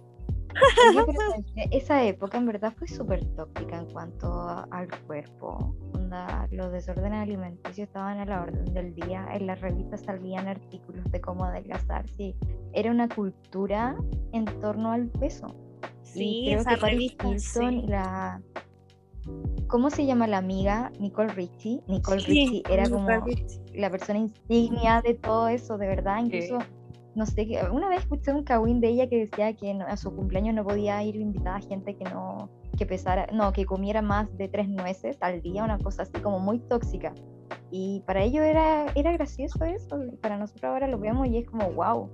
Oye, 0.90 1.04
pero 1.06 1.20
¿sabes 1.30 1.46
qué? 1.56 1.70
esa 1.72 2.04
época 2.04 2.38
en 2.38 2.46
verdad 2.46 2.74
fue 2.78 2.88
súper 2.88 3.24
tóxica 3.36 3.80
en 3.80 3.86
cuanto 3.92 4.66
al 4.72 4.88
cuerpo. 5.08 5.76
Onda, 5.94 6.48
los 6.52 6.72
desórdenes 6.72 7.22
alimenticios 7.22 7.88
estaban 7.88 8.20
a 8.20 8.26
la 8.26 8.42
orden 8.42 8.74
del 8.74 8.94
día. 8.96 9.28
En 9.34 9.48
las 9.48 9.62
revistas 9.62 10.02
salían 10.02 10.48
artículos 10.48 11.10
de 11.12 11.22
cómo 11.22 11.46
adelgazar. 11.46 12.08
Sí, 12.10 12.36
era 12.74 12.92
una 12.92 13.08
cultura 13.08 13.96
en 14.34 14.46
torno 14.60 14.92
al 14.92 15.08
peso. 15.08 15.56
Sí, 16.04 16.44
y 16.44 16.46
creo 16.48 16.62
esa 16.62 16.72
que 16.72 16.78
Paris 16.78 17.16
revista, 17.18 17.28
Hilton 17.28 17.74
y 17.74 17.82
sí. 17.82 17.88
la. 17.88 18.42
¿Cómo 19.68 19.90
se 19.90 20.06
llama 20.06 20.28
la 20.28 20.40
amiga? 20.40 20.92
Nicole 21.00 21.32
Richie. 21.34 21.82
Nicole 21.88 22.22
Sí, 22.22 22.28
Richie 22.28 22.64
era 22.70 22.90
como 22.90 23.08
la 23.74 23.90
persona 23.90 24.20
insignia 24.20 25.02
de 25.02 25.14
todo 25.14 25.48
eso, 25.48 25.78
de 25.78 25.88
verdad. 25.88 26.20
Incluso, 26.24 26.58
no 27.16 27.26
sé, 27.26 27.48
que- 27.48 27.62
una 27.72 27.90
vez 27.90 28.00
escuché 28.02 28.32
un 28.34 28.44
cagüín 28.44 28.80
de 28.82 28.88
ella 28.90 29.08
que 29.08 29.26
decía 29.28 29.54
que 29.54 29.74
no- 29.74 29.86
a 29.86 29.98
su 29.98 30.16
cumpleaños 30.16 30.56
no 30.56 30.64
podía 30.64 31.04
ir 31.04 31.16
invitada 31.16 31.60
gente 31.60 31.96
que 31.96 32.06
no, 32.06 32.50
que 32.78 32.86
pesara, 32.86 33.28
no, 33.34 33.52
que 33.52 33.66
comiera 33.66 34.02
más 34.02 34.36
de 34.38 34.48
tres 34.48 34.68
nueces 34.70 35.18
al 35.22 35.42
día, 35.42 35.64
una 35.64 35.78
cosa 35.78 36.04
así 36.04 36.14
como 36.22 36.40
muy 36.40 36.60
tóxica. 36.60 37.14
Y 37.70 38.02
para 38.06 38.24
ellos 38.24 38.44
era, 38.46 38.86
era 38.96 39.12
gracioso 39.12 39.64
eso, 39.66 40.00
para 40.22 40.38
nosotros 40.38 40.64
ahora 40.66 40.88
lo 40.88 40.98
vemos 41.00 41.28
y 41.28 41.38
es 41.38 41.46
como, 41.50 41.70
wow, 41.72 42.10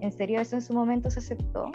¿en 0.00 0.12
serio 0.12 0.40
eso 0.40 0.56
en 0.56 0.62
su 0.62 0.72
momento 0.74 1.10
se 1.10 1.20
aceptó? 1.20 1.66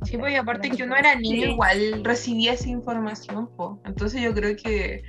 No 0.00 0.06
Sí, 0.06 0.18
pues 0.18 0.32
y 0.32 0.36
aparte 0.36 0.68
que 0.70 0.82
uno 0.82 0.96
era 0.96 1.14
niño, 1.14 1.42
Sí. 1.46 1.50
igual 1.52 2.02
recibía 2.04 2.52
esa 2.54 2.68
información, 2.68 3.48
po. 3.56 3.78
Entonces 3.84 4.20
yo 4.20 4.34
creo 4.34 4.56
que 4.56 5.02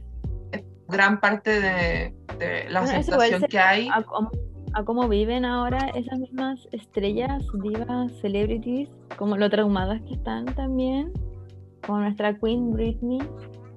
es 0.52 0.64
gran 0.88 1.20
parte 1.20 1.60
de, 1.60 2.14
de 2.38 2.70
la 2.70 2.82
Bueno, 2.82 3.00
aceptación 3.00 3.42
que 3.50 3.60
hay. 3.60 3.90
a 3.90 4.04
a 4.74 4.84
cómo 4.84 5.08
viven 5.08 5.46
ahora 5.46 5.90
esas 5.96 6.20
mismas 6.20 6.68
estrellas, 6.72 7.46
divas, 7.62 8.12
celebrities, 8.22 8.90
como 9.18 9.38
lo 9.38 9.50
traumadas 9.50 10.02
que 10.02 10.14
están 10.16 10.46
también, 10.56 11.12
como 11.86 12.00
nuestra 12.00 12.38
Queen 12.40 12.72
Britney. 12.72 13.20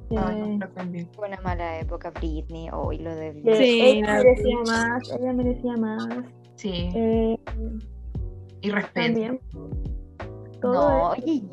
que- 0.08 0.14
no, 0.14 0.68
también. 0.70 1.08
Fue 1.14 1.26
una 1.28 1.40
mala 1.42 1.80
época 1.80 2.10
Britney, 2.12 2.68
hoy 2.72 2.98
lo 2.98 3.14
de 3.14 3.32
Britney. 3.32 3.56
Sí, 3.56 3.80
ella 3.82 4.06
la 4.06 4.18
merecía 4.22 4.56
Britney. 4.56 4.64
más, 4.64 5.10
ella 5.20 5.32
merecía 5.32 5.76
más. 5.76 6.08
Sí, 6.54 6.90
eh, 6.94 7.38
y 8.62 8.70
respeto. 8.70 9.06
también. 9.06 9.40
Todo 10.60 10.88
No, 10.90 11.08
Justin, 11.10 11.48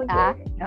que- 0.00 0.06
ah, 0.08 0.36
no. 0.58 0.66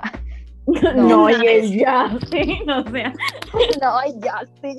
No, 0.95 1.07
No, 1.07 1.23
oye, 1.23 1.77
ya, 1.77 2.17
sí, 2.29 2.59
no 2.65 2.83
sé. 2.83 3.03
No, 3.81 3.99
ya 4.21 4.41
sí. 4.61 4.75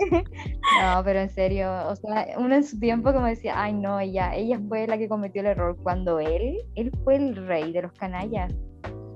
No, 0.83 1.03
pero 1.03 1.21
en 1.21 1.31
serio, 1.31 1.71
o 1.89 1.97
sea, 1.97 2.27
uno 2.37 2.55
en 2.55 2.65
su 2.65 2.79
tiempo 2.79 3.13
como 3.13 3.27
decía, 3.27 3.55
ay 3.57 3.73
no, 3.73 3.99
ella, 3.99 4.35
ella 4.35 4.61
fue 4.69 4.87
la 4.87 4.99
que 4.99 5.09
cometió 5.09 5.41
el 5.41 5.49
error, 5.49 5.77
cuando 5.83 6.21
él, 6.21 6.59
él 6.75 6.93
fue 7.05 7.17
el 7.17 7.35
rey 7.47 7.73
de 7.73 7.83
los 7.83 7.93
canallas. 7.93 8.53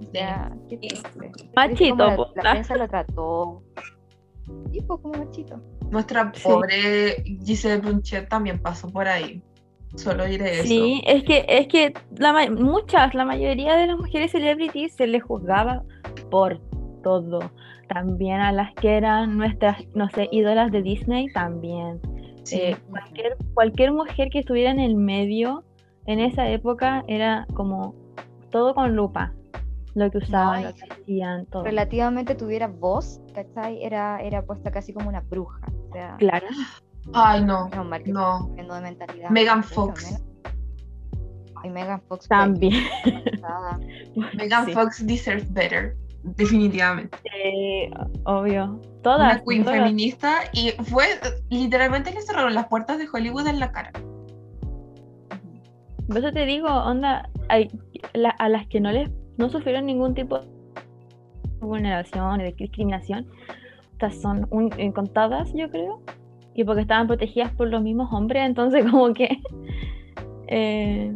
O 0.00 0.10
sea. 0.12 0.52
Qué 0.68 0.78
triste 0.78 1.30
Machito, 1.54 1.96
la, 1.96 2.16
po, 2.16 2.28
la 2.36 2.52
prensa 2.52 2.76
lo 2.76 2.88
trató. 2.88 3.62
Sí, 4.72 4.80
pues 4.80 5.00
como 5.00 5.24
machito. 5.24 5.60
Nuestra 5.90 6.32
Sí. 6.34 6.42
pobre 6.42 7.22
Giselle 7.44 7.80
Bunchet 7.80 8.28
también 8.28 8.58
pasó 8.60 8.90
por 8.90 9.06
ahí. 9.06 9.42
Solo 9.94 10.24
diré 10.24 10.60
eso. 10.60 10.68
Sí, 10.68 11.02
es 11.06 11.22
que, 11.24 11.44
es 11.48 11.68
que 11.68 11.92
la 12.16 12.50
muchas, 12.50 13.14
la 13.14 13.24
mayoría 13.24 13.76
de 13.76 13.86
las 13.86 13.98
mujeres 13.98 14.30
celebrities 14.30 14.94
se 14.94 15.06
les 15.06 15.22
juzgaba 15.22 15.82
por 16.30 16.60
todo. 17.02 17.40
También 17.88 18.40
a 18.40 18.52
las 18.52 18.72
que 18.74 18.96
eran 18.96 19.36
nuestras, 19.36 19.84
no 19.94 20.08
sé, 20.08 20.28
ídolas 20.32 20.72
de 20.72 20.82
Disney 20.82 21.30
también. 21.32 22.00
Sí. 22.44 22.60
Eh, 22.60 22.76
cualquier, 22.90 23.36
cualquier 23.54 23.92
mujer 23.92 24.30
que 24.30 24.38
estuviera 24.38 24.70
en 24.70 24.80
el 24.80 24.96
medio 24.96 25.64
en 26.06 26.20
esa 26.20 26.48
época 26.48 27.04
era 27.06 27.46
como 27.54 27.94
todo 28.50 28.74
con 28.74 28.96
lupa. 28.96 29.34
Lo 29.94 30.10
que 30.10 30.18
usaban, 30.18 30.64
lo 30.64 30.72
que 30.72 30.84
hacían, 30.90 31.44
todo. 31.46 31.64
Relativamente 31.64 32.34
tuviera 32.34 32.66
voz, 32.66 33.20
¿cachai? 33.34 33.84
Era, 33.84 34.22
era 34.22 34.42
puesta 34.42 34.70
casi 34.70 34.94
como 34.94 35.10
una 35.10 35.20
bruja. 35.20 35.60
O 35.90 35.92
sea, 35.92 36.16
Claro. 36.18 36.46
Ay, 37.12 37.42
no. 37.44 37.68
no, 37.68 37.84
mal 37.84 38.02
que 38.02 38.12
No. 38.12 38.48
de 38.54 38.80
mentalidad. 38.80 39.30
Megan 39.30 39.62
Fox. 39.64 40.04
menos. 40.12 40.22
Y 41.64 41.68
Megan 41.70 42.00
Fox 42.08 42.26
También. 42.28 42.74
Megan 44.36 44.66
Sí. 44.66 44.72
Fox 44.72 45.06
deserves 45.06 45.52
better. 45.52 45.96
Definitivamente. 46.24 47.16
Eh, 47.44 47.90
obvio. 48.24 48.80
Todas. 49.02 49.34
Una 49.34 49.44
queen 49.44 49.64
todas. 49.64 49.78
feminista 49.80 50.36
y 50.52 50.70
fue 50.84 51.06
literalmente 51.50 52.12
le 52.12 52.22
cerraron 52.22 52.54
las 52.54 52.66
puertas 52.68 52.98
de 52.98 53.06
Hollywood 53.12 53.46
en 53.48 53.58
la 53.60 53.72
cara. 53.72 53.90
Por 56.08 56.18
eso 56.18 56.32
te 56.32 56.44
digo, 56.46 56.68
onda, 56.68 57.28
hay- 57.48 57.70
la- 58.12 58.30
a 58.30 58.48
las 58.48 58.66
que 58.66 58.80
no 58.80 58.90
les 58.92 59.10
no 59.38 59.48
sufrieron 59.48 59.86
ningún 59.86 60.14
tipo 60.14 60.38
de 60.40 60.46
vulneración 61.60 62.40
y 62.40 62.44
de 62.44 62.52
discriminación, 62.52 63.26
estas 63.92 64.20
son 64.20 64.46
un- 64.50 64.70
contadas, 64.92 65.52
yo 65.54 65.70
creo, 65.70 66.02
y 66.54 66.64
porque 66.64 66.82
estaban 66.82 67.06
protegidas 67.06 67.52
por 67.52 67.68
los 67.68 67.82
mismos 67.82 68.12
hombres, 68.12 68.44
entonces 68.44 68.84
como 68.90 69.12
que 69.14 69.38
eh, 70.48 71.14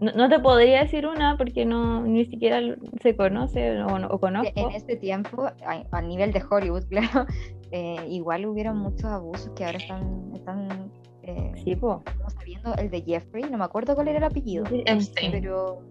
no, 0.00 0.12
no 0.12 0.28
te 0.28 0.38
podría 0.38 0.82
decir 0.82 1.06
una 1.06 1.36
porque 1.36 1.64
no 1.64 2.02
ni 2.02 2.24
siquiera 2.26 2.60
se 3.00 3.16
conoce 3.16 3.82
o, 3.82 4.18
conozco. 4.20 4.52
en 4.54 4.70
este 4.70 4.96
tiempo, 4.96 5.46
a, 5.46 5.84
a 5.90 6.02
nivel 6.02 6.32
de 6.32 6.42
Hollywood, 6.48 6.84
claro, 6.88 7.26
eh, 7.72 7.96
igual 8.08 8.46
hubieron 8.46 8.78
muchos 8.78 9.04
abusos 9.04 9.50
que 9.56 9.64
ahora 9.64 9.78
están, 9.78 10.30
están 10.34 10.90
eh, 11.22 11.52
Sí, 11.64 11.76
po. 11.76 12.02
estamos 12.06 12.32
sabiendo, 12.32 12.74
el 12.76 12.90
de 12.90 13.02
Jeffrey, 13.02 13.44
no 13.50 13.58
me 13.58 13.64
acuerdo 13.64 13.94
cuál 13.94 14.08
era 14.08 14.18
el 14.18 14.24
apellido, 14.24 14.64
Epstein. 14.86 15.32
pero 15.32 15.82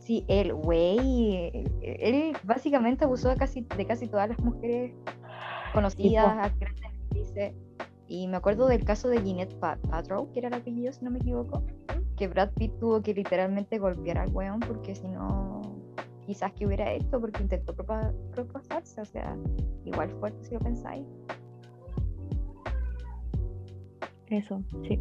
sí, 0.00 0.24
el 0.28 0.54
güey, 0.54 1.50
él 1.82 2.36
básicamente 2.44 3.04
abusó 3.04 3.28
de 3.28 3.36
casi, 3.36 3.66
de 3.76 3.86
casi 3.86 4.06
todas 4.06 4.30
las 4.30 4.38
mujeres 4.38 4.94
conocidas, 5.74 6.58
grandes 6.58 6.84
actrices, 6.84 7.54
y 8.08 8.26
me 8.26 8.38
acuerdo 8.38 8.66
del 8.66 8.84
caso 8.84 9.08
de 9.08 9.22
Jeanette 9.22 9.54
Pa- 9.58 9.76
Paltrow, 9.90 10.32
que 10.32 10.40
era 10.40 10.48
el 10.48 10.54
apellido, 10.54 10.92
si 10.92 11.04
no 11.04 11.10
me 11.10 11.18
equivoco, 11.18 11.62
que 12.16 12.26
Brad 12.26 12.50
Pitt 12.54 12.72
tuvo 12.78 13.00
que 13.02 13.14
literalmente 13.14 13.78
golpear 13.78 14.18
al 14.18 14.30
weón 14.30 14.60
porque 14.60 14.94
si 14.94 15.06
no, 15.08 15.60
quizás 16.26 16.52
que 16.54 16.66
hubiera 16.66 16.92
hecho 16.92 17.20
porque 17.20 17.42
intentó 17.42 17.74
propa- 17.74 18.12
propasarse, 18.32 19.00
o 19.00 19.04
sea, 19.04 19.36
igual 19.84 20.10
fuerte 20.20 20.42
si 20.44 20.54
lo 20.54 20.60
pensáis. 20.60 21.06
Eso, 24.26 24.62
sí. 24.86 25.00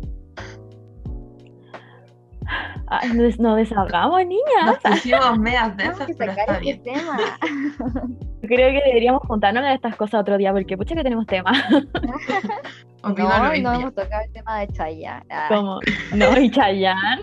Ay, 2.88 3.14
nos, 3.14 3.40
nos 3.40 3.58
desahogamos, 3.58 4.26
niñas. 4.26 4.66
Nos 4.66 4.78
pusimos 4.84 5.40
medias 5.40 5.76
Tenemos 5.76 6.00
densas, 6.00 6.08
que 6.08 6.14
pero 6.16 6.32
sacar 6.34 6.50
está 6.50 6.70
este 6.70 6.82
bien. 6.92 7.00
tema. 7.00 7.18
Creo 8.42 8.70
que 8.72 8.82
deberíamos 8.86 9.22
juntarnos 9.28 9.64
a 9.64 9.74
estas 9.74 9.96
cosas 9.96 10.22
otro 10.22 10.38
día, 10.38 10.54
porque 10.54 10.78
pucha 10.78 10.96
que 10.96 11.04
tenemos. 11.04 11.26
Opino 13.04 13.30
no, 13.30 13.56
no 13.58 13.74
hemos 13.74 13.94
tocado 13.94 14.24
el 14.26 14.32
tema 14.32 14.60
de 14.60 14.68
Chayanne. 14.70 15.26
Ah, 15.30 15.48
Como, 15.50 15.80
no, 16.14 16.40
y 16.40 16.50
Chayanne. 16.50 17.22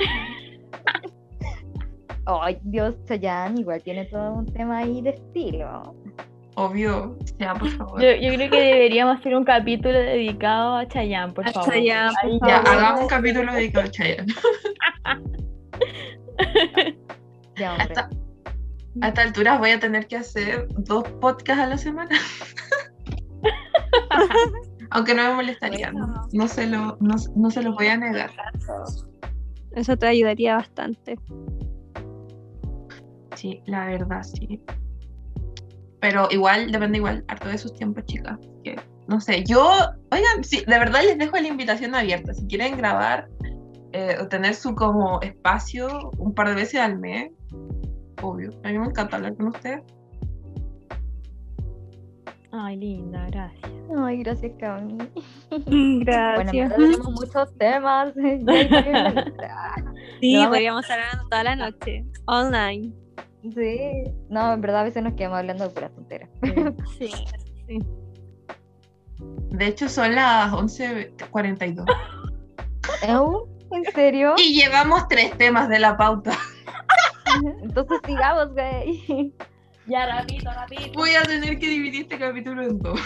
Ay, 2.27 2.59
Dios, 2.63 2.95
Chayanne 3.07 3.61
igual 3.61 3.83
tiene 3.83 4.05
todo 4.07 4.33
un 4.35 4.47
tema 4.47 4.79
ahí 4.79 5.03
de 5.03 5.11
estilo. 5.11 5.95
Obvio. 6.57 7.17
Ya, 7.39 7.55
por 7.55 7.69
favor. 7.71 8.01
Yo, 8.01 8.11
yo 8.15 8.33
creo 8.35 8.51
que 8.51 8.61
deberíamos 8.61 9.19
hacer 9.19 9.35
un 9.37 9.45
capítulo 9.45 9.99
dedicado 9.99 10.77
a 10.77 10.87
Chayanne, 10.87 11.33
por 11.33 11.49
A 11.49 11.53
favor. 11.53 11.73
Chayanne, 11.73 12.13
por 12.23 12.49
Ya, 12.49 12.63
favor. 12.63 12.79
hagamos 12.79 13.01
un 13.03 13.09
capítulo 13.09 13.53
dedicado 13.53 13.87
a 13.87 13.91
Chayanne. 13.91 14.35
Ya, 17.57 17.71
A 17.71 17.73
hombre. 17.75 17.87
esta, 17.89 18.11
a 19.01 19.09
esta 19.09 19.23
altura 19.23 19.59
voy 19.59 19.71
a 19.71 19.79
tener 19.79 20.09
que 20.09 20.17
hacer 20.17 20.67
dos 20.71 21.05
podcasts 21.21 21.63
a 21.63 21.67
la 21.69 21.79
semana. 21.79 22.11
Aunque 24.91 25.15
no 25.15 25.23
me 25.29 25.35
molestaría, 25.35 25.93
no, 25.93 26.29
no 26.33 26.49
se 26.49 26.67
lo, 26.67 26.97
no, 27.01 27.15
no 27.37 27.51
se 27.51 27.63
los 27.63 27.75
voy 27.75 27.87
a 27.89 27.97
negar. 27.97 28.31
Eso 29.73 29.97
te 29.97 30.07
ayudaría 30.09 30.57
bastante. 30.57 31.17
Sí, 33.37 33.61
la 33.67 33.87
verdad, 33.87 34.23
sí. 34.23 34.61
Pero 36.05 36.29
igual, 36.31 36.71
depende 36.71 36.99
igual, 36.99 37.25
harto 37.29 37.49
de 37.49 37.57
sus 37.57 37.73
tiempos, 37.73 38.05
chicas. 38.05 38.39
Que, 38.63 38.79
no 39.09 39.23
sé, 39.23 39.43
yo, 39.43 39.67
oigan, 40.11 40.45
sí, 40.45 40.63
de 40.67 40.79
verdad 40.79 41.01
les 41.03 41.17
dejo 41.17 41.39
la 41.39 41.49
invitación 41.49 41.95
abierta. 41.95 42.35
Si 42.35 42.47
quieren 42.47 42.77
grabar 42.77 43.27
eh, 43.95 44.15
tener 44.29 44.55
su 44.55 44.75
como 44.75 45.23
espacio 45.23 46.11
un 46.19 46.35
par 46.35 46.51
de 46.51 46.57
veces 46.57 46.79
al 46.79 46.99
mes. 46.99 47.31
Obvio. 48.21 48.51
A 48.65 48.69
mí 48.69 48.79
me 48.79 48.85
encanta 48.85 49.17
hablar 49.17 49.35
con 49.37 49.47
ustedes. 49.47 49.83
Ay, 52.53 52.77
linda, 52.77 53.27
gracias. 53.31 53.73
Ay, 53.97 54.19
gracias, 54.19 54.53
Cami. 54.61 54.99
Gracias. 56.05 56.53
Bueno, 56.53 56.75
tenemos 56.77 57.11
muchos 57.13 57.57
temas. 57.57 58.13
sí, 60.21 60.35
No, 60.35 60.51
podríamos 60.51 60.83
estar 60.83 61.01
hablando 61.01 61.29
toda 61.31 61.45
la 61.45 61.57
noche. 61.57 62.05
Online. 62.27 63.04
Sí. 63.53 64.05
No, 64.31 64.53
en 64.55 64.61
verdad 64.61 64.81
a 64.81 64.85
veces 64.85 65.03
nos 65.03 65.15
quedamos 65.15 65.39
hablando 65.39 65.69
de 65.69 65.71
pura 65.75 65.91
tontera. 65.91 66.29
Sí. 66.99 67.11
sí. 67.67 67.79
De 69.51 69.67
hecho, 69.67 69.89
son 69.89 70.15
las 70.15 70.53
11.42. 70.53 71.85
¿Eu? 73.07 73.49
¿En 73.71 73.85
serio? 73.93 74.35
Y 74.39 74.61
llevamos 74.61 75.07
tres 75.09 75.37
temas 75.37 75.69
de 75.69 75.79
la 75.79 75.97
pauta. 75.97 76.33
Entonces 77.63 77.99
sigamos, 78.07 78.53
güey. 78.53 79.33
Ya, 79.87 80.07
rapidito, 80.07 80.51
rapidito. 80.51 80.99
Voy 80.99 81.15
a 81.15 81.23
tener 81.23 81.59
que 81.59 81.69
dividir 81.69 82.03
este 82.03 82.19
capítulo 82.19 82.63
en 82.63 82.79
dos. 82.79 83.01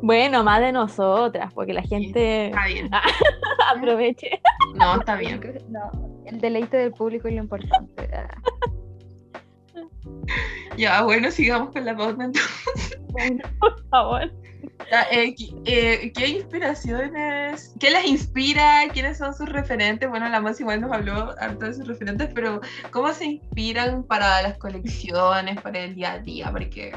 Bueno, 0.00 0.44
más 0.44 0.60
de 0.60 0.72
nosotras, 0.72 1.52
porque 1.52 1.72
la 1.72 1.82
gente 1.82 2.46
Está 2.46 2.66
bien. 2.66 2.90
aproveche. 3.74 4.40
No, 4.74 5.00
está 5.00 5.16
bien. 5.16 5.40
No, 5.68 5.90
el 6.26 6.40
deleite 6.40 6.76
del 6.76 6.92
público 6.92 7.28
es 7.28 7.34
lo 7.34 7.42
importante. 7.42 8.08
Ah. 8.12 8.28
Ya, 10.76 11.02
bueno, 11.02 11.30
sigamos 11.30 11.70
con 11.70 11.84
la 11.84 11.96
pauta 11.96 12.24
entonces. 12.24 12.98
Bueno, 13.12 13.44
por 13.58 13.88
favor. 13.88 14.30
Eh, 15.10 15.34
eh, 15.64 16.12
¿Qué 16.14 16.28
inspiraciones, 16.28 17.74
qué 17.80 17.90
las 17.90 18.04
inspira? 18.04 18.82
¿Quiénes 18.92 19.16
son 19.16 19.32
sus 19.32 19.48
referentes? 19.48 20.08
Bueno, 20.08 20.28
la 20.28 20.40
más 20.40 20.60
igual 20.60 20.82
nos 20.82 20.92
habló 20.92 21.34
harto 21.40 21.64
de 21.64 21.74
sus 21.74 21.86
referentes, 21.88 22.28
pero 22.34 22.60
¿cómo 22.90 23.10
se 23.12 23.24
inspiran 23.24 24.04
para 24.04 24.42
las 24.42 24.58
colecciones, 24.58 25.60
para 25.62 25.78
el 25.78 25.94
día 25.94 26.12
a 26.12 26.18
día? 26.18 26.52
Porque 26.52 26.92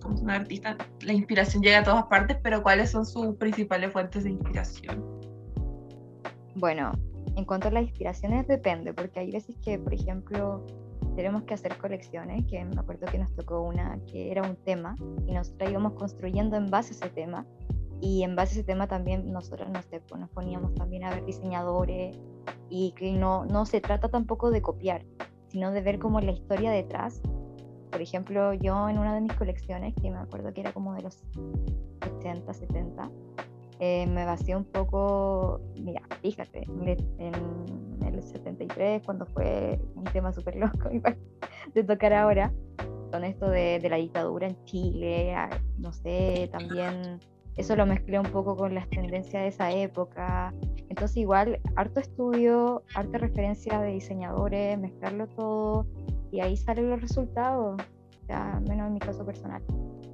como 0.00 0.16
son 0.16 0.30
artistas, 0.30 0.76
la 1.00 1.12
inspiración 1.12 1.64
llega 1.64 1.80
a 1.80 1.84
todas 1.84 2.04
partes, 2.04 2.36
pero 2.42 2.62
¿cuáles 2.62 2.92
son 2.92 3.04
sus 3.04 3.34
principales 3.36 3.92
fuentes 3.92 4.22
de 4.22 4.30
inspiración? 4.30 5.04
Bueno, 6.54 6.92
en 7.36 7.44
cuanto 7.44 7.68
a 7.68 7.70
las 7.70 7.82
inspiraciones 7.84 8.48
depende, 8.48 8.94
porque 8.94 9.20
hay 9.20 9.30
veces 9.30 9.56
que, 9.62 9.78
por 9.78 9.92
ejemplo, 9.92 10.64
tenemos 11.14 11.42
que 11.42 11.54
hacer 11.54 11.76
colecciones, 11.76 12.44
que 12.46 12.64
me 12.64 12.80
acuerdo 12.80 13.06
que 13.06 13.18
nos 13.18 13.32
tocó 13.34 13.60
una 13.60 13.98
que 14.06 14.30
era 14.30 14.42
un 14.42 14.56
tema 14.56 14.96
y 15.26 15.34
nosotros 15.34 15.70
íbamos 15.70 15.92
construyendo 15.92 16.56
en 16.56 16.70
base 16.70 16.94
a 16.94 16.96
ese 16.96 17.10
tema 17.10 17.46
y 18.00 18.22
en 18.22 18.36
base 18.36 18.52
a 18.52 18.54
ese 18.54 18.64
tema 18.64 18.86
también 18.86 19.30
nosotros 19.32 19.68
no 19.70 19.82
sé, 19.82 20.00
pues, 20.00 20.20
nos 20.20 20.30
poníamos 20.30 20.74
también 20.74 21.04
a 21.04 21.10
ver 21.10 21.24
diseñadores 21.24 22.18
y 22.70 22.92
que 22.92 23.12
no, 23.12 23.44
no 23.44 23.66
se 23.66 23.80
trata 23.80 24.08
tampoco 24.08 24.50
de 24.50 24.62
copiar, 24.62 25.04
sino 25.48 25.70
de 25.72 25.82
ver 25.82 25.98
como 25.98 26.20
la 26.20 26.32
historia 26.32 26.70
detrás. 26.70 27.20
Por 27.90 28.00
ejemplo, 28.00 28.54
yo 28.54 28.88
en 28.88 28.98
una 28.98 29.14
de 29.14 29.20
mis 29.20 29.32
colecciones, 29.34 29.94
que 29.94 30.10
me 30.10 30.18
acuerdo 30.18 30.52
que 30.52 30.62
era 30.62 30.72
como 30.72 30.94
de 30.94 31.02
los 31.02 31.22
80, 32.18 32.52
70, 32.52 33.10
eh, 33.80 34.06
me 34.06 34.24
basé 34.24 34.56
un 34.56 34.64
poco, 34.64 35.60
mira, 35.74 36.02
fíjate, 36.22 36.66
en 36.78 36.88
el 38.02 38.22
73, 38.22 39.02
cuando 39.04 39.26
fue 39.26 39.78
un 39.94 40.04
tema 40.04 40.32
súper 40.32 40.56
loco, 40.56 40.90
igual, 40.92 41.18
de 41.74 41.84
tocar 41.84 42.12
ahora, 42.12 42.52
con 43.10 43.24
esto 43.24 43.48
de, 43.48 43.78
de 43.78 43.88
la 43.88 43.96
dictadura 43.96 44.48
en 44.48 44.64
Chile, 44.64 45.34
no 45.78 45.92
sé, 45.92 46.48
también 46.50 47.20
eso 47.56 47.74
lo 47.74 47.86
mezclé 47.86 48.18
un 48.18 48.26
poco 48.26 48.54
con 48.56 48.74
las 48.74 48.88
tendencias 48.90 49.42
de 49.42 49.48
esa 49.48 49.72
época. 49.72 50.52
Entonces 50.88 51.16
igual, 51.16 51.60
harto 51.74 52.00
estudio, 52.00 52.82
harta 52.94 53.18
referencia 53.18 53.80
de 53.80 53.92
diseñadores, 53.92 54.78
mezclarlo 54.78 55.26
todo 55.28 55.86
y 56.30 56.40
ahí 56.40 56.56
salen 56.56 56.90
los 56.90 57.00
resultados, 57.00 57.80
o 57.80 58.26
sea, 58.26 58.60
menos 58.68 58.88
en 58.88 58.94
mi 58.94 59.00
caso 59.00 59.24
personal. 59.24 59.62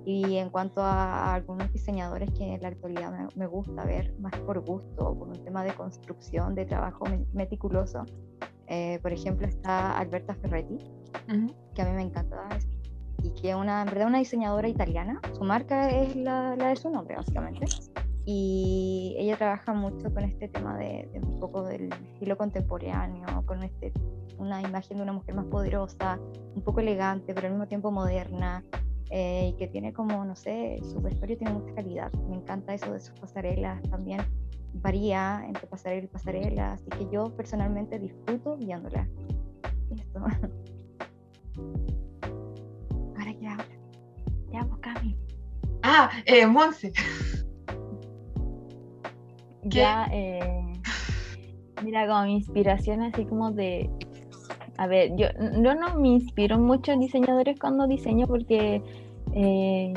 Y 0.04 0.36
en 0.36 0.50
cuanto 0.50 0.82
a, 0.82 1.34
algunos 1.34 1.72
diseñadores 1.72 2.30
que 2.32 2.54
en 2.54 2.62
la 2.62 2.68
actualidad 2.68 3.12
me, 3.12 3.28
me 3.36 3.46
gusta 3.46 3.84
ver, 3.84 4.14
más 4.18 4.36
por 4.40 4.60
gusto, 4.60 5.14
por 5.16 5.28
un 5.28 5.44
tema 5.44 5.62
de 5.62 5.72
construcción, 5.74 6.54
de 6.54 6.64
trabajo 6.64 7.04
me- 7.06 7.24
meticuloso, 7.32 8.04
eh, 8.66 8.98
por 9.02 9.12
ejemplo 9.12 9.46
está 9.46 9.96
Alberta 9.98 10.34
Ferretti, 10.34 10.78
que 11.74 11.82
a 11.82 11.84
mí 11.84 11.92
me 11.92 12.02
encanta 12.02 12.48
y 13.22 13.30
que 13.30 13.50
es 13.50 13.56
una, 13.56 13.82
en 13.82 13.86
verdad 13.86 14.08
una 14.08 14.18
diseñadora 14.18 14.68
italiana. 14.68 15.20
Su 15.32 15.44
marca 15.44 15.88
es 15.90 16.16
la, 16.16 16.56
la 16.56 16.68
de 16.68 16.76
su 16.76 16.90
nombre, 16.90 17.16
básicamente. 17.16 17.66
Y 18.24 19.14
ella 19.18 19.36
trabaja 19.36 19.72
mucho 19.72 20.12
con 20.12 20.24
este 20.24 20.48
tema 20.48 20.76
de, 20.76 21.08
de 21.12 21.20
un 21.20 21.38
poco 21.40 21.62
del 21.64 21.92
estilo 22.14 22.36
contemporáneo, 22.36 23.26
con 23.46 23.62
este, 23.62 23.92
una 24.38 24.60
imagen 24.62 24.96
de 24.96 25.02
una 25.02 25.12
mujer 25.12 25.34
más 25.34 25.46
poderosa, 25.46 26.18
un 26.54 26.62
poco 26.62 26.80
elegante, 26.80 27.34
pero 27.34 27.46
al 27.46 27.52
mismo 27.54 27.68
tiempo 27.68 27.90
moderna. 27.90 28.64
Eh, 29.14 29.51
y 29.52 29.56
que 29.59 29.68
tiene 29.68 29.93
como, 29.93 30.24
no 30.24 30.34
sé, 30.34 30.80
su 30.90 30.98
vestuario 31.02 31.36
tiene 31.36 31.52
mucha 31.52 31.74
calidad. 31.74 32.10
Me 32.30 32.36
encanta 32.36 32.72
eso 32.72 32.90
de 32.94 33.01
sus 33.01 33.12
pasarelas 33.20 33.82
también. 33.90 34.22
Varía 34.72 35.44
entre 35.47 35.66
pasarela 35.66 36.05
y 36.05 36.09
pasarela, 36.09 36.72
así 36.72 36.89
que 36.89 37.06
yo 37.12 37.28
personalmente 37.36 37.98
disfruto 37.98 38.56
viéndola. 38.56 39.06
Esto. 39.90 40.20
Ahora 43.18 43.34
que 43.39 43.47
habla. 43.47 43.66
Ya, 44.51 44.64
pues, 44.64 44.80
Cami. 44.80 45.14
Ah, 45.82 46.10
eh, 46.24 46.47
Monse. 46.47 46.94
Ya, 49.64 50.09
eh, 50.10 50.72
mira, 51.84 52.06
como 52.06 52.22
mi 52.22 52.36
inspiración 52.36 53.02
así 53.02 53.26
como 53.26 53.52
de... 53.52 53.90
A 54.78 54.86
ver, 54.86 55.14
yo, 55.16 55.26
yo 55.62 55.74
no 55.74 55.97
me 55.97 56.09
inspiro 56.09 56.59
mucho 56.59 56.93
en 56.93 57.01
diseñadores 57.01 57.60
cuando 57.60 57.86
diseño 57.86 58.26
porque... 58.26 59.01
eh, 59.34 59.92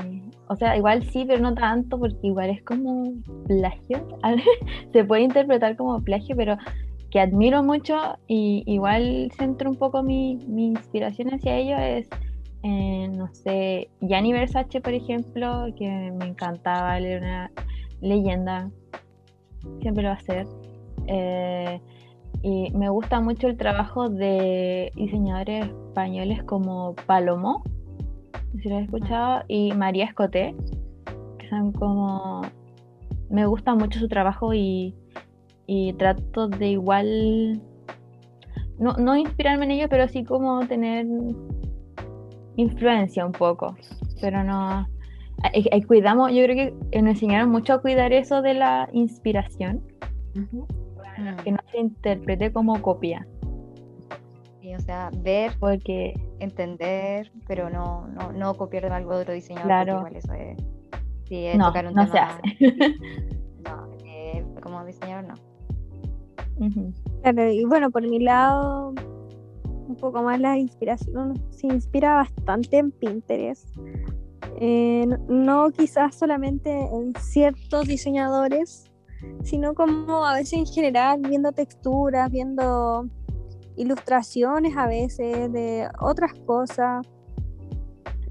o 0.47 0.55
sea, 0.55 0.77
igual 0.77 1.03
sí, 1.03 1.25
pero 1.27 1.41
no 1.41 1.53
tanto 1.53 1.99
porque 1.99 2.27
igual 2.27 2.49
es 2.49 2.63
como 2.63 3.13
plagio. 3.47 4.07
Se 4.93 5.03
puede 5.03 5.23
interpretar 5.23 5.75
como 5.75 6.01
plagio, 6.03 6.35
pero 6.35 6.57
que 7.09 7.19
admiro 7.19 7.63
mucho 7.63 8.17
y 8.27 8.63
igual 8.65 9.31
centro 9.37 9.69
un 9.69 9.77
poco 9.77 10.03
mi, 10.03 10.35
mi 10.47 10.67
inspiración 10.67 11.33
hacia 11.33 11.55
ello 11.55 11.77
es, 11.77 12.09
eh, 12.63 13.07
no 13.09 13.33
sé, 13.33 13.89
Gianni 14.01 14.33
Versace, 14.33 14.81
por 14.81 14.93
ejemplo, 14.93 15.67
que 15.77 16.11
me 16.11 16.25
encantaba, 16.25 16.97
era 16.97 17.25
una 17.25 17.51
leyenda, 18.01 18.69
siempre 19.81 20.03
lo 20.03 20.09
va 20.09 20.15
a 20.15 20.19
ser. 20.19 20.45
Eh, 21.07 21.79
y 22.41 22.71
me 22.71 22.89
gusta 22.89 23.21
mucho 23.21 23.47
el 23.47 23.57
trabajo 23.57 24.09
de 24.09 24.91
diseñadores 24.95 25.67
españoles 25.87 26.43
como 26.43 26.95
Palomo, 27.05 27.63
no 28.55 28.61
sé 28.61 28.63
si 28.63 28.69
lo 28.69 28.77
has 28.77 28.83
escuchado, 28.83 29.43
y 29.47 29.73
María 29.73 30.05
Escoté, 30.05 30.55
que 31.39 31.49
son 31.49 31.71
como... 31.73 32.41
Me 33.29 33.45
gusta 33.47 33.73
mucho 33.75 33.99
su 33.99 34.07
trabajo 34.07 34.53
y, 34.53 34.95
y 35.67 35.93
trato 35.93 36.47
de 36.47 36.69
igual... 36.69 37.61
No, 38.79 38.93
no 38.93 39.15
inspirarme 39.15 39.65
en 39.65 39.71
ello, 39.71 39.87
pero 39.89 40.07
sí 40.07 40.23
como 40.23 40.65
tener 40.67 41.05
influencia 42.55 43.25
un 43.25 43.31
poco, 43.31 43.75
pero 44.21 44.43
no... 44.43 44.87
Cuidamos, 45.87 46.31
yo 46.31 46.43
creo 46.43 46.55
que 46.91 47.01
nos 47.01 47.11
enseñaron 47.11 47.49
mucho 47.49 47.73
a 47.73 47.81
cuidar 47.81 48.13
eso 48.13 48.41
de 48.41 48.53
la 48.53 48.89
inspiración, 48.93 49.83
que 51.43 51.51
no 51.51 51.59
se 51.71 51.79
interprete 51.79 52.51
como 52.53 52.81
copia, 52.81 53.27
o 54.75 54.79
sea, 54.81 55.09
ver, 55.17 55.53
porque 55.59 56.13
entender, 56.39 57.31
pero 57.47 57.69
no, 57.69 58.07
no, 58.07 58.31
no 58.31 58.53
copiar 58.55 58.83
de 58.83 58.89
algo 58.89 59.15
de 59.15 59.21
otro 59.21 59.33
diseñador. 59.33 59.67
Claro. 59.67 59.97
igual 59.97 60.15
eso 60.15 60.33
es, 60.33 60.57
sí, 61.27 61.45
es 61.45 61.57
no, 61.57 61.67
tocar 61.67 61.87
un 61.87 61.93
no 61.93 62.07
se 62.07 62.17
hace. 62.17 62.41
No, 63.65 63.87
eh, 64.05 64.45
como 64.61 64.85
diseñador 64.85 65.25
no. 65.25 65.35
Claro, 67.23 67.51
y 67.51 67.65
bueno, 67.65 67.89
por 67.89 68.07
mi 68.07 68.19
lado, 68.19 68.93
un 69.87 69.95
poco 69.99 70.21
más 70.21 70.39
la 70.39 70.57
inspiración 70.57 71.17
uno 71.17 71.33
se 71.49 71.67
inspira 71.67 72.13
bastante 72.15 72.77
en 72.77 72.91
Pinterest. 72.91 73.67
Eh, 74.57 75.05
no- 75.07 75.17
no 75.27 75.71
quizás 75.71 76.15
solamente 76.15 76.71
en 76.71 77.13
ciertos 77.19 77.87
diseñadores, 77.87 78.91
sino 79.43 79.73
como 79.73 80.25
a 80.25 80.35
veces 80.35 80.53
en 80.53 80.65
general, 80.67 81.21
viendo 81.27 81.51
texturas, 81.51 82.29
viendo 82.31 83.07
ilustraciones 83.77 84.75
a 84.77 84.87
veces 84.87 85.51
de 85.51 85.87
otras 85.99 86.33
cosas. 86.45 87.05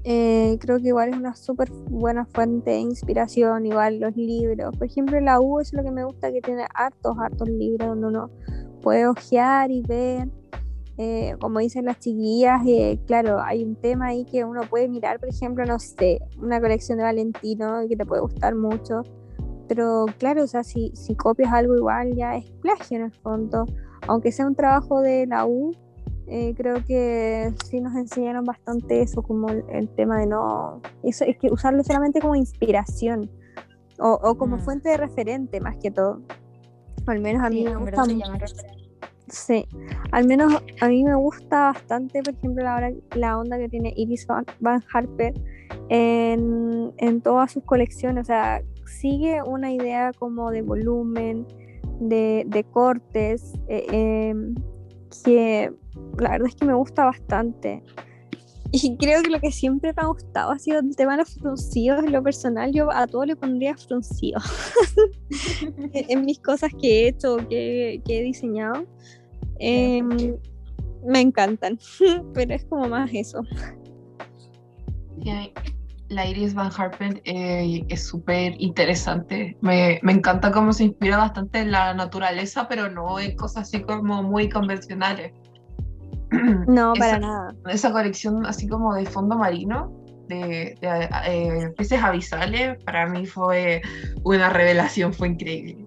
Eh, 0.03 0.57
creo 0.61 0.77
que 0.77 0.89
igual 0.89 1.09
es 1.09 1.17
una 1.17 1.35
súper 1.35 1.71
buena 1.89 2.25
fuente 2.25 2.71
de 2.71 2.79
inspiración, 2.79 3.65
igual 3.65 3.99
los 3.99 4.15
libros. 4.15 4.75
Por 4.77 4.85
ejemplo, 4.85 5.19
la 5.19 5.39
U 5.41 5.59
es 5.59 5.73
lo 5.73 5.83
que 5.83 5.91
me 5.91 6.03
gusta, 6.03 6.31
que 6.31 6.41
tiene 6.41 6.65
hartos, 6.75 7.17
hartos 7.19 7.49
libros 7.49 7.89
donde 7.89 8.07
uno 8.07 8.29
puede 8.83 9.07
ojear 9.07 9.71
y 9.71 9.81
ver. 9.81 10.29
eh, 10.97 11.35
como 11.39 11.59
dicen 11.59 11.85
las 11.85 11.99
chiquillas, 11.99 12.61
eh, 12.65 12.99
claro, 13.05 13.39
hay 13.41 13.63
un 13.63 13.75
tema 13.75 14.07
ahí 14.07 14.25
que 14.25 14.45
uno 14.45 14.61
puede 14.69 14.87
mirar, 14.87 15.19
por 15.19 15.29
ejemplo, 15.29 15.65
no 15.65 15.77
sé, 15.79 16.19
una 16.41 16.61
colección 16.61 16.97
de 16.97 17.03
Valentino 17.03 17.81
que 17.89 17.97
te 17.97 18.05
puede 18.05 18.21
gustar 18.21 18.55
mucho, 18.55 19.01
pero 19.67 20.05
claro, 20.19 20.43
o 20.43 20.47
sea, 20.47 20.63
si, 20.63 20.91
si 20.95 21.15
copias 21.15 21.51
algo 21.51 21.75
igual 21.75 22.15
ya 22.15 22.37
es 22.37 22.45
plagio 22.61 22.97
en 22.97 23.03
el 23.05 23.11
fondo, 23.11 23.65
aunque 24.07 24.31
sea 24.31 24.47
un 24.47 24.55
trabajo 24.55 25.01
de 25.01 25.27
la 25.27 25.45
U, 25.45 25.73
eh, 26.27 26.53
creo 26.57 26.83
que 26.85 27.53
sí 27.65 27.81
nos 27.81 27.95
enseñaron 27.95 28.45
bastante 28.45 29.01
eso, 29.01 29.21
como 29.21 29.49
el, 29.49 29.89
tema 29.89 30.19
de 30.19 30.25
no, 30.25 30.81
eso 31.03 31.23
es 31.23 31.37
que 31.37 31.51
usarlo 31.51 31.83
solamente 31.83 32.19
como 32.19 32.35
inspiración 32.35 33.29
o, 33.99 34.19
o 34.23 34.35
como 34.35 34.57
Mm. 34.57 34.61
fuente 34.61 34.89
de 34.89 34.97
referente 34.97 35.59
más 35.61 35.77
que 35.77 35.91
todo. 35.91 36.21
Al 37.05 37.21
menos 37.21 37.43
a 37.43 37.49
mí 37.49 37.57
Sí, 37.57 37.63
me 37.65 37.75
gusta 37.75 38.05
mucho. 38.05 38.31
Sí, 39.27 39.65
al 40.11 40.27
menos 40.27 40.53
a 40.81 40.87
mí 40.87 41.03
me 41.03 41.15
gusta 41.15 41.71
bastante, 41.73 42.21
por 42.21 42.33
ejemplo, 42.33 42.63
la 43.15 43.39
onda 43.39 43.57
que 43.57 43.69
tiene 43.69 43.93
Iris 43.95 44.27
Van, 44.27 44.45
Van 44.59 44.83
Harper 44.93 45.33
en, 45.89 46.91
en 46.97 47.21
todas 47.21 47.51
sus 47.51 47.63
colecciones. 47.63 48.23
O 48.23 48.25
sea, 48.25 48.61
sigue 48.85 49.41
una 49.43 49.71
idea 49.71 50.11
como 50.17 50.51
de 50.51 50.61
volumen, 50.61 51.45
de, 51.99 52.43
de 52.47 52.63
cortes, 52.63 53.53
eh, 53.67 53.85
em, 53.91 54.55
que 55.23 55.71
la 56.19 56.31
verdad 56.31 56.47
es 56.47 56.55
que 56.55 56.65
me 56.65 56.73
gusta 56.73 57.05
bastante. 57.05 57.83
Y 58.71 58.97
creo 58.97 59.23
que 59.23 59.29
lo 59.29 59.39
que 59.39 59.51
siempre 59.51 59.93
me 59.95 60.03
ha 60.03 60.07
gustado 60.07 60.51
ha 60.51 60.59
sido 60.59 60.79
el 60.79 60.95
tema 60.95 61.13
de 61.13 61.19
los 61.19 61.35
fruncidos. 61.35 62.03
En 62.03 62.11
lo 62.11 62.21
personal, 62.21 62.73
yo 62.73 62.91
a 62.91 63.07
todo 63.07 63.25
le 63.25 63.35
pondría 63.35 63.77
fruncido 63.77 64.41
en 65.93 66.25
mis 66.25 66.39
cosas 66.39 66.71
que 66.81 67.05
he 67.05 67.07
hecho, 67.09 67.37
que, 67.49 68.01
que 68.05 68.19
he 68.19 68.23
diseñado. 68.23 68.85
Em, 69.59 70.35
me 71.05 71.21
encantan, 71.21 71.79
pero 72.33 72.53
es 72.53 72.65
como 72.65 72.89
más 72.89 73.09
eso. 73.13 73.43
Sí, 75.23 75.53
La 76.09 76.27
Iris 76.27 76.53
Van 76.53 76.69
Harpen 76.77 77.19
eh, 77.25 77.83
es 77.89 78.07
súper 78.07 78.53
interesante. 78.59 79.57
Me, 79.61 79.99
me 80.03 80.11
encanta 80.11 80.51
cómo 80.51 80.71
se 80.71 80.83
inspira 80.85 81.17
bastante 81.17 81.59
en 81.59 81.71
la 81.71 81.93
naturaleza, 81.95 82.67
pero 82.67 82.89
no 82.91 83.19
en 83.19 83.35
cosas 83.35 83.63
así 83.63 83.81
como 83.81 84.21
muy 84.23 84.49
convencionales. 84.49 85.33
No, 86.67 86.93
para 86.97 87.19
nada. 87.19 87.55
Esa 87.67 87.91
colección 87.91 88.45
así 88.45 88.67
como 88.67 88.93
de 88.93 89.05
fondo 89.05 89.37
marino, 89.37 89.91
de, 90.27 90.75
de, 90.81 91.09
eh, 91.27 91.69
peces 91.77 92.03
abisales, 92.03 92.83
para 92.83 93.07
mí 93.07 93.25
fue 93.25 93.81
una 94.23 94.49
revelación, 94.49 95.13
fue 95.13 95.29
increíble. 95.29 95.85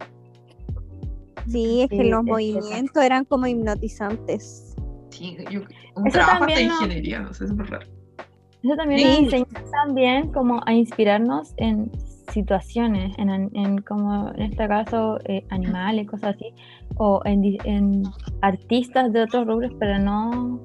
Sí, 1.47 1.83
es 1.83 1.91
que 1.91 1.97
Sí, 2.03 2.11
los 2.11 2.21
es 2.21 2.25
movimientos 2.27 3.03
eran 3.03 3.25
como 3.25 3.47
hipnotizantes. 3.47 4.75
Sí, 5.11 5.37
yo- 5.51 5.63
un 5.97 6.07
Eso 6.07 6.19
trabajo 6.19 6.45
de 6.47 6.53
también 6.53 6.69
no- 6.69 6.75
ingeniería, 6.75 7.19
no 7.21 7.35
sé, 7.35 7.45
es 7.45 7.51
súper 7.51 7.67
raro. 7.71 7.87
Eso 8.63 8.75
también 8.77 9.01
Sí. 9.01 9.07
nos 9.07 9.33
enseña 9.33 9.71
también 9.71 10.33
como 10.33 10.61
a 10.67 10.73
inspirarnos 10.73 11.55
en 11.57 11.91
situaciones, 12.33 13.15
en, 13.19 13.79
como 13.83 14.31
en 14.31 14.43
este 14.43 14.69
caso 14.69 15.19
eh, 15.25 15.45
animales, 15.51 16.07
cosas 16.09 16.35
así, 16.37 16.53
o 16.97 17.23
en, 17.25 18.03
artistas 18.43 19.13
de 19.13 19.23
otros 19.23 19.47
rubros, 19.47 19.73
pero 19.79 19.99
no 19.99 20.61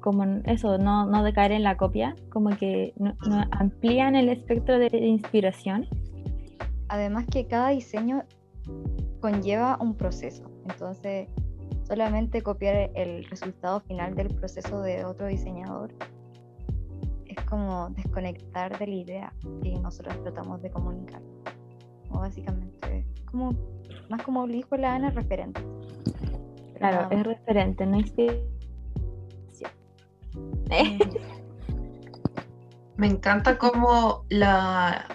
como 0.00 0.24
eso, 0.44 0.78
no, 0.78 1.06
no 1.06 1.22
de 1.24 1.32
caer 1.32 1.52
en 1.52 1.64
la 1.64 1.76
copia, 1.76 2.14
como 2.30 2.50
que 2.50 2.94
no, 2.96 3.14
no 3.28 3.44
amplían 3.50 4.14
el 4.14 4.28
espectro 4.28 4.78
de 4.78 4.88
inspiración. 4.96 5.86
Además 6.88 7.26
que 7.30 7.46
cada 7.46 7.70
diseño 7.70 8.22
conlleva 9.20 9.76
un 9.80 9.96
proceso, 9.96 10.44
entonces 10.68 11.28
solamente 11.82 12.42
copiar 12.42 12.90
el 12.94 13.24
resultado 13.24 13.80
final 13.80 14.14
del 14.14 14.28
proceso 14.28 14.80
de 14.82 15.04
otro 15.04 15.26
diseñador 15.26 15.92
como 17.46 17.90
desconectar 17.90 18.78
de 18.78 18.86
la 18.86 18.94
idea 18.94 19.32
que 19.62 19.78
nosotros 19.80 20.22
tratamos 20.22 20.62
de 20.62 20.70
comunicar. 20.70 21.22
O 22.10 22.20
básicamente, 22.20 23.06
como, 23.30 23.52
más 24.08 24.22
como 24.22 24.46
dijo 24.46 24.76
la 24.76 24.94
Ana, 24.94 25.10
referente. 25.10 25.60
Pero 26.74 26.78
Claro, 26.78 27.08
es 27.10 27.22
referente, 27.24 27.86
no 27.86 27.96
inspiración. 27.98 28.48
Me 32.96 33.06
encanta 33.06 33.58
cómo 33.58 34.24
la, 34.28 35.06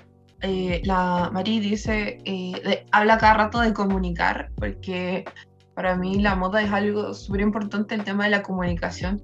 eh, 0.42 0.82
la 0.86 1.30
Marí 1.34 1.60
dice, 1.60 2.20
eh, 2.26 2.54
de- 2.64 2.86
habla 2.92 3.18
cada 3.18 3.34
rato 3.36 3.60
de 3.60 3.74
comunicar, 3.74 4.52
porque 4.56 5.26
para 5.74 5.96
mí 5.96 6.20
la 6.20 6.36
moda 6.36 6.62
es 6.62 6.72
algo 6.72 7.14
súper 7.14 7.42
importante, 7.42 7.96
el 7.96 8.04
tema 8.04 8.26
de 8.26 8.30
la 8.32 8.42
comunicación, 8.44 9.22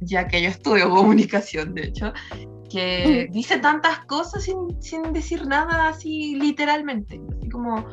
ya 0.00 0.28
que 0.28 0.42
yo 0.42 0.48
estudio 0.48 0.90
comunicación, 0.90 1.74
de 1.74 1.84
hecho, 1.84 2.12
que 2.70 3.28
dice 3.30 3.58
tantas 3.58 4.00
cosas 4.06 4.44
sin, 4.44 4.80
sin 4.82 5.12
decir 5.12 5.46
nada 5.46 5.88
así 5.88 6.36
literalmente, 6.36 7.20
así 7.38 7.48
como 7.48 7.84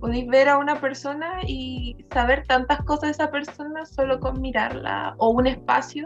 podéis 0.00 0.28
ver 0.28 0.48
a 0.48 0.58
una 0.58 0.80
persona 0.80 1.40
y 1.46 1.96
saber 2.12 2.44
tantas 2.46 2.80
cosas 2.84 3.02
de 3.02 3.10
esa 3.10 3.30
persona 3.30 3.84
solo 3.84 4.20
con 4.20 4.40
mirarla 4.40 5.14
o 5.18 5.30
un 5.30 5.46
espacio 5.46 6.04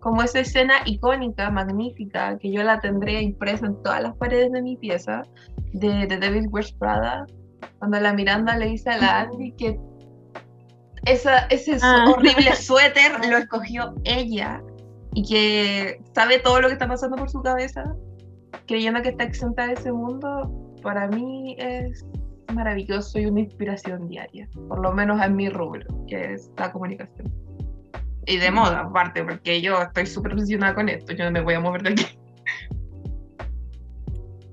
como 0.00 0.22
esa 0.22 0.40
escena 0.40 0.74
icónica, 0.84 1.50
magnífica, 1.50 2.38
que 2.38 2.52
yo 2.52 2.62
la 2.62 2.80
tendré 2.80 3.20
impresa 3.22 3.66
en 3.66 3.82
todas 3.82 4.02
las 4.02 4.16
paredes 4.16 4.52
de 4.52 4.62
mi 4.62 4.76
pieza, 4.76 5.22
de 5.72 6.06
The 6.06 6.18
Devil 6.18 6.46
Wears 6.50 6.72
Prada, 6.72 7.26
cuando 7.80 7.98
la 7.98 8.12
Miranda 8.12 8.56
le 8.56 8.66
dice 8.66 8.90
a 8.90 8.98
la 8.98 9.20
Andy 9.22 9.52
que 9.52 9.78
esa, 11.06 11.46
ese 11.46 11.78
Ah. 11.82 12.04
horrible 12.08 12.54
suéter 12.56 13.12
lo 13.28 13.38
escogió 13.38 13.94
ella 14.04 14.62
y 15.16 15.22
que 15.22 15.98
sabe 16.12 16.40
todo 16.40 16.60
lo 16.60 16.68
que 16.68 16.74
está 16.74 16.86
pasando 16.86 17.16
por 17.16 17.30
su 17.30 17.40
cabeza, 17.40 17.96
creyendo 18.66 19.00
que 19.00 19.08
está 19.08 19.24
exenta 19.24 19.66
de 19.66 19.72
ese 19.72 19.90
mundo, 19.90 20.76
para 20.82 21.08
mí 21.08 21.56
es 21.58 22.04
maravilloso 22.52 23.18
y 23.18 23.24
una 23.24 23.40
inspiración 23.40 24.08
diaria, 24.08 24.46
por 24.68 24.78
lo 24.78 24.92
menos 24.92 25.18
en 25.24 25.34
mi 25.34 25.48
rubro, 25.48 25.86
que 26.06 26.34
es 26.34 26.52
la 26.58 26.70
comunicación. 26.70 27.32
Y 28.26 28.36
de 28.36 28.50
moda, 28.50 28.80
aparte, 28.80 29.24
porque 29.24 29.62
yo 29.62 29.80
estoy 29.80 30.04
súper 30.04 30.34
obsesionada 30.34 30.74
con 30.74 30.90
esto, 30.90 31.14
yo 31.14 31.24
no 31.24 31.30
me 31.30 31.40
voy 31.40 31.54
a 31.54 31.60
mover 31.60 31.82
de 31.82 31.90
aquí. 31.92 32.18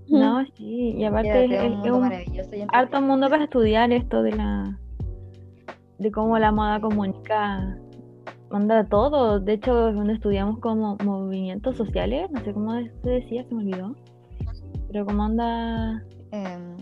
No, 0.08 0.46
sí, 0.56 0.94
y 0.96 1.04
aparte 1.04 1.44
es, 1.44 1.50
un 1.50 1.56
es 1.56 1.72
mundo 1.72 1.96
un 1.96 2.02
maravilloso 2.04 2.56
y 2.56 2.66
harto 2.72 3.02
mundo 3.02 3.30
para 3.30 3.44
estudiar 3.44 3.92
esto 3.92 4.24
de 4.24 4.32
la 4.32 4.80
de 6.00 6.12
cómo 6.12 6.40
la 6.40 6.54
moda 6.54 6.80
comunica 6.80 7.78
manda 8.54 8.84
todo. 8.86 9.40
De 9.40 9.54
hecho 9.54 9.92
cuando 9.94 10.14
estudiamos 10.14 10.60
como 10.60 10.96
movimientos 11.04 11.76
sociales 11.76 12.30
no 12.32 12.40
sé 12.42 12.54
cómo 12.54 12.74
se 13.04 13.10
decía 13.10 13.44
se 13.44 13.56
me 13.56 13.64
olvidó. 13.64 13.96
Pero 14.88 15.06
como 15.06 15.24
anda 15.24 16.04
Em, 16.32 16.78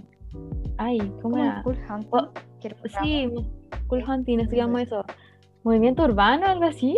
ay 0.77 0.99
cómo 1.22 1.38
era 1.38 1.64
Cool 1.64 1.77
Hunting, 1.89 2.10
Oh, 2.11 2.30
sí 3.02 3.31
cool 3.88 4.03
hunting 4.07 4.39
estudiamos 4.39 4.81
eso. 4.81 5.03
Movimiento 5.64 6.03
urbano 6.03 6.45
algo 6.45 6.65
así. 6.65 6.98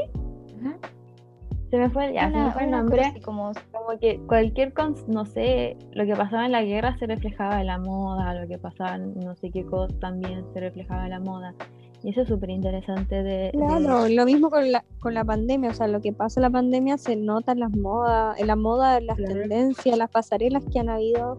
Se 1.70 1.78
me 1.78 1.90
fue 1.90 2.14
ya 2.14 2.30
se 2.30 2.38
me 2.38 2.52
fue 2.52 2.66
el 2.66 2.72
nombre. 2.72 3.22
como 3.24 3.52
como 3.72 4.00
que 4.00 4.20
cualquier, 4.28 4.74
no 5.08 5.26
sé, 5.26 5.76
lo 5.94 6.06
que 6.06 6.16
pasaba 6.16 6.46
en 6.46 6.52
la 6.52 6.64
guerra 6.64 6.96
se 6.98 7.08
reflejaba 7.08 7.62
en 7.62 7.68
la 7.68 7.80
moda, 7.80 8.36
lo 8.36 8.48
que 8.48 8.60
pasaba 8.60 8.96
en 8.96 9.16
no 9.16 9.36
sé 9.36 9.50
qué 9.50 9.66
cosa 9.66 9.94
también 10.00 10.46
se 10.54 10.60
reflejaba 10.60 11.06
en 11.06 11.10
la 11.10 11.20
moda. 11.20 11.56
Y 12.04 12.10
eso 12.10 12.22
es 12.22 12.28
súper 12.28 12.50
interesante 12.50 13.24
de, 13.24 13.24
de- 13.24 13.52
Claro, 13.54 14.08
lo 14.10 14.26
mismo 14.26 14.50
con 14.50 14.70
la, 14.72 14.84
con 15.00 15.14
la 15.14 15.24
pandemia, 15.24 15.70
o 15.70 15.74
sea, 15.74 15.88
lo 15.88 16.02
que 16.02 16.12
pasa 16.12 16.40
en 16.40 16.44
la 16.44 16.50
pandemia 16.50 16.98
se 16.98 17.16
nota 17.16 17.54
en 17.54 17.62
las 17.62 17.72
modas, 17.76 18.38
en 18.40 18.48
la 18.48 18.56
moda, 18.58 18.98
en 18.98 19.08
las 19.08 19.16
Claro. 19.18 19.34
tendencias, 19.40 19.98
las 19.98 20.10
pasarelas 20.10 20.64
que 20.72 20.80
han 20.80 20.90
habido. 20.90 21.38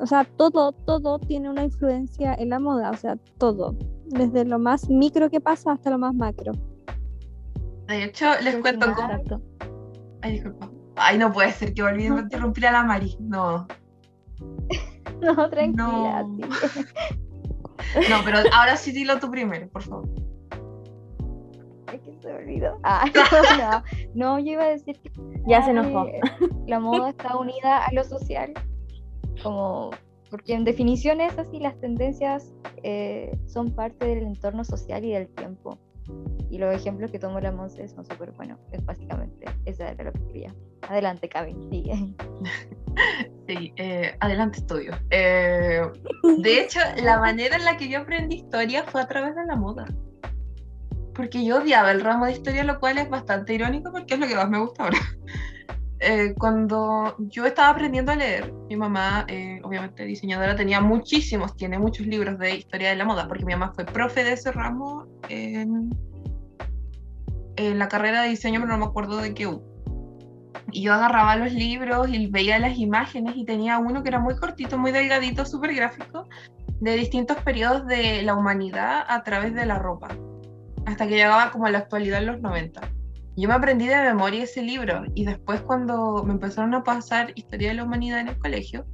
O 0.00 0.06
sea, 0.06 0.24
todo, 0.36 0.72
todo 0.72 1.18
tiene 1.18 1.48
una 1.48 1.64
influencia 1.64 2.34
en 2.34 2.50
la 2.50 2.58
moda, 2.58 2.90
o 2.90 2.96
sea, 2.96 3.16
todo. 3.38 3.74
Desde 4.06 4.44
lo 4.44 4.58
más 4.58 4.90
micro 4.90 5.30
que 5.30 5.40
pasa 5.40 5.72
hasta 5.72 5.88
lo 5.90 5.96
más 5.98 6.14
macro. 6.14 6.52
De 7.86 8.04
hecho, 8.04 8.26
les 8.42 8.56
cuento 8.56 8.86
cómo... 8.94 9.08
Exacto. 9.10 9.40
Ay, 10.20 10.32
disculpa. 10.32 10.70
Ay, 10.96 11.16
no 11.18 11.32
puede 11.32 11.50
ser 11.52 11.72
que 11.72 11.82
volví 11.82 12.04
a 12.04 12.08
interrumpir 12.20 12.66
a 12.66 12.72
la 12.72 12.82
Mari. 12.84 13.16
No, 13.20 13.66
No, 15.22 15.48
tranquila. 15.48 16.24
No. 16.24 16.36
sí. 16.36 16.80
no, 18.10 18.16
pero 18.24 18.38
ahora 18.52 18.76
sí 18.76 18.92
dilo 18.92 19.18
tú 19.18 19.30
primero, 19.30 19.68
por 19.68 19.82
favor. 19.82 20.08
Es 21.92 22.00
que 22.00 22.12
se 22.20 22.28
me 22.28 22.34
olvidó. 22.34 22.78
Ah, 22.82 23.04
no, 24.14 24.38
no, 24.38 24.38
yo 24.38 24.52
iba 24.52 24.64
a 24.64 24.68
decir 24.68 24.98
que 25.00 25.10
Ya 25.46 25.62
se 25.62 25.70
ay, 25.70 25.76
enojó. 25.76 26.06
la 26.66 26.80
moda 26.80 27.10
está 27.10 27.36
unida 27.36 27.84
a 27.84 27.92
lo 27.92 28.04
social, 28.04 28.52
como 29.42 29.90
porque 30.30 30.54
en 30.54 30.64
definición 30.64 31.20
es 31.20 31.36
así, 31.38 31.58
las 31.58 31.78
tendencias 31.78 32.54
eh, 32.82 33.36
son 33.46 33.70
parte 33.70 34.06
del 34.06 34.22
entorno 34.24 34.64
social 34.64 35.04
y 35.04 35.12
del 35.12 35.28
tiempo. 35.28 35.78
Y 36.50 36.58
los 36.58 36.74
ejemplos 36.74 37.10
que 37.10 37.18
tomó 37.18 37.40
la 37.40 37.52
Monse 37.52 37.88
son 37.88 38.04
súper 38.04 38.32
buenos. 38.32 38.58
Es 38.72 38.84
básicamente, 38.84 39.46
eso 39.64 39.84
era 39.84 40.04
lo 40.04 40.12
que 40.12 40.26
quería. 40.26 40.54
Adelante, 40.88 41.28
Cami, 41.28 41.54
sigue. 41.70 42.14
Sí, 43.48 43.72
eh, 43.76 44.14
adelante 44.20 44.58
estudio. 44.58 44.92
Eh, 45.10 45.80
de 46.38 46.60
hecho, 46.60 46.78
la 47.02 47.18
manera 47.18 47.56
en 47.56 47.64
la 47.64 47.76
que 47.76 47.88
yo 47.88 48.00
aprendí 48.00 48.36
historia 48.36 48.84
fue 48.84 49.00
a 49.00 49.08
través 49.08 49.34
de 49.34 49.46
la 49.46 49.56
moda. 49.56 49.86
Porque 51.14 51.44
yo 51.44 51.58
odiaba 51.58 51.90
el 51.90 52.02
ramo 52.02 52.26
de 52.26 52.32
historia, 52.32 52.64
lo 52.64 52.78
cual 52.78 52.98
es 52.98 53.08
bastante 53.08 53.54
irónico 53.54 53.90
porque 53.90 54.14
es 54.14 54.20
lo 54.20 54.28
que 54.28 54.36
más 54.36 54.48
me 54.48 54.58
gusta 54.58 54.84
ahora. 54.84 54.98
Eh, 56.04 56.34
cuando 56.36 57.14
yo 57.18 57.46
estaba 57.46 57.68
aprendiendo 57.68 58.10
a 58.10 58.16
leer, 58.16 58.52
mi 58.68 58.76
mamá, 58.76 59.24
eh, 59.28 59.60
obviamente 59.62 60.04
diseñadora, 60.04 60.56
tenía 60.56 60.80
muchísimos, 60.80 61.56
tiene 61.56 61.78
muchos 61.78 62.06
libros 62.06 62.38
de 62.40 62.56
historia 62.56 62.90
de 62.90 62.96
la 62.96 63.04
moda, 63.04 63.28
porque 63.28 63.44
mi 63.44 63.52
mamá 63.52 63.72
fue 63.72 63.84
profe 63.84 64.24
de 64.24 64.32
ese 64.32 64.50
ramo 64.50 65.06
en, 65.28 65.90
en 67.54 67.78
la 67.78 67.86
carrera 67.86 68.22
de 68.22 68.30
diseño, 68.30 68.60
pero 68.60 68.72
no 68.72 68.78
me 68.78 68.86
acuerdo 68.86 69.18
de 69.18 69.32
qué 69.32 69.46
hubo. 69.46 69.62
Y 70.72 70.82
yo 70.82 70.92
agarraba 70.92 71.36
los 71.36 71.52
libros 71.52 72.08
y 72.08 72.26
veía 72.26 72.58
las 72.58 72.78
imágenes 72.78 73.36
y 73.36 73.44
tenía 73.44 73.78
uno 73.78 74.02
que 74.02 74.08
era 74.08 74.18
muy 74.18 74.34
cortito, 74.34 74.78
muy 74.78 74.90
delgadito, 74.90 75.46
súper 75.46 75.72
gráfico, 75.72 76.28
de 76.80 76.96
distintos 76.96 77.36
periodos 77.44 77.86
de 77.86 78.22
la 78.22 78.34
humanidad 78.34 79.04
a 79.06 79.22
través 79.22 79.54
de 79.54 79.66
la 79.66 79.78
ropa, 79.78 80.08
hasta 80.84 81.06
que 81.06 81.14
llegaba 81.14 81.52
como 81.52 81.66
a 81.66 81.70
la 81.70 81.78
actualidad 81.78 82.18
en 82.18 82.26
los 82.26 82.40
90. 82.40 82.80
Yo 83.36 83.48
me 83.48 83.54
aprendí 83.54 83.86
de 83.86 83.96
memoria 83.96 84.44
ese 84.44 84.62
libro 84.62 85.04
y 85.14 85.24
después 85.24 85.62
cuando 85.62 86.22
me 86.24 86.32
empezaron 86.32 86.74
a 86.74 86.84
pasar 86.84 87.32
historia 87.34 87.68
de 87.68 87.74
la 87.74 87.84
humanidad 87.84 88.20
en 88.20 88.28
el 88.28 88.38
colegio, 88.38 88.84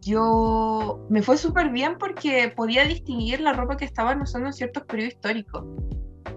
yo 0.00 1.04
me 1.10 1.20
fue 1.22 1.36
súper 1.36 1.70
bien 1.70 1.96
porque 1.98 2.52
podía 2.54 2.84
distinguir 2.84 3.40
la 3.40 3.52
ropa 3.52 3.76
que 3.76 3.84
estaban 3.84 4.22
usando 4.22 4.46
en 4.46 4.52
ciertos 4.52 4.84
periodos 4.84 5.14
históricos. 5.14 5.64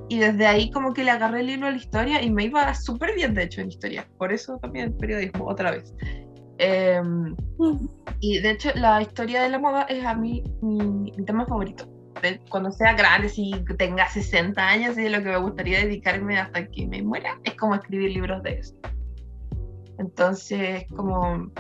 Y 0.10 0.18
desde 0.18 0.48
ahí 0.48 0.72
como 0.72 0.92
que 0.94 1.04
le 1.04 1.12
agarré 1.12 1.42
el 1.42 1.52
hilo 1.52 1.68
a 1.68 1.72
la 1.72 1.78
historia 1.78 2.24
y 2.24 2.32
me 2.32 2.46
iba 2.46 2.74
súper 2.74 3.14
bien, 3.14 3.36
de 3.36 3.44
hecho, 3.44 3.62
en 3.62 3.70
historia. 3.70 4.10
Por 4.18 4.34
eso 4.34 4.58
también 4.58 4.86
el 4.86 4.94
periodismo, 4.94 5.46
otra 5.46 5.70
vez. 5.70 5.94
Em, 6.58 7.36
y 8.20 8.40
de 8.40 8.52
hecho 8.52 8.70
la 8.76 9.02
historia 9.02 9.42
de 9.44 9.50
la 9.50 9.60
moda 9.60 9.84
es 9.84 10.04
a 10.04 10.14
mí 10.14 10.44
mi, 10.62 11.12
tema 11.26 11.46
favorito. 11.46 11.88
Cuando 12.50 12.72
sea 12.72 12.94
grande, 12.94 13.30
si 13.30 13.52
tenga 13.78 14.08
60 14.08 14.62
años, 14.62 14.98
y 14.98 15.10
lo 15.10 15.24
que 15.24 15.30
me 15.30 15.38
gustaría 15.38 15.80
dedicarme 15.80 16.40
hasta 16.40 16.68
que 16.68 16.88
me 16.88 17.02
muera, 17.02 17.40
es 17.44 17.56
como 17.56 17.76
escribir 17.76 18.12
libros 18.12 18.44
de 18.44 18.60
eso. 18.60 18.76
Entonces, 19.98 20.86
como 20.96 21.52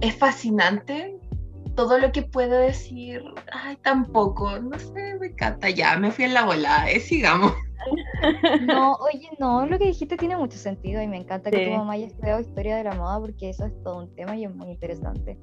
es 0.00 0.16
fascinante 0.16 1.19
todo 1.74 1.98
lo 1.98 2.12
que 2.12 2.22
puedo 2.22 2.58
decir. 2.58 3.22
Ay, 3.52 3.76
tampoco, 3.82 4.58
no 4.58 4.78
sé, 4.78 5.16
me 5.20 5.28
encanta. 5.28 5.70
Ya, 5.70 5.96
me 5.96 6.10
fui 6.10 6.24
en 6.24 6.34
la 6.34 6.44
bola, 6.44 6.90
eh, 6.90 7.00
sigamos. 7.00 7.52
No, 8.66 8.96
oye, 8.96 9.30
no, 9.38 9.64
lo 9.64 9.78
que 9.78 9.86
dijiste 9.86 10.16
tiene 10.18 10.36
mucho 10.36 10.58
sentido 10.58 11.00
y 11.00 11.06
me 11.06 11.16
encanta 11.16 11.50
que 11.50 11.66
tu 11.66 11.70
mamá 11.70 11.94
haya 11.94 12.06
estudiado 12.06 12.40
historia 12.40 12.76
de 12.76 12.84
la 12.84 12.94
moda 12.94 13.18
porque 13.18 13.48
eso 13.48 13.64
es 13.64 13.72
todo 13.82 14.00
un 14.00 14.14
tema 14.14 14.36
y 14.36 14.44
es 14.44 14.54
muy 14.54 14.70
interesante. 14.70 15.38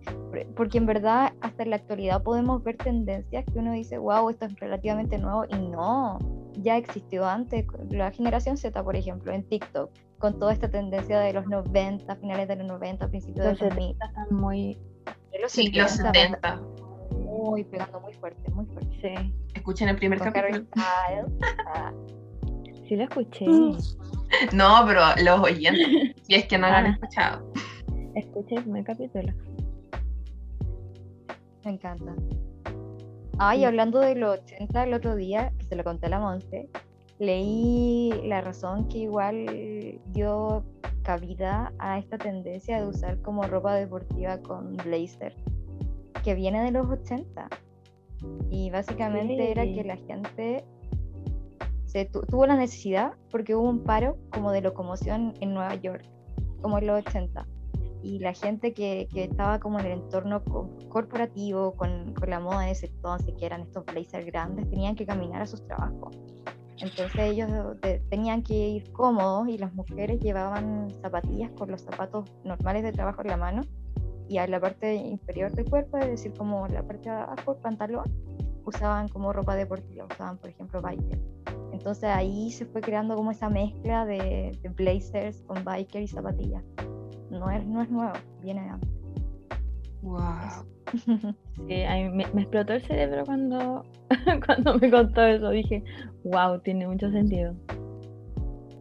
Porque 0.55 0.77
en 0.77 0.85
verdad, 0.85 1.33
hasta 1.41 1.63
en 1.63 1.71
la 1.71 1.77
actualidad 1.77 2.21
podemos 2.21 2.63
ver 2.63 2.77
tendencias 2.77 3.43
que 3.45 3.59
uno 3.59 3.71
dice, 3.71 3.97
wow, 3.97 4.29
esto 4.29 4.45
es 4.45 4.55
relativamente 4.59 5.17
nuevo 5.17 5.45
y 5.49 5.57
no, 5.57 6.19
ya 6.53 6.77
existió 6.77 7.25
antes. 7.25 7.65
La 7.89 8.11
generación 8.11 8.57
Z, 8.57 8.83
por 8.83 8.95
ejemplo, 8.95 9.33
en 9.33 9.43
TikTok, 9.43 9.89
con 10.19 10.39
toda 10.39 10.53
esta 10.53 10.69
tendencia 10.69 11.19
de 11.19 11.33
los 11.33 11.47
90, 11.47 12.15
finales 12.17 12.47
de 12.47 12.55
los 12.57 12.67
90, 12.67 13.07
principios 13.07 13.45
de 13.45 13.51
los 13.51 13.59
2000. 13.59 13.91
Están 13.91 14.27
muy. 14.31 14.77
Los 15.41 15.51
sí, 15.51 15.71
los 15.71 15.91
70. 15.91 16.61
Muy 17.11 17.63
pegando 17.63 17.99
muy 18.01 18.13
fuerte, 18.13 18.49
muy 18.51 18.65
fuerte. 18.65 18.97
Sí. 19.01 19.33
Escuchen 19.53 19.89
el 19.89 19.95
primer 19.95 20.19
capítulo. 20.19 20.65
Sí 22.87 22.95
lo 22.95 23.03
escuché. 23.03 23.45
No, 24.53 24.83
pero 24.85 25.01
los 25.23 25.39
oyentes, 25.39 26.13
si 26.23 26.35
es 26.35 26.45
que 26.47 26.57
no 26.57 26.67
lo 26.67 26.73
han 26.73 26.85
ah. 26.87 26.89
escuchado. 26.89 27.53
Escuché 28.13 28.55
el 28.55 28.63
primer 28.63 28.83
capítulo. 28.83 29.33
Me 31.63 31.71
encanta. 31.71 32.13
Ay, 33.39 33.63
hablando 33.63 33.99
de 33.99 34.15
los 34.15 34.39
80 34.39 34.83
el 34.83 34.93
otro 34.93 35.15
día, 35.15 35.53
que 35.57 35.63
se 35.63 35.75
lo 35.77 35.85
conté 35.85 36.07
a 36.07 36.09
la 36.09 36.19
Monse, 36.19 36.67
leí 37.19 38.11
la 38.25 38.41
razón 38.41 38.89
que 38.89 38.99
igual 38.99 40.01
dio 40.07 40.65
cabida 41.07 41.71
a 41.79 41.97
esta 41.97 42.17
tendencia 42.17 42.81
de 42.81 42.85
usar 42.85 43.21
como 43.21 43.43
ropa 43.43 43.73
deportiva 43.75 44.41
con 44.41 44.75
blazer, 44.75 45.33
que 46.21 46.35
viene 46.35 46.61
de 46.65 46.71
los 46.71 46.85
80. 46.85 47.47
Y 48.49 48.69
básicamente 48.71 49.49
era 49.49 49.63
que 49.63 49.85
la 49.85 49.95
gente 49.95 50.65
se 51.85 52.03
tuvo 52.03 52.45
la 52.45 52.57
necesidad 52.57 53.13
porque 53.31 53.55
hubo 53.55 53.69
un 53.69 53.85
paro 53.85 54.17
como 54.33 54.51
de 54.51 54.59
locomoción 54.59 55.33
en 55.39 55.53
Nueva 55.53 55.75
York, 55.75 56.03
como 56.61 56.77
en 56.77 56.87
los 56.87 56.99
80. 57.07 57.47
Y 58.03 58.19
la 58.19 58.33
gente 58.33 58.73
que, 58.73 59.07
que 59.13 59.23
estaba 59.23 59.61
como 59.61 59.79
en 59.79 59.85
el 59.85 59.91
entorno 59.93 60.43
corporativo, 60.89 61.71
con, 61.77 62.13
con, 62.15 62.29
la 62.29 62.41
moda 62.41 62.63
de 62.63 62.71
ese 62.71 62.87
entonces, 62.87 63.33
que 63.39 63.45
eran 63.45 63.61
estos 63.61 63.85
blazers 63.85 64.25
grandes, 64.25 64.69
tenían 64.69 64.95
que 64.95 65.05
caminar 65.05 65.41
a 65.41 65.45
sus 65.45 65.65
trabajos. 65.65 66.19
Entonces 66.79 67.19
ellos 67.19 67.49
tenían 68.09 68.43
que 68.43 68.53
ir 68.53 68.91
cómodos 68.91 69.47
y 69.49 69.57
las 69.57 69.73
mujeres 69.73 70.19
llevaban 70.19 70.89
zapatillas 71.01 71.51
con 71.51 71.71
los 71.71 71.81
zapatos 71.81 72.29
normales 72.43 72.83
de 72.83 72.91
trabajo 72.91 73.21
en 73.21 73.27
la 73.27 73.37
mano 73.37 73.61
y 74.29 74.37
a 74.37 74.47
la 74.47 74.59
parte 74.59 74.93
inferior 74.93 75.51
del 75.53 75.69
cuerpo, 75.69 75.97
es 75.97 76.07
decir, 76.07 76.33
como 76.37 76.67
la 76.67 76.83
parte 76.83 77.09
de 77.09 77.15
abajo, 77.15 77.53
el 77.53 77.61
pantalón, 77.61 78.05
usaban 78.65 79.07
como 79.07 79.33
ropa 79.33 79.55
deportiva, 79.55 80.05
usaban 80.05 80.37
por 80.37 80.49
ejemplo 80.49 80.81
biker. 80.81 81.19
Entonces 81.71 82.09
ahí 82.09 82.51
se 82.51 82.65
fue 82.65 82.81
creando 82.81 83.15
como 83.15 83.31
esa 83.31 83.49
mezcla 83.49 84.05
de, 84.05 84.59
blazers 84.75 85.41
con 85.43 85.63
biker 85.63 86.01
y 86.01 86.07
zapatillas. 86.07 86.63
No 87.29 87.49
es, 87.49 87.65
no 87.65 87.81
es 87.81 87.89
nuevo, 87.89 88.13
viene 88.41 88.63
de 88.63 88.69
antes. 88.69 88.89
Wow. 90.01 90.76
Sí, 91.67 91.83
a 91.83 91.95
mí 91.95 92.09
me, 92.09 92.41
explotó 92.41 92.73
el 92.73 92.81
cerebro 92.83 93.25
cuando, 93.25 93.83
cuando 94.45 94.77
me 94.77 94.89
contó 94.89 95.25
eso. 95.25 95.49
Dije, 95.49 95.83
wow, 96.23 96.59
tiene 96.59 96.87
mucho 96.87 97.09
sentido. 97.11 97.53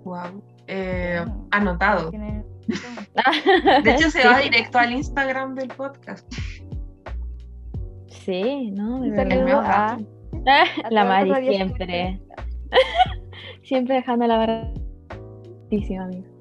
Wow. 0.05 0.43
Eh, 0.69 1.25
anotado. 1.51 2.11
De 3.85 3.95
hecho, 3.95 4.11
se 4.11 4.27
va 4.27 4.39
directo 4.39 4.79
al 4.79 4.93
Instagram 4.93 5.55
del 5.55 5.69
podcast. 5.69 6.33
Sí, 8.09 8.71
no, 8.73 9.01
de 9.01 9.11
verdad. 9.11 10.01
la 10.91 11.05
Mari 11.05 11.33
siempre. 11.47 12.21
siempre 13.63 13.97
dejando 13.97 14.27
la 14.27 14.37
barra. 14.39 14.73
amigo. 15.71 16.36